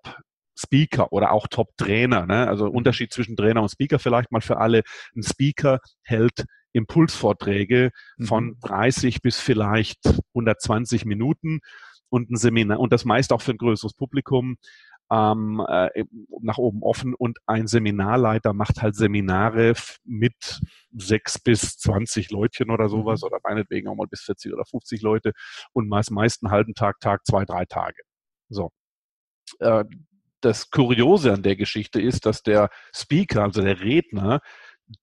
Speaker 0.58 1.12
oder 1.12 1.32
auch 1.32 1.48
Top-Trainer, 1.48 2.26
ne? 2.26 2.48
also 2.48 2.66
mhm. 2.66 2.76
Unterschied 2.76 3.14
zwischen 3.14 3.36
Trainer 3.36 3.62
und 3.62 3.70
Speaker 3.70 4.00
vielleicht 4.00 4.32
mal 4.32 4.42
für 4.42 4.58
alle. 4.58 4.84
Ein 5.16 5.24
Speaker 5.24 5.80
hält 6.02 6.46
Impulsvorträge 6.74 7.92
von 8.24 8.58
30 8.62 9.16
mhm. 9.16 9.20
bis 9.22 9.40
vielleicht 9.40 10.00
120 10.34 11.06
Minuten 11.06 11.60
und 12.10 12.30
ein 12.30 12.38
Seminar 12.38 12.80
und 12.80 12.94
das 12.94 13.06
meist 13.06 13.34
auch 13.34 13.42
für 13.42 13.52
ein 13.52 13.58
größeres 13.58 13.94
Publikum 13.94 14.58
ähm, 15.12 15.64
äh, 15.68 16.04
nach 16.42 16.58
oben 16.58 16.84
offen 16.84 17.14
und 17.14 17.38
ein 17.46 17.68
Seminarleiter 17.68 18.54
macht 18.54 18.82
halt 18.82 18.96
Seminare 18.96 19.74
mit 20.04 20.60
sechs 20.92 21.40
bis 21.40 21.78
zwanzig 21.78 22.32
Leutchen 22.32 22.72
oder 22.72 22.90
sowas 22.90 23.22
mhm. 23.22 23.28
oder 23.28 23.38
meinetwegen 23.44 23.88
auch 23.88 23.96
mal 23.96 24.08
bis 24.08 24.22
40 24.22 24.54
oder 24.54 24.66
50 24.66 25.02
Leute 25.02 25.32
und 25.74 25.88
meist, 25.88 26.12
meist 26.12 26.44
einen 26.44 26.52
halben 26.52 26.74
Tag, 26.74 27.00
Tag, 27.00 27.26
zwei, 27.26 27.46
drei 27.46 27.66
Tage. 27.66 28.02
So. 28.50 28.72
Äh, 29.60 29.86
das 30.42 30.70
Kuriose 30.70 31.34
an 31.34 31.42
der 31.42 31.56
Geschichte 31.56 32.00
ist, 32.00 32.26
dass 32.26 32.44
der 32.44 32.70
Speaker, 32.94 33.44
also 33.44 33.62
der 33.62 33.82
Redner, 33.82 34.42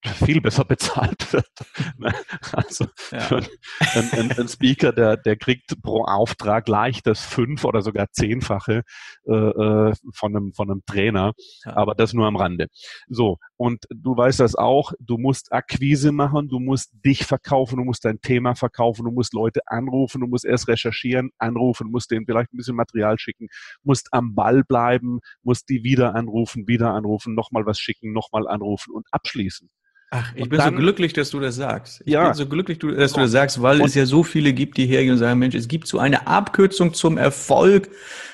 viel 0.05 0.41
besser 0.41 0.65
bezahlt 0.65 1.33
wird. 1.33 1.47
Ne? 1.97 2.13
also 2.53 2.87
ja. 3.13 3.41
ein, 3.95 4.11
ein, 4.13 4.33
ein, 4.33 4.49
Speaker, 4.49 4.93
der, 4.93 5.17
der 5.17 5.37
kriegt 5.37 5.81
pro 5.83 6.05
Auftrag 6.05 6.67
leicht 6.69 7.07
das 7.07 7.25
fünf 7.25 7.65
oder 7.65 7.83
sogar 7.83 8.11
zehnfache 8.11 8.83
äh, 9.27 9.33
äh, 9.33 9.93
von, 10.13 10.37
einem, 10.37 10.53
von 10.53 10.71
einem 10.71 10.83
Trainer, 10.87 11.33
ja. 11.65 11.77
aber 11.77 11.95
das 11.95 12.15
nur 12.15 12.27
am 12.27 12.37
Rande. 12.37 12.69
So, 13.09 13.39
und 13.57 13.85
du 13.91 14.17
weißt 14.17 14.41
das 14.41 14.57
auch, 14.57 14.93
du 14.99 15.17
musst 15.17 15.53
Akquise 15.53 16.11
machen, 16.11 16.49
du 16.49 16.59
musst 16.59 16.91
dich 17.05 17.25
verkaufen, 17.25 17.77
du 17.77 17.85
musst 17.85 18.05
dein 18.05 18.21
Thema 18.21 18.55
verkaufen, 18.55 19.05
du 19.05 19.13
musst 19.13 19.33
Leute 19.33 19.61
anrufen, 19.67 20.21
du 20.21 20.27
musst 20.27 20.45
erst 20.45 20.67
recherchieren, 20.69 21.31
anrufen, 21.39 21.91
musst 21.91 22.11
denen 22.11 22.27
vielleicht 22.27 22.53
ein 22.53 22.57
bisschen 22.57 22.77
Material 22.77 23.19
schicken, 23.19 23.49
musst 23.83 24.09
am 24.13 24.35
Ball 24.35 24.65
bleiben, 24.65 25.21
musst 25.43 25.69
die 25.69 25.85
wieder 25.85 26.15
anrufen, 26.15 26.67
wieder 26.67 26.93
anrufen, 26.93 27.35
nochmal 27.35 27.65
was 27.65 27.79
schicken, 27.79 28.13
nochmal 28.13 28.49
anrufen 28.49 28.93
und 28.93 29.07
abschließen. 29.13 29.69
Ach, 30.11 30.33
ich 30.35 30.43
und 30.43 30.49
bin 30.49 30.59
dann, 30.59 30.75
so 30.75 30.81
glücklich, 30.81 31.13
dass 31.13 31.31
du 31.31 31.41
das 31.41 31.57
sagst. 31.57 32.03
Ich 32.05 32.13
ja. 32.13 32.25
bin 32.25 32.35
so 32.35 32.47
glücklich, 32.47 32.79
dass 32.79 33.13
du 33.13 33.21
das 33.21 33.33
sagst, 33.33 33.63
weil 33.63 33.81
und 33.81 33.87
es 33.87 33.95
ja 33.95 34.07
so 34.07 34.23
viele 34.23 34.53
gibt, 34.53 34.79
die 34.79 34.87
hergehen 34.87 35.13
und 35.13 35.19
sagen, 35.19 35.39
Mensch, 35.39 35.55
es 35.55 35.67
gibt 35.67 35.89
so 35.89 35.99
eine 35.99 36.27
Abkürzung 36.27 36.95
zum 36.95 37.19
Erfolg. 37.19 37.91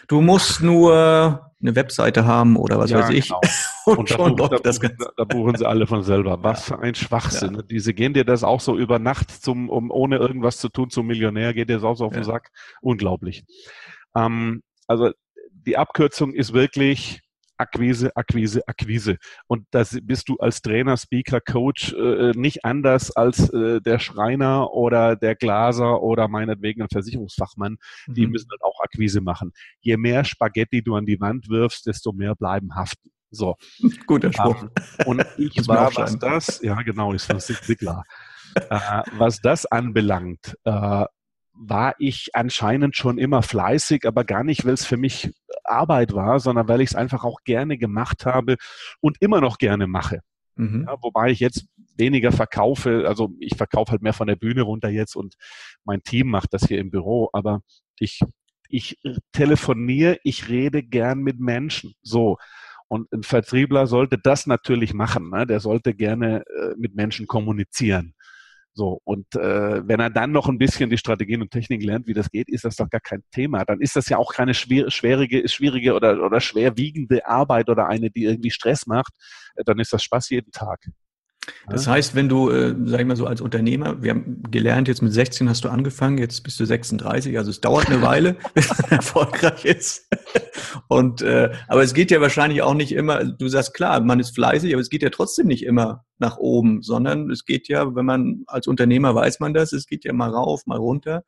Du 0.09 0.21
musst 0.21 0.63
nur 0.63 1.51
eine 1.61 1.77
Webseite 1.77 2.27
haben 2.27 2.57
oder 2.57 2.79
was 2.79 2.91
ja, 2.91 3.01
weiß 3.01 3.11
ich. 3.11 3.29
Genau. 3.29 3.41
Und, 3.91 3.99
und 3.99 4.09
schon 4.09 4.37
da, 4.37 4.47
läuft 4.47 4.67
das 4.67 4.81
Ganze. 4.81 5.13
Da, 5.17 5.25
buchen 5.25 5.57
sie 5.57 5.67
alle 5.67 5.87
von 5.87 6.03
selber. 6.03 6.43
Was 6.43 6.65
für 6.65 6.79
ein 6.79 6.95
Schwachsinn. 6.95 7.55
Ja. 7.55 7.63
Diese 7.63 7.95
gehen 7.95 8.15
dir 8.15 8.25
das 8.25 8.45
auch 8.45 8.61
so 8.61 8.77
über 8.77 8.99
Nacht 8.99 9.31
zum, 9.31 9.69
um 9.69 9.91
ohne 9.91 10.17
irgendwas 10.17 10.59
zu 10.59 10.69
tun 10.69 10.91
zum 10.91 11.07
Millionär, 11.07 11.55
geht 11.55 11.69
dir 11.69 11.75
das 11.75 11.85
auch 11.85 11.97
so 11.97 12.07
auf 12.07 12.13
den 12.13 12.25
Sack. 12.25 12.51
Unglaublich. 12.81 13.45
Ähm, 14.15 14.63
also 14.87 15.11
die 15.53 15.77
Abkürzung 15.77 16.33
ist 16.33 16.53
wirklich 16.53 17.21
Akquise, 17.61 18.17
Akquise, 18.17 18.67
Akquise. 18.67 19.19
Und 19.47 19.67
das 19.71 19.99
bist 20.03 20.31
du 20.31 20.37
als 20.39 20.63
Trainer, 20.63 20.97
Speaker, 20.97 21.41
Coach 21.41 21.93
äh, 21.93 22.33
nicht 22.35 22.65
anders 22.65 23.15
als 23.15 23.51
äh, 23.51 23.83
der 23.83 23.99
Schreiner 23.99 24.73
oder 24.73 25.15
der 25.15 25.35
Glaser 25.35 26.03
oder 26.03 26.27
meinetwegen 26.27 26.81
ein 26.81 26.89
Versicherungsfachmann. 26.91 27.77
Mhm. 28.07 28.15
Die 28.15 28.27
müssen 28.27 28.51
halt 28.51 28.63
auch 28.63 28.81
Akquise 28.81 29.21
machen. 29.21 29.53
Je 29.81 29.99
mehr 29.99 30.25
Spaghetti 30.25 30.83
du 30.83 30.95
an 30.95 31.05
die 31.05 31.21
Wand 31.21 31.51
wirfst, 31.51 31.87
desto 31.87 32.13
mehr 32.13 32.35
bleiben 32.35 32.75
haften. 32.75 33.11
So. 33.31 33.57
Guter 34.07 34.33
Spruch. 34.33 34.63
Um, 35.05 35.19
und 35.19 35.27
ich 35.39 35.67
war, 35.69 35.95
was 35.95 36.19
das, 36.19 36.61
ja 36.63 36.81
genau, 36.83 37.13
ist 37.13 37.27
von 37.27 37.41
Sigler. 37.41 38.03
äh, 38.55 39.03
was 39.17 39.41
das 39.41 39.67
anbelangt, 39.67 40.57
äh, 40.65 41.05
war 41.53 41.95
ich 41.99 42.31
anscheinend 42.35 42.97
schon 42.97 43.19
immer 43.19 43.43
fleißig, 43.43 44.07
aber 44.07 44.25
gar 44.25 44.45
nicht, 44.45 44.65
weil 44.65 44.75
es 44.75 44.87
für 44.87 44.97
mich 44.97 45.31
Arbeit 45.65 46.15
war, 46.15 46.41
sondern 46.41 46.69
weil 46.69 46.81
ich 46.81 46.91
es 46.91 46.97
einfach 46.97 47.25
auch 47.25 47.45
gerne 47.45 47.77
gemacht 47.77 48.25
habe 48.27 48.57
und 49.01 49.19
immer 49.21 49.41
noch 49.41 49.59
gerne 49.59 49.87
mache. 49.87 50.21
Mhm. 50.57 50.87
Ja, 50.89 50.97
wobei 51.03 51.31
ich 51.31 51.41
jetzt 51.41 51.67
weniger 51.97 52.33
verkaufe, 52.33 53.05
also 53.07 53.31
ich 53.39 53.57
verkaufe 53.57 53.93
halt 53.93 54.03
mehr 54.03 54.15
von 54.15 54.27
der 54.27 54.37
Bühne 54.37 54.63
runter 54.63 54.89
jetzt 54.89 55.17
und 55.17 55.35
mein 55.85 56.03
Team 56.03 56.29
macht 56.29 56.53
das 56.55 56.65
hier 56.65 56.79
im 56.79 56.91
Büro, 56.91 57.29
aber 57.33 57.61
ich, 57.99 58.21
ich 58.69 58.99
telefoniere, 59.33 60.19
ich 60.25 60.49
rede 60.49 60.83
gern 60.83 61.21
mit 61.21 61.41
Menschen. 61.41 61.93
So. 62.03 62.39
Und 62.91 63.13
ein 63.13 63.23
Vertriebler 63.23 63.87
sollte 63.87 64.19
das 64.19 64.47
natürlich 64.47 64.95
machen. 64.95 65.31
Ne? 65.31 65.47
Der 65.47 65.61
sollte 65.61 65.95
gerne 65.95 66.43
äh, 66.47 66.75
mit 66.77 66.97
Menschen 66.97 67.29
kommunizieren. 67.29 68.15
So, 68.73 69.01
und 69.05 69.35
äh, 69.37 69.87
wenn 69.87 70.01
er 70.01 70.11
dann 70.11 70.33
noch 70.33 70.49
ein 70.49 70.59
bisschen 70.59 70.91
die 70.91 70.99
Strategien 70.99 71.41
und 71.41 71.53
Techniken 71.53 71.85
lernt, 71.85 72.09
wie 72.09 72.15
das 72.15 72.31
geht, 72.31 72.49
ist 72.49 72.65
das 72.65 72.77
doch 72.77 72.89
gar 72.89 73.01
kein 73.01 73.23
Thema. 73.31 73.65
Dann 73.65 73.81
ist 73.81 73.95
das 73.95 74.09
ja 74.09 74.17
auch 74.17 74.33
keine 74.33 74.55
schwer, 74.55 74.91
schwierige, 74.91 75.49
schwierige 75.49 75.95
oder, 75.95 76.21
oder 76.25 76.41
schwerwiegende 76.41 77.27
Arbeit 77.27 77.69
oder 77.69 77.87
eine, 77.87 78.11
die 78.11 78.25
irgendwie 78.25 78.51
Stress 78.51 78.87
macht. 78.87 79.13
Äh, 79.55 79.65
dann 79.65 79.79
ist 79.79 79.93
das 79.93 80.03
Spaß 80.03 80.31
jeden 80.31 80.51
Tag. 80.51 80.81
Das 81.69 81.87
heißt, 81.87 82.15
wenn 82.15 82.29
du, 82.29 82.51
äh, 82.51 82.75
sag 82.85 83.01
ich 83.01 83.07
mal 83.07 83.17
so, 83.17 83.27
als 83.27 83.41
Unternehmer, 83.41 84.03
wir 84.03 84.11
haben 84.11 84.43
gelernt, 84.51 84.89
jetzt 84.89 85.03
mit 85.03 85.13
16 85.13 85.49
hast 85.49 85.65
du 85.65 85.69
angefangen, 85.69 86.19
jetzt 86.19 86.43
bist 86.43 86.59
du 86.59 86.65
36, 86.65 87.37
also 87.39 87.51
es 87.51 87.61
dauert 87.61 87.89
eine 87.89 88.03
Weile, 88.03 88.37
bis 88.55 88.69
man 88.69 88.91
erfolgreich 88.91 89.65
ist. 89.65 90.09
Und 90.89 91.23
äh, 91.23 91.51
aber 91.69 91.83
es 91.83 91.95
geht 91.95 92.11
ja 92.11 92.21
wahrscheinlich 92.21 92.63
auch 92.63 92.75
nicht 92.75 92.93
immer, 92.93 93.25
du 93.25 93.49
sagst 93.49 93.75
klar, 93.75 94.01
man 94.01 94.21
ist 94.21 94.35
fleißig, 94.35 94.73
aber 94.73 94.81
es 94.81 94.91
geht 94.91 95.03
ja 95.03 95.11
trotzdem 95.11 95.47
nicht 95.47 95.65
immer 95.65 96.05
nach 96.21 96.37
oben, 96.37 96.83
sondern 96.83 97.31
es 97.31 97.45
geht 97.45 97.69
ja, 97.69 97.95
wenn 97.95 98.05
man 98.05 98.45
als 98.47 98.67
Unternehmer 98.67 99.15
weiß 99.15 99.41
man 99.41 99.55
das, 99.55 99.73
es 99.73 99.87
geht 99.87 100.05
ja 100.05 100.13
mal 100.13 100.31
rauf, 100.31 100.67
mal 100.67 100.79
runter. 100.79 101.25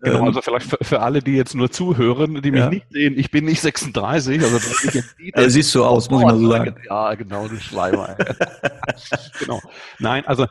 Genau, 0.00 0.20
ähm, 0.20 0.24
also 0.24 0.40
vielleicht 0.40 0.66
für, 0.66 0.78
für, 0.80 1.00
alle, 1.00 1.20
die 1.20 1.32
jetzt 1.32 1.54
nur 1.54 1.70
zuhören, 1.70 2.40
die 2.42 2.50
mich 2.50 2.60
ja. 2.60 2.70
nicht 2.70 2.86
sehen, 2.90 3.18
ich 3.18 3.30
bin 3.30 3.44
nicht 3.44 3.60
36, 3.60 4.42
also 4.42 4.56
ich 4.56 4.94
jetzt 4.94 5.16
also 5.34 5.48
siehst 5.50 5.74
du 5.74 5.84
aus, 5.84 6.10
muss 6.10 6.22
ich 6.22 6.26
mal 6.26 6.38
so 6.38 6.50
sagen. 6.50 6.74
Ja, 6.88 7.14
genau, 7.14 7.48
du 7.48 7.56
Schleimer. 7.56 8.16
genau. 9.38 9.59
Nein, 9.98 10.26
also 10.26 10.46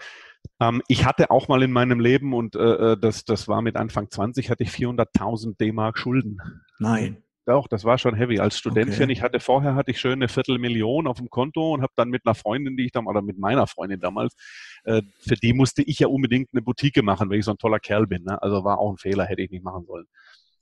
ähm, 0.59 0.81
ich 0.87 1.05
hatte 1.05 1.31
auch 1.31 1.47
mal 1.47 1.63
in 1.63 1.71
meinem 1.71 1.99
Leben 1.99 2.33
und 2.33 2.55
äh, 2.55 2.93
äh 2.93 2.97
das, 2.99 3.25
das 3.25 3.47
war 3.47 3.61
mit 3.61 3.75
Anfang 3.75 4.09
20, 4.09 4.49
hatte 4.49 4.63
ich 4.63 4.69
400.000 4.69 5.57
D-Mark 5.57 5.97
Schulden. 5.97 6.39
Nein. 6.79 7.23
Doch, 7.49 7.67
das 7.67 7.83
war 7.83 7.97
schon 7.97 8.13
heavy. 8.13 8.39
Als 8.39 8.59
Studentchen, 8.59 9.05
okay. 9.05 9.11
ich 9.11 9.21
hatte 9.23 9.39
vorher 9.39 9.73
hatte 9.73 9.89
ich 9.89 9.99
schön 9.99 10.13
eine 10.13 10.27
Viertelmillion 10.27 11.07
auf 11.07 11.17
dem 11.17 11.31
Konto 11.31 11.73
und 11.73 11.81
habe 11.81 11.91
dann 11.95 12.09
mit 12.09 12.21
einer 12.23 12.35
Freundin, 12.35 12.77
die 12.77 12.85
ich 12.85 12.91
damals, 12.91 13.15
oder 13.15 13.23
mit 13.23 13.39
meiner 13.39 13.65
Freundin 13.65 13.99
damals, 13.99 14.35
äh, 14.83 15.01
für 15.17 15.33
die 15.33 15.53
musste 15.53 15.81
ich 15.81 15.97
ja 15.97 16.07
unbedingt 16.07 16.49
eine 16.53 16.61
Boutique 16.61 17.01
machen, 17.01 17.27
weil 17.27 17.39
ich 17.39 17.45
so 17.45 17.51
ein 17.51 17.57
toller 17.57 17.79
Kerl 17.79 18.05
bin. 18.05 18.23
Ne? 18.23 18.39
Also 18.39 18.63
war 18.63 18.77
auch 18.77 18.91
ein 18.91 18.97
Fehler, 18.97 19.25
hätte 19.25 19.41
ich 19.41 19.49
nicht 19.49 19.63
machen 19.63 19.85
sollen. 19.85 20.05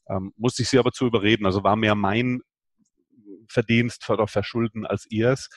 Ähm, 0.09 0.31
musste 0.37 0.61
ich 0.61 0.69
sie 0.69 0.79
aber 0.79 0.93
zu 0.93 1.05
überreden. 1.05 1.45
Also 1.45 1.61
war 1.61 1.75
mehr 1.75 1.95
mein 1.95 2.39
Verdienst 3.49 4.09
oder 4.09 4.27
Verschulden 4.27 4.85
als 4.85 5.05
ihrs. 5.09 5.49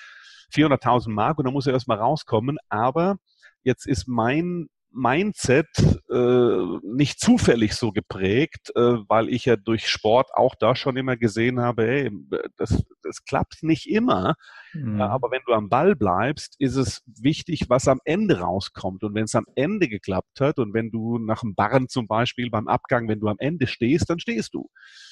400.000 0.53 1.11
Mark 1.11 1.39
und 1.39 1.45
da 1.47 1.51
muss 1.51 1.67
er 1.67 1.73
erstmal 1.73 1.99
rauskommen. 1.99 2.59
Aber 2.69 3.17
jetzt 3.63 3.87
ist 3.87 4.09
mein 4.09 4.69
Mindset 4.93 5.69
äh, 6.11 6.79
nicht 6.83 7.21
zufällig 7.21 7.75
so 7.75 7.93
geprägt, 7.93 8.73
äh, 8.75 8.97
weil 9.09 9.29
ich 9.29 9.45
ja 9.45 9.57
durch 9.57 9.89
Sport 9.89 10.31
auch 10.35 10.55
da 10.59 10.75
schon 10.75 10.97
immer 10.97 11.17
gesehen 11.17 11.61
habe, 11.61 11.87
hey, 11.87 12.11
das, 12.57 12.83
das 13.03 13.25
klappt 13.25 13.63
nicht 13.63 13.89
immer. 13.89 14.35
Mhm. 14.73 15.01
Aber 15.01 15.31
wenn 15.31 15.43
du 15.47 15.53
am 15.53 15.69
Ball 15.69 15.95
bleibst, 15.95 16.57
ist 16.59 16.75
es 16.75 17.03
wichtig, 17.07 17.67
was 17.69 17.87
am 17.87 18.01
Ende 18.05 18.41
rauskommt. 18.41 19.05
Und 19.05 19.15
wenn 19.15 19.25
es 19.25 19.35
am 19.35 19.47
Ende 19.55 19.89
geklappt 19.89 20.41
hat 20.41 20.59
und 20.59 20.75
wenn 20.75 20.91
du 20.91 21.19
nach 21.19 21.43
dem 21.43 21.55
Barren 21.55 21.89
zum 21.89 22.09
Beispiel 22.09 22.51
beim 22.51 22.67
Abgang, 22.67 23.09
wenn 23.09 23.21
du 23.21 23.29
am 23.29 23.39
Ende 23.39 23.67
stehst, 23.69 24.11
dann 24.11 24.19
stehst 24.19 24.55
du. 24.55 24.69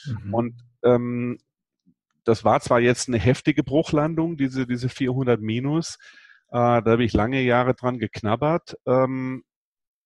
Mhm. 0.07 0.35
Und 0.35 0.55
ähm, 0.83 1.39
das 2.29 2.45
war 2.45 2.61
zwar 2.61 2.81
jetzt 2.81 3.09
eine 3.09 3.19
heftige 3.19 3.65
Bruchlandung, 3.65 4.37
diese, 4.37 4.67
diese 4.67 4.91
400 4.91 5.41
Minus, 5.41 5.97
äh, 6.51 6.83
da 6.83 6.85
habe 6.85 7.03
ich 7.05 7.15
lange 7.15 7.41
Jahre 7.41 7.75
dran 7.75 7.99
geknabbert. 7.99 8.77
Ähm, 8.87 9.45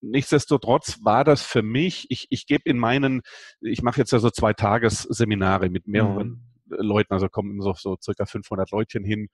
nichtsdestotrotz 0.00 1.00
war 1.02 1.24
das 1.24 1.42
für 1.42 1.62
mich, 1.62 2.06
ich, 2.10 2.28
ich 2.30 2.46
gebe 2.46 2.70
in 2.70 2.78
meinen, 2.78 3.22
ich 3.60 3.82
mache 3.82 3.98
jetzt 3.98 4.12
ja 4.12 4.20
so 4.20 4.30
zwei 4.30 4.52
Tagesseminare 4.52 5.68
mit 5.68 5.88
mehreren 5.88 6.42
mhm. 6.66 6.76
Leuten, 6.76 7.12
also 7.12 7.28
kommen 7.28 7.60
so, 7.60 7.74
so 7.76 7.96
circa 8.00 8.24
500 8.24 8.70
Leutchen 8.70 9.04
hin. 9.04 9.28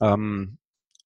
Ähm, 0.00 0.58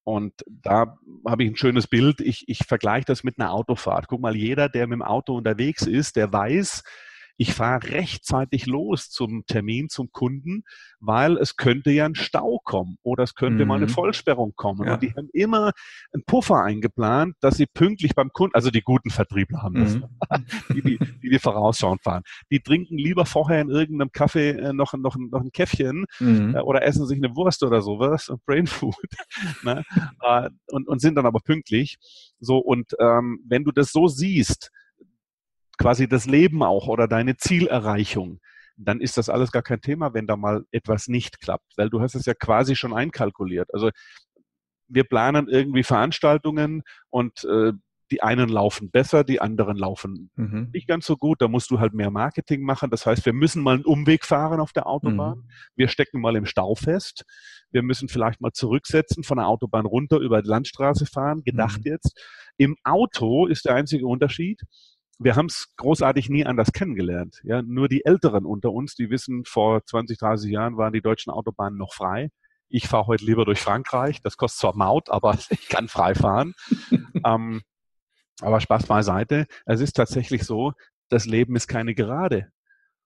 und 0.05 0.35
da 0.47 0.99
habe 1.27 1.45
ich 1.45 1.51
ein 1.51 1.57
schönes 1.57 1.87
Bild. 1.87 2.21
Ich, 2.21 2.45
ich 2.47 2.59
vergleiche 2.67 3.07
das 3.07 3.25
mit 3.25 3.39
einer 3.39 3.53
Autofahrt. 3.53 4.07
Guck 4.09 4.21
mal, 4.21 4.37
jeder, 4.37 4.69
der 4.69 4.87
mit 4.87 4.97
dem 4.97 5.03
Auto 5.03 5.35
unterwegs 5.35 5.87
ist, 5.87 6.17
der 6.17 6.31
weiß, 6.31 6.83
ich 7.41 7.55
fahre 7.55 7.83
rechtzeitig 7.93 8.67
los 8.67 9.09
zum 9.09 9.47
Termin, 9.47 9.89
zum 9.89 10.13
Kunden, 10.13 10.63
weil 10.99 11.39
es 11.39 11.57
könnte 11.57 11.91
ja 11.91 12.05
ein 12.05 12.15
Stau 12.15 12.61
kommen 12.65 12.99
oder 13.03 13.23
es 13.23 13.35
könnte 13.35 13.63
mhm. 13.63 13.69
mal 13.69 13.77
eine 13.77 13.87
mhm. 13.87 13.93
Vollsperrung 13.93 14.53
kommen. 14.57 14.87
Ja. 14.87 14.93
Und 14.93 15.03
die 15.03 15.15
haben 15.15 15.31
immer 15.33 15.73
einen 16.13 16.23
Puffer 16.27 16.63
eingeplant, 16.63 17.37
dass 17.41 17.57
sie 17.57 17.65
pünktlich 17.65 18.15
beim 18.15 18.29
Kunden, 18.35 18.55
also 18.55 18.71
die 18.71 18.83
guten 18.83 19.09
Vertriebler 19.09 19.63
haben 19.63 19.77
das, 19.77 19.95
mhm. 19.95 20.05
die, 20.75 20.83
die, 20.83 20.99
die, 21.23 21.31
die 21.31 21.39
vorausschauend 21.39 22.03
fahren. 22.03 22.25
Die 22.51 22.61
trinken 22.61 22.99
lieber 22.99 23.25
vorher 23.25 23.63
in 23.63 23.71
irgendeinem 23.71 24.13
Kaffee 24.13 24.51
äh, 24.51 24.75
noch, 24.75 24.93
noch, 24.93 25.17
noch 25.17 25.41
ein 25.41 25.51
Käffchen 25.51 26.05
mhm. 26.19 26.57
äh, 26.57 26.61
oder 26.61 26.83
essen 26.83 27.07
sich 27.07 27.17
eine 27.17 27.35
Wurst 27.37 27.63
oder 27.63 27.81
sowas, 27.81 28.31
Brain 28.45 28.67
Food, 28.67 28.95
ne? 29.63 29.83
äh, 30.21 30.51
und, 30.67 30.87
und 30.87 31.01
sind 31.01 31.15
dann 31.15 31.25
aber 31.25 31.41
pünktlich. 31.41 31.97
So, 32.39 32.59
und 32.59 32.95
ähm, 33.01 33.41
wenn 33.49 33.65
du 33.65 33.73
das 33.73 33.93
so 33.93 34.09
siehst, 34.09 34.71
quasi 35.81 36.09
das 36.09 36.27
Leben 36.27 36.63
auch 36.63 36.89
oder 36.89 37.09
deine 37.09 37.39
Zielerreichung, 37.39 38.39
dann 38.77 39.01
ist 39.01 39.17
das 39.17 39.31
alles 39.31 39.51
gar 39.51 39.63
kein 39.63 39.81
Thema, 39.81 40.13
wenn 40.13 40.27
da 40.27 40.37
mal 40.37 40.65
etwas 40.71 41.09
nicht 41.09 41.41
klappt, 41.41 41.73
weil 41.77 41.89
du 41.89 42.01
hast 42.01 42.15
es 42.15 42.27
ja 42.27 42.35
quasi 42.35 42.77
schon 42.77 42.93
einkalkuliert. 42.93 43.73
Also 43.73 43.91
wir 44.89 45.05
planen 45.05 45.49
irgendwie 45.49 45.83
Veranstaltungen 45.83 46.83
und 47.09 47.45
äh, 47.45 47.73
die 48.11 48.23
einen 48.23 48.49
laufen 48.49 48.91
besser, 48.91 49.25
die 49.25 49.41
anderen 49.41 49.77
laufen 49.77 50.31
mhm. 50.35 50.71
nicht 50.75 50.87
ganz 50.89 51.07
so 51.07 51.17
gut. 51.17 51.41
Da 51.41 51.49
musst 51.49 51.71
du 51.71 51.79
halt 51.79 51.95
mehr 51.95 52.11
Marketing 52.11 52.63
machen. 52.63 52.91
Das 52.91 53.07
heißt, 53.07 53.25
wir 53.25 53.33
müssen 53.33 53.63
mal 53.63 53.77
einen 53.77 53.85
Umweg 53.85 54.25
fahren 54.27 54.61
auf 54.61 54.73
der 54.73 54.87
Autobahn. 54.87 55.39
Mhm. 55.39 55.49
Wir 55.77 55.89
stecken 55.89 56.21
mal 56.21 56.37
im 56.37 56.45
Stau 56.45 56.75
fest. 56.75 57.25
Wir 57.71 57.83
müssen 57.83 58.09
vielleicht 58.09 58.41
mal 58.41 58.53
zurücksetzen, 58.53 59.23
von 59.23 59.39
der 59.39 59.47
Autobahn 59.47 59.87
runter 59.87 60.19
über 60.19 60.43
die 60.43 60.49
Landstraße 60.49 61.07
fahren. 61.07 61.43
Gedacht 61.45 61.85
mhm. 61.85 61.93
jetzt. 61.93 62.21
Im 62.57 62.77
Auto 62.83 63.47
ist 63.47 63.65
der 63.65 63.77
einzige 63.77 64.07
Unterschied 64.07 64.61
wir 65.23 65.37
haben 65.37 65.47
es 65.47 65.75
großartig 65.77 66.31
nie 66.31 66.47
anders 66.47 66.73
kennengelernt. 66.73 67.41
Ja, 67.45 67.61
nur 67.61 67.89
die 67.89 68.07
Älteren 68.07 68.47
unter 68.47 68.73
uns, 68.73 68.95
die 68.95 69.11
wissen, 69.11 69.45
vor 69.45 69.85
20, 69.85 70.19
30 70.19 70.51
Jahren 70.51 70.79
waren 70.79 70.95
die 70.95 71.03
deutschen 71.03 71.31
Autobahnen 71.31 71.79
noch 71.79 71.93
frei. 71.93 72.31
Ich 72.71 72.89
fahre 72.89 73.07
heute 73.07 73.25
lieber 73.25 73.45
durch 73.45 73.61
Frankreich. 73.61 74.23
Das 74.23 74.39
kostet 74.39 74.61
zwar 74.61 74.77
Maut, 74.77 75.11
aber 75.11 75.37
ich 75.51 75.69
kann 75.69 75.89
frei 75.89 76.15
fahren. 76.15 76.55
ähm, 77.27 77.61
aber 78.41 78.61
Spaß 78.61 78.87
beiseite. 78.87 79.47
Es 79.67 79.81
ist 79.81 79.93
tatsächlich 79.93 80.45
so, 80.45 80.73
das 81.11 81.27
Leben 81.27 81.55
ist 81.55 81.69
keine 81.69 81.95
Gerade. 81.95 82.49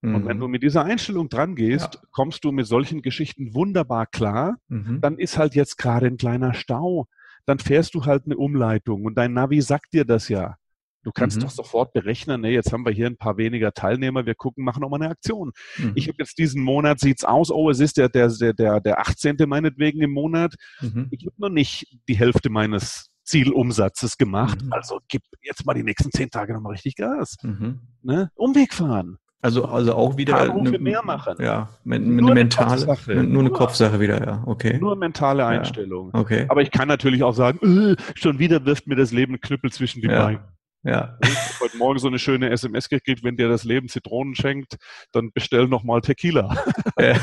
Mhm. 0.00 0.14
Und 0.14 0.26
wenn 0.26 0.38
du 0.38 0.46
mhm. 0.46 0.52
mit 0.52 0.62
dieser 0.62 0.84
Einstellung 0.84 1.28
dran 1.28 1.56
gehst, 1.56 1.94
ja. 1.94 2.00
kommst 2.12 2.44
du 2.44 2.52
mit 2.52 2.68
solchen 2.68 3.02
Geschichten 3.02 3.54
wunderbar 3.54 4.06
klar. 4.06 4.58
Mhm. 4.68 5.00
Dann 5.00 5.18
ist 5.18 5.36
halt 5.36 5.56
jetzt 5.56 5.78
gerade 5.78 6.06
ein 6.06 6.16
kleiner 6.16 6.54
Stau. 6.54 7.08
Dann 7.44 7.58
fährst 7.58 7.96
du 7.96 8.04
halt 8.04 8.26
eine 8.26 8.36
Umleitung 8.36 9.04
und 9.04 9.16
dein 9.16 9.32
Navi 9.32 9.60
sagt 9.60 9.94
dir 9.94 10.04
das 10.04 10.28
ja. 10.28 10.58
Du 11.04 11.12
kannst 11.12 11.36
mhm. 11.36 11.42
doch 11.42 11.50
sofort 11.50 11.92
berechnen, 11.92 12.40
ne, 12.40 12.50
jetzt 12.50 12.72
haben 12.72 12.84
wir 12.84 12.92
hier 12.92 13.06
ein 13.06 13.16
paar 13.16 13.36
weniger 13.36 13.72
Teilnehmer, 13.72 14.26
wir 14.26 14.34
gucken, 14.34 14.64
machen 14.64 14.80
nochmal 14.80 15.02
eine 15.02 15.10
Aktion. 15.10 15.52
Mhm. 15.76 15.92
Ich 15.94 16.08
habe 16.08 16.16
jetzt 16.18 16.38
diesen 16.38 16.62
Monat, 16.62 16.98
sieht's 16.98 17.24
aus, 17.24 17.50
oh, 17.50 17.70
es 17.70 17.78
ist 17.78 17.98
der, 17.98 18.08
der, 18.08 18.28
der, 18.28 18.80
der 18.80 18.98
18. 18.98 19.36
meinetwegen 19.46 20.00
im 20.00 20.12
Monat. 20.12 20.54
Mhm. 20.80 21.08
Ich 21.10 21.26
habe 21.26 21.36
noch 21.38 21.50
nicht 21.50 21.86
die 22.08 22.16
Hälfte 22.16 22.50
meines 22.50 23.10
Zielumsatzes 23.24 24.16
gemacht. 24.16 24.62
Mhm. 24.62 24.72
Also 24.72 24.98
gib 25.08 25.22
jetzt 25.42 25.66
mal 25.66 25.74
die 25.74 25.82
nächsten 25.82 26.10
zehn 26.10 26.30
Tage 26.30 26.54
nochmal 26.54 26.72
richtig 26.72 26.96
Gas. 26.96 27.36
Mhm. 27.42 27.80
Ne? 28.02 28.30
Umweg 28.34 28.72
fahren. 28.72 29.18
Also, 29.44 29.66
also 29.66 29.94
auch 29.94 30.16
wieder 30.16 30.40
eine, 30.40 30.78
mehr 30.78 31.02
machen. 31.04 31.34
Ja, 31.38 31.68
eine 31.84 31.98
mentale, 31.98 32.96
eine 33.08 33.24
nur 33.24 33.42
eine 33.42 33.50
Kopfsache 33.50 34.00
wieder, 34.00 34.26
ja, 34.26 34.42
okay. 34.46 34.78
Nur 34.78 34.96
mentale 34.96 35.44
Einstellung. 35.44 36.12
Ja, 36.14 36.20
okay. 36.20 36.46
Aber 36.48 36.62
ich 36.62 36.70
kann 36.70 36.88
natürlich 36.88 37.22
auch 37.22 37.34
sagen, 37.34 37.58
äh, 37.92 37.96
schon 38.14 38.38
wieder 38.38 38.64
wirft 38.64 38.86
mir 38.86 38.96
das 38.96 39.12
Leben 39.12 39.38
Knüppel 39.38 39.70
zwischen 39.70 40.00
die 40.00 40.08
ja. 40.08 40.24
Beine. 40.24 40.53
Ja. 40.84 41.18
Heute 41.60 41.76
Morgen 41.78 41.98
so 41.98 42.08
eine 42.08 42.18
schöne 42.18 42.50
SMS 42.50 42.88
gekriegt, 42.88 43.24
wenn 43.24 43.36
dir 43.36 43.48
das 43.48 43.64
Leben 43.64 43.88
Zitronen 43.88 44.34
schenkt, 44.34 44.76
dann 45.12 45.32
bestell 45.32 45.66
nochmal 45.66 46.00
Tequila. 46.02 46.56
Ja. 46.98 47.16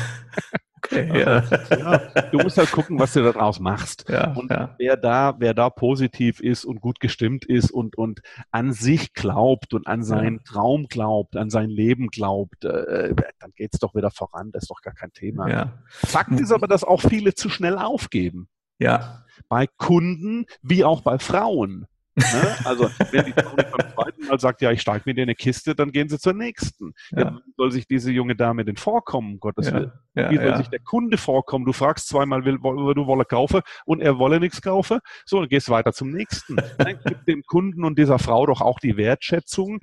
Okay, 0.84 1.20
ja. 1.20 1.44
ja. 1.70 1.98
Du 2.32 2.38
musst 2.38 2.58
halt 2.58 2.72
gucken, 2.72 2.98
was 2.98 3.12
du 3.12 3.22
daraus 3.22 3.60
machst. 3.60 4.04
Ja, 4.08 4.32
und 4.32 4.50
ja. 4.50 4.74
wer 4.78 4.96
da, 4.96 5.36
wer 5.38 5.54
da 5.54 5.70
positiv 5.70 6.40
ist 6.40 6.64
und 6.64 6.80
gut 6.80 6.98
gestimmt 6.98 7.44
ist 7.44 7.70
und, 7.70 7.96
und 7.96 8.20
an 8.50 8.72
sich 8.72 9.14
glaubt 9.14 9.74
und 9.74 9.86
an 9.86 10.02
seinen. 10.02 10.42
Traum 10.44 10.86
glaubt, 10.88 11.36
an 11.36 11.50
sein 11.50 11.70
Leben 11.70 12.08
glaubt, 12.08 12.64
äh, 12.64 13.14
dann 13.38 13.52
geht's 13.54 13.78
doch 13.78 13.94
wieder 13.94 14.10
voran. 14.10 14.50
Das 14.52 14.64
ist 14.64 14.70
doch 14.70 14.82
gar 14.82 14.92
kein 14.92 15.12
Thema. 15.12 15.48
Ja. 15.48 15.82
Fakt 15.88 16.38
ist 16.40 16.52
aber, 16.52 16.66
dass 16.66 16.82
auch 16.84 17.00
viele 17.00 17.34
zu 17.34 17.48
schnell 17.48 17.78
aufgeben. 17.78 18.48
Ja. 18.78 19.24
Bei 19.48 19.66
Kunden 19.66 20.46
wie 20.62 20.84
auch 20.84 21.02
bei 21.02 21.18
Frauen. 21.18 21.86
Ne? 22.14 22.56
Also 22.64 22.90
wenn 23.10 23.24
die 23.24 23.32
Frau 23.32 23.54
beim 23.56 23.92
zweiten 23.94 24.26
Mal 24.26 24.38
sagt, 24.38 24.60
ja, 24.60 24.70
ich 24.70 24.80
steige 24.82 25.02
mit 25.06 25.16
dir 25.16 25.22
in 25.22 25.28
eine 25.28 25.34
Kiste, 25.34 25.74
dann 25.74 25.92
gehen 25.92 26.08
sie 26.08 26.18
zur 26.18 26.34
nächsten. 26.34 26.92
Ja. 27.10 27.20
Ja, 27.20 27.40
wie 27.44 27.52
soll 27.56 27.72
sich 27.72 27.86
diese 27.86 28.10
junge 28.10 28.36
Dame 28.36 28.64
denn 28.64 28.76
vorkommen, 28.76 29.40
Gottes 29.40 29.68
ja. 29.68 29.74
Willen? 29.74 29.92
wie 30.14 30.36
soll 30.36 30.56
sich 30.56 30.68
der 30.68 30.80
Kunde 30.80 31.16
vorkommen? 31.16 31.64
Du 31.64 31.72
fragst 31.72 32.08
zweimal, 32.08 32.44
will, 32.44 32.58
du 32.58 33.06
wolle 33.06 33.24
kaufen 33.24 33.62
und 33.86 34.00
er 34.00 34.18
wolle 34.18 34.40
nichts 34.40 34.60
kaufen. 34.60 34.98
So, 35.24 35.40
dann 35.40 35.48
gehst 35.48 35.70
weiter 35.70 35.92
zum 35.92 36.10
nächsten. 36.10 36.56
Dann 36.78 36.98
gib 37.04 37.24
dem 37.24 37.42
Kunden 37.46 37.84
und 37.84 37.98
dieser 37.98 38.18
Frau 38.18 38.46
doch 38.46 38.60
auch 38.60 38.78
die 38.78 38.96
Wertschätzung, 38.96 39.78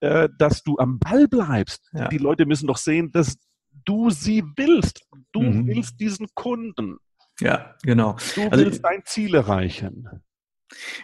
äh, 0.00 0.28
dass 0.38 0.62
du 0.62 0.78
am 0.78 0.98
Ball 0.98 1.28
bleibst. 1.28 1.90
Die 2.10 2.18
Leute 2.18 2.46
müssen 2.46 2.66
doch 2.66 2.78
sehen, 2.78 3.12
dass 3.12 3.36
du 3.84 4.10
sie 4.10 4.44
willst. 4.56 5.06
Du 5.32 5.42
mhm. 5.42 5.66
willst 5.66 6.00
diesen 6.00 6.28
Kunden. 6.34 6.96
Ja, 7.40 7.74
genau. 7.82 8.16
Du 8.34 8.42
also, 8.48 8.64
willst 8.64 8.84
dein 8.84 9.02
Ziel 9.04 9.34
erreichen. 9.34 10.08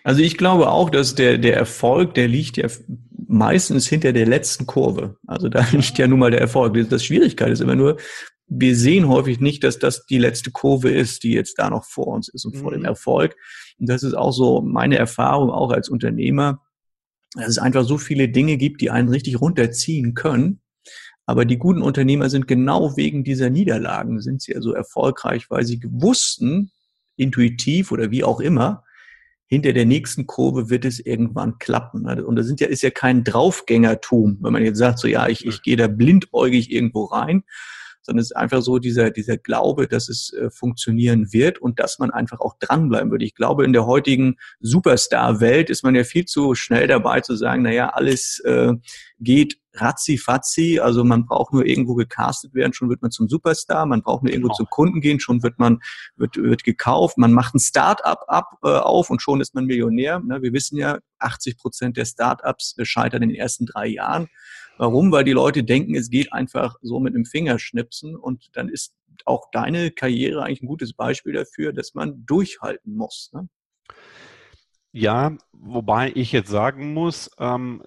Also 0.04 0.22
ich 0.22 0.36
glaube 0.36 0.70
auch, 0.70 0.90
dass 0.90 1.14
der, 1.14 1.38
der 1.38 1.56
Erfolg, 1.56 2.14
der 2.14 2.28
liegt 2.28 2.56
ja 2.56 2.68
meistens 3.26 3.86
hinter 3.86 4.12
der 4.12 4.26
letzten 4.26 4.66
Kurve. 4.66 5.16
Also 5.26 5.48
da 5.48 5.66
liegt 5.72 5.98
ja 5.98 6.06
nun 6.06 6.18
mal 6.18 6.30
der 6.30 6.40
Erfolg. 6.40 6.76
Das 6.88 7.04
Schwierigkeit 7.04 7.50
ist 7.50 7.60
immer 7.60 7.76
nur, 7.76 7.96
wir 8.50 8.74
sehen 8.74 9.06
häufig 9.08 9.40
nicht, 9.40 9.62
dass 9.62 9.78
das 9.78 10.06
die 10.06 10.18
letzte 10.18 10.50
Kurve 10.50 10.90
ist, 10.90 11.22
die 11.22 11.32
jetzt 11.32 11.58
da 11.58 11.70
noch 11.70 11.84
vor 11.84 12.08
uns 12.08 12.28
ist 12.28 12.44
und 12.44 12.56
vor 12.56 12.72
dem 12.72 12.80
mhm. 12.80 12.86
Erfolg. 12.86 13.36
Und 13.78 13.88
das 13.88 14.02
ist 14.02 14.14
auch 14.14 14.32
so 14.32 14.60
meine 14.60 14.98
Erfahrung 14.98 15.50
auch 15.50 15.70
als 15.70 15.88
Unternehmer, 15.88 16.60
dass 17.34 17.48
es 17.48 17.58
einfach 17.58 17.84
so 17.84 17.96
viele 17.96 18.28
Dinge 18.28 18.56
gibt, 18.56 18.80
die 18.80 18.90
einen 18.90 19.08
richtig 19.08 19.40
runterziehen 19.40 20.14
können. 20.14 20.60
Aber 21.26 21.44
die 21.44 21.58
guten 21.58 21.80
Unternehmer 21.80 22.28
sind 22.28 22.48
genau 22.48 22.96
wegen 22.96 23.22
dieser 23.22 23.50
Niederlagen, 23.50 24.20
sind 24.20 24.42
sie 24.42 24.56
also 24.56 24.72
erfolgreich, 24.72 25.48
weil 25.48 25.64
sie 25.64 25.80
wussten, 25.88 26.72
intuitiv 27.16 27.92
oder 27.92 28.10
wie 28.10 28.24
auch 28.24 28.40
immer, 28.40 28.82
hinter 29.50 29.72
der 29.72 29.84
nächsten 29.84 30.28
Kurve 30.28 30.70
wird 30.70 30.84
es 30.84 31.00
irgendwann 31.00 31.58
klappen. 31.58 32.02
Ne? 32.02 32.24
Und 32.24 32.36
das 32.36 32.46
sind 32.46 32.60
ja, 32.60 32.68
ist 32.68 32.82
ja 32.82 32.90
kein 32.90 33.24
Draufgängertum, 33.24 34.38
wenn 34.40 34.52
man 34.52 34.64
jetzt 34.64 34.78
sagt, 34.78 35.00
so 35.00 35.08
ja, 35.08 35.26
ich, 35.26 35.44
ich 35.44 35.62
gehe 35.62 35.76
da 35.76 35.88
blindäugig 35.88 36.70
irgendwo 36.70 37.06
rein, 37.06 37.42
sondern 38.10 38.22
es 38.22 38.32
ist 38.32 38.36
einfach 38.36 38.60
so 38.60 38.80
dieser, 38.80 39.10
dieser 39.12 39.36
Glaube, 39.36 39.86
dass 39.86 40.08
es 40.08 40.32
äh, 40.32 40.50
funktionieren 40.50 41.32
wird 41.32 41.60
und 41.60 41.78
dass 41.78 42.00
man 42.00 42.10
einfach 42.10 42.40
auch 42.40 42.56
dranbleiben 42.58 43.12
würde. 43.12 43.24
Ich 43.24 43.36
glaube, 43.36 43.64
in 43.64 43.72
der 43.72 43.86
heutigen 43.86 44.34
Superstar-Welt 44.58 45.70
ist 45.70 45.84
man 45.84 45.94
ja 45.94 46.02
viel 46.02 46.24
zu 46.24 46.56
schnell 46.56 46.88
dabei 46.88 47.20
zu 47.20 47.36
sagen, 47.36 47.62
naja, 47.62 47.90
alles 47.90 48.40
äh, 48.40 48.72
geht 49.20 49.58
ratzi-fatzi, 49.74 50.80
also 50.80 51.04
man 51.04 51.24
braucht 51.24 51.52
nur 51.52 51.64
irgendwo 51.64 51.94
gecastet 51.94 52.52
werden, 52.52 52.72
schon 52.72 52.88
wird 52.88 53.00
man 53.00 53.12
zum 53.12 53.28
Superstar, 53.28 53.86
man 53.86 54.02
braucht 54.02 54.24
nur 54.24 54.32
irgendwo 54.32 54.48
genau. 54.48 54.56
zum 54.56 54.66
Kunden 54.68 55.00
gehen, 55.00 55.20
schon 55.20 55.44
wird 55.44 55.60
man, 55.60 55.78
wird, 56.16 56.36
wird 56.36 56.64
gekauft, 56.64 57.16
man 57.16 57.32
macht 57.32 57.54
ein 57.54 57.60
Start-up 57.60 58.24
ab, 58.26 58.58
äh, 58.64 58.70
auf 58.70 59.10
und 59.10 59.22
schon 59.22 59.40
ist 59.40 59.54
man 59.54 59.66
Millionär. 59.66 60.18
Ne? 60.18 60.42
Wir 60.42 60.52
wissen 60.52 60.76
ja, 60.76 60.98
80 61.20 61.58
Prozent 61.58 61.96
der 61.96 62.06
Start-ups 62.06 62.74
scheitern 62.82 63.22
in 63.22 63.28
den 63.28 63.38
ersten 63.38 63.66
drei 63.66 63.86
Jahren. 63.86 64.26
Warum? 64.80 65.12
Weil 65.12 65.24
die 65.24 65.32
Leute 65.32 65.62
denken, 65.62 65.94
es 65.94 66.08
geht 66.08 66.32
einfach 66.32 66.76
so 66.80 67.00
mit 67.00 67.14
einem 67.14 67.26
Fingerschnipsen 67.26 68.16
und 68.16 68.48
dann 68.54 68.70
ist 68.70 68.94
auch 69.26 69.50
deine 69.52 69.90
Karriere 69.90 70.42
eigentlich 70.42 70.62
ein 70.62 70.68
gutes 70.68 70.94
Beispiel 70.94 71.34
dafür, 71.34 71.74
dass 71.74 71.92
man 71.92 72.24
durchhalten 72.24 72.96
muss. 72.96 73.30
Ne? 73.34 73.46
Ja, 74.92 75.36
wobei 75.52 76.12
ich 76.14 76.32
jetzt 76.32 76.48
sagen 76.48 76.94
muss, 76.94 77.30
ähm, 77.38 77.82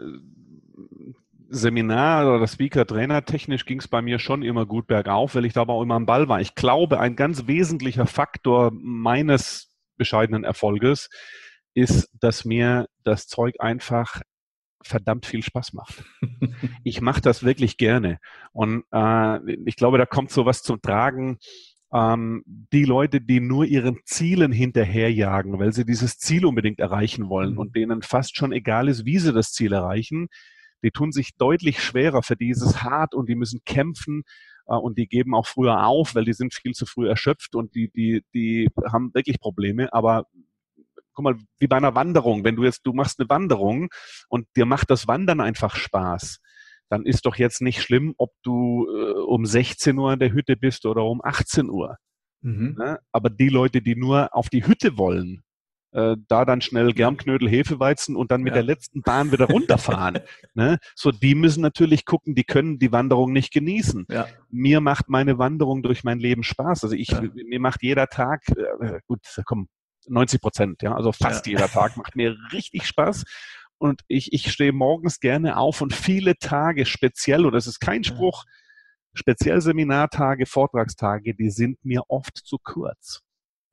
Seminar 1.49 2.35
oder 2.35 2.45
Speaker, 2.45 2.85
Trainer 2.85 3.25
technisch 3.25 3.65
ging 3.65 3.79
es 3.79 3.87
bei 3.87 4.03
mir 4.03 4.19
schon 4.19 4.43
immer 4.43 4.67
gut 4.67 4.85
bergauf, 4.85 5.33
weil 5.33 5.45
ich 5.45 5.53
da 5.53 5.61
aber 5.61 5.73
auch 5.73 5.81
immer 5.81 5.95
am 5.95 6.05
Ball 6.05 6.29
war. 6.29 6.41
Ich 6.41 6.53
glaube, 6.53 6.99
ein 6.99 7.15
ganz 7.15 7.47
wesentlicher 7.47 8.05
Faktor 8.05 8.69
meines 8.71 9.73
bescheidenen 9.97 10.43
Erfolges 10.43 11.09
ist, 11.73 12.07
dass 12.19 12.45
mir 12.45 12.87
das 13.03 13.25
Zeug 13.25 13.55
einfach 13.57 14.21
verdammt 14.88 15.25
viel 15.25 15.43
Spaß 15.43 15.73
macht. 15.73 16.03
ich 16.84 17.01
mache 17.01 17.21
das 17.21 17.43
wirklich 17.43 17.77
gerne. 17.77 18.19
Und 18.51 18.84
äh, 18.91 19.53
ich 19.65 19.75
glaube, 19.75 19.97
da 19.97 20.05
kommt 20.05 20.31
so 20.31 20.45
was 20.45 20.61
zum 20.61 20.81
Tragen, 20.81 21.38
ähm, 21.93 22.43
die 22.45 22.86
Leute, 22.86 23.21
die 23.21 23.39
nur 23.39 23.65
ihren 23.65 23.99
Zielen 24.05 24.51
hinterherjagen, 24.51 25.59
weil 25.59 25.73
sie 25.73 25.86
dieses 25.86 26.17
Ziel 26.17 26.45
unbedingt 26.45 26.79
erreichen 26.79 27.29
wollen 27.29 27.53
mhm. 27.53 27.59
und 27.59 27.75
denen 27.75 28.01
fast 28.01 28.36
schon 28.36 28.51
egal 28.51 28.88
ist, 28.88 29.05
wie 29.05 29.19
sie 29.19 29.31
das 29.31 29.51
Ziel 29.51 29.73
erreichen, 29.73 30.27
die 30.84 30.91
tun 30.91 31.11
sich 31.11 31.36
deutlich 31.38 31.81
schwerer 31.81 32.23
für 32.23 32.36
dieses 32.36 32.84
hart 32.84 33.13
und 33.13 33.29
die 33.29 33.36
müssen 33.36 33.61
kämpfen 33.63 34.23
äh, 34.67 34.75
und 34.75 34.97
die 34.97 35.07
geben 35.07 35.36
auch 35.36 35.45
früher 35.45 35.86
auf, 35.86 36.15
weil 36.15 36.25
die 36.25 36.34
sind 36.34 36.53
viel 36.53 36.73
zu 36.73 36.86
früh 36.86 37.07
erschöpft 37.07 37.55
und 37.55 37.75
die, 37.75 37.89
die, 37.89 38.23
die 38.34 38.69
haben 38.91 39.13
wirklich 39.13 39.39
Probleme. 39.39 39.93
Aber 39.93 40.25
guck 41.14 41.24
mal, 41.24 41.36
wie 41.59 41.68
bei 41.68 41.78
einer 41.78 41.95
Wanderung, 41.95 42.43
wenn 42.43 42.55
du 42.55 42.64
jetzt, 42.64 42.82
du 42.86 42.93
machst 42.93 43.20
eine 43.20 43.30
Wanderung 43.30 43.89
und 44.30 44.47
dir 44.55 44.66
macht 44.66 44.89
das 44.89 45.07
Wandern 45.07 45.39
einfach 45.39 45.76
Spaß 45.76 46.39
dann 46.93 47.07
ist 47.07 47.26
doch 47.26 47.38
jetzt 47.38 47.59
nicht 47.59 47.82
schlimm, 47.82 48.14
ob 48.18 48.34
du 48.43 48.88
äh, 48.88 49.14
um 49.22 49.47
16 49.47 49.97
Uhr 49.97 50.14
in 50.14 50.20
der 50.20 50.32
Hütte 50.32 50.55
bist 50.55 50.86
oder 50.86 51.03
um 51.05 51.22
18 51.24 51.68
Uhr. 51.68 51.97
Mhm. 52.41 52.76
Ne? 52.78 52.99
Aber 53.11 53.32
die 53.32 53.49
Leute, 53.49 53.82
die 53.82 53.95
nur 53.95 54.36
auf 54.36 54.49
die 54.49 54.68
Hütte 54.68 54.95
wollen, 54.95 55.43
äh, 55.91 56.16
da 56.28 56.45
dann 56.45 56.61
schnell 56.61 56.93
Germknödel, 56.93 57.49
Hefeweizen 57.49 58.16
und 58.16 58.32
dann 58.32 58.41
mit 58.41 58.51
ja. 58.51 58.61
der 58.61 58.64
letzten 58.64 59.01
Bahn 59.01 59.32
wieder 59.32 59.45
runterfahren. 59.45 60.20
ne? 60.53 60.78
So, 60.95 61.11
die 61.11 61.34
müssen 61.34 61.61
natürlich 61.61 62.05
gucken, 62.05 62.36
die 62.36 62.43
können 62.43 62.78
die 62.78 62.91
Wanderung 62.91 63.34
nicht 63.34 63.51
genießen. 63.51 64.05
Ja. 64.09 64.28
Mir 64.49 64.80
macht 64.82 65.09
meine 65.09 65.39
Wanderung 65.39 65.82
durch 65.82 66.03
mein 66.03 66.20
Leben 66.20 66.43
Spaß. 66.43 66.84
Also 66.84 66.95
ich, 66.95 67.09
ja. 67.09 67.22
mir 67.22 67.59
macht 67.59 67.82
jeder 67.82 68.07
Tag, 68.07 68.43
äh, 68.49 68.99
gut, 69.07 69.22
komm, 69.45 69.68
90 70.07 70.41
Prozent, 70.41 70.81
ja, 70.81 70.95
also 70.95 71.11
fast 71.11 71.45
jeder 71.47 71.67
Tag 71.67 71.97
macht 71.97 72.15
mir 72.15 72.35
richtig 72.51 72.85
Spaß 72.85 73.23
und 73.77 74.01
ich, 74.07 74.31
ich 74.31 74.51
stehe 74.51 74.71
morgens 74.71 75.19
gerne 75.19 75.57
auf 75.57 75.81
und 75.81 75.93
viele 75.93 76.37
Tage 76.37 76.85
speziell, 76.85 77.45
und 77.45 77.53
das 77.53 77.67
ist 77.67 77.79
kein 77.79 78.03
Spruch, 78.03 78.45
speziell 79.13 79.61
Seminartage, 79.61 80.45
Vortragstage, 80.45 81.35
die 81.35 81.49
sind 81.49 81.83
mir 81.83 82.03
oft 82.07 82.37
zu 82.37 82.57
kurz. 82.63 83.21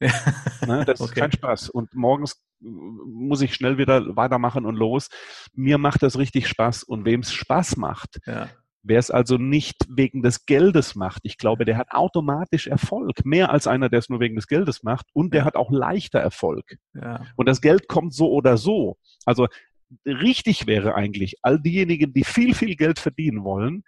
ne, 0.66 0.84
das 0.84 1.00
okay. 1.00 1.10
ist 1.10 1.14
kein 1.14 1.32
Spaß. 1.32 1.70
Und 1.70 1.94
morgens 1.94 2.42
muss 2.60 3.40
ich 3.42 3.54
schnell 3.54 3.78
wieder 3.78 4.16
weitermachen 4.16 4.66
und 4.66 4.76
los. 4.76 5.08
Mir 5.54 5.78
macht 5.78 6.02
das 6.02 6.18
richtig 6.18 6.48
Spaß. 6.48 6.82
Und 6.82 7.04
wem 7.04 7.20
es 7.20 7.32
Spaß 7.32 7.76
macht, 7.76 8.18
ja. 8.26 8.48
Wer 8.82 8.98
es 8.98 9.10
also 9.10 9.36
nicht 9.36 9.76
wegen 9.88 10.22
des 10.22 10.46
Geldes 10.46 10.94
macht, 10.94 11.20
ich 11.24 11.38
glaube, 11.38 11.64
der 11.64 11.76
hat 11.76 11.90
automatisch 11.90 12.66
Erfolg. 12.66 13.24
Mehr 13.24 13.50
als 13.50 13.66
einer, 13.66 13.88
der 13.88 13.98
es 13.98 14.08
nur 14.08 14.20
wegen 14.20 14.36
des 14.36 14.46
Geldes 14.46 14.82
macht. 14.82 15.06
Und 15.12 15.34
der 15.34 15.44
hat 15.44 15.56
auch 15.56 15.70
leichter 15.70 16.18
Erfolg. 16.18 16.76
Ja. 16.94 17.26
Und 17.36 17.48
das 17.48 17.60
Geld 17.60 17.88
kommt 17.88 18.14
so 18.14 18.30
oder 18.30 18.56
so. 18.56 18.96
Also 19.24 19.48
richtig 20.06 20.66
wäre 20.66 20.94
eigentlich, 20.94 21.36
all 21.42 21.60
diejenigen, 21.60 22.12
die 22.12 22.24
viel, 22.24 22.54
viel 22.54 22.76
Geld 22.76 22.98
verdienen 22.98 23.44
wollen, 23.44 23.84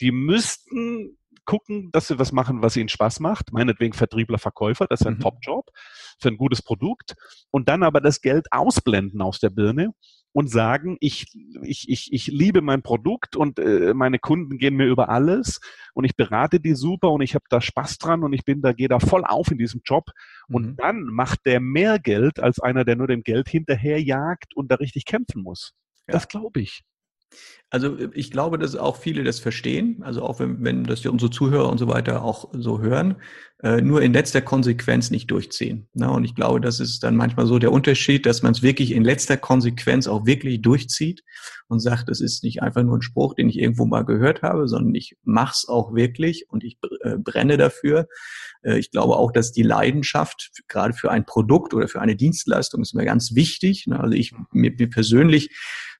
die 0.00 0.10
müssten 0.10 1.16
gucken, 1.44 1.90
dass 1.92 2.08
sie 2.08 2.18
was 2.18 2.32
machen, 2.32 2.62
was 2.62 2.76
ihnen 2.76 2.88
Spaß 2.88 3.20
macht. 3.20 3.52
Meinetwegen 3.52 3.92
Vertriebler, 3.92 4.38
Verkäufer, 4.38 4.86
das 4.88 5.02
ist 5.02 5.06
ein 5.06 5.14
mhm. 5.14 5.20
Top-Job 5.20 5.70
für 6.18 6.28
ein 6.28 6.38
gutes 6.38 6.62
Produkt. 6.62 7.14
Und 7.50 7.68
dann 7.68 7.82
aber 7.82 8.00
das 8.00 8.20
Geld 8.20 8.46
ausblenden 8.50 9.20
aus 9.20 9.40
der 9.40 9.50
Birne 9.50 9.92
und 10.34 10.50
sagen, 10.50 10.96
ich, 10.98 11.26
ich, 11.62 11.88
ich, 11.88 12.12
ich 12.12 12.26
liebe 12.26 12.60
mein 12.60 12.82
Produkt 12.82 13.36
und 13.36 13.60
äh, 13.60 13.94
meine 13.94 14.18
Kunden 14.18 14.58
gehen 14.58 14.74
mir 14.74 14.86
über 14.86 15.08
alles 15.08 15.60
und 15.94 16.04
ich 16.04 16.16
berate 16.16 16.58
die 16.58 16.74
super 16.74 17.12
und 17.12 17.22
ich 17.22 17.36
habe 17.36 17.44
da 17.48 17.60
Spaß 17.60 17.98
dran 17.98 18.24
und 18.24 18.32
ich 18.32 18.44
bin 18.44 18.60
da, 18.60 18.72
gehe 18.72 18.88
da 18.88 18.98
voll 18.98 19.24
auf 19.24 19.52
in 19.52 19.58
diesem 19.58 19.82
Job. 19.84 20.10
Und 20.48 20.66
mhm. 20.66 20.76
dann 20.76 21.02
macht 21.04 21.46
der 21.46 21.60
mehr 21.60 22.00
Geld 22.00 22.40
als 22.40 22.58
einer, 22.58 22.84
der 22.84 22.96
nur 22.96 23.06
dem 23.06 23.22
Geld 23.22 23.48
hinterherjagt 23.48 24.56
und 24.56 24.72
da 24.72 24.74
richtig 24.74 25.04
kämpfen 25.04 25.40
muss. 25.40 25.72
Ja. 26.08 26.14
Das 26.14 26.26
glaube 26.26 26.60
ich. 26.60 26.82
Also 27.70 27.96
ich 28.12 28.30
glaube, 28.30 28.58
dass 28.58 28.76
auch 28.76 28.96
viele 28.96 29.24
das 29.24 29.40
verstehen, 29.40 30.02
also 30.04 30.22
auch 30.22 30.38
wenn, 30.38 30.62
wenn 30.62 30.84
das 30.84 31.04
unsere 31.06 31.30
Zuhörer 31.30 31.68
und 31.68 31.78
so 31.78 31.88
weiter 31.88 32.22
auch 32.22 32.50
so 32.52 32.80
hören, 32.80 33.16
äh, 33.64 33.80
nur 33.80 34.02
in 34.02 34.12
letzter 34.12 34.42
Konsequenz 34.42 35.10
nicht 35.10 35.30
durchziehen. 35.30 35.88
Ne? 35.94 36.08
Und 36.10 36.24
ich 36.24 36.34
glaube, 36.34 36.60
das 36.60 36.78
ist 36.78 37.02
dann 37.02 37.16
manchmal 37.16 37.46
so 37.46 37.58
der 37.58 37.72
Unterschied, 37.72 38.26
dass 38.26 38.42
man 38.42 38.52
es 38.52 38.62
wirklich 38.62 38.92
in 38.92 39.02
letzter 39.02 39.36
Konsequenz 39.36 40.06
auch 40.06 40.24
wirklich 40.26 40.62
durchzieht 40.62 41.24
und 41.66 41.80
sagt, 41.80 42.08
es 42.10 42.20
ist 42.20 42.44
nicht 42.44 42.62
einfach 42.62 42.82
nur 42.82 42.98
ein 42.98 43.02
Spruch, 43.02 43.34
den 43.34 43.48
ich 43.48 43.58
irgendwo 43.58 43.86
mal 43.86 44.04
gehört 44.04 44.42
habe, 44.42 44.68
sondern 44.68 44.94
ich 44.94 45.16
mach's 45.24 45.66
auch 45.66 45.94
wirklich 45.94 46.46
und 46.50 46.62
ich 46.62 46.78
äh, 47.00 47.16
brenne 47.16 47.56
dafür. 47.56 48.06
Äh, 48.62 48.78
ich 48.78 48.90
glaube 48.90 49.16
auch, 49.16 49.32
dass 49.32 49.50
die 49.50 49.62
Leidenschaft 49.62 50.62
gerade 50.68 50.94
für 50.94 51.10
ein 51.10 51.26
Produkt 51.26 51.74
oder 51.74 51.88
für 51.88 52.00
eine 52.00 52.16
Dienstleistung 52.16 52.82
ist 52.82 52.94
mir 52.94 53.04
ganz 53.04 53.34
wichtig. 53.34 53.86
Ne? 53.86 53.98
Also 53.98 54.14
ich 54.14 54.32
mir, 54.52 54.72
mir 54.78 54.90
persönlich 54.90 55.50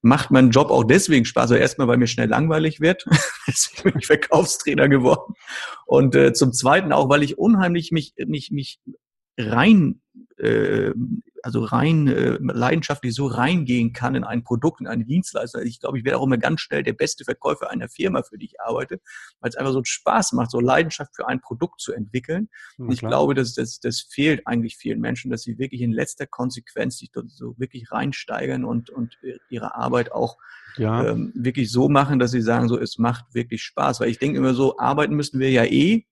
macht 0.05 0.31
mein 0.31 0.51
Job 0.51 0.71
auch 0.71 0.85
deswegen 0.85 1.25
Spaß. 1.25 1.43
Also 1.43 1.55
erstmal, 1.55 1.89
weil 1.89 1.97
mir 1.97 2.07
schnell 2.07 2.29
langweilig 2.29 2.81
wird. 2.81 3.07
deswegen 3.49 3.83
bin 3.83 4.01
ich 4.01 4.07
Verkaufstrainer 4.07 4.89
geworden. 4.89 5.35
Und 5.87 6.15
äh, 6.15 6.33
zum 6.33 6.53
Zweiten 6.53 6.93
auch, 6.93 7.09
weil 7.09 7.23
ich 7.23 7.39
unheimlich 7.39 7.91
mich, 7.91 8.15
mich, 8.27 8.51
mich 8.51 8.81
rein 9.37 10.01
äh, 10.39 10.93
also 11.45 11.62
rein 11.62 12.09
äh, 12.09 12.39
leidenschaftlich 12.41 13.14
so 13.14 13.26
reingehen 13.26 13.93
kann 13.93 14.14
in 14.14 14.24
ein 14.24 14.45
Produkt, 14.45 14.80
in 14.80 14.87
eine 14.87 15.05
Dienstleistung. 15.05 15.61
Also 15.61 15.68
ich 15.68 15.78
glaube, 15.78 15.99
ich 15.99 16.05
werde 16.05 16.18
auch 16.18 16.24
immer 16.24 16.39
ganz 16.39 16.62
schnell 16.62 16.82
der 16.82 16.95
beste 16.95 17.24
Verkäufer 17.24 17.70
einer 17.70 17.91
Firma, 17.91 18.22
für 18.22 18.39
die 18.39 18.47
ich 18.47 18.61
arbeite, 18.62 18.99
weil 19.41 19.51
es 19.51 19.57
einfach 19.57 19.74
so 19.74 19.82
Spaß 19.85 20.32
macht, 20.32 20.51
so 20.51 20.59
Leidenschaft 20.59 21.14
für 21.14 21.28
ein 21.28 21.43
Produkt 21.43 21.82
zu 21.82 21.93
entwickeln. 21.93 22.49
Ja, 22.78 22.87
und 22.87 22.93
ich 22.93 23.01
glaube, 23.01 23.35
dass 23.35 23.53
das, 23.53 23.78
das 23.78 24.01
fehlt 24.01 24.47
eigentlich 24.47 24.76
vielen 24.76 25.01
Menschen, 25.01 25.30
dass 25.30 25.43
sie 25.43 25.59
wirklich 25.59 25.82
in 25.82 25.93
letzter 25.93 26.26
Konsequenz 26.26 26.97
sich 26.97 27.11
dort 27.12 27.30
so 27.30 27.55
wirklich 27.59 27.93
reinsteigern 27.93 28.64
und, 28.64 28.89
und 28.89 29.18
ihre 29.51 29.74
Arbeit 29.74 30.12
auch 30.12 30.39
ja. 30.78 31.11
ähm, 31.11 31.30
wirklich 31.35 31.70
so 31.70 31.91
machen, 31.91 32.18
dass 32.18 32.30
sie 32.30 32.41
sagen, 32.43 32.68
so 32.68 32.78
es 32.78 32.97
macht 32.97 33.35
wirklich 33.35 33.62
Spaß. 33.62 34.01
Weil 34.01 34.09
ich 34.09 34.18
denke 34.18 34.39
immer 34.39 34.55
so, 34.55 34.78
arbeiten 34.78 35.14
müssen 35.14 35.41
wir 35.41 35.51
ja 35.51 35.64
eh. 35.64 36.07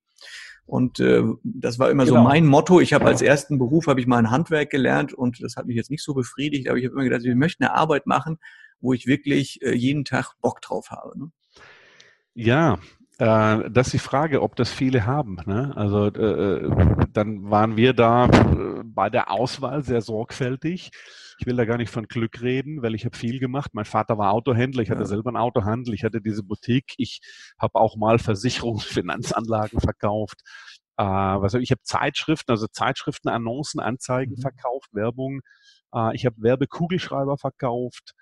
Und 0.65 1.01
äh, 1.01 1.23
das 1.43 1.79
war 1.79 1.91
immer 1.91 2.05
genau. 2.05 2.19
so 2.19 2.23
mein 2.23 2.47
Motto. 2.47 2.81
Ich 2.81 2.93
habe 2.93 3.05
als 3.05 3.21
ersten 3.21 3.59
Beruf 3.59 3.87
habe 3.89 4.01
ich 4.01 4.07
mal 4.07 4.19
ein 4.19 4.31
Handwerk 4.31 4.71
gelernt 4.71 5.13
und 5.13 5.43
das 5.43 5.57
hat 5.57 5.67
mich 5.67 5.77
jetzt 5.77 5.91
nicht 5.91 6.03
so 6.03 6.15
befriedigt, 6.15 6.69
aber 6.69 6.79
ich 6.79 6.85
habe 6.85 6.95
immer 6.95 7.05
gedacht, 7.05 7.25
wir 7.25 7.37
möchten 7.37 7.65
eine 7.65 7.75
Arbeit 7.75 8.07
machen, 8.07 8.39
wo 8.81 8.93
ich 8.93 9.07
wirklich 9.07 9.61
äh, 9.63 9.75
jeden 9.75 10.05
Tag 10.05 10.35
Bock 10.41 10.61
drauf 10.61 10.91
habe. 10.91 11.19
Ne? 11.19 11.31
Ja, 12.35 12.79
äh, 13.19 13.71
das 13.71 13.89
ist 13.89 13.93
die 13.93 13.99
Frage, 13.99 14.43
ob 14.43 14.57
das 14.57 14.71
viele 14.71 15.05
haben. 15.07 15.37
Ne? 15.47 15.73
Also 15.77 16.07
äh, 16.07 16.65
äh 16.65 16.71
dann 17.13 17.51
waren 17.51 17.77
wir 17.77 17.93
da 17.93 18.27
äh, 18.27 18.83
bei 18.85 19.11
der 19.11 19.31
Auswahl 19.31 19.83
sehr 19.83 20.01
sorgfältig 20.01 20.91
ich 21.43 21.47
will 21.47 21.57
da 21.57 21.65
gar 21.65 21.77
nicht 21.77 21.91
von 21.91 22.07
Glück 22.07 22.41
reden, 22.41 22.83
weil 22.83 22.95
ich 22.95 23.05
habe 23.05 23.17
viel 23.17 23.41
gemacht. 23.41 23.75
Mein 23.75 23.85
Vater 23.85 24.17
war 24.17 24.31
Autohändler, 24.31 24.81
ich 24.81 24.91
hatte 24.91 25.01
ja. 25.01 25.07
selber 25.07 25.31
einen 25.31 25.37
Autohandel, 25.37 25.93
ich 25.93 26.05
hatte 26.05 26.21
diese 26.21 26.45
Boutique, 26.45 26.95
ich 26.99 27.21
habe 27.59 27.75
auch 27.81 27.97
mal 27.97 28.15
Versicherungs-, 28.21 28.85
Finanzanlagen 28.87 29.81
verkauft. 29.81 30.41
Äh, 30.99 31.03
was 31.03 31.55
ich 31.55 31.73
habe 31.73 31.83
Zeitschriften, 31.83 32.53
also 32.53 32.69
Zeitschriften, 32.69 33.29
Annoncen, 33.29 33.81
Anzeigen 33.81 34.37
mhm. 34.37 34.41
verkauft, 34.41 34.91
Werbung. 34.93 35.41
Äh, 35.93 36.15
ich 36.15 36.27
habe 36.27 36.37
Werbekugelschreiber 36.39 37.37
verkauft. 37.39 38.15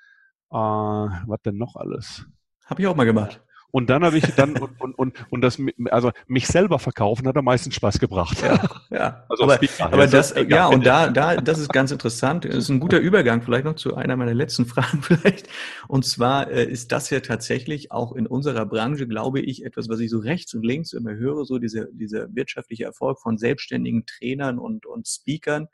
Äh, 0.50 0.56
was 0.56 1.42
denn 1.44 1.58
noch 1.58 1.76
alles? 1.76 2.24
Habe 2.64 2.80
ich 2.80 2.88
auch 2.88 2.96
mal 2.96 3.04
gemacht. 3.04 3.42
Und 3.70 3.90
dann 3.90 4.04
habe 4.04 4.18
ich 4.18 4.24
dann 4.34 4.56
und, 4.56 4.80
und, 4.80 4.94
und, 4.94 5.14
und 5.30 5.40
das 5.42 5.58
also 5.90 6.10
mich 6.26 6.46
selber 6.46 6.78
verkaufen 6.78 7.26
hat 7.26 7.36
am 7.36 7.44
meisten 7.44 7.70
Spaß 7.70 7.98
gebracht. 7.98 8.42
Ja, 8.42 8.68
ja. 8.90 9.24
Also 9.28 9.44
aber, 9.44 9.56
Speaker, 9.56 9.92
aber 9.92 10.06
das 10.06 10.34
ja, 10.34 10.42
ja 10.42 10.66
und 10.66 10.84
da 10.84 11.08
da 11.08 11.36
das 11.36 11.58
ist 11.58 11.72
ganz 11.72 11.90
interessant. 11.90 12.44
Das 12.44 12.56
ist 12.56 12.68
ein 12.68 12.80
guter 12.80 12.98
Übergang 12.98 13.42
vielleicht 13.42 13.64
noch 13.64 13.76
zu 13.76 13.94
einer 13.94 14.16
meiner 14.16 14.34
letzten 14.34 14.66
Fragen 14.66 15.02
vielleicht. 15.02 15.48
Und 15.88 16.04
zwar 16.04 16.50
äh, 16.50 16.64
ist 16.64 16.92
das 16.92 17.10
ja 17.10 17.20
tatsächlich 17.20 17.92
auch 17.92 18.12
in 18.12 18.26
unserer 18.26 18.66
Branche, 18.66 19.06
glaube 19.06 19.40
ich, 19.40 19.64
etwas, 19.64 19.88
was 19.88 20.00
ich 20.00 20.10
so 20.10 20.18
rechts 20.18 20.54
und 20.54 20.64
links 20.64 20.92
immer 20.92 21.14
höre, 21.14 21.44
so 21.44 21.58
dieser 21.58 21.86
dieser 21.92 22.34
wirtschaftliche 22.34 22.84
Erfolg 22.84 23.20
von 23.20 23.38
selbstständigen 23.38 24.04
Trainern 24.06 24.58
und 24.58 24.86
und 24.86 25.06
Speakern. 25.06 25.68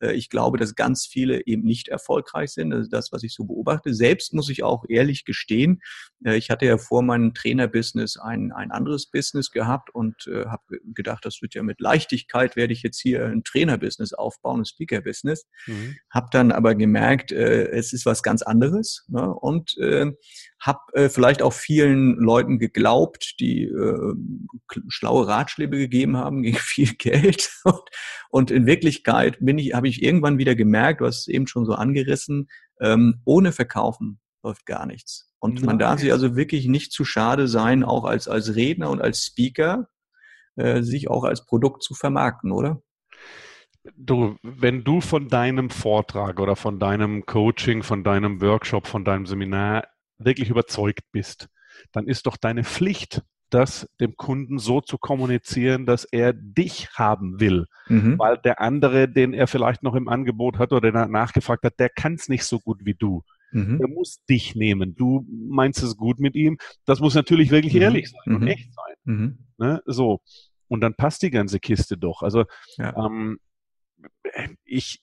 Äh, 0.00 0.12
ich 0.12 0.28
glaube, 0.28 0.58
dass 0.58 0.74
ganz 0.74 1.06
viele 1.06 1.46
eben 1.46 1.62
nicht 1.62 1.88
erfolgreich 1.88 2.50
sind. 2.50 2.70
Das 2.70 2.80
ist 2.80 2.92
das, 2.92 3.12
was 3.12 3.22
ich 3.22 3.34
so 3.34 3.44
beobachte. 3.44 3.94
Selbst 3.94 4.34
muss 4.34 4.50
ich 4.50 4.62
auch 4.62 4.84
ehrlich 4.88 5.24
gestehen, 5.24 5.80
äh, 6.24 6.36
ich 6.36 6.50
hatte 6.50 6.66
ja 6.66 6.78
vor 6.78 7.02
meinen 7.02 7.34
Trainerbusiness 7.38 8.16
ein, 8.16 8.52
ein 8.52 8.70
anderes 8.70 9.06
Business 9.06 9.50
gehabt 9.50 9.90
und 9.94 10.26
äh, 10.26 10.46
habe 10.46 10.80
gedacht, 10.94 11.24
das 11.24 11.40
wird 11.40 11.54
ja 11.54 11.62
mit 11.62 11.80
Leichtigkeit, 11.80 12.56
werde 12.56 12.72
ich 12.72 12.82
jetzt 12.82 13.00
hier 13.00 13.26
ein 13.26 13.44
Trainerbusiness 13.44 14.12
aufbauen, 14.12 14.62
ein 14.62 14.64
Speaker-Business. 14.64 15.46
Mhm. 15.66 15.96
Habe 16.10 16.28
dann 16.32 16.52
aber 16.52 16.74
gemerkt, 16.74 17.32
äh, 17.32 17.68
es 17.68 17.92
ist 17.92 18.06
was 18.06 18.22
ganz 18.22 18.42
anderes 18.42 19.04
ne? 19.08 19.32
und 19.32 19.76
äh, 19.78 20.12
habe 20.60 20.80
äh, 20.94 21.08
vielleicht 21.08 21.42
auch 21.42 21.52
vielen 21.52 22.16
Leuten 22.16 22.58
geglaubt, 22.58 23.36
die 23.38 23.64
äh, 23.64 24.14
schlaue 24.88 25.28
Ratschläge 25.28 25.76
gegeben 25.78 26.16
haben 26.16 26.42
gegen 26.42 26.56
viel 26.58 26.94
Geld. 26.94 27.50
Und, 27.64 27.82
und 28.30 28.50
in 28.50 28.66
Wirklichkeit 28.66 29.38
bin 29.40 29.58
ich, 29.58 29.74
habe 29.74 29.88
ich 29.88 30.02
irgendwann 30.02 30.38
wieder 30.38 30.54
gemerkt, 30.54 31.00
du 31.00 31.06
hast 31.06 31.20
es 31.20 31.28
eben 31.28 31.46
schon 31.46 31.64
so 31.64 31.74
angerissen, 31.74 32.48
ähm, 32.80 33.20
ohne 33.24 33.52
Verkaufen 33.52 34.20
läuft 34.42 34.66
gar 34.66 34.86
nichts. 34.86 35.27
Und 35.40 35.62
man 35.62 35.78
darf 35.78 36.00
sich 36.00 36.12
also 36.12 36.36
wirklich 36.36 36.66
nicht 36.66 36.92
zu 36.92 37.04
schade 37.04 37.46
sein, 37.46 37.84
auch 37.84 38.04
als, 38.04 38.26
als 38.26 38.56
Redner 38.56 38.90
und 38.90 39.00
als 39.00 39.24
Speaker, 39.24 39.88
äh, 40.56 40.82
sich 40.82 41.08
auch 41.08 41.24
als 41.24 41.46
Produkt 41.46 41.82
zu 41.82 41.94
vermarkten, 41.94 42.50
oder? 42.50 42.82
Du, 43.96 44.36
wenn 44.42 44.84
du 44.84 45.00
von 45.00 45.28
deinem 45.28 45.70
Vortrag 45.70 46.40
oder 46.40 46.56
von 46.56 46.78
deinem 46.80 47.24
Coaching, 47.24 47.82
von 47.82 48.02
deinem 48.02 48.40
Workshop, 48.40 48.86
von 48.86 49.04
deinem 49.04 49.26
Seminar 49.26 49.86
wirklich 50.18 50.50
überzeugt 50.50 51.04
bist, 51.12 51.48
dann 51.92 52.08
ist 52.08 52.26
doch 52.26 52.36
deine 52.36 52.64
Pflicht, 52.64 53.22
das 53.50 53.88
dem 54.00 54.16
Kunden 54.16 54.58
so 54.58 54.80
zu 54.80 54.98
kommunizieren, 54.98 55.86
dass 55.86 56.04
er 56.04 56.32
dich 56.34 56.90
haben 56.94 57.40
will. 57.40 57.66
Mhm. 57.86 58.18
Weil 58.18 58.36
der 58.38 58.60
andere, 58.60 59.08
den 59.08 59.32
er 59.32 59.46
vielleicht 59.46 59.82
noch 59.82 59.94
im 59.94 60.08
Angebot 60.08 60.58
hat 60.58 60.72
oder 60.72 60.90
den 60.90 60.96
er 60.96 61.08
nachgefragt 61.08 61.64
hat, 61.64 61.78
der 61.78 61.88
kann 61.88 62.14
es 62.14 62.28
nicht 62.28 62.44
so 62.44 62.58
gut 62.58 62.84
wie 62.84 62.94
du. 62.94 63.22
Mhm. 63.50 63.78
Der 63.78 63.88
muss 63.88 64.24
dich 64.28 64.54
nehmen. 64.54 64.94
Du 64.94 65.26
meinst 65.28 65.82
es 65.82 65.96
gut 65.96 66.20
mit 66.20 66.34
ihm. 66.34 66.58
Das 66.84 67.00
muss 67.00 67.14
natürlich 67.14 67.50
wirklich 67.50 67.74
mhm. 67.74 67.82
ehrlich 67.82 68.10
sein 68.10 68.34
und 68.34 68.42
mhm. 68.42 68.48
echt 68.48 68.72
sein. 68.74 68.94
Mhm. 69.04 69.38
Ne? 69.58 69.82
So. 69.86 70.20
Und 70.68 70.80
dann 70.82 70.94
passt 70.94 71.22
die 71.22 71.30
ganze 71.30 71.60
Kiste 71.60 71.96
doch. 71.96 72.22
Also 72.22 72.44
ja. 72.76 72.94
ähm, 72.96 73.38
ich, 74.64 75.00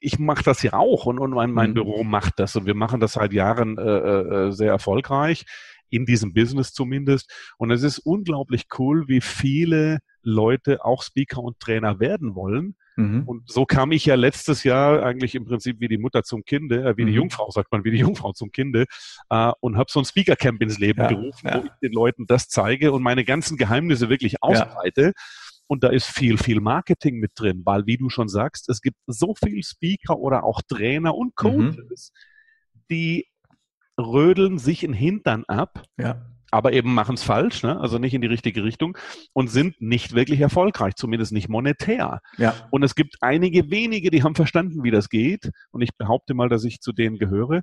ich 0.00 0.18
mache 0.18 0.42
das 0.42 0.62
ja 0.62 0.72
auch 0.72 1.06
und, 1.06 1.18
und 1.18 1.30
mein, 1.30 1.52
mein 1.52 1.70
mhm. 1.70 1.74
Büro 1.74 2.04
macht 2.04 2.38
das 2.38 2.56
und 2.56 2.66
wir 2.66 2.74
machen 2.74 3.00
das 3.00 3.12
seit 3.12 3.32
Jahren 3.32 3.78
äh, 3.78 3.82
äh, 3.82 4.52
sehr 4.52 4.70
erfolgreich, 4.70 5.44
in 5.90 6.06
diesem 6.06 6.32
Business 6.32 6.72
zumindest. 6.72 7.30
Und 7.58 7.70
es 7.70 7.82
ist 7.82 7.98
unglaublich 7.98 8.66
cool, 8.78 9.08
wie 9.08 9.20
viele 9.20 9.98
Leute 10.22 10.84
auch 10.84 11.02
Speaker 11.02 11.42
und 11.42 11.58
Trainer 11.60 12.00
werden 12.00 12.34
wollen. 12.34 12.76
Mhm. 12.96 13.22
Und 13.26 13.50
so 13.50 13.64
kam 13.64 13.92
ich 13.92 14.04
ja 14.06 14.14
letztes 14.14 14.64
Jahr 14.64 15.02
eigentlich 15.02 15.34
im 15.34 15.44
Prinzip 15.44 15.80
wie 15.80 15.88
die 15.88 15.98
Mutter 15.98 16.22
zum 16.22 16.44
Kinde, 16.44 16.84
äh, 16.84 16.96
wie 16.96 17.04
die 17.04 17.12
mhm. 17.12 17.16
Jungfrau, 17.16 17.50
sagt 17.50 17.72
man, 17.72 17.84
wie 17.84 17.90
die 17.90 17.98
Jungfrau 17.98 18.32
zum 18.32 18.52
Kinde, 18.52 18.86
äh, 19.30 19.52
und 19.60 19.76
habe 19.76 19.90
so 19.90 20.00
ein 20.00 20.04
Speaker-Camp 20.04 20.60
ins 20.62 20.78
Leben 20.78 21.00
ja, 21.00 21.08
gerufen, 21.08 21.48
ja. 21.48 21.60
wo 21.60 21.64
ich 21.64 21.72
den 21.82 21.92
Leuten 21.92 22.26
das 22.26 22.48
zeige 22.48 22.92
und 22.92 23.02
meine 23.02 23.24
ganzen 23.24 23.56
Geheimnisse 23.56 24.08
wirklich 24.08 24.42
ausbreite. 24.42 25.02
Ja. 25.02 25.12
Und 25.66 25.84
da 25.84 25.88
ist 25.88 26.06
viel, 26.06 26.36
viel 26.36 26.60
Marketing 26.60 27.18
mit 27.18 27.32
drin, 27.36 27.62
weil, 27.64 27.86
wie 27.86 27.96
du 27.96 28.10
schon 28.10 28.28
sagst, 28.28 28.68
es 28.68 28.80
gibt 28.80 28.96
so 29.06 29.34
viel 29.34 29.62
Speaker 29.62 30.18
oder 30.18 30.42
auch 30.42 30.62
Trainer 30.62 31.14
und 31.14 31.28
mhm. 31.28 31.34
Coaches, 31.36 32.12
mhm. 32.12 32.80
die 32.90 33.26
rödeln 34.00 34.58
sich 34.58 34.82
in 34.82 34.92
Hintern 34.92 35.44
ab. 35.46 35.82
Ja 35.98 36.26
aber 36.50 36.72
eben 36.72 36.94
machen 36.94 37.14
es 37.14 37.22
falsch, 37.22 37.62
ne? 37.62 37.78
also 37.78 37.98
nicht 37.98 38.14
in 38.14 38.20
die 38.20 38.26
richtige 38.26 38.64
Richtung 38.64 38.96
und 39.32 39.48
sind 39.48 39.80
nicht 39.80 40.14
wirklich 40.14 40.40
erfolgreich, 40.40 40.94
zumindest 40.96 41.32
nicht 41.32 41.48
monetär. 41.48 42.20
Ja. 42.38 42.54
Und 42.70 42.82
es 42.82 42.94
gibt 42.94 43.16
einige 43.20 43.70
wenige, 43.70 44.10
die 44.10 44.22
haben 44.22 44.34
verstanden, 44.34 44.82
wie 44.82 44.90
das 44.90 45.08
geht 45.08 45.50
und 45.70 45.82
ich 45.82 45.96
behaupte 45.96 46.34
mal, 46.34 46.48
dass 46.48 46.64
ich 46.64 46.80
zu 46.80 46.92
denen 46.92 47.18
gehöre. 47.18 47.62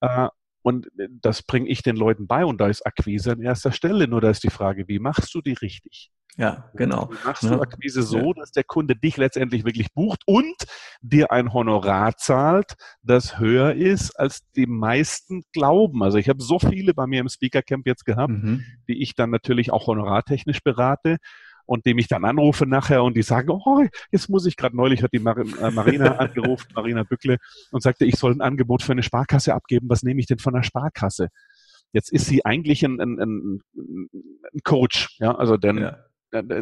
Äh, 0.00 0.28
und 0.62 0.88
das 1.22 1.42
bringe 1.42 1.68
ich 1.68 1.82
den 1.82 1.96
Leuten 1.96 2.26
bei 2.26 2.44
und 2.44 2.60
da 2.60 2.68
ist 2.68 2.84
Akquise 2.84 3.32
an 3.32 3.40
erster 3.40 3.72
Stelle. 3.72 4.08
Nur 4.08 4.20
da 4.20 4.30
ist 4.30 4.44
die 4.44 4.50
Frage, 4.50 4.88
wie 4.88 4.98
machst 4.98 5.34
du 5.34 5.40
die 5.40 5.54
richtig? 5.54 6.10
Ja, 6.38 6.70
genau. 6.74 7.10
Wie 7.10 7.26
machst 7.26 7.42
du 7.42 7.48
ja. 7.48 7.60
Akquise 7.60 8.02
so, 8.02 8.32
dass 8.32 8.52
der 8.52 8.62
Kunde 8.62 8.94
dich 8.94 9.16
letztendlich 9.16 9.64
wirklich 9.64 9.92
bucht 9.92 10.22
und 10.24 10.54
dir 11.00 11.32
ein 11.32 11.52
Honorar 11.52 12.16
zahlt, 12.16 12.74
das 13.02 13.40
höher 13.40 13.74
ist, 13.74 14.12
als 14.12 14.48
die 14.54 14.66
meisten 14.66 15.42
glauben. 15.52 16.00
Also 16.04 16.16
ich 16.16 16.28
habe 16.28 16.40
so 16.40 16.60
viele 16.60 16.94
bei 16.94 17.08
mir 17.08 17.20
im 17.20 17.28
Speaker 17.28 17.62
Camp 17.62 17.88
jetzt 17.88 18.04
gehabt, 18.04 18.30
mhm. 18.30 18.64
die 18.86 19.02
ich 19.02 19.16
dann 19.16 19.30
natürlich 19.30 19.72
auch 19.72 19.88
honorartechnisch 19.88 20.62
berate 20.62 21.16
und 21.66 21.86
dem 21.86 21.98
ich 21.98 22.06
dann 22.06 22.24
anrufe 22.24 22.66
nachher 22.66 23.02
und 23.02 23.16
die 23.16 23.22
sagen, 23.22 23.50
oh, 23.50 23.84
jetzt 24.12 24.30
muss 24.30 24.46
ich 24.46 24.56
gerade 24.56 24.76
neulich 24.76 25.02
hat 25.02 25.12
die 25.12 25.18
Mar 25.18 25.38
äh, 25.38 25.70
Marina 25.72 26.12
angerufen, 26.18 26.68
Marina 26.72 27.02
Bückle, 27.02 27.38
und 27.72 27.82
sagte, 27.82 28.04
ich 28.04 28.14
soll 28.14 28.32
ein 28.32 28.42
Angebot 28.42 28.82
für 28.82 28.92
eine 28.92 29.02
Sparkasse 29.02 29.54
abgeben. 29.54 29.88
Was 29.90 30.04
nehme 30.04 30.20
ich 30.20 30.26
denn 30.26 30.38
von 30.38 30.54
einer 30.54 30.62
Sparkasse? 30.62 31.30
Jetzt 31.92 32.12
ist 32.12 32.26
sie 32.26 32.44
eigentlich 32.44 32.84
ein, 32.84 33.00
ein, 33.00 33.18
ein, 33.18 33.60
ein 33.74 34.60
Coach, 34.62 35.16
ja, 35.18 35.34
also 35.34 35.56
denn 35.56 35.78
ja 35.78 36.07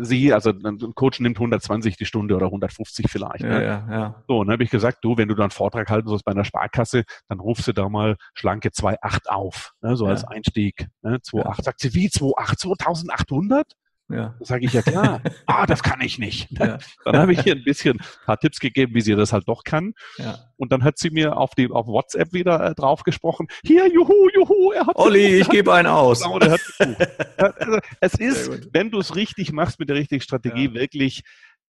sie, 0.01 0.33
also 0.33 0.51
ein 0.51 0.95
Coach 0.95 1.21
nimmt 1.21 1.39
120 1.39 1.97
die 1.97 2.05
Stunde 2.05 2.37
oder 2.37 2.47
150 2.47 3.07
vielleicht. 3.09 3.43
Ja, 3.43 3.49
ne? 3.49 3.65
ja, 3.65 3.87
ja. 3.91 4.25
So, 4.29 4.39
und 4.39 4.47
dann 4.47 4.55
habe 4.55 4.65
ich 4.65 4.71
gesagt, 4.71 4.99
du, 5.03 5.17
wenn 5.17 5.29
du 5.29 5.35
da 5.35 5.45
einen 5.45 5.51
Vortrag 5.51 5.91
halten 5.91 6.09
sollst 6.09 6.25
bei 6.25 6.33
einer 6.33 6.45
Sparkasse, 6.45 7.05
dann 7.29 7.41
rufst 7.41 7.67
du 7.67 7.73
da 7.73 7.89
mal 7.89 8.17
schlanke 8.35 8.69
2,8 8.69 9.29
auf, 9.29 9.73
ne, 9.81 9.97
so 9.97 10.05
ja. 10.05 10.13
als 10.13 10.25
Einstieg. 10.25 10.89
Ne, 11.03 11.17
2,8. 11.17 11.45
Ja. 11.45 11.55
Sagt 11.63 11.81
sie, 11.81 11.95
wie 11.95 12.09
2,8? 12.09 12.57
2800? 12.57 13.73
Ja. 14.09 14.37
Da 14.39 14.45
sage 14.45 14.65
ich 14.65 14.73
ja 14.73 14.83
klar, 14.83 15.21
ah, 15.47 15.67
das 15.67 15.83
kann 15.83 16.01
ich 16.01 16.19
nicht. 16.19 16.49
Ja. 16.53 16.79
Dann 17.05 17.17
habe 17.17 17.33
ich 17.33 17.45
ihr 17.45 17.55
ein 17.55 17.65
bisschen 17.65 17.99
ein 17.99 18.07
paar 18.25 18.39
Tipps 18.39 18.61
gegeben, 18.61 18.95
wie 18.95 19.01
sie 19.01 19.17
das 19.17 19.33
halt 19.33 19.49
doch 19.49 19.65
kann. 19.65 19.95
Ja. 20.19 20.39
Und 20.57 20.73
dann 20.73 20.85
hat 20.85 20.99
sie 20.99 21.11
mir 21.11 21.37
auf, 21.37 21.55
die, 21.55 21.71
auf 21.71 21.87
WhatsApp 21.87 22.33
wieder 22.33 22.65
äh, 22.65 22.75
drauf 22.75 23.03
gesprochen, 23.03 23.47
hier, 23.65 23.87
juhu, 23.93 24.29
juhu, 24.35 24.73
er 24.73 24.87
hat 24.87 24.97
Olli, 24.97 25.41
ich 25.41 25.49
gebe 25.49 25.73
einen 25.73 25.89
aus. 25.89 26.23
Genau, 26.23 26.39
der 26.39 26.53
hat 26.53 26.61
also, 27.37 27.79
es 28.01 28.15
ist, 28.15 28.73
wenn 28.73 28.91
du 28.91 28.99
es 28.99 29.17
richtig 29.17 29.53
machst 29.53 29.79
mit 29.79 29.89
der 29.89 29.97
richtigen 29.97 30.23
Strategie, 30.23 30.67
ja. 30.67 30.75
wirklich, 30.75 31.23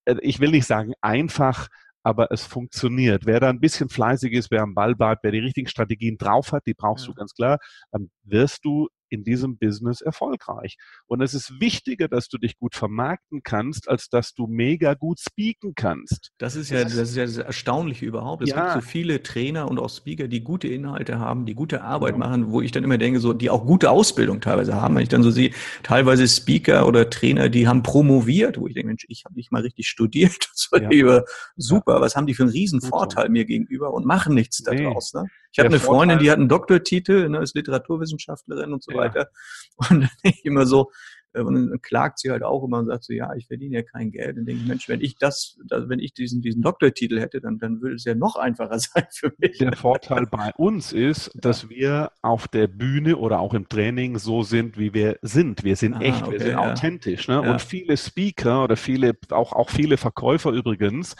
äh, 0.05 0.15
ich 0.21 0.39
will 0.39 0.51
nicht 0.51 0.65
sagen 0.65 0.93
einfach, 1.01 1.67
aber 2.03 2.31
es 2.31 2.43
funktioniert. 2.45 3.25
Wer 3.25 3.39
da 3.39 3.49
ein 3.49 3.59
bisschen 3.59 3.89
fleißig 3.89 4.31
ist, 4.31 4.51
wer 4.51 4.61
am 4.61 4.75
Ball 4.75 4.95
bleibt, 4.95 5.23
wer 5.23 5.31
die 5.31 5.39
richtigen 5.39 5.67
Strategien 5.67 6.17
drauf 6.17 6.53
hat, 6.53 6.65
die 6.65 6.73
brauchst 6.73 7.05
ja. 7.05 7.11
du 7.11 7.15
ganz 7.15 7.33
klar, 7.33 7.57
dann 7.91 8.09
wirst 8.23 8.63
du 8.63 8.87
in 9.09 9.23
diesem 9.23 9.57
Business 9.57 10.01
erfolgreich. 10.01 10.77
Und 11.05 11.21
es 11.21 11.33
ist 11.33 11.59
wichtiger, 11.59 12.07
dass 12.07 12.27
du 12.27 12.37
dich 12.37 12.57
gut 12.57 12.75
vermarkten 12.75 13.41
kannst, 13.43 13.89
als 13.89 14.09
dass 14.09 14.33
du 14.33 14.47
mega 14.47 14.93
gut 14.93 15.19
speaken 15.19 15.73
kannst. 15.75 16.31
Das 16.37 16.55
ist 16.55 16.69
ja 16.69 16.83
das, 16.83 16.93
ist 16.93 17.15
ja 17.15 17.25
das 17.25 17.37
Erstaunliche 17.37 18.05
überhaupt. 18.05 18.43
Es 18.43 18.49
ja. 18.49 18.73
gibt 18.73 18.83
so 18.83 18.89
viele 18.89 19.23
Trainer 19.23 19.69
und 19.69 19.79
auch 19.79 19.89
Speaker, 19.89 20.27
die 20.27 20.41
gute 20.41 20.67
Inhalte 20.67 21.19
haben, 21.19 21.45
die 21.45 21.53
gute 21.53 21.81
Arbeit 21.81 22.13
ja. 22.13 22.17
machen, 22.17 22.51
wo 22.51 22.61
ich 22.61 22.71
dann 22.71 22.83
immer 22.83 22.97
denke, 22.97 23.19
so, 23.19 23.33
die 23.33 23.49
auch 23.49 23.65
gute 23.65 23.89
Ausbildung 23.89 24.41
teilweise 24.41 24.75
haben. 24.75 24.95
Wenn 24.95 25.03
ich 25.03 25.09
dann 25.09 25.23
so 25.23 25.31
sehe, 25.31 25.51
teilweise 25.83 26.27
Speaker 26.27 26.87
oder 26.87 27.09
Trainer, 27.09 27.49
die 27.49 27.67
haben 27.67 27.83
promoviert, 27.83 28.59
wo 28.59 28.67
ich 28.67 28.73
denke, 28.73 28.87
Mensch, 28.87 29.05
ich 29.07 29.25
habe 29.25 29.35
nicht 29.35 29.51
mal 29.51 29.61
richtig 29.61 29.87
studiert. 29.87 30.37
Das 30.57 30.71
war 30.71 30.91
ja. 30.91 31.23
super. 31.55 32.01
Was 32.01 32.15
haben 32.15 32.25
die 32.25 32.33
für 32.33 32.43
einen 32.43 32.51
riesen 32.51 32.81
Vorteil 32.81 33.29
mir 33.29 33.45
gegenüber 33.45 33.93
und 33.93 34.05
machen 34.05 34.33
nichts 34.33 34.63
daraus. 34.63 35.13
Ne? 35.13 35.27
Ich 35.51 35.59
habe 35.59 35.69
eine 35.69 35.79
Freundin, 35.79 36.19
die 36.19 36.29
hat 36.29 36.37
einen 36.37 36.49
Doktortitel, 36.49 37.29
ne, 37.29 37.39
ist 37.39 37.55
Literaturwissenschaftlerin 37.55 38.73
und 38.73 38.83
so. 38.83 38.91
Weiter. 38.97 39.29
Und 39.77 40.01
dann 40.01 40.09
denke 40.23 40.39
ich 40.39 40.45
immer 40.45 40.65
so, 40.65 40.91
äh, 41.37 41.41
und 41.41 41.55
dann 41.55 41.81
klagt 41.81 42.19
sie 42.19 42.31
halt 42.31 42.43
auch 42.43 42.63
immer 42.63 42.79
und 42.79 42.87
sagt 42.87 43.03
so, 43.03 43.13
ja, 43.13 43.33
ich 43.35 43.47
verdiene 43.47 43.77
ja 43.77 43.83
kein 43.83 44.11
Geld. 44.11 44.37
Und 44.37 44.45
denke 44.45 44.61
ich, 44.61 44.67
Mensch, 44.67 44.89
wenn 44.89 45.01
ich 45.01 45.17
das, 45.17 45.57
wenn 45.69 45.99
ich 45.99 46.13
diesen, 46.13 46.41
diesen 46.41 46.61
Doktortitel 46.61 47.19
hätte, 47.19 47.41
dann, 47.41 47.57
dann 47.59 47.81
würde 47.81 47.95
es 47.95 48.05
ja 48.05 48.15
noch 48.15 48.35
einfacher 48.35 48.79
sein 48.79 49.05
für 49.11 49.33
mich. 49.37 49.57
Der 49.57 49.75
Vorteil 49.75 50.25
bei 50.25 50.51
uns 50.57 50.93
ist, 50.93 51.31
dass 51.35 51.69
wir 51.69 52.11
auf 52.21 52.47
der 52.47 52.67
Bühne 52.67 53.17
oder 53.17 53.39
auch 53.39 53.53
im 53.53 53.69
Training 53.69 54.17
so 54.17 54.43
sind, 54.43 54.77
wie 54.77 54.93
wir 54.93 55.17
sind. 55.21 55.63
Wir 55.63 55.75
sind 55.75 55.95
Aha, 55.95 56.01
echt, 56.01 56.23
okay, 56.23 56.31
wir 56.31 56.39
sind 56.39 56.51
ja. 56.51 56.71
authentisch. 56.71 57.27
Ne? 57.27 57.35
Ja. 57.35 57.51
Und 57.51 57.61
viele 57.61 57.97
Speaker 57.97 58.63
oder 58.63 58.75
viele, 58.75 59.13
auch, 59.31 59.53
auch 59.53 59.69
viele 59.69 59.97
Verkäufer 59.97 60.51
übrigens, 60.51 61.15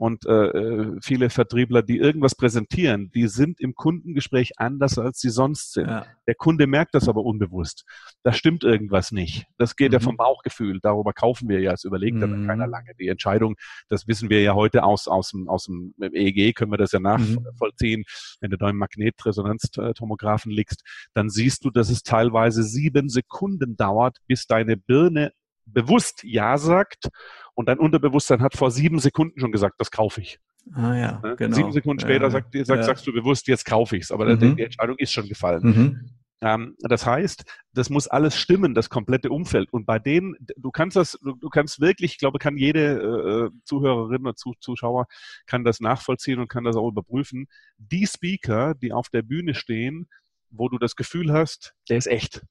und 0.00 0.24
äh, 0.24 0.32
äh, 0.32 0.96
viele 1.02 1.28
Vertriebler, 1.28 1.82
die 1.82 1.98
irgendwas 1.98 2.34
präsentieren, 2.34 3.10
die 3.14 3.28
sind 3.28 3.60
im 3.60 3.74
Kundengespräch 3.74 4.52
anders, 4.56 4.98
als 4.98 5.20
sie 5.20 5.28
sonst 5.28 5.74
sind. 5.74 5.88
Ja. 5.88 6.06
Der 6.26 6.34
Kunde 6.36 6.66
merkt 6.66 6.94
das 6.94 7.06
aber 7.06 7.22
unbewusst. 7.22 7.84
Da 8.22 8.32
stimmt 8.32 8.64
irgendwas 8.64 9.12
nicht. 9.12 9.44
Das 9.58 9.76
geht 9.76 9.90
mhm. 9.90 9.92
ja 9.92 10.00
vom 10.00 10.16
Bauchgefühl. 10.16 10.80
Darüber 10.80 11.12
kaufen 11.12 11.50
wir 11.50 11.60
ja. 11.60 11.74
Es 11.74 11.84
überlegt 11.84 12.16
mhm. 12.16 12.22
aber 12.22 12.46
keiner 12.46 12.66
lange. 12.66 12.92
Die 12.98 13.08
Entscheidung, 13.08 13.56
das 13.90 14.08
wissen 14.08 14.30
wir 14.30 14.40
ja 14.40 14.54
heute 14.54 14.84
aus, 14.84 15.06
aus, 15.06 15.32
dem, 15.32 15.50
aus 15.50 15.64
dem 15.64 15.92
EEG, 16.00 16.54
können 16.54 16.72
wir 16.72 16.78
das 16.78 16.92
ja 16.92 17.00
nachvollziehen. 17.00 18.00
Mhm. 18.00 18.36
Wenn 18.40 18.50
du 18.52 18.56
da 18.56 18.70
im 18.70 18.78
Magnetresonanztomographen 18.78 20.50
liegst, 20.50 20.82
dann 21.12 21.28
siehst 21.28 21.66
du, 21.66 21.70
dass 21.70 21.90
es 21.90 22.02
teilweise 22.02 22.62
sieben 22.62 23.10
Sekunden 23.10 23.76
dauert, 23.76 24.16
bis 24.26 24.46
deine 24.46 24.78
Birne 24.78 25.32
bewusst 25.66 26.24
Ja 26.24 26.58
sagt 26.58 27.08
und 27.54 27.68
dein 27.68 27.78
Unterbewusstsein 27.78 28.42
hat 28.42 28.56
vor 28.56 28.70
sieben 28.70 28.98
Sekunden 28.98 29.38
schon 29.38 29.52
gesagt, 29.52 29.76
das 29.78 29.90
kaufe 29.90 30.20
ich. 30.20 30.38
Ah 30.74 30.94
ja, 30.94 31.20
ne? 31.22 31.36
genau. 31.36 31.56
Sieben 31.56 31.72
Sekunden 31.72 32.00
später 32.00 32.24
ja, 32.24 32.30
sagt, 32.30 32.54
sagt, 32.54 32.68
ja. 32.68 32.82
sagst 32.82 33.06
du 33.06 33.12
bewusst, 33.12 33.48
jetzt 33.48 33.64
kaufe 33.64 33.96
ich 33.96 34.04
es, 34.04 34.12
aber 34.12 34.26
mhm. 34.26 34.56
die 34.56 34.62
Entscheidung 34.62 34.96
ist 34.98 35.12
schon 35.12 35.26
gefallen. 35.26 35.62
Mhm. 35.62 36.10
Ähm, 36.42 36.76
das 36.80 37.04
heißt, 37.04 37.44
das 37.74 37.90
muss 37.90 38.08
alles 38.08 38.36
stimmen, 38.36 38.74
das 38.74 38.88
komplette 38.88 39.30
Umfeld. 39.30 39.72
Und 39.72 39.84
bei 39.84 39.98
denen, 39.98 40.36
du 40.56 40.70
kannst 40.70 40.96
das, 40.96 41.18
du, 41.22 41.34
du 41.34 41.48
kannst 41.50 41.80
wirklich, 41.80 42.12
ich 42.12 42.18
glaube, 42.18 42.38
kann 42.38 42.56
jede 42.56 43.50
äh, 43.52 43.58
Zuhörerin 43.64 44.22
oder 44.22 44.34
Zuschauer 44.34 45.06
kann 45.46 45.64
das 45.64 45.80
nachvollziehen 45.80 46.38
und 46.38 46.48
kann 46.48 46.64
das 46.64 46.76
auch 46.76 46.88
überprüfen. 46.88 47.46
Die 47.76 48.06
Speaker, 48.06 48.74
die 48.74 48.92
auf 48.92 49.10
der 49.10 49.22
Bühne 49.22 49.54
stehen, 49.54 50.08
wo 50.50 50.68
du 50.68 50.78
das 50.78 50.96
Gefühl 50.96 51.32
hast, 51.32 51.74
der 51.88 51.98
ist 51.98 52.06
echt. 52.06 52.42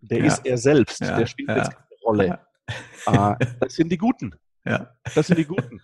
Der 0.00 0.18
ja. 0.18 0.26
ist 0.26 0.44
er 0.44 0.58
selbst. 0.58 1.00
Der 1.00 1.26
spielt 1.26 1.50
jetzt 1.50 1.72
Rolle. 2.04 2.38
Ah, 3.06 3.36
das 3.60 3.74
sind 3.74 3.90
die 3.90 3.98
Guten. 3.98 4.34
Ja. 4.64 4.94
Das 5.14 5.26
sind 5.26 5.38
die 5.38 5.44
Guten. 5.44 5.80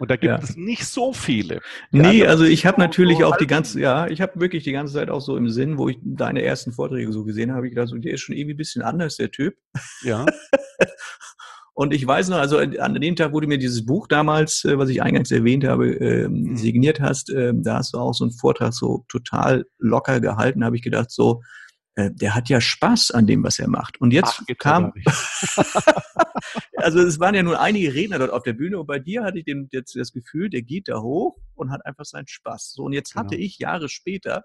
Und 0.00 0.10
da 0.10 0.16
gibt 0.16 0.32
ja. 0.32 0.38
es 0.38 0.56
nicht 0.56 0.86
so 0.86 1.12
viele. 1.12 1.60
Nee, 1.92 2.26
also 2.26 2.44
ich 2.44 2.66
habe 2.66 2.80
natürlich 2.80 3.22
auch 3.22 3.36
die 3.36 3.46
ganze, 3.46 3.80
ja, 3.80 4.08
ich 4.08 4.20
habe 4.20 4.40
wirklich 4.40 4.64
die 4.64 4.72
ganze 4.72 4.94
Zeit 4.94 5.08
auch 5.08 5.20
so 5.20 5.36
im 5.36 5.48
Sinn, 5.48 5.78
wo 5.78 5.88
ich 5.88 5.98
deine 6.02 6.42
ersten 6.42 6.72
Vorträge 6.72 7.12
so 7.12 7.24
gesehen 7.24 7.52
habe, 7.52 7.68
ich 7.68 7.74
gedacht, 7.74 7.88
so, 7.88 7.96
der 7.96 8.14
ist 8.14 8.22
schon 8.22 8.34
irgendwie 8.34 8.54
ein 8.54 8.58
bisschen 8.58 8.82
anders, 8.82 9.16
der 9.16 9.30
Typ. 9.30 9.54
Ja. 10.02 10.26
Und 11.76 11.92
ich 11.92 12.06
weiß 12.06 12.28
noch, 12.28 12.38
also 12.38 12.58
an 12.58 12.94
dem 12.94 13.16
Tag, 13.16 13.32
wo 13.32 13.40
du 13.40 13.48
mir 13.48 13.58
dieses 13.58 13.84
Buch 13.84 14.06
damals, 14.06 14.64
äh, 14.64 14.78
was 14.78 14.88
ich 14.88 15.02
eingangs 15.02 15.32
erwähnt 15.32 15.64
habe, 15.64 15.92
ähm, 15.94 16.32
mhm. 16.32 16.56
signiert 16.56 17.00
hast, 17.00 17.30
ähm, 17.30 17.64
da 17.64 17.78
hast 17.78 17.94
du 17.94 17.98
auch 17.98 18.14
so 18.14 18.24
einen 18.24 18.32
Vortrag 18.32 18.72
so 18.72 19.04
total 19.08 19.64
locker 19.78 20.20
gehalten, 20.20 20.64
habe 20.64 20.76
ich 20.76 20.82
gedacht, 20.82 21.10
so, 21.10 21.42
äh, 21.96 22.10
der 22.10 22.34
hat 22.34 22.48
ja 22.48 22.60
Spaß 22.60 23.12
an 23.12 23.26
dem, 23.26 23.44
was 23.44 23.58
er 23.58 23.68
macht. 23.68 24.00
Und 24.00 24.12
jetzt 24.12 24.42
Ach, 24.42 24.56
kam, 24.58 24.92
also 26.76 27.00
es 27.00 27.20
waren 27.20 27.34
ja 27.34 27.42
nur 27.42 27.60
einige 27.60 27.94
Redner 27.94 28.18
dort 28.18 28.32
auf 28.32 28.42
der 28.42 28.52
Bühne 28.52 28.78
und 28.78 28.86
bei 28.86 28.98
dir 28.98 29.22
hatte 29.22 29.38
ich 29.38 29.44
den, 29.44 29.68
jetzt 29.70 29.94
das 29.94 30.12
Gefühl, 30.12 30.50
der 30.50 30.62
geht 30.62 30.88
da 30.88 31.00
hoch 31.00 31.36
und 31.54 31.70
hat 31.70 31.86
einfach 31.86 32.04
seinen 32.04 32.26
Spaß. 32.26 32.72
So, 32.72 32.84
und 32.84 32.92
jetzt 32.92 33.12
genau. 33.12 33.24
hatte 33.24 33.36
ich 33.36 33.58
Jahre 33.58 33.88
später 33.88 34.44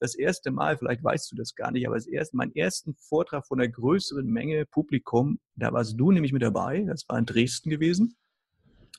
das 0.00 0.14
erste 0.14 0.50
Mal, 0.50 0.78
vielleicht 0.78 1.02
weißt 1.02 1.30
du 1.32 1.36
das 1.36 1.54
gar 1.54 1.72
nicht, 1.72 1.86
aber 1.86 1.96
das 1.96 2.06
erste, 2.06 2.36
meinen 2.36 2.54
ersten 2.54 2.94
Vortrag 2.94 3.46
von 3.46 3.60
einer 3.60 3.68
größeren 3.68 4.26
Menge 4.26 4.64
Publikum, 4.64 5.40
da 5.56 5.72
warst 5.72 5.98
du 5.98 6.12
nämlich 6.12 6.32
mit 6.32 6.42
dabei, 6.42 6.84
das 6.86 7.04
war 7.08 7.18
in 7.18 7.26
Dresden 7.26 7.68
gewesen. 7.68 8.16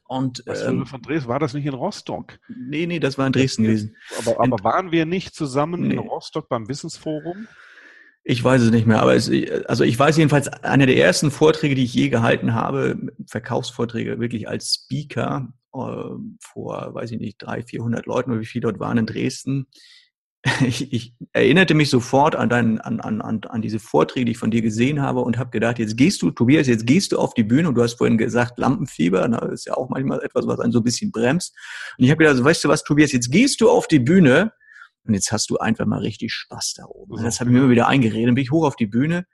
Und, 0.07 0.41
Was 0.45 0.63
ähm, 0.63 0.87
von 0.87 1.01
Dresden? 1.01 1.29
War 1.29 1.39
das 1.39 1.53
nicht 1.53 1.65
in 1.65 1.73
Rostock? 1.73 2.39
Nee, 2.49 2.87
nee, 2.87 2.99
das 2.99 3.17
war 3.17 3.27
in 3.27 3.31
Dresden 3.33 3.63
gewesen. 3.63 3.95
Aber, 4.17 4.39
aber 4.41 4.63
waren 4.63 4.91
wir 4.91 5.05
nicht 5.05 5.35
zusammen 5.35 5.87
nee. 5.87 5.93
in 5.93 5.99
Rostock 5.99 6.49
beim 6.49 6.67
Wissensforum? 6.67 7.47
Ich 8.29 8.43
weiß 8.43 8.61
es 8.61 8.69
nicht 8.69 8.85
mehr, 8.85 9.01
aber 9.01 9.15
es, 9.15 9.31
also 9.65 9.83
ich 9.83 9.97
weiß 9.97 10.15
jedenfalls, 10.17 10.49
einer 10.49 10.85
der 10.85 10.97
ersten 10.97 11.31
Vorträge, 11.31 11.73
die 11.73 11.85
ich 11.85 11.95
je 11.95 12.09
gehalten 12.09 12.53
habe, 12.53 12.95
Verkaufsvorträge 13.25 14.19
wirklich 14.19 14.47
als 14.47 14.83
Speaker 14.83 15.51
äh, 15.73 15.79
vor, 16.39 16.93
weiß 16.93 17.09
ich 17.09 17.19
nicht, 17.19 17.37
drei, 17.39 17.63
vierhundert 17.63 18.05
Leuten 18.05 18.29
oder 18.29 18.39
wie 18.39 18.45
viele 18.45 18.61
dort 18.61 18.79
waren 18.79 18.99
in 18.99 19.07
Dresden, 19.07 19.65
ich, 20.61 20.93
ich 20.93 21.15
erinnerte 21.33 21.73
mich 21.73 21.89
sofort 21.89 22.35
an, 22.35 22.49
dein, 22.49 22.79
an, 22.79 22.99
an, 22.99 23.19
an, 23.21 23.41
an 23.49 23.61
diese 23.63 23.79
Vorträge, 23.79 24.25
die 24.25 24.33
ich 24.33 24.37
von 24.37 24.51
dir 24.51 24.61
gesehen 24.61 25.01
habe 25.01 25.21
und 25.21 25.39
habe 25.39 25.49
gedacht, 25.49 25.79
jetzt 25.79 25.97
gehst 25.97 26.21
du, 26.21 26.29
Tobias, 26.29 26.67
jetzt 26.67 26.85
gehst 26.85 27.13
du 27.13 27.17
auf 27.17 27.33
die 27.33 27.43
Bühne 27.43 27.69
und 27.69 27.73
du 27.73 27.81
hast 27.81 27.97
vorhin 27.97 28.19
gesagt, 28.19 28.59
Lampenfieber, 28.59 29.27
das 29.27 29.51
ist 29.51 29.65
ja 29.65 29.73
auch 29.73 29.89
manchmal 29.89 30.21
etwas, 30.21 30.45
was 30.45 30.59
einen 30.59 30.71
so 30.71 30.81
ein 30.81 30.83
bisschen 30.83 31.11
bremst. 31.11 31.57
Und 31.97 32.05
ich 32.05 32.11
habe 32.11 32.19
gedacht, 32.19 32.33
also, 32.33 32.43
weißt 32.43 32.63
du 32.63 32.67
was, 32.67 32.83
Tobias, 32.83 33.11
jetzt 33.11 33.31
gehst 33.31 33.59
du 33.59 33.71
auf 33.71 33.87
die 33.87 33.97
Bühne 33.97 34.51
und 35.05 35.13
jetzt 35.13 35.31
hast 35.31 35.49
du 35.49 35.57
einfach 35.57 35.85
mal 35.85 35.99
richtig 35.99 36.33
Spaß 36.33 36.75
da 36.75 36.85
oben. 36.85 37.13
Und 37.13 37.23
das 37.23 37.39
habe 37.39 37.49
ich 37.49 37.53
mir 37.53 37.59
immer 37.59 37.71
wieder 37.71 37.87
eingeredet. 37.87 38.27
Dann 38.27 38.35
bin 38.35 38.43
ich 38.43 38.51
hoch 38.51 38.65
auf 38.65 38.75
die 38.75 38.87
Bühne 38.87 39.25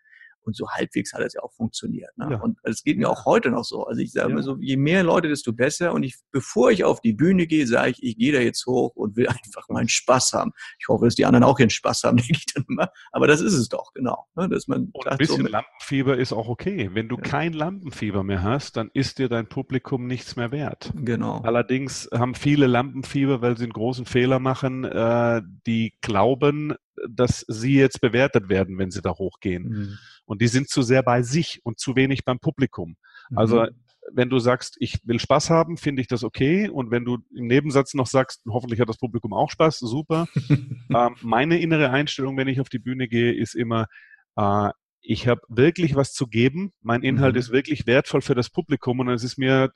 und 0.45 0.55
so 0.55 0.69
halbwegs 0.69 1.13
hat 1.13 1.21
es 1.21 1.33
ja 1.33 1.41
auch 1.41 1.53
funktioniert. 1.53 2.15
Ne? 2.17 2.27
Ja. 2.31 2.39
Und 2.39 2.57
es 2.63 2.83
geht 2.83 2.97
mir 2.97 3.09
auch 3.09 3.25
heute 3.25 3.49
noch 3.49 3.63
so. 3.63 3.85
Also 3.85 4.01
ich 4.01 4.11
sage 4.11 4.29
ja. 4.29 4.35
mir 4.35 4.43
so, 4.43 4.57
je 4.59 4.77
mehr 4.77 5.03
Leute, 5.03 5.27
desto 5.27 5.53
besser. 5.53 5.93
Und 5.93 6.03
ich, 6.03 6.15
bevor 6.31 6.71
ich 6.71 6.83
auf 6.83 7.01
die 7.01 7.13
Bühne 7.13 7.47
gehe, 7.47 7.67
sage 7.67 7.91
ich, 7.91 8.03
ich 8.03 8.17
gehe 8.17 8.31
da 8.31 8.39
jetzt 8.39 8.65
hoch 8.65 8.95
und 8.95 9.15
will 9.15 9.27
einfach 9.27 9.67
meinen 9.69 9.89
Spaß 9.89 10.33
haben. 10.33 10.51
Ich 10.79 10.87
hoffe, 10.87 11.05
dass 11.05 11.15
die 11.15 11.25
anderen 11.25 11.43
auch 11.43 11.59
ihren 11.59 11.69
Spaß 11.69 12.03
haben, 12.03 12.17
denke 12.17 12.33
ich 12.33 12.45
dann 12.53 12.65
immer. 12.69 12.89
Aber 13.11 13.27
das 13.27 13.41
ist 13.41 13.53
es 13.53 13.69
doch, 13.69 13.93
genau. 13.93 14.27
Ne? 14.35 14.49
Dass 14.49 14.67
man 14.67 14.89
und 14.93 15.07
ein 15.07 15.17
bisschen 15.17 15.45
so 15.45 15.47
Lampenfieber 15.47 16.17
ist 16.17 16.33
auch 16.33 16.47
okay. 16.47 16.91
Wenn 16.93 17.09
du 17.09 17.15
ja. 17.15 17.21
kein 17.21 17.53
Lampenfieber 17.53 18.23
mehr 18.23 18.43
hast, 18.43 18.77
dann 18.77 18.89
ist 18.93 19.19
dir 19.19 19.29
dein 19.29 19.47
Publikum 19.47 20.07
nichts 20.07 20.35
mehr 20.35 20.51
wert. 20.51 20.93
Genau. 20.95 21.41
Allerdings 21.41 22.09
haben 22.13 22.35
viele 22.35 22.67
Lampenfieber, 22.67 23.41
weil 23.41 23.57
sie 23.57 23.63
einen 23.63 23.73
großen 23.73 24.05
Fehler 24.05 24.39
machen, 24.39 24.83
äh, 24.83 25.41
die 25.65 25.97
glauben, 26.01 26.75
dass 27.09 27.45
sie 27.47 27.75
jetzt 27.75 28.01
bewertet 28.01 28.49
werden, 28.49 28.77
wenn 28.77 28.91
sie 28.91 29.01
da 29.01 29.11
hochgehen. 29.11 29.63
Mhm. 29.63 29.97
Und 30.25 30.41
die 30.41 30.47
sind 30.47 30.69
zu 30.69 30.81
sehr 30.81 31.03
bei 31.03 31.21
sich 31.21 31.61
und 31.63 31.79
zu 31.79 31.95
wenig 31.95 32.25
beim 32.25 32.39
Publikum. 32.39 32.95
Also 33.35 33.61
mhm. 33.61 33.69
wenn 34.13 34.29
du 34.29 34.39
sagst, 34.39 34.75
ich 34.79 34.99
will 35.03 35.19
Spaß 35.19 35.49
haben, 35.49 35.77
finde 35.77 36.01
ich 36.01 36.07
das 36.07 36.23
okay. 36.23 36.69
Und 36.69 36.91
wenn 36.91 37.05
du 37.05 37.19
im 37.35 37.47
Nebensatz 37.47 37.93
noch 37.93 38.07
sagst, 38.07 38.41
hoffentlich 38.47 38.79
hat 38.79 38.89
das 38.89 38.97
Publikum 38.97 39.33
auch 39.33 39.49
Spaß, 39.49 39.79
super. 39.79 40.27
ähm, 40.49 41.15
meine 41.21 41.59
innere 41.59 41.89
Einstellung, 41.89 42.37
wenn 42.37 42.47
ich 42.47 42.59
auf 42.59 42.69
die 42.69 42.79
Bühne 42.79 43.07
gehe, 43.07 43.33
ist 43.33 43.55
immer, 43.55 43.87
äh, 44.35 44.69
ich 45.01 45.27
habe 45.27 45.41
wirklich 45.47 45.95
was 45.95 46.13
zu 46.13 46.27
geben. 46.27 46.73
Mein 46.81 47.03
Inhalt 47.03 47.35
mhm. 47.35 47.39
ist 47.39 47.51
wirklich 47.51 47.85
wertvoll 47.85 48.21
für 48.21 48.35
das 48.35 48.49
Publikum 48.49 48.99
und 48.99 49.09
es 49.09 49.23
ist 49.23 49.37
mir 49.37 49.71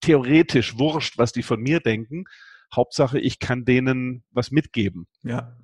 theoretisch 0.00 0.78
wurscht, 0.78 1.18
was 1.18 1.32
die 1.32 1.42
von 1.42 1.60
mir 1.60 1.80
denken. 1.80 2.24
Hauptsache, 2.74 3.18
ich 3.18 3.38
kann 3.38 3.64
denen 3.64 4.24
was 4.30 4.50
mitgeben. 4.50 5.06
Ja. 5.22 5.56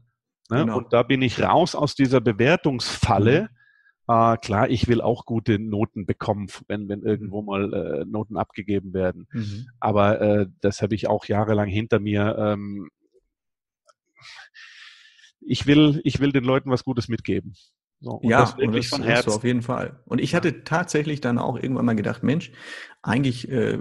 Ne? 0.50 0.60
Genau. 0.60 0.78
Und 0.78 0.92
da 0.92 1.02
bin 1.02 1.22
ich 1.22 1.40
raus 1.40 1.74
aus 1.74 1.94
dieser 1.94 2.20
Bewertungsfalle. 2.20 3.50
Äh, 4.08 4.36
klar, 4.38 4.68
ich 4.68 4.88
will 4.88 5.00
auch 5.00 5.24
gute 5.24 5.58
Noten 5.58 6.06
bekommen, 6.06 6.48
wenn, 6.66 6.88
wenn 6.88 7.02
irgendwo 7.02 7.42
mhm. 7.42 7.46
mal 7.46 7.72
äh, 7.72 8.04
Noten 8.04 8.36
abgegeben 8.36 8.92
werden. 8.92 9.28
Mhm. 9.32 9.68
Aber 9.78 10.20
äh, 10.20 10.46
das 10.60 10.82
habe 10.82 10.94
ich 10.94 11.08
auch 11.08 11.26
jahrelang 11.26 11.68
hinter 11.68 12.00
mir. 12.00 12.36
Ähm, 12.38 12.90
ich 15.40 15.66
will, 15.66 16.00
ich 16.04 16.20
will 16.20 16.32
den 16.32 16.44
Leuten 16.44 16.70
was 16.70 16.84
Gutes 16.84 17.08
mitgeben. 17.08 17.54
So, 18.02 18.12
und 18.12 18.30
ja, 18.30 18.40
das 18.40 18.56
wirklich 18.56 18.66
und 18.66 18.76
das 18.76 18.86
von 18.86 19.02
Herzen. 19.02 19.30
auf 19.30 19.44
jeden 19.44 19.60
Fall. 19.60 20.00
Und 20.06 20.22
ich 20.22 20.34
hatte 20.34 20.64
tatsächlich 20.64 21.20
dann 21.20 21.36
auch 21.36 21.56
irgendwann 21.56 21.84
mal 21.84 21.96
gedacht, 21.96 22.22
Mensch, 22.22 22.50
eigentlich 23.02 23.50
äh, 23.50 23.78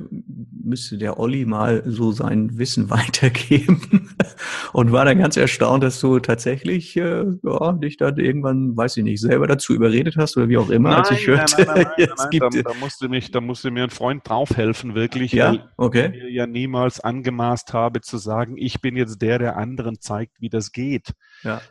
müsste 0.64 0.98
der 0.98 1.20
Olli 1.20 1.46
mal 1.46 1.84
so 1.86 2.12
sein 2.12 2.58
Wissen 2.58 2.90
weitergeben 2.90 4.10
und 4.74 4.92
war 4.92 5.06
dann 5.06 5.20
ganz 5.20 5.38
erstaunt, 5.38 5.84
dass 5.84 6.02
du 6.02 6.20
tatsächlich 6.20 6.98
äh, 6.98 7.26
ja, 7.44 7.72
dich 7.74 7.96
dann 7.96 8.18
irgendwann, 8.18 8.76
weiß 8.76 8.98
ich 8.98 9.06
nicht, 9.06 9.22
selber 9.22 9.48
dazu 9.48 9.74
überredet 9.74 10.18
hast 10.18 10.36
oder 10.36 10.50
wie 10.50 10.58
auch 10.58 10.70
immer, 10.70 10.90
nein, 10.90 11.00
als 11.00 11.12
ich 11.12 11.26
hörte. 11.26 11.64
Nein, 11.64 11.68
nein, 11.68 11.88
nein, 11.98 12.10
nein, 12.18 12.30
nein 12.42 12.64
da, 12.64 12.72
da, 12.74 12.74
musste 12.78 13.08
mich, 13.08 13.32
da 13.32 13.40
musste 13.40 13.72
mir 13.72 13.86
ein 13.86 13.90
Freund 13.90 14.28
draufhelfen, 14.28 14.96
wirklich, 14.96 15.32
ja? 15.32 15.52
weil 15.52 15.70
okay. 15.78 16.12
ich 16.14 16.24
mir 16.24 16.30
ja 16.30 16.46
niemals 16.46 17.00
angemaßt 17.00 17.74
habe 17.74 18.02
zu 18.02 18.18
sagen, 18.18 18.58
ich 18.58 18.82
bin 18.82 18.98
jetzt 18.98 19.22
der, 19.22 19.40
der 19.40 19.56
anderen 19.56 20.02
zeigt, 20.02 20.42
wie 20.42 20.50
das 20.50 20.74
geht. 20.74 21.14
Ja. 21.44 21.62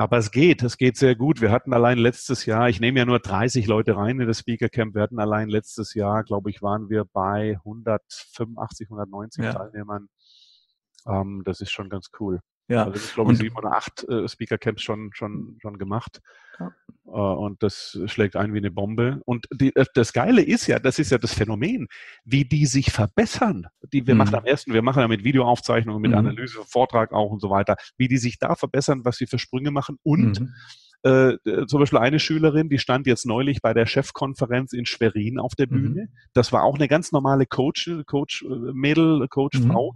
Aber 0.00 0.16
es 0.16 0.30
geht, 0.30 0.62
es 0.62 0.76
geht 0.76 0.96
sehr 0.96 1.16
gut. 1.16 1.40
Wir 1.40 1.50
hatten 1.50 1.72
allein 1.72 1.98
letztes 1.98 2.46
Jahr, 2.46 2.68
ich 2.68 2.78
nehme 2.78 3.00
ja 3.00 3.04
nur 3.04 3.18
30 3.18 3.66
Leute 3.66 3.96
rein 3.96 4.20
in 4.20 4.28
das 4.28 4.38
Speaker 4.38 4.68
Camp, 4.68 4.94
wir 4.94 5.02
hatten 5.02 5.18
allein 5.18 5.48
letztes 5.48 5.92
Jahr, 5.92 6.22
glaube 6.22 6.50
ich, 6.50 6.62
waren 6.62 6.88
wir 6.88 7.04
bei 7.04 7.56
185, 7.64 8.86
190 8.86 9.44
ja. 9.44 9.52
Teilnehmern. 9.52 10.08
Ähm, 11.04 11.42
das 11.44 11.60
ist 11.60 11.72
schon 11.72 11.88
ganz 11.88 12.10
cool. 12.20 12.38
Ja. 12.68 12.84
Also 12.84 12.96
ich 12.96 13.14
glaube, 13.14 13.34
sieben 13.34 13.56
oder 13.56 13.72
acht 13.72 14.06
äh, 14.08 14.28
Speaker 14.28 14.58
Camps 14.58 14.82
schon, 14.82 15.10
schon, 15.14 15.56
schon 15.60 15.78
gemacht. 15.78 16.20
Ja. 16.60 16.72
Äh, 17.06 17.10
und 17.10 17.62
das 17.62 17.98
schlägt 18.06 18.36
ein 18.36 18.52
wie 18.52 18.58
eine 18.58 18.70
Bombe. 18.70 19.22
Und 19.24 19.48
die, 19.52 19.74
äh, 19.74 19.86
das 19.94 20.12
Geile 20.12 20.42
ist 20.42 20.66
ja, 20.66 20.78
das 20.78 20.98
ist 20.98 21.10
ja 21.10 21.18
das 21.18 21.32
Phänomen, 21.32 21.88
wie 22.24 22.44
die 22.44 22.66
sich 22.66 22.92
verbessern. 22.92 23.68
Die 23.92 24.06
wir 24.06 24.14
mhm. 24.14 24.18
machen 24.18 24.34
am 24.34 24.44
ersten, 24.44 24.74
wir 24.74 24.82
machen 24.82 25.00
ja 25.00 25.08
mit 25.08 25.24
Videoaufzeichnungen, 25.24 26.02
mit 26.02 26.10
mhm. 26.10 26.18
Analyse, 26.18 26.58
Vortrag 26.66 27.12
auch 27.12 27.30
und 27.30 27.40
so 27.40 27.48
weiter, 27.48 27.76
wie 27.96 28.08
die 28.08 28.18
sich 28.18 28.38
da 28.38 28.54
verbessern, 28.54 29.04
was 29.04 29.16
sie 29.16 29.26
für 29.26 29.38
Sprünge 29.38 29.70
machen 29.70 29.98
und 30.02 30.40
mhm. 30.40 30.54
Äh, 31.04 31.36
zum 31.68 31.78
Beispiel 31.78 32.00
eine 32.00 32.18
Schülerin, 32.18 32.68
die 32.68 32.78
stand 32.78 33.06
jetzt 33.06 33.24
neulich 33.24 33.62
bei 33.62 33.72
der 33.72 33.86
Chefkonferenz 33.86 34.72
in 34.72 34.84
Schwerin 34.84 35.38
auf 35.38 35.54
der 35.54 35.66
mhm. 35.66 35.70
Bühne. 35.70 36.02
Mhm. 36.02 36.08
Das 36.34 36.52
war 36.52 36.64
auch 36.64 36.74
eine 36.74 36.88
ganz 36.88 37.12
normale 37.12 37.46
Coach, 37.46 37.88
Coach 38.06 38.42
äh, 38.42 38.72
Mädel, 38.72 39.28
Coach 39.28 39.60
mhm. 39.60 39.70
Frau, 39.70 39.94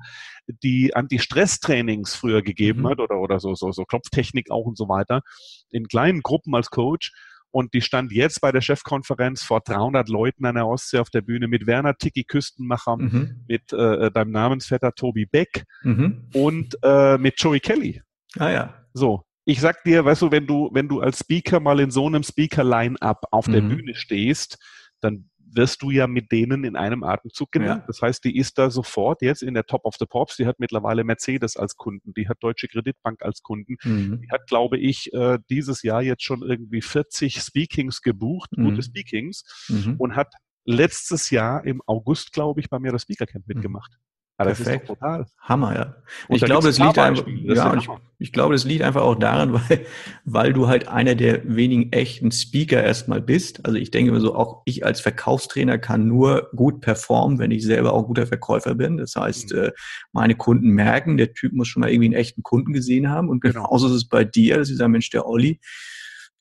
die 0.62 0.94
Anti-Stress-Trainings 0.94 2.14
früher 2.14 2.42
gegeben 2.42 2.82
mhm. 2.82 2.88
hat 2.88 3.00
oder, 3.00 3.18
oder 3.18 3.40
so, 3.40 3.54
so, 3.54 3.72
so 3.72 3.84
Klopftechnik 3.84 4.50
auch 4.50 4.64
und 4.64 4.78
so 4.78 4.88
weiter 4.88 5.22
in 5.70 5.88
kleinen 5.88 6.22
Gruppen 6.22 6.54
als 6.54 6.70
Coach. 6.70 7.12
Und 7.50 7.74
die 7.74 7.82
stand 7.82 8.12
jetzt 8.12 8.40
bei 8.40 8.50
der 8.50 8.62
Chefkonferenz 8.62 9.42
vor 9.42 9.60
300 9.60 10.08
Leuten 10.08 10.46
an 10.46 10.54
der 10.54 10.66
Ostsee 10.66 10.98
auf 10.98 11.10
der 11.10 11.20
Bühne 11.20 11.48
mit 11.48 11.66
Werner 11.66 11.94
Tiki 11.96 12.24
Küstenmacher, 12.24 12.96
mhm. 12.96 13.44
mit 13.46 13.72
äh, 13.72 14.10
deinem 14.10 14.30
Namensvetter 14.30 14.92
Tobi 14.94 15.26
Beck 15.26 15.64
mhm. 15.82 16.28
und 16.32 16.78
äh, 16.82 17.18
mit 17.18 17.34
Joey 17.38 17.60
Kelly. 17.60 18.00
Ah 18.38 18.50
ja. 18.50 18.74
So, 18.94 19.24
ich 19.44 19.60
sag 19.60 19.82
dir, 19.84 20.04
weißt 20.04 20.22
du, 20.22 20.30
wenn 20.30 20.46
du, 20.46 20.70
wenn 20.72 20.88
du 20.88 21.00
als 21.00 21.20
Speaker 21.20 21.60
mal 21.60 21.80
in 21.80 21.90
so 21.90 22.06
einem 22.06 22.22
Speaker-Line-Up 22.22 23.24
auf 23.30 23.48
mhm. 23.48 23.52
der 23.52 23.60
Bühne 23.62 23.94
stehst, 23.94 24.58
dann 25.00 25.28
wirst 25.54 25.82
du 25.82 25.90
ja 25.90 26.06
mit 26.06 26.32
denen 26.32 26.64
in 26.64 26.76
einem 26.76 27.02
Atemzug 27.02 27.52
genannt. 27.52 27.82
Ja. 27.82 27.86
Das 27.86 28.00
heißt, 28.00 28.24
die 28.24 28.36
ist 28.36 28.58
da 28.58 28.70
sofort 28.70 29.22
jetzt 29.22 29.42
in 29.42 29.54
der 29.54 29.64
Top 29.64 29.84
of 29.84 29.96
the 29.98 30.06
Pops. 30.06 30.36
Die 30.36 30.46
hat 30.46 30.58
mittlerweile 30.58 31.04
Mercedes 31.04 31.56
als 31.56 31.76
Kunden, 31.76 32.14
die 32.14 32.28
hat 32.28 32.38
Deutsche 32.40 32.68
Kreditbank 32.68 33.22
als 33.22 33.42
Kunden. 33.42 33.76
Mhm. 33.82 34.22
Die 34.22 34.30
hat, 34.30 34.46
glaube 34.46 34.78
ich, 34.78 35.12
äh, 35.12 35.38
dieses 35.50 35.82
Jahr 35.82 36.02
jetzt 36.02 36.22
schon 36.22 36.42
irgendwie 36.42 36.80
40 36.80 37.40
Speakings 37.40 38.00
gebucht, 38.00 38.50
mhm. 38.56 38.64
gute 38.64 38.82
Speakings, 38.82 39.44
mhm. 39.68 39.96
und 39.98 40.16
hat 40.16 40.32
letztes 40.64 41.30
Jahr 41.30 41.64
im 41.64 41.82
August, 41.86 42.32
glaube 42.32 42.60
ich, 42.60 42.70
bei 42.70 42.78
mir 42.78 42.92
das 42.92 43.02
Speaker 43.02 43.26
Camp 43.26 43.46
mhm. 43.46 43.54
mitgemacht. 43.54 43.98
Aber 44.42 44.50
das 44.50 44.62
Perfekt. 44.62 44.90
ist 44.90 45.00
doch. 45.02 45.26
Hammer, 45.40 45.74
ja. 45.74 45.96
Und 46.28 46.36
ich 46.36 46.42
glaube, 46.42 46.66
das 46.66 46.78
liegt 46.78 46.98
einfach, 46.98 47.26
ja, 47.26 47.74
ich, 47.74 47.88
ich, 48.18 48.32
glaube, 48.32 48.54
das 48.54 48.64
liegt 48.64 48.82
einfach 48.82 49.02
auch 49.02 49.14
daran, 49.14 49.52
weil, 49.68 49.86
weil 50.24 50.52
du 50.52 50.68
halt 50.68 50.88
einer 50.88 51.14
der 51.14 51.42
wenigen 51.44 51.92
echten 51.92 52.30
Speaker 52.30 52.82
erstmal 52.82 53.20
bist. 53.20 53.64
Also 53.64 53.78
ich 53.78 53.90
denke 53.90 54.10
immer 54.10 54.20
so, 54.20 54.34
auch 54.34 54.62
ich 54.64 54.84
als 54.84 55.00
Verkaufstrainer 55.00 55.78
kann 55.78 56.06
nur 56.06 56.50
gut 56.54 56.80
performen, 56.80 57.38
wenn 57.38 57.50
ich 57.50 57.64
selber 57.64 57.92
auch 57.92 58.06
guter 58.06 58.26
Verkäufer 58.26 58.74
bin. 58.74 58.96
Das 58.96 59.16
heißt, 59.16 59.52
mhm. 59.52 59.58
äh, 59.58 59.70
meine 60.12 60.34
Kunden 60.34 60.68
merken, 60.68 61.16
der 61.16 61.32
Typ 61.32 61.52
muss 61.52 61.68
schon 61.68 61.80
mal 61.80 61.90
irgendwie 61.90 62.06
einen 62.06 62.14
echten 62.14 62.42
Kunden 62.42 62.72
gesehen 62.72 63.10
haben. 63.10 63.28
Und 63.28 63.40
genau. 63.40 63.64
genauso 63.64 63.88
ist 63.88 63.94
es 63.94 64.08
bei 64.08 64.24
dir, 64.24 64.58
dass 64.58 64.68
dieser 64.68 64.88
Mensch, 64.88 65.10
der 65.10 65.26
Olli, 65.26 65.60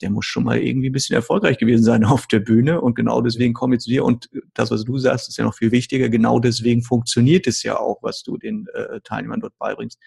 der 0.01 0.09
muss 0.09 0.25
schon 0.25 0.43
mal 0.43 0.59
irgendwie 0.59 0.89
ein 0.89 0.93
bisschen 0.93 1.15
erfolgreich 1.15 1.57
gewesen 1.57 1.83
sein 1.83 2.03
auf 2.05 2.27
der 2.27 2.39
Bühne 2.39 2.81
und 2.81 2.95
genau 2.95 3.21
deswegen 3.21 3.53
komme 3.53 3.75
ich 3.75 3.81
zu 3.81 3.89
dir 3.89 4.03
und 4.03 4.29
das, 4.53 4.71
was 4.71 4.83
du 4.83 4.97
sagst, 4.97 5.29
ist 5.29 5.37
ja 5.37 5.45
noch 5.45 5.55
viel 5.55 5.71
wichtiger. 5.71 6.09
Genau 6.09 6.39
deswegen 6.39 6.83
funktioniert 6.83 7.47
es 7.47 7.63
ja 7.63 7.79
auch, 7.79 8.01
was 8.01 8.23
du 8.23 8.37
den 8.37 8.67
äh, 8.73 8.99
Teilnehmern 9.03 9.41
dort 9.41 9.57
beibringst. 9.57 9.99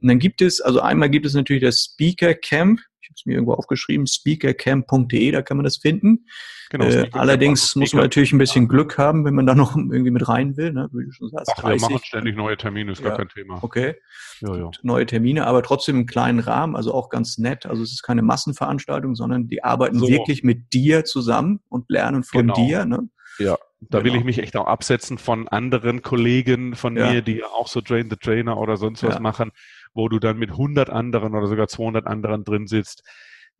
Und 0.00 0.08
dann 0.08 0.18
gibt 0.18 0.42
es, 0.42 0.60
also 0.60 0.80
einmal 0.80 1.10
gibt 1.10 1.26
es 1.26 1.34
natürlich 1.34 1.62
das 1.62 1.90
Speaker 1.92 2.34
Camp 2.34 2.80
habe 3.10 3.16
es 3.16 3.26
mir 3.26 3.34
irgendwo 3.34 3.54
aufgeschrieben, 3.54 4.06
speakercamp.de, 4.06 5.30
da 5.32 5.42
kann 5.42 5.56
man 5.56 5.64
das 5.64 5.76
finden. 5.78 6.26
Genau, 6.70 6.84
äh, 6.84 7.10
allerdings 7.12 7.74
muss 7.74 7.92
man 7.92 8.04
natürlich 8.04 8.32
ein 8.32 8.38
bisschen 8.38 8.68
Glück 8.68 8.96
haben, 8.96 9.24
wenn 9.24 9.34
man 9.34 9.44
da 9.44 9.54
noch 9.56 9.76
irgendwie 9.76 10.12
mit 10.12 10.28
rein 10.28 10.56
will. 10.56 10.72
Ne? 10.72 10.88
Wie 10.92 11.04
du 11.04 11.12
schon 11.12 11.28
sagst, 11.28 11.52
Ach, 11.56 11.62
30. 11.62 11.82
wir 11.82 11.90
machen 11.90 12.04
ständig 12.04 12.36
neue 12.36 12.56
Termine, 12.56 12.92
ist 12.92 13.02
ja, 13.02 13.08
gar 13.08 13.18
kein 13.18 13.28
Thema. 13.28 13.58
Okay. 13.62 13.96
Ja, 14.40 14.56
ja. 14.56 14.70
Neue 14.82 15.04
Termine, 15.04 15.46
aber 15.46 15.62
trotzdem 15.62 15.96
im 15.96 16.06
kleinen 16.06 16.38
Rahmen, 16.38 16.76
also 16.76 16.94
auch 16.94 17.10
ganz 17.10 17.38
nett. 17.38 17.66
Also 17.66 17.82
es 17.82 17.90
ist 17.90 18.02
keine 18.02 18.22
Massenveranstaltung, 18.22 19.16
sondern 19.16 19.48
die 19.48 19.64
arbeiten 19.64 19.98
so. 19.98 20.08
wirklich 20.08 20.44
mit 20.44 20.72
dir 20.72 21.04
zusammen 21.04 21.60
und 21.68 21.90
lernen 21.90 22.22
von 22.22 22.42
genau. 22.42 22.54
dir. 22.54 22.84
Ne? 22.84 23.08
Ja, 23.38 23.58
da 23.80 23.98
genau. 23.98 24.04
will 24.04 24.20
ich 24.20 24.24
mich 24.24 24.38
echt 24.38 24.56
auch 24.56 24.66
absetzen 24.66 25.18
von 25.18 25.48
anderen 25.48 26.02
Kollegen 26.02 26.76
von 26.76 26.96
ja. 26.96 27.10
mir, 27.10 27.22
die 27.22 27.42
auch 27.42 27.66
so 27.66 27.80
Train 27.80 28.08
the 28.10 28.16
Trainer 28.16 28.58
oder 28.58 28.76
sonst 28.76 29.02
was 29.02 29.18
machen 29.18 29.50
wo 29.94 30.08
du 30.08 30.18
dann 30.18 30.38
mit 30.38 30.50
100 30.50 30.90
anderen 30.90 31.34
oder 31.34 31.46
sogar 31.46 31.68
200 31.68 32.06
anderen 32.06 32.44
drin 32.44 32.66
sitzt, 32.66 33.02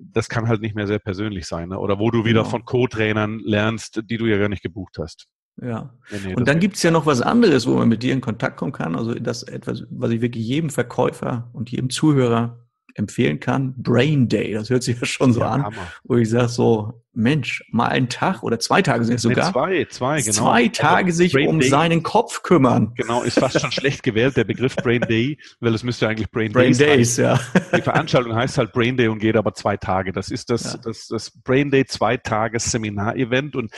das 0.01 0.29
kann 0.29 0.49
halt 0.49 0.61
nicht 0.61 0.75
mehr 0.75 0.87
sehr 0.87 0.99
persönlich 0.99 1.47
sein. 1.47 1.69
Ne? 1.69 1.79
Oder 1.79 1.99
wo 1.99 2.11
du 2.11 2.25
wieder 2.25 2.41
genau. 2.41 2.51
von 2.51 2.65
Co-Trainern 2.65 3.41
lernst, 3.41 4.03
die 4.05 4.17
du 4.17 4.27
ja 4.27 4.39
gar 4.39 4.49
nicht 4.49 4.63
gebucht 4.63 4.97
hast. 4.99 5.27
Ja. 5.61 5.95
Nee, 6.11 6.19
nee, 6.27 6.35
und 6.35 6.49
dann 6.49 6.59
gibt's 6.59 6.83
ja 6.83 6.91
noch 6.91 7.07
was 7.07 7.21
anderes, 7.21 7.67
wo 7.67 7.75
man 7.75 7.89
mit 7.89 8.03
dir 8.03 8.13
in 8.13 8.21
Kontakt 8.21 8.57
kommen 8.57 8.73
kann. 8.73 8.97
Also 8.97 9.15
das 9.15 9.43
etwas, 9.43 9.85
was 9.91 10.11
ich 10.11 10.21
wirklich 10.21 10.47
jedem 10.47 10.71
Verkäufer 10.71 11.51
und 11.53 11.71
jedem 11.71 11.91
Zuhörer 11.91 12.67
empfehlen 13.01 13.41
kann. 13.41 13.75
Brain 13.77 14.29
Day, 14.29 14.53
das 14.53 14.71
hört 14.71 14.85
sich 14.85 15.01
ja 15.01 15.07
schon 15.07 15.33
so 15.33 15.41
ja, 15.41 15.51
an, 15.51 15.65
Hammer. 15.65 15.93
wo 16.05 16.17
ich 16.17 16.31
sage 16.31 16.49
so, 16.49 17.03
Mensch, 17.13 17.65
mal 17.71 17.89
einen 17.89 18.09
Tag 18.09 18.45
oder 18.45 18.61
zwei 18.61 18.83
Tage 18.83 19.05
sind 19.05 19.17
es 19.17 19.23
sogar. 19.23 19.47
Nee, 19.69 19.87
zwei, 19.89 20.21
zwei, 20.21 20.21
genau. 20.21 20.33
Zwei 20.33 20.63
also 20.63 20.73
Tage 20.73 21.07
also 21.07 21.17
sich 21.17 21.33
Brain 21.33 21.49
um 21.49 21.59
Day, 21.59 21.69
seinen 21.69 22.03
Kopf 22.05 22.43
kümmern. 22.43 22.93
Genau, 22.95 23.23
ist 23.23 23.39
fast 23.39 23.61
schon 23.61 23.73
schlecht 23.73 24.05
gewählt, 24.05 24.37
der 24.37 24.45
Begriff 24.45 24.77
Brain 24.77 25.01
Day, 25.03 25.37
weil 25.59 25.75
es 25.75 25.83
müsste 25.83 26.07
eigentlich 26.07 26.31
Brain, 26.31 26.53
Brain 26.53 26.77
Days, 26.77 26.79
Days 26.79 27.17
ja. 27.17 27.41
Die 27.77 27.83
Veranstaltung 27.83 28.35
heißt 28.35 28.59
halt 28.59 28.73
Brain 28.73 28.97
Day 28.97 29.09
und 29.09 29.19
geht 29.19 29.37
aber 29.37 29.55
zwei 29.55 29.77
Tage. 29.77 30.13
Das 30.13 30.31
ist 30.31 30.51
das, 30.51 30.75
ja. 30.75 30.79
das, 30.85 31.09
das 31.09 31.31
Brain 31.43 31.73
Day 31.73 31.85
zwei 31.85 32.17
Tages 32.17 32.71
Seminar-Event 32.71 33.57
und 33.57 33.73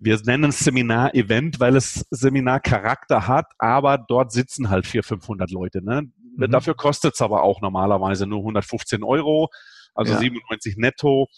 wir 0.00 0.20
nennen 0.24 0.50
es 0.50 0.60
Seminar-Event, 0.60 1.58
weil 1.58 1.74
es 1.74 2.06
Seminarcharakter 2.10 3.26
hat, 3.26 3.46
aber 3.58 3.98
dort 3.98 4.30
sitzen 4.30 4.70
halt 4.70 4.86
400, 4.86 5.06
500 5.06 5.50
Leute. 5.50 5.84
Ne? 5.84 6.04
Mhm. 6.46 6.52
Dafür 6.52 6.74
kostet 6.74 7.14
es 7.14 7.20
aber 7.20 7.42
auch 7.42 7.60
normalerweise 7.60 8.26
nur 8.26 8.38
115 8.40 9.02
Euro, 9.02 9.48
also 9.94 10.12
ja. 10.12 10.18
97 10.18 10.76
netto. 10.76 11.28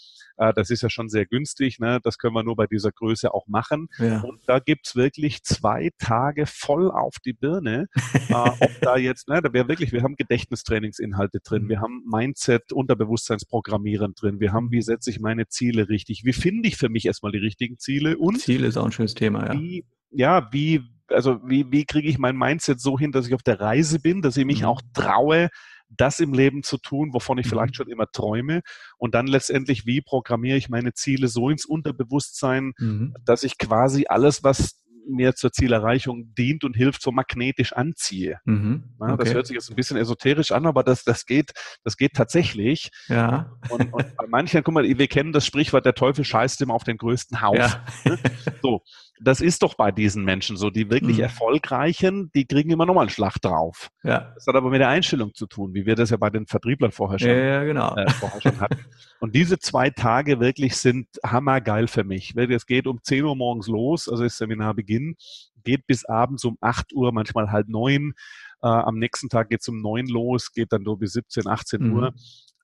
Äh, 0.40 0.55
das 0.55 0.70
ist 0.70 0.82
ja 0.82 0.90
schon 0.90 1.09
sehr 1.09 1.27
günstig. 1.27 1.78
Ne? 1.78 2.01
Das 2.02 2.18
können 2.18 2.35
wir 2.35 2.43
nur 2.43 2.56
bei 2.56 2.66
dieser 2.66 2.90
Größe 2.90 3.32
auch 3.32 3.47
machen. 3.47 3.89
Ja. 3.98 4.20
Und 4.22 4.40
da 4.47 4.59
gibt's 4.59 4.97
wirklich 4.97 5.43
zwei 5.44 5.90
Tage 5.98 6.47
voll 6.47 6.90
auf 6.90 7.16
die 7.24 7.35
Birne. 7.35 7.86
äh, 8.28 8.35
ob 8.35 8.70
da 8.81 8.97
jetzt, 8.97 9.28
ne, 9.28 9.43
da 9.43 9.52
wäre 9.52 9.68
wirklich, 9.68 9.93
wir 9.93 10.02
haben 10.02 10.16
Gedächtnistrainingsinhalte 10.16 11.40
drin, 11.40 11.64
mhm. 11.64 11.68
wir 11.68 11.81
haben 11.81 12.02
Mindset, 12.10 12.72
Unterbewusstseinsprogrammieren 12.72 14.14
drin, 14.14 14.40
wir 14.40 14.52
haben, 14.52 14.70
wie 14.70 14.82
setze 14.82 15.10
ich 15.10 15.20
meine 15.20 15.48
Ziele 15.48 15.89
richtig, 15.89 16.24
wie 16.24 16.32
finde 16.32 16.68
ich 16.68 16.77
für 16.77 16.89
mich 16.89 17.06
erstmal 17.06 17.32
die 17.32 17.39
richtigen 17.39 17.78
Ziele 17.78 18.16
und 18.16 18.40
Ziele 18.40 18.66
ist 18.66 18.77
auch 18.77 18.86
ein 18.86 18.93
schönes 18.93 19.14
Thema, 19.14 19.47
ja. 19.47 19.60
Wie, 19.60 19.85
ja, 20.10 20.48
wie 20.52 20.82
also 21.11 21.41
wie, 21.45 21.70
wie 21.70 21.85
kriege 21.85 22.09
ich 22.09 22.19
mein 22.19 22.37
Mindset 22.37 22.81
so 22.81 22.99
hin, 22.99 23.12
dass 23.12 23.27
ich 23.27 23.35
auf 23.35 23.43
der 23.43 23.61
Reise 23.61 24.01
bin, 24.01 24.23
dass 24.23 24.37
ich 24.37 24.45
mich 24.45 24.62
mhm. 24.62 24.69
auch 24.69 24.82
traue, 24.95 25.49
das 25.89 26.20
im 26.20 26.32
Leben 26.32 26.62
zu 26.62 26.78
tun, 26.78 27.12
wovon 27.12 27.39
ich 27.39 27.49
vielleicht 27.49 27.74
mhm. 27.74 27.77
schon 27.77 27.89
immer 27.89 28.07
träume. 28.11 28.62
Und 28.97 29.15
dann 29.15 29.27
letztendlich, 29.27 29.87
wie 29.87 30.01
programmiere 30.01 30.57
ich 30.57 30.69
meine 30.69 30.95
Ziele 30.95 31.28
so 31.28 31.51
ins 31.51 31.65
Unterbewusstsein, 31.65 32.73
mhm. 32.78 33.15
dass 33.24 33.43
ich 33.43 33.59
quasi 33.59 34.07
alles, 34.09 34.45
was 34.45 34.81
mir 35.09 35.35
zur 35.35 35.53
Zielerreichung 35.53 36.35
dient 36.35 36.65
und 36.65 36.77
hilft, 36.77 37.03
so 37.03 37.11
magnetisch 37.11 37.73
anziehe. 37.73 38.39
Mhm, 38.45 38.85
okay. 38.99 39.16
das 39.19 39.35
hört 39.35 39.47
sich 39.47 39.55
jetzt 39.55 39.70
ein 39.70 39.77
bisschen 39.77 39.97
esoterisch 39.97 40.53
an, 40.53 40.66
aber 40.66 40.85
das, 40.85 41.05
das 41.05 41.27
geht, 41.27 41.53
das 41.85 41.97
geht 41.97 42.15
tatsächlich. 42.15 42.91
Ja. 43.09 43.53
Und, 43.70 43.93
und 43.93 44.16
bei 44.16 44.27
manchen, 44.28 44.62
guck 44.62 44.74
mal, 44.74 44.85
wir 44.85 45.09
kennen 45.09 45.32
das 45.32 45.47
Sprichwort, 45.47 45.85
der 45.85 45.95
Teufel 45.95 46.24
scheißt 46.24 46.61
immer 46.62 46.74
auf 46.74 46.85
den 46.85 46.97
größten 46.97 47.41
Haufen. 47.41 47.61
Ja. 47.61 47.85
Ne? 48.05 48.19
So. 48.62 48.82
Das 49.23 49.41
ist 49.41 49.63
doch 49.63 49.75
bei 49.75 49.93
diesen 49.93 50.25
Menschen 50.25 50.57
so. 50.57 50.71
Die 50.71 50.91
wirklich 50.91 51.19
mhm. 51.19 51.25
Erfolgreichen, 51.25 52.31
die 52.35 52.47
kriegen 52.47 52.71
immer 52.71 52.87
nochmal 52.87 53.03
einen 53.03 53.11
Schlag 53.11 53.39
drauf. 53.41 53.91
Ja. 54.03 54.33
Das 54.35 54.47
hat 54.47 54.55
aber 54.55 54.71
mit 54.71 54.81
der 54.81 54.89
Einstellung 54.89 55.35
zu 55.35 55.47
tun, 55.47 55.75
wie 55.75 55.87
wir 55.87 55.95
das 55.95 56.11
ja 56.11 56.17
bei 56.17 56.31
den 56.31 56.47
Vertrieblern 56.47 56.91
vorher 56.91 57.19
schon, 57.19 57.29
ja, 57.29 57.65
genau. 57.65 57.95
äh, 57.97 58.11
vorher 58.11 58.41
schon 58.41 58.61
hatten. 58.61 58.85
Und 59.21 59.35
diese 59.35 59.59
zwei 59.59 59.91
Tage 59.91 60.41
wirklich 60.41 60.77
sind 60.77 61.07
hammergeil 61.25 61.87
für 61.87 62.05
mich. 62.05 62.35
Es 62.37 62.67
geht 62.67 62.87
um 62.87 63.03
10 63.03 63.25
Uhr 63.25 63.37
morgens 63.37 63.69
los, 63.69 64.09
also 64.09 64.23
das 64.23 64.39
Seminarbeginn, 64.39 65.17
geht 65.63 65.87
bis 65.87 66.07
abends 66.07 66.45
um 66.45 66.57
8 66.61 66.93
Uhr, 66.95 67.13
manchmal 67.13 67.53
halb 67.53 67.69
neun. 67.69 68.15
Äh, 68.63 68.69
am 68.69 68.99
nächsten 68.99 69.29
Tag 69.29 69.51
geht 69.51 69.61
es 69.61 69.69
um 69.69 69.81
neun 69.81 70.07
los, 70.07 70.53
geht 70.53 70.73
dann 70.73 70.83
nur 70.83 70.99
bis 70.99 71.13
17, 71.13 71.47
18 71.47 71.83
mhm. 71.83 71.93
Uhr 71.93 72.15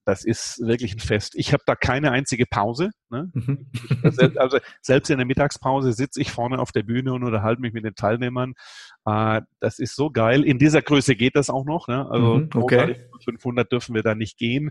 das 0.07 0.24
ist 0.24 0.61
wirklich 0.61 0.95
ein 0.95 1.01
Fest. 1.01 1.35
Ich 1.35 1.53
habe 1.53 1.65
da 1.66 1.74
keine 1.74 2.12
einzige 2.12 2.47
Pause. 2.47 2.91
Ne? 3.11 3.28
Mhm. 3.35 3.66
Also 4.37 4.59
selbst 4.81 5.11
in 5.11 5.19
der 5.19 5.27
Mittagspause 5.27 5.93
sitze 5.93 6.20
ich 6.20 6.31
vorne 6.31 6.61
auf 6.61 6.70
der 6.70 6.85
Bühne 6.85 7.12
und 7.12 7.24
unterhalte 7.24 7.61
mich 7.61 7.73
mit 7.73 7.85
den 7.85 7.97
Teilnehmern. 7.97 8.55
Äh, 9.07 9.43
das 9.61 9.78
ist 9.78 9.95
so 9.95 10.11
geil. 10.11 10.43
In 10.43 10.59
dieser 10.59 10.83
Größe 10.83 11.15
geht 11.15 11.37
das 11.37 11.49
auch 11.49 11.65
noch. 11.65 11.87
Ne? 11.87 12.09
Also 12.11 12.35
mhm, 12.35 12.51
okay. 12.55 12.97
500 13.24 13.70
dürfen 13.70 13.95
wir 13.95 14.03
da 14.03 14.15
nicht 14.15 14.37
gehen, 14.37 14.70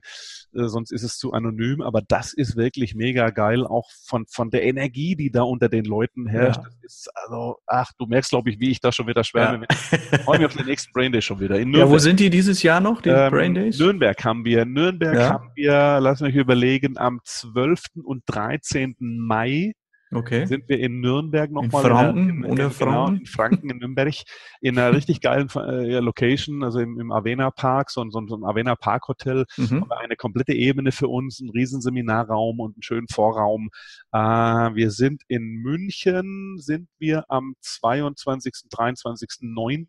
äh, 0.53 0.68
sonst 0.68 0.91
ist 0.91 1.03
es 1.03 1.18
zu 1.18 1.32
anonym. 1.32 1.82
Aber 1.82 2.02
das 2.06 2.34
ist 2.34 2.57
wirklich 2.57 2.95
mega 2.95 3.30
geil, 3.30 3.66
auch 3.66 3.90
von 4.06 4.26
von 4.28 4.49
der 4.49 4.64
Energie, 4.64 5.16
die 5.16 5.32
da 5.32 5.44
unter 5.44 5.70
den 5.70 5.86
Leuten 5.86 6.28
herrscht. 6.28 6.62
Ja. 6.62 6.70
Das 6.82 6.84
ist 6.84 7.10
also, 7.16 7.57
ach, 7.66 7.91
du 7.98 8.06
merkst, 8.07 8.30
glaube 8.30 8.49
ich, 8.49 8.60
wie 8.60 8.72
ich 8.72 8.82
da 8.82 8.91
schon 8.91 9.07
wieder 9.07 9.24
schwärme. 9.24 9.68
Ja. 9.70 9.98
Ich 10.12 10.22
freue 10.22 10.38
mich 10.40 10.48
auf 10.48 10.56
den 10.56 10.66
nächsten 10.66 10.91
Brain 10.91 11.12
Day 11.12 11.22
schon 11.22 11.40
wieder. 11.40 11.57
In 11.57 11.74
ja, 11.74 11.90
wo 11.90 11.98
sind 11.98 12.20
die 12.20 12.30
dieses 12.30 12.62
Jahr 12.62 12.82
noch, 12.82 13.02
die 13.02 13.10
ähm, 13.10 13.32
Brain 13.32 13.53
Days? 13.53 13.80
Nürnberg 13.80 14.24
haben 14.24 14.44
wir. 14.44 14.66
Nürnberg 14.66 15.16
ja. 15.16 15.30
haben 15.30 15.52
wir, 15.56 15.99
lass 16.02 16.20
mich 16.20 16.36
überlegen, 16.36 16.98
am 16.98 17.22
12. 17.24 17.84
und 18.03 18.24
13. 18.28 18.95
Mai 18.99 19.74
Okay. 20.11 20.45
Sind 20.45 20.69
wir 20.69 20.80
in 20.80 21.02
Nürnberg 21.02 21.52
nochmal. 21.52 21.84
In 21.84 21.90
Franken, 21.90 22.30
in, 22.30 22.44
in, 22.44 22.57
in, 22.57 22.69
genau, 22.77 23.07
in 23.07 23.26
Franken, 23.26 23.69
in 23.69 23.77
Nürnberg, 23.80 24.14
in 24.61 24.77
einer 24.77 24.95
richtig 24.95 25.19
geilen 25.22 25.49
äh, 25.56 25.99
Location, 25.99 26.64
also 26.64 26.80
im, 26.80 26.99
im 26.99 27.11
Avena 27.11 27.52
Park, 27.52 27.90
so, 27.90 28.07
so, 28.10 28.26
so 28.27 28.36
ein 28.36 28.44
Avena 28.44 28.76
Park 28.76 29.07
Hotel, 29.07 29.45
mhm. 29.57 29.86
eine 29.90 30.15
komplette 30.15 30.53
Ebene 30.53 30.91
für 30.91 31.07
uns, 31.07 31.40
ein 31.40 31.49
riesen 31.49 31.82
Seminarraum 31.82 32.60
und 32.60 32.76
einen 32.76 32.84
schönen 32.84 33.07
Vorraum. 33.07 33.69
Äh, 34.11 34.19
wir 34.19 34.91
sind 34.91 35.23
in 35.27 35.56
München, 35.56 36.57
sind 36.60 36.88
wir 36.99 37.26
am 37.30 37.56
22., 37.61 38.53
23., 38.69 39.30
9 39.41 39.88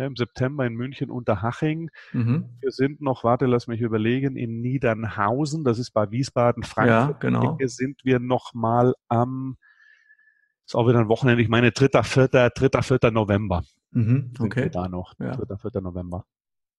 ja, 0.00 0.06
im 0.06 0.16
September 0.16 0.66
in 0.66 0.74
München 0.74 1.10
Unterhaching. 1.10 1.90
Mhm. 2.12 2.48
Wir 2.60 2.70
sind 2.70 3.00
noch, 3.00 3.22
warte, 3.22 3.46
lass 3.46 3.66
mich 3.66 3.80
überlegen, 3.80 4.36
in 4.36 4.60
Niedernhausen, 4.60 5.62
das 5.62 5.78
ist 5.78 5.90
bei 5.90 6.10
Wiesbaden, 6.10 6.62
Frankfurt. 6.62 7.22
Ja, 7.22 7.30
genau. 7.30 7.58
Hier 7.58 7.68
sind 7.68 8.04
wir 8.04 8.18
noch 8.18 8.54
mal 8.54 8.94
am, 9.08 9.56
ist 10.66 10.74
auch 10.74 10.88
wieder 10.88 11.00
ein 11.00 11.08
Wochenende, 11.08 11.42
ich 11.42 11.48
meine 11.48 11.70
3., 11.70 12.02
4., 12.02 12.28
3., 12.28 12.82
4. 12.82 13.10
November. 13.10 13.62
Mhm, 13.90 14.32
okay. 14.38 14.62
Sind 14.62 14.74
wir 14.74 14.82
da 14.82 14.88
noch, 14.88 15.14
ja. 15.20 15.36
3., 15.36 15.70
4. 15.70 15.80
November. 15.82 16.24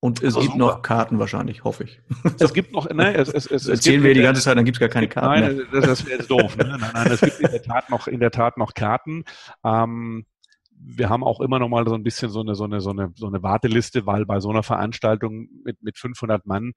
Und 0.03 0.23
es 0.23 0.33
gibt 0.33 0.45
super. 0.45 0.57
noch 0.57 0.81
Karten 0.81 1.19
wahrscheinlich, 1.19 1.63
hoffe 1.63 1.83
ich. 1.83 2.01
Es 2.39 2.55
gibt 2.55 2.73
noch, 2.73 2.89
nein, 2.89 3.13
es, 3.13 3.29
es, 3.29 3.45
es, 3.45 3.67
erzählen 3.67 4.01
wir 4.01 4.15
die 4.15 4.23
ganze 4.23 4.41
Zeit, 4.41 4.57
dann 4.57 4.65
gibt 4.65 4.77
es 4.77 4.79
gar 4.79 4.89
keine 4.89 5.07
Karten. 5.07 5.41
Nein, 5.41 5.55
mehr. 5.57 5.65
das, 5.71 5.85
das 5.85 6.05
wäre 6.07 6.17
jetzt 6.17 6.31
doof. 6.31 6.57
Ne? 6.57 6.75
Nein, 6.79 6.91
nein, 6.91 7.11
es 7.11 7.21
gibt 7.21 7.39
in 7.39 7.51
der 7.51 7.61
Tat 7.61 7.89
noch, 7.91 8.07
in 8.07 8.19
der 8.19 8.31
Tat 8.31 8.57
noch 8.57 8.73
Karten. 8.73 9.25
Ähm, 9.63 10.25
wir 10.83 11.09
haben 11.09 11.23
auch 11.23 11.39
immer 11.39 11.59
noch 11.59 11.69
mal 11.69 11.87
so 11.87 11.93
ein 11.93 12.03
bisschen 12.03 12.29
so 12.29 12.41
eine, 12.41 12.55
so 12.55 12.63
eine, 12.65 12.81
so 12.81 12.89
eine, 12.89 13.11
so 13.15 13.27
eine 13.27 13.43
Warteliste, 13.43 14.05
weil 14.05 14.25
bei 14.25 14.39
so 14.39 14.49
einer 14.49 14.63
Veranstaltung 14.63 15.47
mit, 15.63 15.81
mit 15.81 15.97
500 15.97 16.45
Mann, 16.45 16.73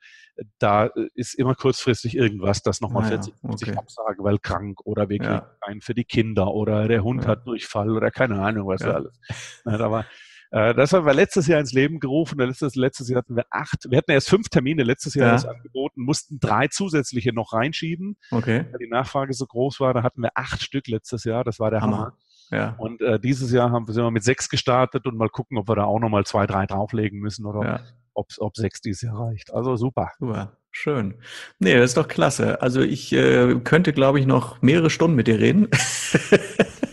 da 0.59 0.91
ist 1.15 1.35
immer 1.35 1.55
kurzfristig 1.55 2.17
irgendwas, 2.17 2.63
das 2.63 2.81
nochmal 2.81 3.05
ah, 3.05 3.09
40, 3.09 3.35
50 3.41 3.69
okay. 3.69 3.79
absagen, 3.79 4.25
weil 4.25 4.39
krank 4.39 4.81
oder 4.85 5.09
wir 5.09 5.19
kriegen 5.19 5.33
ja. 5.33 5.51
einen 5.61 5.81
für 5.81 5.95
die 5.95 6.05
Kinder 6.05 6.53
oder 6.53 6.89
der 6.89 7.03
Hund 7.03 7.25
ja. 7.25 7.31
hat 7.31 7.47
Durchfall 7.47 7.91
oder 7.91 8.11
keine 8.11 8.41
Ahnung, 8.41 8.69
was 8.69 8.83
ja. 8.83 8.93
alles. 8.93 9.19
Aber 9.65 10.05
äh, 10.51 10.75
das 10.75 10.93
haben 10.93 11.07
wir 11.07 11.15
letztes 11.15 11.47
Jahr 11.47 11.59
ins 11.59 11.73
Leben 11.73 11.99
gerufen. 11.99 12.39
Letztes, 12.39 12.77
letztes 12.77 13.09
Jahr 13.09 13.19
hatten 13.19 13.35
wir 13.35 13.47
acht, 13.51 13.91
wir 13.91 13.99
hatten 13.99 14.13
erst 14.13 14.29
fünf 14.29 14.49
Termine 14.49 14.85
letztes 14.85 15.15
Jahr 15.15 15.37
ja. 15.37 15.49
angeboten, 15.49 16.03
mussten 16.03 16.39
drei 16.39 16.69
zusätzliche 16.69 17.33
noch 17.33 17.53
reinschieben. 17.53 18.17
Okay. 18.31 18.67
Weil 18.71 18.79
die 18.79 18.89
Nachfrage 18.89 19.33
so 19.33 19.47
groß 19.47 19.81
war, 19.81 19.95
da 19.95 20.03
hatten 20.03 20.23
wir 20.23 20.31
acht 20.35 20.63
Stück 20.63 20.87
letztes 20.87 21.25
Jahr, 21.25 21.43
das 21.43 21.59
war 21.59 21.71
der 21.71 21.81
Hammer. 21.81 21.99
Hammer. 21.99 22.19
Ja. 22.51 22.75
Und 22.79 23.01
äh, 23.01 23.19
dieses 23.19 23.53
Jahr 23.53 23.71
haben, 23.71 23.87
sind 23.87 24.03
wir 24.03 24.11
mit 24.11 24.25
sechs 24.25 24.49
gestartet 24.49 25.07
und 25.07 25.17
mal 25.17 25.29
gucken, 25.29 25.59
ob 25.59 25.69
wir 25.69 25.77
da 25.77 25.85
auch 25.85 25.99
nochmal 25.99 26.25
zwei, 26.25 26.47
drei 26.47 26.67
drauflegen 26.67 27.19
müssen 27.21 27.47
oder 27.47 27.65
ja. 27.65 27.81
ob, 28.15 28.29
ob 28.39 28.57
sechs 28.57 28.81
dieses 28.81 29.03
Jahr 29.03 29.19
reicht. 29.19 29.53
Also 29.53 29.77
super. 29.77 30.11
Super. 30.19 30.57
Schön. 30.71 31.15
Nee, 31.61 31.75
das 31.75 31.91
ist 31.91 31.97
doch 31.97 32.09
klasse. 32.09 32.61
Also 32.61 32.81
ich 32.81 33.13
äh, 33.13 33.55
könnte, 33.63 33.93
glaube 33.93 34.19
ich, 34.19 34.27
noch 34.27 34.61
mehrere 34.61 34.91
Stunden 34.91 35.17
mit 35.17 35.29
dir 35.29 35.39
reden. 35.39 35.69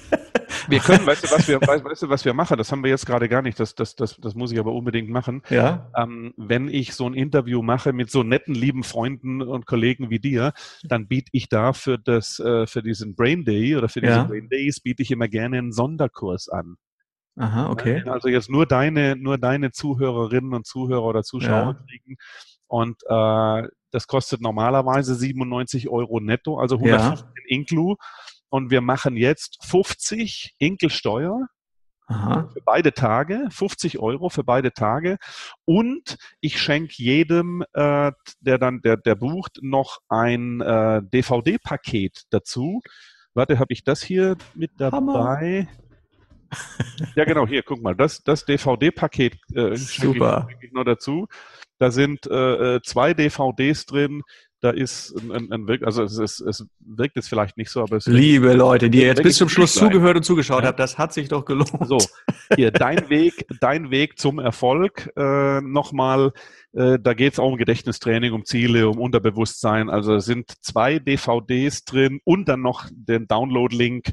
Wir 0.68 0.80
können, 0.80 1.06
weißt 1.06 1.24
du, 1.24 1.32
was 1.32 1.48
wir, 1.48 1.62
weißt, 1.62 2.04
du, 2.04 2.10
was 2.10 2.26
wir 2.26 2.34
machen? 2.34 2.58
Das 2.58 2.72
haben 2.72 2.84
wir 2.84 2.90
jetzt 2.90 3.06
gerade 3.06 3.30
gar 3.30 3.42
nicht. 3.42 3.60
Das, 3.60 3.76
das, 3.76 3.96
das, 3.96 4.18
das 4.18 4.36
muss 4.36 4.52
ich 4.52 4.60
aber 4.60 4.74
unbedingt 4.74 5.10
machen. 5.10 5.42
Ja. 5.50 5.90
Ähm, 5.96 6.34
wenn 6.38 6.68
ich 6.68 6.94
so 6.94 7.08
ein 7.08 7.14
Interview 7.14 7.62
mache 7.62 7.94
mit 7.94 8.12
so 8.12 8.24
netten, 8.24 8.56
lieben 8.56 8.84
Freunden 8.84 9.42
und 9.42 9.66
Kollegen 9.66 10.10
wie 10.10 10.20
dir, 10.20 10.54
dann 10.84 11.08
biete 11.08 11.30
ich 11.32 11.50
da 11.50 11.74
für 11.74 11.98
das, 11.98 12.40
äh, 12.40 12.68
für 12.68 12.82
diesen 12.82 13.16
Brain 13.16 13.46
Day 13.46 13.76
oder 13.76 13.90
für 13.90 14.02
diese 14.02 14.14
ja. 14.14 14.24
Brain 14.24 14.50
Days 14.50 14.80
biete 14.80 15.04
ich 15.04 15.12
immer 15.12 15.28
gerne 15.28 15.58
einen 15.58 15.72
Sonderkurs 15.72 16.50
an. 16.50 16.76
Aha, 17.38 17.70
okay. 17.70 18.04
Also 18.08 18.28
jetzt 18.28 18.50
nur 18.50 18.66
deine, 18.66 19.16
nur 19.16 19.38
deine 19.38 19.72
Zuhörerinnen 19.72 20.54
und 20.54 20.66
Zuhörer 20.66 21.04
oder 21.04 21.24
Zuschauer 21.24 21.78
ja. 21.78 21.86
kriegen. 21.88 22.18
Und 22.68 23.02
äh, 23.08 23.68
das 23.92 24.08
kostet 24.08 24.42
normalerweise 24.42 25.16
97 25.16 25.90
Euro 25.90 26.20
netto, 26.20 26.58
also 26.58 26.76
115 26.78 27.28
ja. 27.28 27.34
Inklu 27.48 27.96
und 28.52 28.70
wir 28.70 28.82
machen 28.82 29.18
jetzt 29.18 29.66
50 29.66 30.56
Inkelsteuer 30.60 31.48
Aha. 32.08 32.50
für 32.54 32.62
beide 32.66 32.94
Tage, 32.94 33.48
50 33.50 34.00
Euro 34.00 34.30
für 34.30 34.44
beide 34.44 34.74
Tage 34.74 35.18
und 35.66 36.18
ich 36.42 36.62
schenke 36.62 36.94
jedem, 36.98 37.64
äh, 37.74 38.12
der 38.42 38.58
dann, 38.58 38.82
der, 38.82 38.98
der 38.98 39.16
bucht, 39.16 39.60
noch 39.62 40.00
ein 40.10 40.60
äh, 40.60 41.02
DVD-Paket 41.02 42.24
dazu. 42.30 42.82
Warte, 43.34 43.58
habe 43.58 43.72
ich 43.72 43.86
das 43.86 44.04
hier 44.04 44.36
mit 44.54 44.72
dabei? 44.78 45.70
ja, 47.16 47.24
genau, 47.24 47.48
hier, 47.48 47.64
guck 47.64 47.82
mal, 47.82 47.96
das, 47.96 48.22
das 48.24 48.44
DVD-Paket 48.44 49.38
äh, 49.56 49.78
schenke 49.78 50.46
ich, 50.50 50.66
ich 50.66 50.74
noch 50.74 50.84
dazu. 50.84 51.28
Da 51.78 51.90
sind 51.90 52.28
äh, 52.28 52.76
äh 52.76 52.82
zwei 52.84 53.14
DVDs 53.14 53.86
drin, 53.86 54.22
da 54.62 54.70
ist 54.70 55.16
ein, 55.16 55.52
ein, 55.52 55.68
ein 55.68 55.84
also 55.84 56.04
es, 56.04 56.20
ist, 56.20 56.40
es 56.40 56.68
wirkt 56.80 57.16
jetzt 57.16 57.28
vielleicht 57.28 57.58
nicht 57.58 57.72
so, 57.72 57.82
aber 57.82 57.98
es 57.98 58.06
Liebe 58.06 58.54
Leute, 58.54 58.92
die 58.92 59.00
jetzt 59.00 59.24
bis 59.24 59.38
zum 59.38 59.50
Schluss 59.50 59.74
zugehört 59.74 60.18
und 60.18 60.24
zugeschaut 60.24 60.62
ja. 60.62 60.70
habt, 60.70 60.80
das 60.80 61.00
hat 61.00 61.14
sich 61.14 61.28
doch 61.30 61.46
gelohnt. 61.46 61.88
So, 61.88 61.98
hier 62.56 62.70
dein 62.70 63.10
Weg, 63.10 63.48
dein 63.60 63.90
Weg 63.90 64.20
zum 64.20 64.38
Erfolg. 64.38 65.12
Äh, 65.18 65.62
Nochmal, 65.62 66.32
äh, 66.74 67.00
da 67.02 67.16
geht 67.16 67.34
es 67.34 67.40
auch 67.40 67.52
um 67.52 67.58
Gedächtnistraining, 67.58 68.34
um 68.34 68.46
Ziele, 68.46 68.88
um 68.88 69.00
Unterbewusstsein. 69.00 69.90
Also 69.90 70.14
es 70.16 70.26
sind 70.26 70.54
zwei 70.62 71.00
DVDs 71.00 71.84
drin 71.84 72.20
und 72.24 72.48
dann 72.48 72.62
noch 72.62 72.86
den 72.92 73.28
Download-Link, 73.28 74.12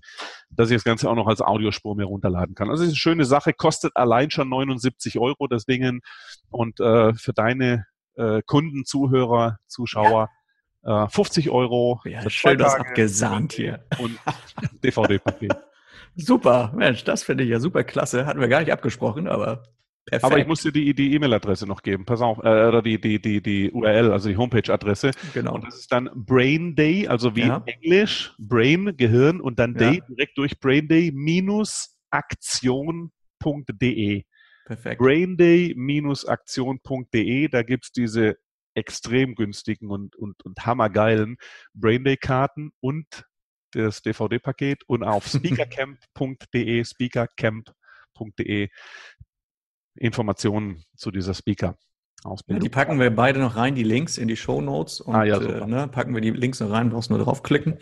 dass 0.50 0.70
ich 0.70 0.76
das 0.76 0.84
Ganze 0.84 1.10
auch 1.10 1.14
noch 1.14 1.26
als 1.26 1.42
Audiospur 1.42 1.94
mir 1.94 2.06
runterladen 2.06 2.54
kann. 2.54 2.70
Also 2.70 2.84
es 2.84 2.88
ist 2.88 2.94
eine 2.94 2.98
schöne 2.98 3.24
Sache, 3.26 3.52
kostet 3.52 3.94
allein 3.96 4.30
schon 4.30 4.48
79 4.48 5.18
Euro 5.18 5.46
das 5.46 5.66
Ding 5.66 6.00
und 6.48 6.80
äh, 6.80 7.12
für 7.12 7.34
deine 7.34 7.84
äh, 8.16 8.40
Kunden, 8.46 8.86
Zuhörer, 8.86 9.58
Zuschauer. 9.66 10.30
Ja 10.30 10.37
50 10.84 11.46
äh, 11.46 11.50
Euro. 11.50 12.00
Ja, 12.04 12.28
schön 12.30 12.58
das 12.58 12.74
abgesahnt 12.74 13.52
hier. 13.52 13.84
Und 13.98 14.18
DVD-Paket. 14.84 15.56
super, 16.16 16.72
Mensch, 16.74 17.04
das 17.04 17.22
finde 17.22 17.44
ich 17.44 17.50
ja 17.50 17.60
super 17.60 17.84
klasse. 17.84 18.26
Hatten 18.26 18.40
wir 18.40 18.48
gar 18.48 18.60
nicht 18.60 18.72
abgesprochen, 18.72 19.28
aber 19.28 19.64
perfekt. 20.06 20.24
Aber 20.24 20.38
ich 20.38 20.46
muss 20.46 20.62
dir 20.62 20.72
die 20.72 21.14
E-Mail-Adresse 21.14 21.66
noch 21.66 21.82
geben. 21.82 22.04
Pass 22.04 22.20
auf, 22.20 22.38
äh, 22.38 22.68
oder 22.68 22.82
die, 22.82 23.00
die, 23.00 23.20
die, 23.20 23.42
die 23.42 23.70
URL, 23.70 24.12
also 24.12 24.28
die 24.28 24.36
Homepage-Adresse. 24.36 25.12
Genau. 25.34 25.54
Und 25.54 25.66
das 25.66 25.76
ist 25.76 25.92
dann 25.92 26.10
Brain 26.14 26.74
Day, 26.74 27.08
also 27.08 27.36
wie 27.36 27.46
ja. 27.46 27.62
Englisch, 27.66 28.34
Brain, 28.38 28.96
Gehirn 28.96 29.40
und 29.40 29.58
dann 29.58 29.74
Day, 29.74 29.98
ja. 29.98 30.04
direkt 30.08 30.38
durch 30.38 30.58
Brain 30.60 30.88
Day 30.88 31.10
minus 31.12 31.96
Aktion.de. 32.10 34.24
Perfekt. 34.68 35.00
Brainday-aktion.de, 35.00 37.48
da 37.48 37.62
gibt 37.62 37.86
es 37.86 37.92
diese 37.92 38.36
extrem 38.78 39.34
günstigen 39.34 39.90
und, 39.90 40.16
und, 40.16 40.42
und 40.44 40.64
hammergeilen 40.64 41.36
Brainday-Karten 41.74 42.70
und 42.80 43.24
das 43.72 44.02
DVD-Paket 44.02 44.84
und 44.86 45.02
auf 45.04 45.26
speakercamp.de, 45.28 46.84
speakercamp.de 46.84 48.68
Informationen 49.96 50.84
zu 50.96 51.10
dieser 51.10 51.34
Speaker. 51.34 51.76
Ausbildung. 52.24 52.62
Ja, 52.62 52.64
die 52.64 52.68
packen 52.68 52.98
wir 52.98 53.14
beide 53.14 53.38
noch 53.38 53.56
rein, 53.56 53.74
die 53.74 53.84
Links 53.84 54.18
in 54.18 54.26
die 54.26 54.36
Show 54.36 54.60
Notes 54.60 55.00
und 55.00 55.14
ah, 55.14 55.24
ja, 55.24 55.40
äh, 55.40 55.66
ne, 55.66 55.86
packen 55.88 56.14
wir 56.14 56.20
die 56.20 56.30
Links 56.30 56.58
noch 56.58 56.70
rein, 56.70 56.90
brauchst 56.90 57.10
nur 57.10 57.18
draufklicken 57.20 57.78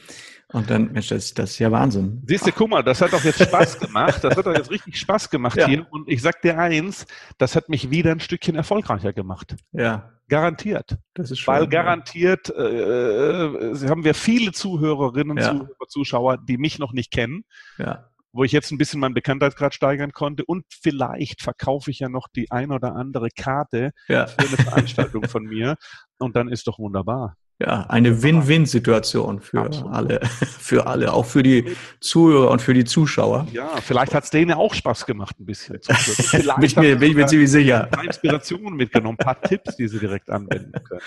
und 0.48 0.68
dann, 0.68 0.92
Mensch, 0.92 1.08
das, 1.08 1.32
das 1.32 1.52
ist 1.52 1.58
ja 1.58 1.72
Wahnsinn. 1.72 2.22
Siehst 2.26 2.46
du, 2.46 2.52
guck 2.52 2.68
mal, 2.68 2.82
das 2.82 3.00
hat 3.00 3.12
doch 3.12 3.24
jetzt 3.24 3.42
Spaß 3.42 3.78
gemacht, 3.80 4.22
das 4.22 4.36
hat 4.36 4.44
doch 4.44 4.54
jetzt 4.54 4.70
richtig 4.70 4.98
Spaß 4.98 5.30
gemacht 5.30 5.56
ja. 5.56 5.66
hier 5.66 5.86
und 5.90 6.08
ich 6.08 6.20
sag 6.20 6.42
dir 6.42 6.58
eins, 6.58 7.06
das 7.38 7.56
hat 7.56 7.68
mich 7.70 7.90
wieder 7.90 8.12
ein 8.12 8.20
Stückchen 8.20 8.56
erfolgreicher 8.56 9.14
gemacht. 9.14 9.56
Ja. 9.72 10.12
Garantiert. 10.28 10.98
Das 11.14 11.30
ist 11.30 11.38
schön, 11.38 11.54
Weil 11.54 11.68
garantiert 11.68 12.50
äh, 12.50 12.62
äh, 12.62 13.88
haben 13.88 14.04
wir 14.04 14.14
viele 14.14 14.52
Zuhörerinnen, 14.52 15.36
ja. 15.36 15.52
Zuhörer, 15.52 15.88
Zuschauer, 15.88 16.38
die 16.38 16.58
mich 16.58 16.78
noch 16.78 16.92
nicht 16.92 17.12
kennen. 17.12 17.44
Ja 17.78 18.08
wo 18.36 18.44
ich 18.44 18.52
jetzt 18.52 18.70
ein 18.70 18.76
bisschen 18.76 19.00
meinen 19.00 19.14
Bekanntheitsgrad 19.14 19.72
steigern 19.74 20.12
konnte 20.12 20.44
und 20.44 20.66
vielleicht 20.68 21.40
verkaufe 21.40 21.90
ich 21.90 22.00
ja 22.00 22.10
noch 22.10 22.28
die 22.28 22.50
ein 22.50 22.70
oder 22.70 22.94
andere 22.94 23.30
Karte 23.30 23.92
ja. 24.08 24.26
für 24.26 24.40
eine 24.40 24.48
Veranstaltung 24.58 25.26
von 25.26 25.44
mir 25.44 25.76
und 26.18 26.36
dann 26.36 26.48
ist 26.48 26.66
doch 26.66 26.78
wunderbar. 26.78 27.36
Ja, 27.58 27.86
eine 27.88 28.22
Win-Win-Situation 28.22 29.40
für 29.40 29.62
Absolut. 29.62 29.92
alle, 29.92 30.20
für 30.26 30.86
alle, 30.86 31.14
auch 31.14 31.24
für 31.24 31.42
die 31.42 31.74
Zuhörer 32.00 32.50
und 32.50 32.60
für 32.60 32.74
die 32.74 32.84
Zuschauer. 32.84 33.46
Ja, 33.50 33.76
vielleicht 33.80 34.14
hat 34.14 34.24
es 34.24 34.30
denen 34.30 34.50
ja 34.50 34.56
auch 34.56 34.74
Spaß 34.74 35.06
gemacht, 35.06 35.40
ein 35.40 35.46
bisschen. 35.46 35.80
bin 36.32 36.62
ich 36.62 36.76
mir, 36.76 36.96
bin 36.96 37.10
ich 37.10 37.16
mir 37.16 37.26
ziemlich 37.26 37.50
sicher. 37.50 37.88
Ein 37.92 38.06
Inspirationen 38.06 38.76
mitgenommen, 38.76 39.16
ein 39.18 39.24
paar 39.24 39.40
Tipps, 39.40 39.76
die 39.76 39.88
sie 39.88 39.98
direkt 39.98 40.28
anwenden 40.28 40.72
können. 40.84 41.00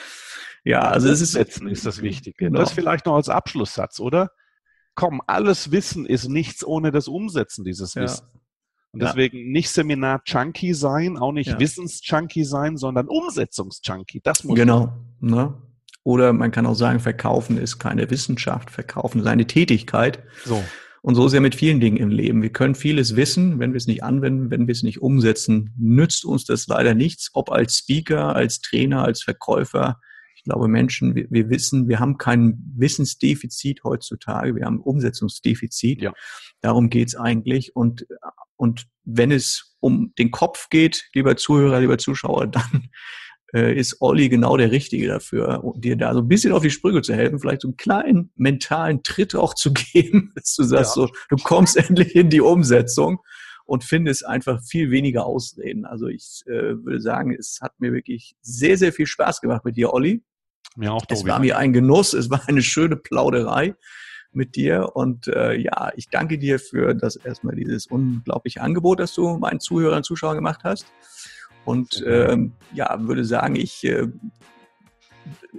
Ja, 0.64 0.82
also 0.82 1.10
es 1.10 1.22
ist, 1.22 1.36
ist 1.36 1.86
das 1.86 2.02
Wichtige. 2.02 2.46
Genau. 2.46 2.60
Das 2.60 2.72
vielleicht 2.72 3.06
noch 3.06 3.16
als 3.16 3.30
Abschlusssatz, 3.30 4.00
oder? 4.00 4.32
komm, 5.00 5.22
alles 5.28 5.72
Wissen 5.72 6.06
ist 6.06 6.28
nichts 6.28 6.66
ohne 6.66 6.92
das 6.92 7.08
Umsetzen 7.08 7.64
dieses 7.64 7.94
ja. 7.94 8.04
Wissens. 8.04 8.28
Und 8.92 9.02
deswegen 9.02 9.38
ja. 9.38 9.46
nicht 9.46 9.70
Seminar-Junkie 9.70 10.74
sein, 10.74 11.18
auch 11.18 11.32
nicht 11.32 11.52
ja. 11.52 11.60
Wissens-Junkie 11.60 12.44
sein, 12.44 12.76
sondern 12.76 13.08
Umsetzungs-Junkie. 13.08 14.20
Das 14.22 14.44
muss 14.44 14.58
Genau. 14.58 14.92
Ne? 15.22 15.54
Oder 16.04 16.34
man 16.34 16.52
kann 16.52 16.66
auch 16.66 16.76
sagen, 16.76 17.00
verkaufen 17.00 17.58
ist 17.58 17.80
keine 17.80 18.10
Wissenschaft, 18.10 18.72
verkaufen 18.72 19.22
ist 19.22 19.28
eine 19.28 19.48
Tätigkeit. 19.48 20.24
So. 20.46 20.64
Und 21.02 21.16
so 21.16 21.28
ist 21.28 21.34
ja 21.34 21.40
mit 21.40 21.56
vielen 21.56 21.80
Dingen 21.80 21.98
im 21.98 22.10
Leben. 22.10 22.42
Wir 22.42 22.52
können 22.52 22.76
vieles 22.76 23.16
wissen, 23.16 23.60
wenn 23.60 23.72
wir 23.72 23.78
es 23.78 23.88
nicht 23.88 24.04
anwenden, 24.04 24.52
wenn 24.52 24.68
wir 24.68 24.74
es 24.74 24.84
nicht 24.84 25.02
umsetzen, 25.02 25.74
nützt 25.78 26.26
uns 26.26 26.46
das 26.46 26.68
leider 26.68 26.94
nichts, 26.94 27.30
ob 27.34 27.52
als 27.52 27.78
Speaker, 27.78 28.36
als 28.36 28.60
Trainer, 28.62 29.04
als 29.06 29.24
Verkäufer, 29.24 30.00
ich 30.40 30.44
glaube, 30.46 30.70
Menschen, 30.70 31.16
wir, 31.16 31.28
wir 31.30 31.50
wissen, 31.50 31.90
wir 31.90 32.00
haben 32.00 32.18
kein 32.18 32.58
Wissensdefizit 32.76 33.84
heutzutage, 33.84 34.56
wir 34.56 34.66
haben 34.66 34.80
Umsetzungsdefizit. 34.80 36.02
Ja. 36.02 36.14
Darum 36.62 36.90
geht's 36.90 37.16
eigentlich. 37.16 37.76
Und, 37.76 38.08
und 38.56 38.88
wenn 39.04 39.32
es 39.32 39.76
um 39.82 40.14
den 40.18 40.32
Kopf 40.32 40.70
geht, 40.70 41.10
lieber 41.14 41.36
Zuhörer, 41.36 41.82
lieber 41.82 41.98
Zuschauer, 41.98 42.48
dann 42.48 42.90
äh, 43.54 43.74
ist 43.74 43.98
Olli 44.02 44.30
genau 44.30 44.58
der 44.58 44.72
Richtige 44.72 45.08
dafür, 45.08 45.64
um 45.64 45.80
dir 45.80 45.96
da 45.96 46.14
so 46.14 46.20
ein 46.20 46.28
bisschen 46.28 46.52
auf 46.52 46.62
die 46.62 46.70
Sprünge 46.70 47.02
zu 47.02 47.14
helfen, 47.14 47.40
vielleicht 47.40 47.62
so 47.62 47.70
einen 47.70 47.78
kleinen 47.78 48.32
mentalen 48.36 49.04
Tritt 49.04 49.36
auch 49.36 49.54
zu 49.54 49.74
geben, 49.94 50.32
dass 50.36 50.56
du 50.56 50.64
sagst, 50.64 50.96
ja. 50.96 51.08
so, 51.08 51.10
du 51.30 51.38
kommst 51.38 51.78
endlich 51.90 52.16
in 52.16 52.30
die 52.30 52.42
Umsetzung 52.42 53.20
und 53.66 53.84
finde 53.84 54.12
es 54.12 54.24
einfach 54.24 54.62
viel 54.64 54.90
weniger 54.90 55.26
Ausreden. 55.26 55.86
Also 55.86 56.08
ich 56.08 56.42
äh, 56.48 56.84
würde 56.84 57.02
sagen, 57.02 57.36
es 57.38 57.60
hat 57.62 57.80
mir 57.80 57.94
wirklich 57.94 58.36
sehr, 58.42 58.78
sehr 58.78 58.92
viel 58.92 59.06
Spaß 59.06 59.42
gemacht 59.42 59.64
mit 59.64 59.78
dir, 59.78 59.94
Olli. 59.94 60.24
Mir 60.76 60.94
auch, 60.94 61.06
Es 61.10 61.26
war 61.26 61.40
mir 61.40 61.58
ein 61.58 61.74
Genuss, 61.74 62.14
es 62.14 62.30
war 62.30 62.48
eine 62.48 62.62
schöne 62.62 62.96
Plauderei 62.96 63.76
mit 64.32 64.56
dir 64.56 64.96
und 64.96 65.28
äh, 65.28 65.56
ja, 65.56 65.92
ich 65.96 66.10
danke 66.10 66.38
dir 66.38 66.60
für 66.60 66.94
das 66.94 67.16
erstmal 67.16 67.56
dieses 67.56 67.88
unglaubliche 67.88 68.62
Angebot, 68.62 69.00
das 69.00 69.14
du 69.14 69.38
meinen 69.38 69.60
Zuhörern 69.60 69.98
und 69.98 70.04
Zuschauern 70.04 70.36
gemacht 70.36 70.62
hast. 70.64 70.86
Und 71.66 72.04
ähm, 72.08 72.54
ja, 72.74 72.96
würde 73.00 73.26
sagen, 73.26 73.56
ich 73.56 73.84
äh, 73.84 74.08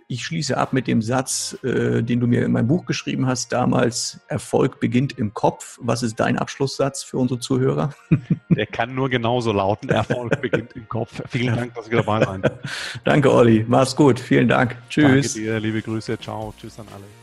ich 0.09 0.25
schließe 0.25 0.57
ab 0.57 0.73
mit 0.73 0.87
dem 0.87 1.03
Satz, 1.03 1.57
äh, 1.63 2.03
den 2.03 2.21
du 2.21 2.27
mir 2.27 2.45
in 2.45 2.53
meinem 2.53 2.69
Buch 2.69 2.87
geschrieben 2.87 3.27
hast, 3.27 3.53
damals, 3.53 4.21
Erfolg 4.29 4.81
beginnt 4.81 5.19
im 5.19 5.35
Kopf. 5.35 5.79
Was 5.81 6.03
ist 6.03 6.19
dein 6.21 6.39
Abschlusssatz 6.39 7.03
für 7.03 7.19
unsere 7.19 7.41
Zuhörer? 7.41 7.95
Der 8.49 8.67
kann 8.67 8.95
nur 8.95 9.09
genauso 9.09 9.53
lauten, 9.53 9.89
Erfolg 9.89 10.41
beginnt 10.41 10.73
im 10.75 10.89
Kopf. 10.89 11.23
Vielen 11.29 11.55
Dank, 11.55 11.75
dass 11.75 11.87
Sie 11.87 11.93
dabei 11.93 12.27
waren. 12.27 12.43
Danke, 13.05 13.33
Olli. 13.33 13.65
Mach's 13.69 13.95
gut. 13.95 14.19
Vielen 14.19 14.49
Dank. 14.49 14.77
Tschüss. 14.89 15.35
Danke 15.35 15.47
dir, 15.49 15.61
liebe 15.61 15.83
Grüße. 15.83 16.19
Ciao. 16.19 16.55
Tschüss 16.59 16.79
an 16.79 16.87
alle. 16.95 17.20